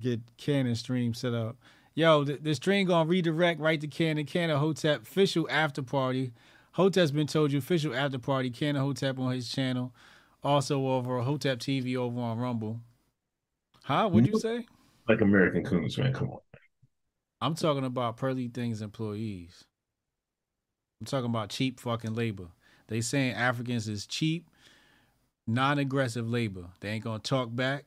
get 0.00 0.20
Canon 0.36 0.74
stream 0.74 1.14
set 1.14 1.34
up. 1.34 1.56
Yo, 1.94 2.24
the, 2.24 2.36
the 2.36 2.54
stream 2.54 2.86
gonna 2.86 3.08
redirect 3.08 3.60
right 3.60 3.80
to 3.80 3.88
Canon. 3.88 4.24
Canon 4.24 4.58
Hotep 4.58 5.02
official 5.02 5.48
after 5.50 5.82
party. 5.82 6.32
Hotep's 6.72 7.10
been 7.10 7.26
told 7.26 7.50
you 7.50 7.58
official 7.58 7.94
after 7.94 8.18
party. 8.18 8.50
Canon 8.50 8.82
Hotep 8.82 9.18
on 9.18 9.32
his 9.32 9.48
channel. 9.48 9.92
Also 10.44 10.86
over 10.86 11.20
Hotep 11.20 11.58
TV 11.58 11.96
over 11.96 12.20
on 12.20 12.38
Rumble. 12.38 12.80
Huh? 13.82 14.08
What'd 14.08 14.30
you 14.30 14.38
say? 14.38 14.66
Like 15.08 15.20
American 15.20 15.64
Coons, 15.64 15.98
man. 15.98 16.12
Come 16.12 16.30
on. 16.30 16.38
I'm 17.40 17.54
talking 17.54 17.84
about 17.84 18.16
Pearly 18.16 18.48
Things 18.48 18.82
employees. 18.82 19.64
I'm 21.00 21.06
talking 21.06 21.30
about 21.30 21.50
cheap 21.50 21.80
fucking 21.80 22.14
labor. 22.14 22.48
They 22.88 23.00
saying 23.00 23.34
Africans 23.34 23.88
is 23.88 24.06
cheap, 24.06 24.50
non-aggressive 25.46 26.28
labor. 26.28 26.66
They 26.80 26.90
ain't 26.90 27.04
gonna 27.04 27.18
talk 27.18 27.54
back. 27.54 27.84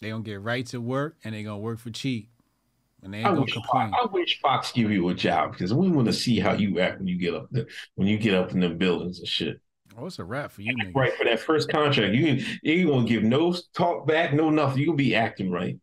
They 0.00 0.10
gonna 0.10 0.22
get 0.22 0.42
right 0.42 0.66
to 0.66 0.80
work 0.80 1.16
and 1.24 1.34
they 1.34 1.42
gonna 1.42 1.58
work 1.58 1.78
for 1.78 1.90
cheap. 1.90 2.28
And 3.02 3.12
they 3.12 3.18
ain't 3.18 3.26
I 3.26 3.30
gonna 3.30 3.42
wish, 3.42 3.52
complain. 3.52 3.92
I 3.94 4.06
wish 4.06 4.40
Fox 4.40 4.72
give 4.72 4.90
you 4.90 5.08
a 5.10 5.14
job 5.14 5.52
because 5.52 5.74
we 5.74 5.90
want 5.90 6.06
to 6.06 6.12
see 6.12 6.40
how 6.40 6.54
you 6.54 6.80
act 6.80 6.98
when 6.98 7.06
you 7.06 7.18
get 7.18 7.34
up 7.34 7.48
there, 7.50 7.66
when 7.96 8.08
you 8.08 8.16
get 8.16 8.34
up 8.34 8.52
in 8.52 8.60
the 8.60 8.70
buildings 8.70 9.18
and 9.18 9.28
shit. 9.28 9.60
Oh, 9.96 10.06
it's 10.06 10.18
a 10.18 10.24
wrap 10.24 10.50
for 10.50 10.62
you, 10.62 10.74
nigga. 10.74 10.94
Right 10.94 11.14
for 11.14 11.24
that 11.24 11.38
first 11.40 11.68
contract, 11.68 12.14
you 12.14 12.44
you 12.62 12.88
gonna 12.88 13.06
give 13.06 13.22
no 13.22 13.54
talk 13.74 14.06
back, 14.06 14.32
no 14.32 14.50
nothing. 14.50 14.78
You 14.80 14.86
gonna 14.86 14.96
be 14.96 15.14
acting 15.14 15.50
right. 15.50 15.78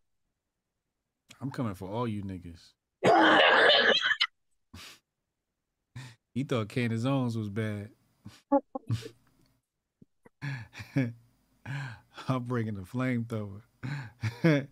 I'm 1.39 1.51
coming 1.51 1.75
for 1.75 1.89
all 1.89 2.07
you 2.07 2.23
niggas. 2.23 2.73
he 6.33 6.43
thought 6.43 6.69
Candace 6.69 7.05
Owens 7.05 7.37
was 7.37 7.49
bad. 7.49 7.89
I'm 12.27 12.43
bringing 12.43 12.75
the 12.75 12.81
flamethrower. 12.81 13.61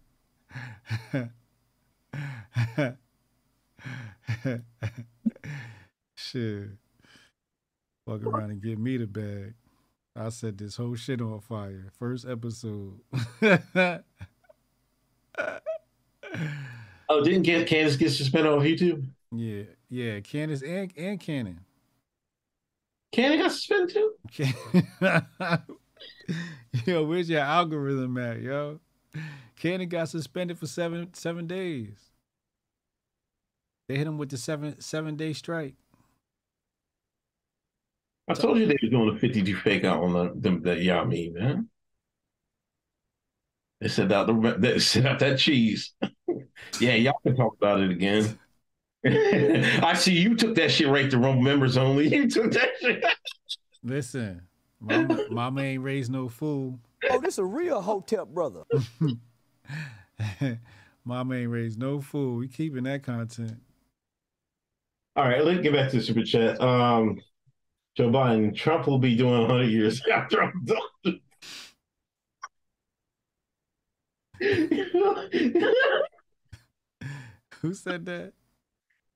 shit. 6.16 6.70
Fuck 8.06 8.24
around 8.24 8.52
and 8.52 8.62
give 8.62 8.80
me 8.80 8.98
the 8.98 9.08
bag. 9.08 9.54
I 10.16 10.30
set 10.30 10.58
this 10.58 10.76
whole 10.76 10.96
shit 10.96 11.22
on 11.22 11.40
fire. 11.40 11.92
First 11.98 12.28
episode. 12.28 13.00
Oh, 17.12 17.24
didn't 17.24 17.42
get 17.42 17.68
Candace 17.68 17.96
get 17.96 18.12
suspended 18.12 18.54
off 18.54 18.62
YouTube? 18.62 19.04
Yeah, 19.32 19.64
yeah, 19.90 20.20
Candace 20.20 20.62
and 20.62 20.94
and 20.96 21.20
Cannon. 21.20 21.62
Cannon 23.12 23.40
got 23.40 23.52
suspended 23.52 23.96
too. 23.96 24.14
yo, 26.86 27.04
where's 27.06 27.28
your 27.28 27.42
algorithm 27.42 28.16
at, 28.20 28.42
yo? 28.42 28.80
Cannon 29.58 29.90
got 29.90 30.10
suspended 30.10 30.58
for 30.58 30.68
seven 30.68 31.14
seven 31.14 31.48
days. 31.48 32.12
They 33.88 33.98
hit 33.98 34.08
him 34.08 34.18
with 34.18 34.30
the 34.30 34.38
seven 34.38 34.80
seven 34.80 35.16
day 35.16 35.34
strike. 35.34 35.76
I 38.30 38.34
told 38.36 38.60
you 38.60 38.68
they 38.68 38.78
were 38.84 38.90
doing 38.90 39.16
a 39.16 39.20
52 39.20 39.56
fake 39.58 39.84
out 39.84 40.04
on 40.04 40.14
the, 40.14 40.32
them 40.36 40.62
that 40.62 40.82
y'all 40.82 41.06
mean, 41.06 41.34
man. 41.34 41.68
They 43.82 43.88
said 43.88 44.12
out 44.12 44.28
the 44.28 44.56
they 44.60 44.78
said 44.78 45.08
out 45.08 45.20
that 45.20 45.40
cheese. 45.40 45.94
yeah, 46.80 46.96
y'all 46.96 47.20
can 47.24 47.36
talk 47.36 47.56
about 47.58 47.82
it 47.82 47.90
again. 47.92 48.38
I 49.06 49.94
see 49.94 50.14
you 50.14 50.36
took 50.36 50.56
that 50.56 50.72
shit 50.72 50.90
right 50.90 51.10
to 51.10 51.18
Rumble 51.18 51.42
members 51.42 51.78
only. 51.78 52.08
You 52.16 52.30
took 52.30 52.52
that 52.52 52.70
shit. 52.82 53.04
Listen, 53.82 54.42
mama, 54.80 55.26
mama 55.32 55.62
ain't 55.62 55.84
raised 55.84 56.12
no 56.12 56.28
fool. 56.28 56.80
Oh, 57.10 57.20
this 57.20 57.38
a 57.38 57.46
real 57.46 57.82
hotep 57.82 58.28
brother. 58.28 58.64
mama 61.06 61.36
ain't 61.36 61.50
raised 61.50 61.80
no 61.80 62.02
fool. 62.02 62.38
We 62.38 62.48
keeping 62.48 62.84
that 62.84 63.04
content. 63.04 63.58
All 65.16 65.28
right, 65.28 65.44
let's 65.44 65.62
get 65.62 65.74
back 65.74 65.90
to 65.92 65.98
the 65.98 66.04
super 66.04 66.24
chat. 66.24 66.62
Um, 66.62 67.20
Joe 67.98 68.10
Biden, 68.10 68.56
Trump 68.56 68.88
will 68.88 69.00
be 69.00 69.16
doing 69.16 69.42
100 69.42 69.66
years 69.66 70.02
after 70.14 70.44
I'm 70.44 70.66
done. 70.66 71.20
Who 77.62 77.74
said 77.74 78.06
that? 78.06 78.32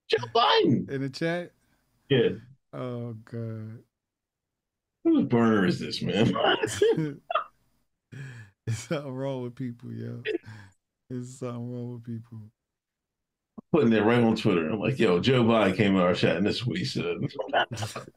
Joe 0.10 0.18
Biden 0.36 0.90
in 0.90 1.02
the 1.02 1.10
chat. 1.10 1.52
Yeah. 2.10 2.30
Oh 2.74 3.16
god. 3.24 3.80
Whose 5.06 5.24
burner 5.26 5.66
is 5.66 5.80
this, 5.80 6.02
man? 6.02 6.34
It's 8.68 8.88
something 8.88 9.12
wrong 9.12 9.44
with 9.44 9.56
people, 9.56 9.92
yo. 9.92 10.24
It's 11.10 11.40
something 11.40 11.74
wrong 11.74 11.94
with 11.94 12.06
people. 12.06 12.38
I'm 13.58 13.64
putting 13.74 13.90
that 13.90 14.06
right 14.06 14.24
on 14.24 14.38
Twitter. 14.38 14.70
I'm 14.70 14.80
like, 14.80 14.98
yo, 15.00 15.20
Joe 15.20 15.44
Biden 15.44 15.76
came 15.76 15.98
out 15.98 16.04
our 16.04 16.14
chat 16.14 16.38
and 16.38 16.46
this 16.46 16.56
is 16.58 16.66
what 16.66 16.78
he 16.78 16.86
said. 16.86 17.18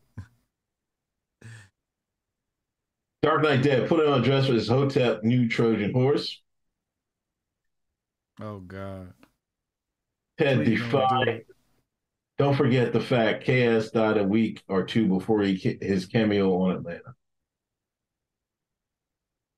Dark 3.23 3.43
Knight 3.43 3.63
Dead 3.65 3.89
put 3.89 4.07
on 4.07 4.21
a 4.21 4.25
dress 4.25 4.47
for 4.47 4.53
his 4.53 4.69
Hotep 4.69 5.25
new 5.25 5.49
Trojan 5.49 5.93
horse. 5.93 6.41
Oh 8.41 8.61
god. 8.61 9.13
Ted 10.39 10.65
Please 10.65 10.81
don't 10.81 11.09
do 11.09 11.25
Defy. 11.25 11.43
Don't 12.39 12.57
forget 12.57 12.93
the 12.93 13.01
fact 13.01 13.45
KS 13.45 13.91
died 13.91 14.19
a 14.19 14.25
week 14.25 14.63
or 14.69 14.85
two 14.85 15.09
before 15.09 15.43
he 15.43 15.79
his 15.81 16.07
cameo 16.07 16.55
on 16.61 16.77
Atlanta. 16.77 17.15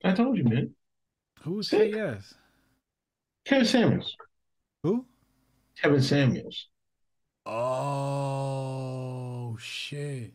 I 0.05 0.13
told 0.13 0.39
you, 0.39 0.45
man. 0.45 0.75
Who's 1.43 1.73
yes? 1.73 2.35
Kevin 3.45 3.67
Samuels. 3.67 4.17
Who? 4.83 5.07
Kevin 5.81 6.03
Samuels. 6.03 6.67
Oh 7.47 9.57
shit. 9.59 10.33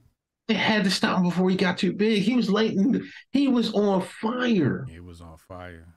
They 0.48 0.56
had 0.56 0.84
to 0.84 0.92
stop 0.92 1.20
him 1.20 1.24
before 1.24 1.50
he 1.50 1.56
got 1.56 1.78
too 1.78 1.94
big. 1.94 2.24
He 2.24 2.36
was 2.36 2.50
late. 2.50 2.74
In, 2.74 3.10
he 3.32 3.48
was 3.48 3.74
on 3.74 4.02
fire. 4.02 4.86
He 4.90 5.00
was 5.00 5.22
on 5.22 5.38
fire. 5.38 5.94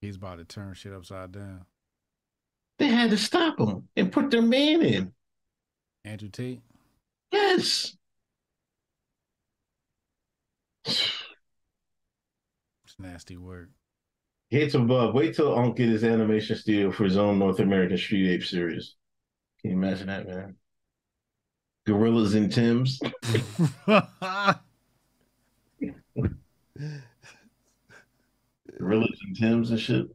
He's 0.00 0.16
about 0.16 0.38
to 0.38 0.44
turn 0.44 0.74
shit 0.74 0.92
upside 0.92 1.32
down. 1.32 1.64
They 2.78 2.88
had 2.88 3.10
to 3.10 3.16
stop 3.16 3.58
him 3.58 3.88
and 3.96 4.12
put 4.12 4.30
their 4.30 4.42
man 4.42 4.82
in. 4.82 5.12
Andrew 6.04 6.28
Tate. 6.28 6.60
Yes. 7.32 7.96
Nasty 13.04 13.36
work. 13.36 13.68
Hates 14.48 14.74
above. 14.74 15.14
Wait 15.14 15.34
till 15.34 15.54
Unc 15.54 15.76
get 15.76 15.90
his 15.90 16.04
animation 16.04 16.56
studio 16.56 16.90
for 16.90 17.04
his 17.04 17.18
own 17.18 17.38
North 17.38 17.60
American 17.60 17.98
Street 17.98 18.30
Ape 18.30 18.44
series. 18.44 18.94
Can 19.60 19.72
you 19.72 19.76
imagine 19.76 20.06
that, 20.06 20.26
man? 20.26 20.56
Gorillas 21.86 22.34
and 22.34 22.50
Tims. 22.50 22.98
Gorillas 28.78 29.20
and 29.26 29.36
Tims 29.36 29.70
and 29.70 29.78
shit. 29.80 30.06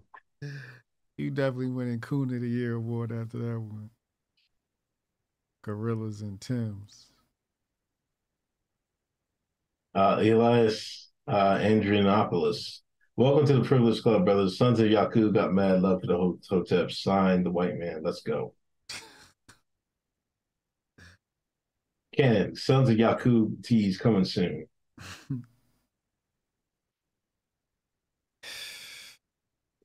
You 1.18 1.30
definitely 1.30 1.68
winning 1.68 2.00
Coon 2.00 2.34
of 2.34 2.42
the 2.42 2.50
Year 2.50 2.74
award 2.74 3.12
after 3.12 3.38
that 3.38 3.60
one. 3.60 3.92
Gorillas 5.62 6.22
and 6.22 6.42
Tims. 6.42 7.06
Uh, 9.94 10.18
Elias 10.22 11.09
uh, 11.30 11.60
Andrianopoulos. 11.60 12.80
Welcome 13.16 13.46
to 13.48 13.54
the 13.54 13.64
Privilege 13.64 14.02
Club, 14.02 14.26
brothers. 14.26 14.58
Sons 14.58 14.80
of 14.80 14.90
Yakub 14.90 15.34
got 15.34 15.54
mad 15.54 15.82
love 15.82 16.02
for 16.02 16.08
the 16.08 16.38
Hotep. 16.50 16.92
Signed 16.92 17.46
the 17.46 17.52
white 17.52 17.78
man. 17.78 18.02
Let's 18.04 18.22
go. 18.22 18.56
Ken, 22.16 22.56
Sons 22.56 22.90
of 22.90 22.98
Yakub 22.98 23.64
teas 23.64 23.98
coming 23.98 24.26
soon. 24.26 24.66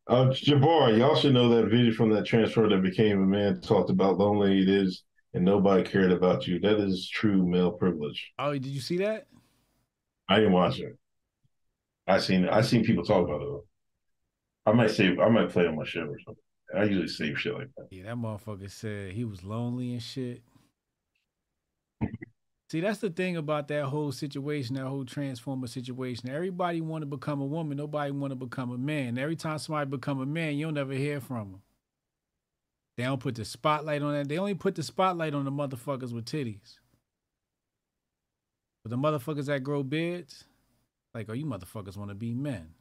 Uh, 0.07 0.27
Jabbar, 0.27 0.99
y'all 0.99 1.17
should 1.17 1.33
know 1.33 1.49
that 1.49 1.71
video 1.71 1.91
from 1.95 2.11
that 2.11 2.27
transfer 2.27 2.69
that 2.69 2.83
became 2.83 3.23
a 3.23 3.27
man 3.27 3.59
talked 3.63 3.89
about 3.89 4.19
lonely 4.19 4.61
it 4.61 4.69
is 4.69 5.03
and 5.33 5.43
nobody 5.43 5.83
cared 5.83 6.13
about 6.13 6.47
you. 6.47 6.61
That 6.61 6.79
is 6.79 7.09
true 7.09 7.47
male 7.47 7.73
privilege. 7.73 8.35
Oh, 8.39 8.53
did 8.53 8.67
you 8.67 8.83
see 8.83 8.99
that? 8.99 9.29
I 10.29 10.41
didn't 10.41 10.53
watch 10.53 10.79
it. 10.79 10.99
I 12.07 12.19
seen 12.19 12.49
I 12.49 12.61
seen 12.61 12.85
people 12.85 13.05
talk 13.05 13.27
about 13.27 13.43
it. 13.43 13.65
I 14.67 14.73
might 14.73 14.91
save 14.91 15.19
I 15.19 15.29
might 15.29 15.51
play 15.51 15.67
on 15.67 15.77
my 15.77 15.85
show 15.85 16.03
or 16.03 16.19
something. 16.25 16.43
I 16.77 16.85
usually 16.85 17.09
save 17.09 17.39
shit 17.39 17.55
like 17.55 17.69
that. 17.77 17.89
Yeah, 17.91 18.05
that 18.05 18.17
motherfucker 18.17 18.71
said 18.71 19.13
he 19.13 19.25
was 19.25 19.45
lonely 19.45 19.93
and 19.93 20.03
shit. 20.03 20.43
See, 22.71 22.81
that's 22.81 22.99
the 22.99 23.11
thing 23.11 23.37
about 23.37 23.69
that 23.69 23.85
whole 23.85 24.11
situation, 24.11 24.75
that 24.75 24.87
whole 24.87 25.05
transformer 25.05 25.67
situation. 25.67 26.29
Everybody 26.29 26.81
want 26.81 27.03
to 27.03 27.07
become 27.07 27.41
a 27.41 27.47
woman. 27.47 27.77
Nobody 27.77 28.11
want 28.11 28.33
to 28.33 28.37
become 28.37 28.73
a 28.73 28.79
man. 28.79 29.19
Every 29.19 29.37
time 29.37 29.59
somebody 29.59 29.89
become 29.89 30.21
a 30.21 30.27
man, 30.27 30.57
you'll 30.57 30.73
never 30.73 30.95
hear 30.95 31.21
from 31.21 31.53
them. 31.53 31.63
They 32.97 33.05
don't 33.05 33.21
put 33.21 33.35
the 33.35 33.45
spotlight 33.45 34.03
on 34.03 34.15
that. 34.15 34.29
They 34.29 34.39
only 34.39 34.55
put 34.55 34.75
the 34.75 34.83
spotlight 34.83 35.35
on 35.35 35.45
the 35.45 35.51
motherfuckers 35.51 36.13
with 36.13 36.25
titties. 36.25 36.79
But 38.83 38.91
the 38.91 38.97
motherfuckers 38.97 39.47
that 39.47 39.63
grow 39.63 39.83
beards, 39.83 40.45
like, 41.15 41.27
oh, 41.29 41.33
you 41.33 41.47
motherfuckers 41.47 41.97
want 41.97 42.11
to 42.11 42.15
be 42.15 42.35
men. 42.35 42.75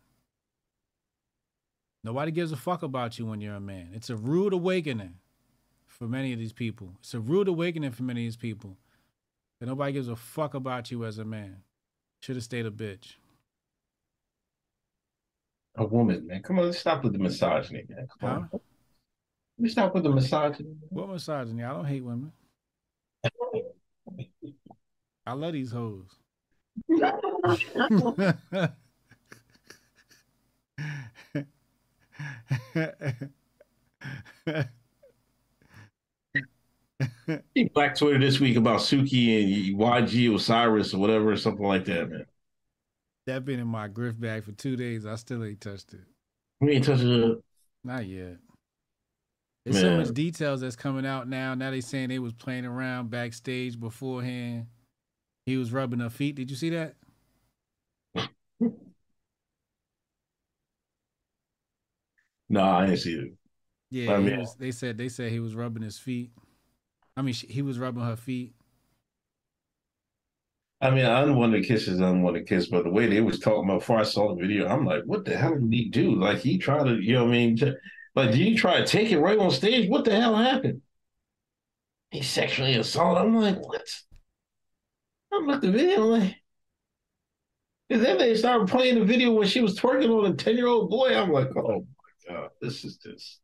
Nobody 2.03 2.31
gives 2.31 2.51
a 2.51 2.57
fuck 2.57 2.83
about 2.83 3.17
you 3.17 3.25
when 3.25 3.39
you're 3.39 3.55
a 3.55 3.61
man. 3.61 3.91
It's 3.93 4.09
a 4.09 4.15
rude 4.17 4.51
awakening 4.51 5.15
for 5.87 6.07
many 6.07 6.33
of 6.33 6.39
these 6.39 6.51
people. 6.51 6.95
It's 6.99 7.13
a 7.13 7.19
rude 7.19 7.47
awakening 7.47 7.91
for 7.91 8.03
many 8.03 8.21
of 8.21 8.25
these 8.25 8.35
people. 8.35 8.77
That 9.59 9.67
nobody 9.67 9.93
gives 9.93 10.09
a 10.09 10.15
fuck 10.15 10.53
about 10.53 10.91
you 10.91 11.05
as 11.05 11.17
a 11.19 11.23
man. 11.23 11.57
Should 12.21 12.35
have 12.35 12.43
stayed 12.43 12.65
a 12.65 12.71
bitch. 12.71 13.13
A 15.75 15.85
woman, 15.85 16.27
man. 16.27 16.41
Come 16.41 16.59
on, 16.59 16.65
let's 16.65 16.79
stop 16.79 17.03
with 17.03 17.13
the 17.13 17.19
misogyny, 17.19 17.85
man. 17.87 18.07
Come 18.19 18.29
on. 18.29 18.49
Let 18.51 18.61
me 19.57 19.69
stop 19.69 19.93
with 19.93 20.03
the 20.03 20.09
misogyny. 20.09 20.75
What 20.89 21.09
misogyny? 21.09 21.63
I 21.63 21.73
don't 21.73 21.85
hate 21.85 22.03
women. 22.03 22.31
I 25.25 25.33
love 25.33 25.53
these 25.53 25.71
hoes. 25.71 26.09
Black 37.73 37.95
Twitter 37.95 38.19
this 38.19 38.39
week 38.39 38.57
about 38.57 38.79
Suki 38.79 39.69
and 39.69 39.79
YK 39.79 40.35
Osiris 40.35 40.93
or 40.93 40.99
whatever, 40.99 41.31
or 41.31 41.37
something 41.37 41.65
like 41.65 41.85
that, 41.85 42.09
man. 42.09 42.25
that 43.25 43.45
been 43.45 43.59
in 43.59 43.67
my 43.67 43.87
grift 43.87 44.19
bag 44.19 44.43
for 44.43 44.51
two 44.51 44.75
days. 44.75 45.05
I 45.05 45.15
still 45.15 45.43
ain't 45.43 45.61
touched 45.61 45.93
it. 45.93 46.01
We 46.61 46.73
ain't 46.73 46.85
touching 46.85 47.11
it. 47.11 47.43
Not 47.83 48.05
yet. 48.05 48.37
There's 49.65 49.79
so 49.79 49.97
much 49.97 50.13
details 50.13 50.59
that's 50.61 50.75
coming 50.75 51.05
out 51.05 51.29
now. 51.29 51.53
Now 51.55 51.71
they 51.71 51.79
saying 51.81 52.09
they 52.09 52.19
was 52.19 52.33
playing 52.33 52.65
around 52.65 53.09
backstage 53.09 53.79
beforehand. 53.79 54.67
He 55.45 55.57
was 55.57 55.71
rubbing 55.73 55.99
her 55.99 56.09
feet. 56.09 56.35
Did 56.35 56.49
you 56.49 56.55
see 56.55 56.69
that? 56.69 56.95
No, 62.49 62.61
I 62.63 62.85
didn't 62.85 62.99
see 62.99 63.13
it. 63.13 63.33
Yeah, 63.89 64.13
I 64.13 64.19
mean- 64.19 64.39
was, 64.39 64.55
they 64.55 64.71
said 64.71 64.97
they 64.97 65.09
said 65.09 65.31
he 65.31 65.39
was 65.39 65.55
rubbing 65.55 65.83
his 65.83 65.97
feet. 65.97 66.31
I 67.15 67.21
mean, 67.21 67.33
she, 67.33 67.47
he 67.47 67.61
was 67.61 67.79
rubbing 67.79 68.03
her 68.03 68.15
feet. 68.15 68.53
I 70.81 70.89
mean, 70.91 71.05
I 71.05 71.21
unwanted 71.21 71.65
kisses, 71.65 71.67
unwanted 71.67 71.71
kiss, 71.71 71.85
his 71.85 72.01
own 72.01 72.21
one 72.23 72.33
to 72.33 72.43
kiss, 72.43 72.67
but 72.67 72.83
the 72.83 72.89
way 72.89 73.07
they 73.07 73.21
was 73.21 73.39
talking 73.39 73.63
about 73.63 73.79
before 73.79 73.99
I 73.99 74.03
saw 74.03 74.35
the 74.35 74.41
video, 74.41 74.67
I'm 74.67 74.85
like, 74.85 75.03
what 75.05 75.23
the 75.23 75.37
hell 75.37 75.57
did 75.57 75.71
he 75.71 75.89
do? 75.89 76.15
Like 76.15 76.39
he 76.39 76.57
tried 76.57 76.83
to, 76.85 76.95
you 76.99 77.13
know 77.13 77.23
what 77.23 77.29
I 77.29 77.31
mean? 77.31 77.57
To, 77.57 77.75
like, 78.15 78.31
did 78.31 78.39
he 78.39 78.55
try 78.55 78.79
to 78.79 78.85
take 78.85 79.11
it 79.11 79.19
right 79.19 79.39
on 79.39 79.49
stage? 79.51 79.89
What 79.89 80.03
the 80.03 80.13
hell 80.19 80.35
happened? 80.35 80.81
He 82.11 82.21
sexually 82.21 82.75
assaulted. 82.75 83.23
I'm 83.23 83.35
like, 83.35 83.65
what? 83.65 83.87
I'm 85.33 85.49
at 85.49 85.61
the 85.61 85.71
video, 85.71 86.01
like, 86.01 86.35
and 87.89 88.03
then 88.03 88.17
they 88.17 88.35
started 88.35 88.67
playing 88.67 88.99
the 88.99 89.05
video 89.05 89.31
when 89.31 89.47
she 89.47 89.61
was 89.61 89.77
twerking 89.77 90.09
on 90.09 90.31
a 90.31 90.35
10 90.35 90.57
year 90.57 90.67
old 90.67 90.89
boy. 90.89 91.15
I'm 91.15 91.31
like, 91.31 91.55
oh 91.55 91.85
my 92.27 92.33
God, 92.33 92.49
this 92.61 92.83
is 92.83 92.97
this. 92.97 93.39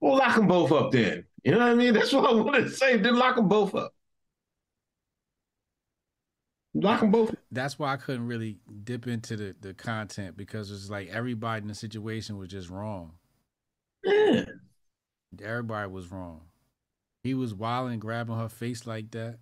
Well, 0.00 0.16
lock 0.16 0.36
them 0.36 0.46
both 0.46 0.72
up 0.72 0.92
then. 0.92 1.24
You 1.44 1.52
know 1.52 1.58
what 1.58 1.68
I 1.68 1.74
mean? 1.74 1.94
That's 1.94 2.12
what 2.12 2.30
I 2.30 2.34
wanted 2.34 2.64
to 2.64 2.70
say. 2.70 2.96
Then 2.96 3.16
lock 3.16 3.36
them 3.36 3.48
both 3.48 3.74
up. 3.74 3.92
Lock 6.74 7.00
them 7.00 7.10
both. 7.10 7.34
That's 7.50 7.78
why 7.78 7.92
I 7.92 7.96
couldn't 7.96 8.26
really 8.26 8.58
dip 8.84 9.06
into 9.06 9.36
the, 9.36 9.56
the 9.60 9.72
content 9.72 10.36
because 10.36 10.70
it's 10.70 10.90
like 10.90 11.08
everybody 11.08 11.62
in 11.62 11.68
the 11.68 11.74
situation 11.74 12.36
was 12.36 12.48
just 12.48 12.68
wrong. 12.68 13.12
Yeah. 14.04 14.44
Everybody 15.42 15.90
was 15.90 16.10
wrong. 16.10 16.42
He 17.22 17.34
was 17.34 17.54
wilding, 17.54 17.98
grabbing 17.98 18.36
her 18.36 18.48
face 18.48 18.86
like 18.86 19.10
that. 19.12 19.38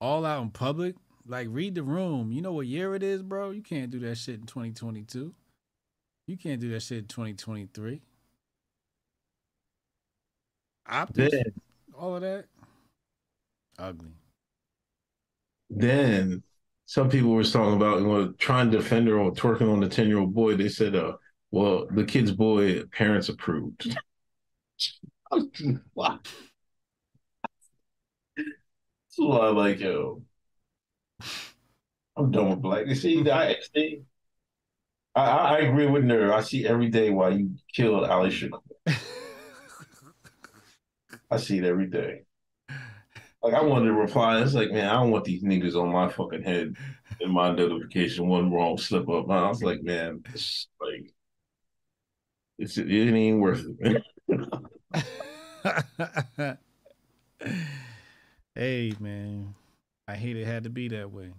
All 0.00 0.24
out 0.24 0.42
in 0.42 0.50
public. 0.50 0.96
Like, 1.26 1.48
read 1.50 1.74
the 1.74 1.82
room. 1.82 2.32
You 2.32 2.42
know 2.42 2.52
what 2.52 2.66
year 2.66 2.94
it 2.94 3.02
is, 3.02 3.22
bro? 3.22 3.50
You 3.50 3.62
can't 3.62 3.90
do 3.90 3.98
that 4.00 4.16
shit 4.16 4.40
in 4.40 4.46
2022. 4.46 5.34
You 6.26 6.36
can't 6.36 6.60
do 6.60 6.70
that 6.70 6.82
shit 6.82 6.98
in 6.98 7.04
2023. 7.06 8.00
Optics, 10.88 11.32
Then, 11.32 11.44
all 11.96 12.16
of 12.16 12.22
that. 12.22 12.46
Ugly. 13.78 14.10
then 15.70 16.42
some 16.86 17.08
people 17.08 17.30
were 17.30 17.44
talking 17.44 17.76
about 17.76 18.00
you 18.00 18.06
know, 18.06 18.32
trying 18.38 18.70
to 18.70 18.78
defend 18.78 19.08
her 19.08 19.18
or 19.18 19.32
twerking 19.32 19.72
on 19.72 19.80
the 19.80 19.88
10 19.88 20.08
year 20.08 20.18
old 20.18 20.34
boy. 20.34 20.56
They 20.56 20.68
said, 20.68 20.96
uh, 20.96 21.12
well, 21.50 21.86
the 21.90 22.04
kid's 22.04 22.32
boy 22.32 22.84
parents 22.86 23.28
approved. 23.28 23.96
wow. 25.94 26.18
So 29.20 29.32
I'm 29.42 29.54
like, 29.54 29.80
yo, 29.80 30.22
I'm 32.16 32.30
done 32.30 32.48
with 32.50 32.62
black. 32.62 32.86
You 32.86 32.94
see, 32.94 33.30
I, 33.30 33.56
see, 33.74 34.02
I, 35.14 35.20
I 35.22 35.56
I 35.56 35.58
agree 35.58 35.86
with 35.86 36.04
Nerd. 36.04 36.32
I 36.32 36.40
see 36.40 36.66
every 36.66 36.88
day 36.88 37.10
why 37.10 37.30
you 37.30 37.50
killed 37.74 38.04
Ali 38.04 38.30
Shakur. 38.30 38.60
I 41.30 41.36
see 41.36 41.58
it 41.58 41.64
every 41.64 41.86
day. 41.86 42.22
Like 43.42 43.54
I 43.54 43.62
wanted 43.62 43.86
to 43.86 43.92
reply. 43.92 44.40
It's 44.40 44.54
like, 44.54 44.70
man, 44.70 44.88
I 44.88 44.94
don't 44.94 45.10
want 45.10 45.24
these 45.24 45.42
niggas 45.42 45.74
on 45.74 45.92
my 45.92 46.08
fucking 46.08 46.42
head 46.42 46.74
in 47.20 47.30
my 47.30 47.52
notification. 47.52 48.26
One 48.26 48.50
wrong 48.50 48.78
slip 48.78 49.08
up. 49.08 49.30
I 49.30 49.48
was 49.48 49.62
like, 49.62 49.82
man, 49.82 50.22
it's 50.32 50.66
like 50.80 51.12
it's 52.58 52.78
it 52.78 52.90
ain't 52.90 53.40
worth 53.40 53.66
it. 53.80 54.02
Hey, 58.60 58.92
man. 59.00 59.54
I 60.06 60.16
hate 60.16 60.36
it 60.36 60.46
had 60.46 60.64
to 60.64 60.68
be 60.68 60.88
that 60.88 61.10
way. 61.10 61.32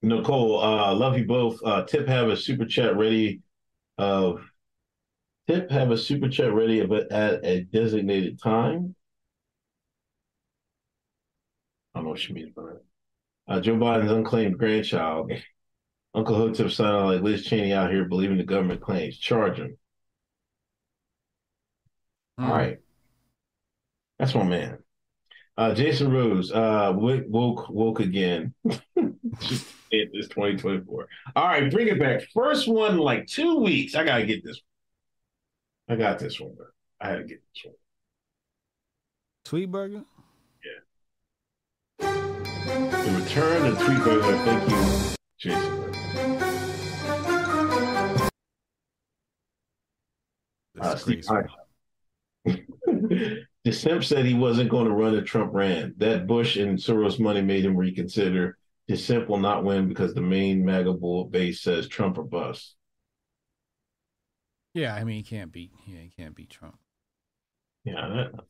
Nicole, 0.00 0.58
uh, 0.58 0.94
love 0.94 1.18
you 1.18 1.26
both. 1.26 1.60
Uh, 1.62 1.84
Tip 1.84 2.08
have 2.08 2.30
a 2.30 2.38
super 2.38 2.64
chat 2.64 2.96
ready. 2.96 3.42
Uh, 3.98 4.36
Tip 5.46 5.70
have 5.70 5.90
a 5.90 5.98
super 5.98 6.30
chat 6.30 6.54
ready, 6.54 6.82
but 6.86 7.12
at 7.12 7.44
a 7.44 7.64
designated 7.64 8.40
time. 8.40 8.94
I 11.94 11.98
don't 11.98 12.04
know 12.04 12.10
what 12.12 12.18
she 12.18 12.32
means 12.32 12.54
by 12.54 12.62
that. 12.62 12.82
Uh, 13.46 13.60
Joe 13.60 13.76
Biden's 13.76 14.10
unclaimed 14.10 14.58
grandchild. 14.58 15.32
Uncle 16.14 16.34
Hotep 16.34 16.70
sounded 16.70 17.04
like 17.04 17.22
Liz 17.22 17.44
Cheney 17.44 17.74
out 17.74 17.90
here 17.90 18.06
believing 18.06 18.38
the 18.38 18.44
government 18.44 18.80
claims. 18.80 19.18
Charge 19.18 19.58
him. 19.58 19.76
All 22.38 22.48
right. 22.48 22.78
That's 24.18 24.34
my 24.34 24.44
man. 24.44 24.81
Uh, 25.56 25.74
Jason 25.74 26.10
Rose, 26.10 26.50
uh, 26.50 26.92
woke, 26.94 27.24
woke, 27.28 27.68
woke 27.68 28.00
again. 28.00 28.54
It 29.92 30.08
is 30.14 30.26
2024. 30.28 31.08
All 31.36 31.46
right, 31.46 31.70
bring 31.70 31.88
it 31.88 31.98
back. 32.00 32.22
First 32.32 32.66
one, 32.66 32.96
like 32.96 33.26
two 33.26 33.58
weeks. 33.58 33.94
I 33.94 34.04
gotta 34.04 34.24
get 34.24 34.42
this. 34.42 34.58
One. 35.86 35.98
I 35.98 36.00
got 36.00 36.18
this 36.18 36.40
one. 36.40 36.54
Bro. 36.54 36.66
I 36.98 37.08
had 37.10 37.16
to 37.18 37.24
get 37.24 37.42
this 37.54 37.64
one. 37.64 37.74
Tweetburger? 39.44 40.04
Yeah. 40.64 40.80
The 41.98 43.20
return 43.20 43.66
of 43.66 43.76
Tweetburger. 43.76 44.44
Thank 44.44 44.70
you, 44.70 45.16
Jason. 45.38 45.78
Uh, 50.80 50.96
Steve. 50.96 51.26
the 53.64 53.72
Simp 53.72 54.04
said 54.04 54.24
he 54.24 54.34
wasn't 54.34 54.70
going 54.70 54.86
to 54.86 54.92
run 54.92 55.14
and 55.14 55.26
Trump 55.26 55.52
ran. 55.54 55.94
That 55.98 56.26
Bush 56.26 56.56
and 56.56 56.78
Soros 56.78 57.20
money 57.20 57.42
made 57.42 57.64
him 57.64 57.76
reconsider. 57.76 58.58
His 58.88 59.04
Simp 59.04 59.28
will 59.28 59.38
not 59.38 59.64
win 59.64 59.88
because 59.88 60.14
the 60.14 60.20
main 60.20 60.64
MAGA 60.64 60.94
bull 60.94 61.26
base 61.26 61.60
says 61.62 61.88
Trump 61.88 62.18
or 62.18 62.24
bust. 62.24 62.74
Yeah, 64.74 64.94
I 64.94 65.04
mean 65.04 65.16
he 65.16 65.22
can't 65.22 65.52
beat 65.52 65.70
yeah, 65.86 66.00
he 66.00 66.10
can't 66.10 66.34
beat 66.34 66.50
Trump. 66.50 66.78
Yeah, 67.84 68.08
that, 68.08 68.44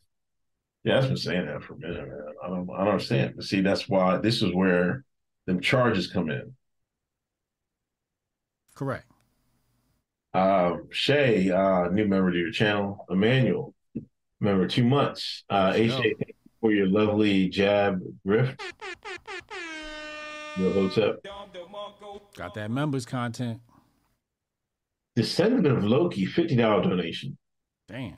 yeah, 0.85 0.99
I've 0.99 1.09
been 1.09 1.17
saying 1.17 1.47
that 1.47 1.63
for 1.63 1.75
a 1.75 1.79
minute, 1.79 2.09
man. 2.09 2.21
I 2.43 2.49
don't, 2.49 2.71
I 2.71 2.79
don't 2.79 2.89
understand. 2.89 3.35
But 3.37 3.45
see, 3.45 3.61
that's 3.61 3.89
why 3.89 4.19
this 4.19 4.43
is 4.43 4.53
where 4.55 5.05
them 5.47 5.61
charges 5.61 6.07
come 6.09 6.31
in. 6.31 6.55
Correct. 8.75 9.07
Uh, 10.35 10.77
Shay, 10.91 11.51
uh, 11.51 11.89
new 11.89 12.07
member 12.07 12.33
to 12.33 12.39
your 12.39 12.51
channel. 12.51 13.05
Emmanuel, 13.11 13.75
member 14.43 14.67
two 14.67 14.85
months. 14.85 15.45
Uh, 15.49 15.75
you 15.77 16.15
for 16.61 16.73
your 16.73 16.87
lovely 16.87 17.49
jab 17.49 18.01
grift. 18.27 18.61
Your 20.59 20.73
hotep. 20.73 21.25
Got 22.37 22.55
that 22.55 22.71
members 22.71 23.07
content. 23.07 23.61
Descendant 25.17 25.67
of 25.67 25.85
Loki, 25.85 26.27
$50 26.27 26.57
donation. 26.83 27.37
Damn. 27.89 28.17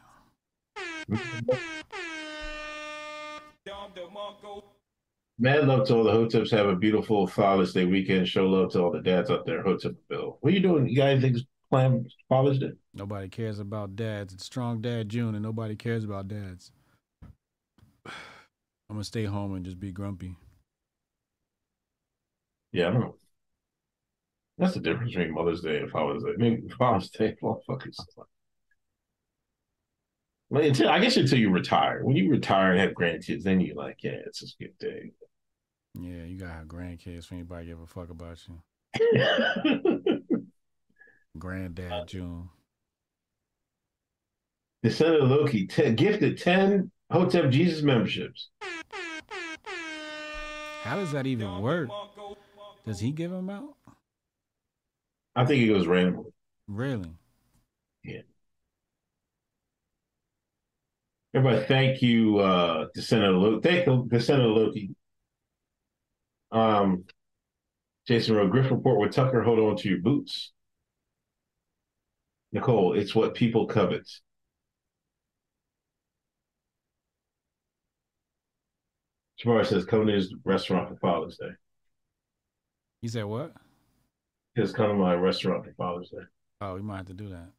Mad 5.39 5.67
love 5.67 5.87
to 5.89 5.97
all 5.97 6.05
the 6.05 6.13
hoteps. 6.13 6.51
Have 6.51 6.67
a 6.67 6.77
beautiful 6.77 7.27
Father's 7.27 7.73
Day 7.73 7.85
weekend. 7.85 8.29
Show 8.29 8.47
love 8.47 8.73
to 8.73 8.83
all 8.83 8.93
the 8.93 9.01
dads 9.01 9.31
out 9.31 9.45
there. 9.45 9.63
Hotep 9.63 9.95
Bill. 10.09 10.39
What 10.41 10.53
are 10.53 10.55
you 10.55 10.61
doing? 10.61 10.89
You 10.89 10.97
guys 10.97 11.21
think 11.21 11.39
plan 11.75 12.07
Father's 12.29 12.59
Day? 12.59 12.73
Nobody 12.95 13.29
cares 13.29 13.59
about 13.59 13.97
dads. 13.97 14.33
It's 14.33 14.45
Strong 14.45 14.83
Dad 14.83 15.09
June, 15.09 15.35
and 15.35 15.43
nobody 15.43 15.75
cares 15.75 16.05
about 16.05 16.29
dads. 16.29 16.71
I'm 18.07 18.13
gonna 18.97 19.05
stay 19.05 19.25
home 19.25 19.55
and 19.55 19.65
just 19.65 19.81
be 19.81 19.91
grumpy. 19.91 20.37
Yeah, 22.73 22.89
I 22.89 22.91
don't 22.93 23.01
know. 23.01 23.17
That's 24.59 24.75
the 24.75 24.81
difference 24.81 25.15
between 25.15 25.35
Mother's 25.35 25.63
Day 25.63 25.79
and 25.79 25.91
Father's 25.91 26.23
Day. 26.23 26.31
I 26.35 26.37
mean, 26.37 26.69
Father's 26.79 27.11
Day, 27.11 27.37
motherfuckers. 27.43 27.97
Well, 30.51 30.63
until, 30.63 30.91
I 30.91 31.01
guess 31.01 31.17
until 31.17 31.39
you 31.39 31.51
retire. 31.51 32.05
When 32.05 32.15
you 32.15 32.31
retire 32.31 32.71
and 32.71 32.81
have 32.81 32.93
grandkids, 32.93 33.43
then 33.43 33.61
you're 33.61 33.75
like, 33.75 33.99
yeah, 34.03 34.19
it's 34.27 34.43
a 34.43 34.63
good 34.63 34.79
day. 34.79 35.11
Yeah, 35.99 36.25
you 36.25 36.39
gotta 36.39 36.53
have 36.53 36.67
grandkids 36.67 37.27
for 37.27 37.35
anybody 37.35 37.67
give 37.67 37.81
a 37.81 37.87
fuck 37.87 38.11
about 38.11 38.39
you. 38.47 38.61
Granddad 41.39 42.09
June. 42.09 42.49
The 44.83 44.91
Senator 44.91 45.25
Loki 45.25 45.67
t- 45.67 45.93
gifted 45.93 46.39
10 46.39 46.91
Hotep 47.11 47.51
Jesus 47.51 47.83
memberships. 47.83 48.51
How 50.83 50.97
does 50.97 51.13
that 51.13 51.27
even 51.27 51.61
work? 51.63 51.89
Does 52.87 53.01
he 53.01 53.11
give 53.11 53.31
them 53.31 53.49
out? 53.49 53.77
I 55.35 55.45
think 55.47 55.63
it 55.63 55.69
goes 55.69 55.87
randomly. 55.87 56.31
Really? 56.69 57.11
Yeah. 58.05 58.21
Everybody, 61.35 61.67
thank 61.67 62.03
you, 62.03 62.39
uh, 62.39 62.87
to 62.95 63.03
Senator 63.03 63.33
Loki. 63.33 63.69
Thank 63.69 63.87
you, 63.87 64.09
to 64.11 64.21
Senator 64.21 64.49
Loki. 64.49 64.95
Um, 66.53 67.05
Jason 68.07 68.37
wrote, 68.37 68.51
Griff 68.51 68.71
report 68.71 69.01
with 69.01 69.13
Tucker, 69.13 69.43
hold 69.43 69.59
on 69.59 69.77
to 69.79 69.89
your 69.89 69.99
boots. 69.99 70.53
Nicole, 72.55 72.95
it's 72.95 73.17
what 73.17 73.35
people 73.35 73.67
covet. 73.67 74.09
Jabari 79.45 79.67
says, 79.67 79.85
come 79.85 80.07
to 80.07 80.13
his 80.13 80.33
restaurant 80.45 80.89
for 80.89 80.97
Father's 80.97 81.37
Day. 81.37 81.51
He 83.03 83.09
said 83.09 83.25
what? 83.25 83.53
He 84.55 84.63
says, 84.63 84.73
come 84.73 84.89
to 84.89 84.95
my 84.95 85.15
restaurant 85.15 85.65
for 85.65 85.73
Father's 85.73 86.11
Day. 86.11 86.23
Oh, 86.61 86.77
we 86.77 86.83
might 86.83 86.99
have 86.99 87.07
to 87.07 87.15
do 87.15 87.29
that. 87.31 87.51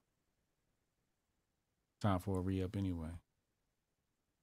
Time 2.02 2.20
for 2.20 2.40
a 2.40 2.42
re 2.42 2.64
up 2.64 2.78
anyway. 2.78 3.10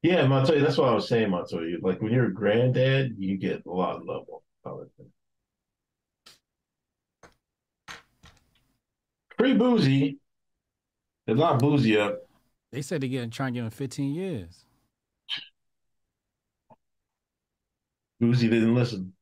Yeah, 0.02 0.26
Montoya, 0.26 0.60
that's 0.60 0.76
what 0.76 0.90
I 0.90 0.94
was 0.94 1.08
saying, 1.08 1.31
Montoya. 1.31 1.78
Like 1.81 2.02
when 2.02 2.12
you're 2.12 2.26
a 2.26 2.32
granddad, 2.32 3.14
you 3.18 3.39
get 3.39 3.64
a 3.64 3.70
lot 3.70 3.97
of 3.97 4.05
love 4.05 4.26
on 4.28 4.40
Father's 4.62 4.90
Day. 4.98 5.06
Pretty 9.39 9.58
Boosie. 9.58 10.18
They're 11.26 11.36
not 11.36 11.60
Boosie 11.60 12.01
up. 12.01 12.18
They 12.73 12.83
said 12.83 13.02
they're 13.02 13.09
getting 13.09 13.31
trying 13.31 13.52
to 13.55 13.59
give 13.59 13.65
him 13.65 13.70
15 13.70 14.15
years. 14.15 14.65
Boosie 18.20 18.51
didn't 18.51 18.75
listen. 18.75 19.12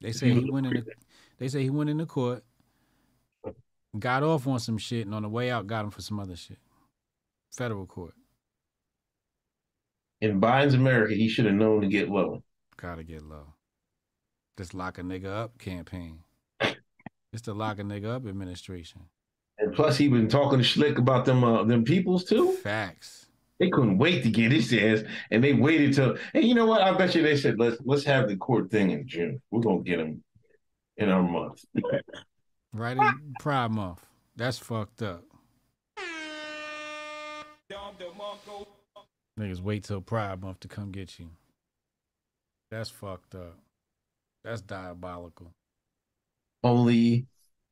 They 0.00 0.12
say 0.12 0.30
he 0.30 0.50
went 0.50 0.66
in. 0.66 0.74
The, 0.74 0.84
they 1.38 1.48
say 1.48 1.62
he 1.62 1.70
went 1.70 1.90
into 1.90 2.06
court, 2.06 2.44
got 3.98 4.22
off 4.22 4.46
on 4.46 4.58
some 4.58 4.78
shit, 4.78 5.06
and 5.06 5.14
on 5.14 5.22
the 5.22 5.28
way 5.28 5.50
out, 5.50 5.66
got 5.66 5.84
him 5.84 5.90
for 5.90 6.02
some 6.02 6.20
other 6.20 6.36
shit. 6.36 6.58
Federal 7.50 7.86
court. 7.86 8.14
In 10.20 10.40
Biden's 10.40 10.74
America, 10.74 11.14
he 11.14 11.28
should 11.28 11.46
have 11.46 11.54
known 11.54 11.80
to 11.82 11.88
get 11.88 12.10
low. 12.10 12.42
Gotta 12.76 13.02
get 13.02 13.22
low. 13.22 13.54
This 14.56 14.74
lock 14.74 14.98
a 14.98 15.02
nigga 15.02 15.26
up 15.26 15.58
campaign. 15.58 16.20
It's 17.32 17.42
the 17.42 17.54
lock 17.54 17.78
a 17.78 17.82
nigga 17.82 18.16
up 18.16 18.26
administration. 18.26 19.02
And 19.58 19.74
plus, 19.74 19.96
he 19.96 20.08
been 20.08 20.28
talking 20.28 20.62
slick 20.62 20.98
about 20.98 21.24
them 21.24 21.42
uh, 21.42 21.64
them 21.64 21.84
peoples 21.84 22.24
too. 22.24 22.52
Facts. 22.52 23.26
They 23.58 23.70
couldn't 23.70 23.96
wait 23.96 24.22
to 24.24 24.30
get 24.30 24.52
his 24.52 24.72
ass, 24.74 25.02
and 25.30 25.42
they 25.42 25.54
waited 25.54 25.94
till. 25.94 26.16
And 26.34 26.44
you 26.44 26.54
know 26.54 26.66
what? 26.66 26.82
I 26.82 26.92
bet 26.92 27.14
you 27.14 27.22
they 27.22 27.36
said 27.36 27.58
let's 27.58 27.78
let's 27.84 28.04
have 28.04 28.28
the 28.28 28.36
court 28.36 28.70
thing 28.70 28.90
in 28.90 29.08
June. 29.08 29.40
We're 29.50 29.62
gonna 29.62 29.82
get 29.82 30.00
him 30.00 30.22
in 30.96 31.08
our 31.08 31.22
month. 31.22 31.64
Right 32.72 32.94
in 32.94 33.34
Pride 33.40 33.70
Month. 33.70 34.04
That's 34.36 34.58
fucked 34.58 35.00
up. 35.00 35.24
Niggas 39.40 39.60
wait 39.62 39.84
till 39.84 40.02
Pride 40.02 40.42
Month 40.42 40.60
to 40.60 40.68
come 40.68 40.90
get 40.90 41.18
you. 41.18 41.30
That's 42.70 42.90
fucked 42.90 43.34
up. 43.34 43.56
That's 44.44 44.60
diabolical. 44.60 45.54
Only 46.62 47.26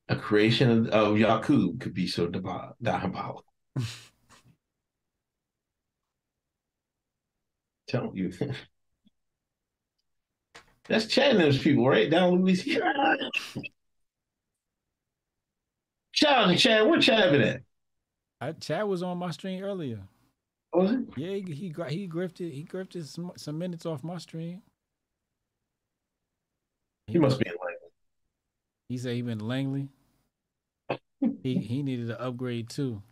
a 0.09 0.17
creation 0.17 0.71
of, 0.71 0.87
of 0.89 1.19
Yakub 1.19 1.81
could 1.81 1.95
be 1.95 2.07
so 2.07 2.27
diab- 2.29 2.75
diabolical. 2.83 3.45
Tell 7.89 8.13
you. 8.15 8.33
That's 10.89 11.07
Chad 11.07 11.33
and 11.33 11.41
those 11.41 11.59
people, 11.59 11.89
right? 11.89 12.11
Down 12.11 12.43
Louisiana. 12.43 13.17
To 16.17 16.57
Chad. 16.57 16.87
Where 16.87 17.01
Chad 17.01 17.33
been 17.33 17.43
at? 17.43 17.61
I, 18.41 18.53
Chad 18.53 18.85
was 18.87 19.03
on 19.03 19.19
my 19.19 19.31
stream 19.31 19.65
earlier. 19.65 20.01
Was 20.73 20.93
it? 20.93 21.01
Yeah, 21.17 21.35
he 21.35 21.43
he, 21.53 21.75
he 21.89 22.09
grifted 22.09 22.53
he 22.53 22.65
grifted 22.65 23.05
some, 23.07 23.33
some 23.37 23.59
minutes 23.59 23.85
off 23.85 24.05
my 24.05 24.19
stream. 24.19 24.63
He 27.09 27.19
must 27.19 27.39
be. 27.41 27.44
He 28.89 28.99
said 28.99 29.15
he 29.15 29.23
been 29.23 29.39
to 29.39 29.45
Langley. 29.45 29.89
he 31.43 31.59
he 31.59 31.83
needed 31.83 32.11
an 32.11 32.17
upgrade 32.19 32.69
too. 32.69 33.03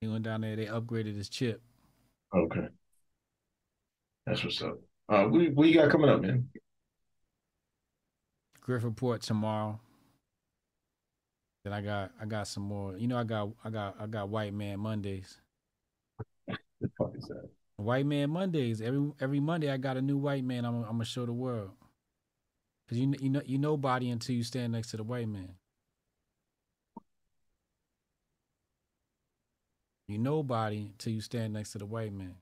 He 0.00 0.08
went 0.08 0.24
down 0.24 0.42
there. 0.42 0.56
They 0.56 0.66
upgraded 0.66 1.16
his 1.16 1.28
chip. 1.28 1.60
Okay. 2.34 2.68
That's 4.26 4.42
what's 4.42 4.60
up. 4.62 4.78
Uh, 5.08 5.24
what, 5.24 5.52
what 5.52 5.68
you 5.68 5.74
got 5.74 5.90
coming 5.90 6.08
up, 6.08 6.22
man? 6.22 6.48
Griff 8.60 8.84
report 8.84 9.20
tomorrow. 9.22 9.78
Then 11.64 11.72
I 11.72 11.80
got 11.82 12.12
I 12.20 12.24
got 12.24 12.48
some 12.48 12.62
more. 12.62 12.96
You 12.96 13.08
know 13.08 13.18
I 13.18 13.24
got 13.24 13.50
I 13.64 13.70
got 13.70 13.96
I 14.00 14.06
got 14.06 14.28
White 14.28 14.54
Man 14.54 14.80
Mondays. 14.80 15.40
The 16.80 16.90
fuck 16.98 17.12
is 17.16 17.24
that? 17.28 17.48
White 17.76 18.04
Man 18.04 18.30
Mondays. 18.30 18.82
Every 18.82 19.12
every 19.20 19.40
Monday 19.40 19.70
I 19.70 19.78
got 19.78 19.96
a 19.96 20.02
new 20.02 20.18
white 20.18 20.44
man. 20.44 20.64
I'm 20.64 20.82
I'm 20.82 20.92
gonna 20.92 21.04
show 21.04 21.24
the 21.24 21.32
world. 21.32 21.70
Cause 22.88 22.98
you 22.98 23.14
you 23.18 23.30
know 23.30 23.42
you 23.46 23.56
nobody 23.58 24.10
until 24.10 24.34
you 24.34 24.42
stand 24.42 24.72
next 24.72 24.90
to 24.90 24.96
the 24.98 25.04
white 25.04 25.28
man. 25.28 25.54
You 30.08 30.18
nobody 30.18 30.78
until 30.92 31.12
you 31.14 31.20
stand 31.22 31.54
next 31.54 31.72
to 31.72 31.78
the 31.78 31.86
white 31.86 32.12
man. 32.12 32.34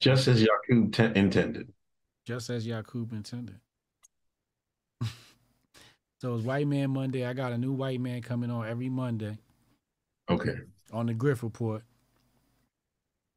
Just 0.00 0.26
as 0.26 0.42
Yakub 0.42 0.92
te- 0.92 1.18
intended. 1.18 1.72
Just 2.26 2.50
as 2.50 2.66
Yakub 2.66 3.12
intended. 3.12 3.60
so 6.20 6.34
it's 6.34 6.44
White 6.44 6.66
Man 6.66 6.90
Monday. 6.90 7.24
I 7.24 7.34
got 7.34 7.52
a 7.52 7.58
new 7.58 7.72
white 7.72 8.00
man 8.00 8.20
coming 8.22 8.50
on 8.50 8.66
every 8.66 8.88
Monday 8.88 9.38
Okay. 10.28 10.56
on 10.92 11.06
the 11.06 11.14
Griff 11.14 11.42
Report. 11.42 11.82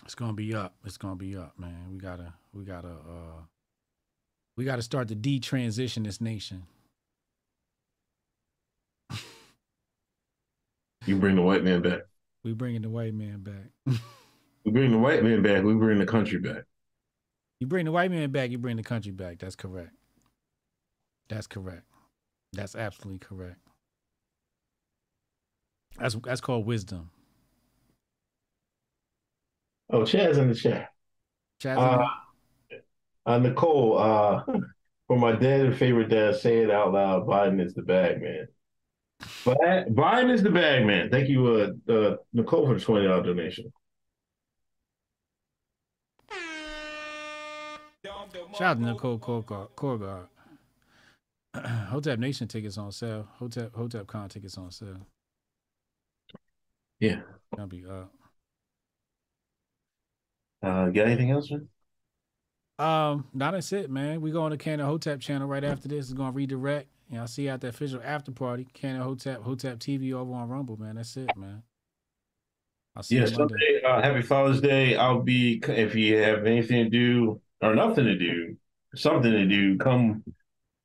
It's 0.05 0.15
gonna 0.15 0.33
be 0.33 0.55
up. 0.55 0.75
It's 0.85 0.97
gonna 0.97 1.15
be 1.15 1.37
up, 1.37 1.53
man. 1.59 1.87
We 1.91 1.97
gotta 1.97 2.33
we 2.53 2.63
gotta 2.63 2.89
uh 2.89 3.41
we 4.55 4.65
gotta 4.65 4.81
start 4.81 5.07
to 5.09 5.15
detransition 5.15 6.03
this 6.03 6.21
nation. 6.21 6.63
You 11.05 11.17
bring 11.17 11.35
the 11.35 11.41
white 11.41 11.63
man 11.63 11.81
back. 11.81 12.01
We 12.43 12.53
bringing 12.53 12.81
the 12.81 12.89
white 12.89 13.13
man 13.13 13.39
back. 13.39 13.97
We 14.65 14.71
bring 14.71 14.91
the 14.91 14.97
white 14.97 15.23
man 15.23 15.41
back. 15.41 15.63
We 15.63 15.73
bring 15.73 15.99
the 15.99 16.05
country 16.05 16.39
back. 16.39 16.63
You 17.59 17.67
bring 17.67 17.85
the 17.85 17.91
white 17.91 18.11
man 18.11 18.31
back, 18.31 18.51
you 18.51 18.57
bring 18.57 18.77
the 18.77 18.83
country 18.83 19.11
back. 19.11 19.39
That's 19.39 19.55
correct. 19.55 19.91
That's 21.29 21.47
correct. 21.47 21.83
That's 22.53 22.75
absolutely 22.75 23.19
correct. 23.19 23.57
That's 25.97 26.15
that's 26.23 26.41
called 26.41 26.65
wisdom. 26.65 27.09
Oh, 29.89 30.05
Chad's 30.05 30.37
in 30.37 30.47
the 30.47 30.55
chat. 30.55 30.89
Chad's 31.59 31.79
Uh, 31.79 32.07
uh, 33.25 33.39
Nicole, 33.39 33.97
uh, 33.97 34.43
for 35.07 35.17
my 35.17 35.31
dad 35.33 35.61
and 35.61 35.77
favorite 35.77 36.09
dad, 36.09 36.35
say 36.35 36.57
it 36.59 36.71
out 36.71 36.93
loud. 36.93 37.27
Biden 37.27 37.63
is 37.63 37.73
the 37.73 37.81
bag 37.81 38.21
man. 38.21 38.47
But 39.45 39.57
Biden 39.93 40.31
is 40.31 40.43
the 40.43 40.49
bag 40.49 40.85
man. 40.85 41.09
Thank 41.09 41.29
you, 41.29 41.47
uh, 41.87 41.91
uh, 41.91 42.15
Nicole, 42.33 42.67
for 42.67 42.73
the 42.75 42.79
twenty 42.79 43.07
dollar 43.07 43.23
donation. 43.23 43.71
Shout 48.53 48.61
out 48.61 48.79
to 48.79 48.85
Nicole 48.85 49.19
Korgard. 49.19 49.69
Korgard. 49.75 50.27
Hotep 51.55 52.19
Nation 52.19 52.47
tickets 52.47 52.77
on 52.77 52.91
sale. 52.91 53.27
Hotep 53.39 53.73
Hotep 53.75 54.07
Con 54.07 54.29
tickets 54.29 54.57
on 54.57 54.71
sale. 54.71 55.07
Yeah. 56.99 57.21
Gonna 57.55 57.67
be 57.67 57.85
up. 57.85 58.11
Uh, 60.61 60.89
got 60.89 61.07
anything 61.07 61.31
else, 61.31 61.51
man? 61.51 61.67
Um, 62.83 63.27
no, 63.33 63.51
that's 63.51 63.71
it, 63.71 63.89
man. 63.89 64.19
We 64.21 64.31
go 64.31 64.43
on 64.43 64.51
the 64.51 64.57
Canon 64.57 64.85
Hotep 64.85 65.21
channel 65.21 65.47
right 65.47 65.63
after 65.63 65.87
this. 65.87 66.05
It's 66.05 66.13
gonna 66.13 66.31
redirect. 66.31 66.89
And 67.09 67.19
I'll 67.19 67.27
see 67.27 67.43
you 67.43 67.49
at 67.49 67.61
the 67.61 67.67
official 67.69 68.01
after 68.03 68.31
party. 68.31 68.67
Canon 68.73 69.01
Hotep, 69.01 69.41
Hotep 69.41 69.79
TV 69.79 70.13
over 70.13 70.33
on 70.33 70.49
Rumble, 70.49 70.77
man. 70.77 70.95
That's 70.95 71.15
it, 71.15 71.35
man. 71.37 71.63
I'll 72.95 73.03
see 73.03 73.15
Yeah, 73.15 73.21
you. 73.21 73.27
Sunday. 73.27 73.81
Uh, 73.85 74.01
happy 74.01 74.21
Father's 74.21 74.61
Day. 74.61 74.95
I'll 74.95 75.21
be 75.21 75.61
if 75.67 75.95
you 75.95 76.17
have 76.17 76.45
anything 76.45 76.85
to 76.85 76.89
do 76.89 77.41
or 77.61 77.73
nothing 77.73 78.05
to 78.05 78.17
do, 78.17 78.57
something 78.95 79.31
to 79.31 79.45
do. 79.45 79.77
Come, 79.77 80.23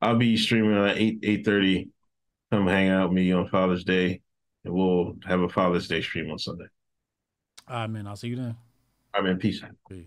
I'll 0.00 0.16
be 0.16 0.36
streaming 0.36 0.76
at 0.76 0.98
eight 0.98 1.20
eight 1.22 1.44
thirty. 1.44 1.90
Come 2.52 2.66
hang 2.66 2.90
out 2.90 3.08
with 3.10 3.16
me 3.16 3.32
on 3.32 3.48
Father's 3.48 3.84
Day, 3.84 4.20
and 4.64 4.74
we'll 4.74 5.16
have 5.26 5.40
a 5.40 5.48
Father's 5.48 5.88
Day 5.88 6.00
stream 6.00 6.30
on 6.30 6.38
Sunday. 6.38 6.66
All 7.68 7.76
right, 7.76 7.86
man. 7.90 8.06
I'll 8.06 8.16
see 8.16 8.28
you 8.28 8.36
then. 8.36 8.56
I'm 9.14 9.26
in 9.26 9.38
peace. 9.38 9.62
Peace. 9.88 10.06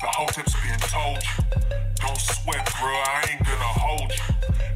The 0.00 0.08
whole 0.08 0.26
tip's 0.26 0.54
being 0.62 0.78
told 0.78 1.16
you. 1.22 1.44
Don't 1.96 2.18
sweat, 2.18 2.70
bro, 2.78 2.90
I 2.90 3.24
ain't 3.30 3.44
gonna 3.44 3.64
hold 3.64 4.12
you. 4.12 4.75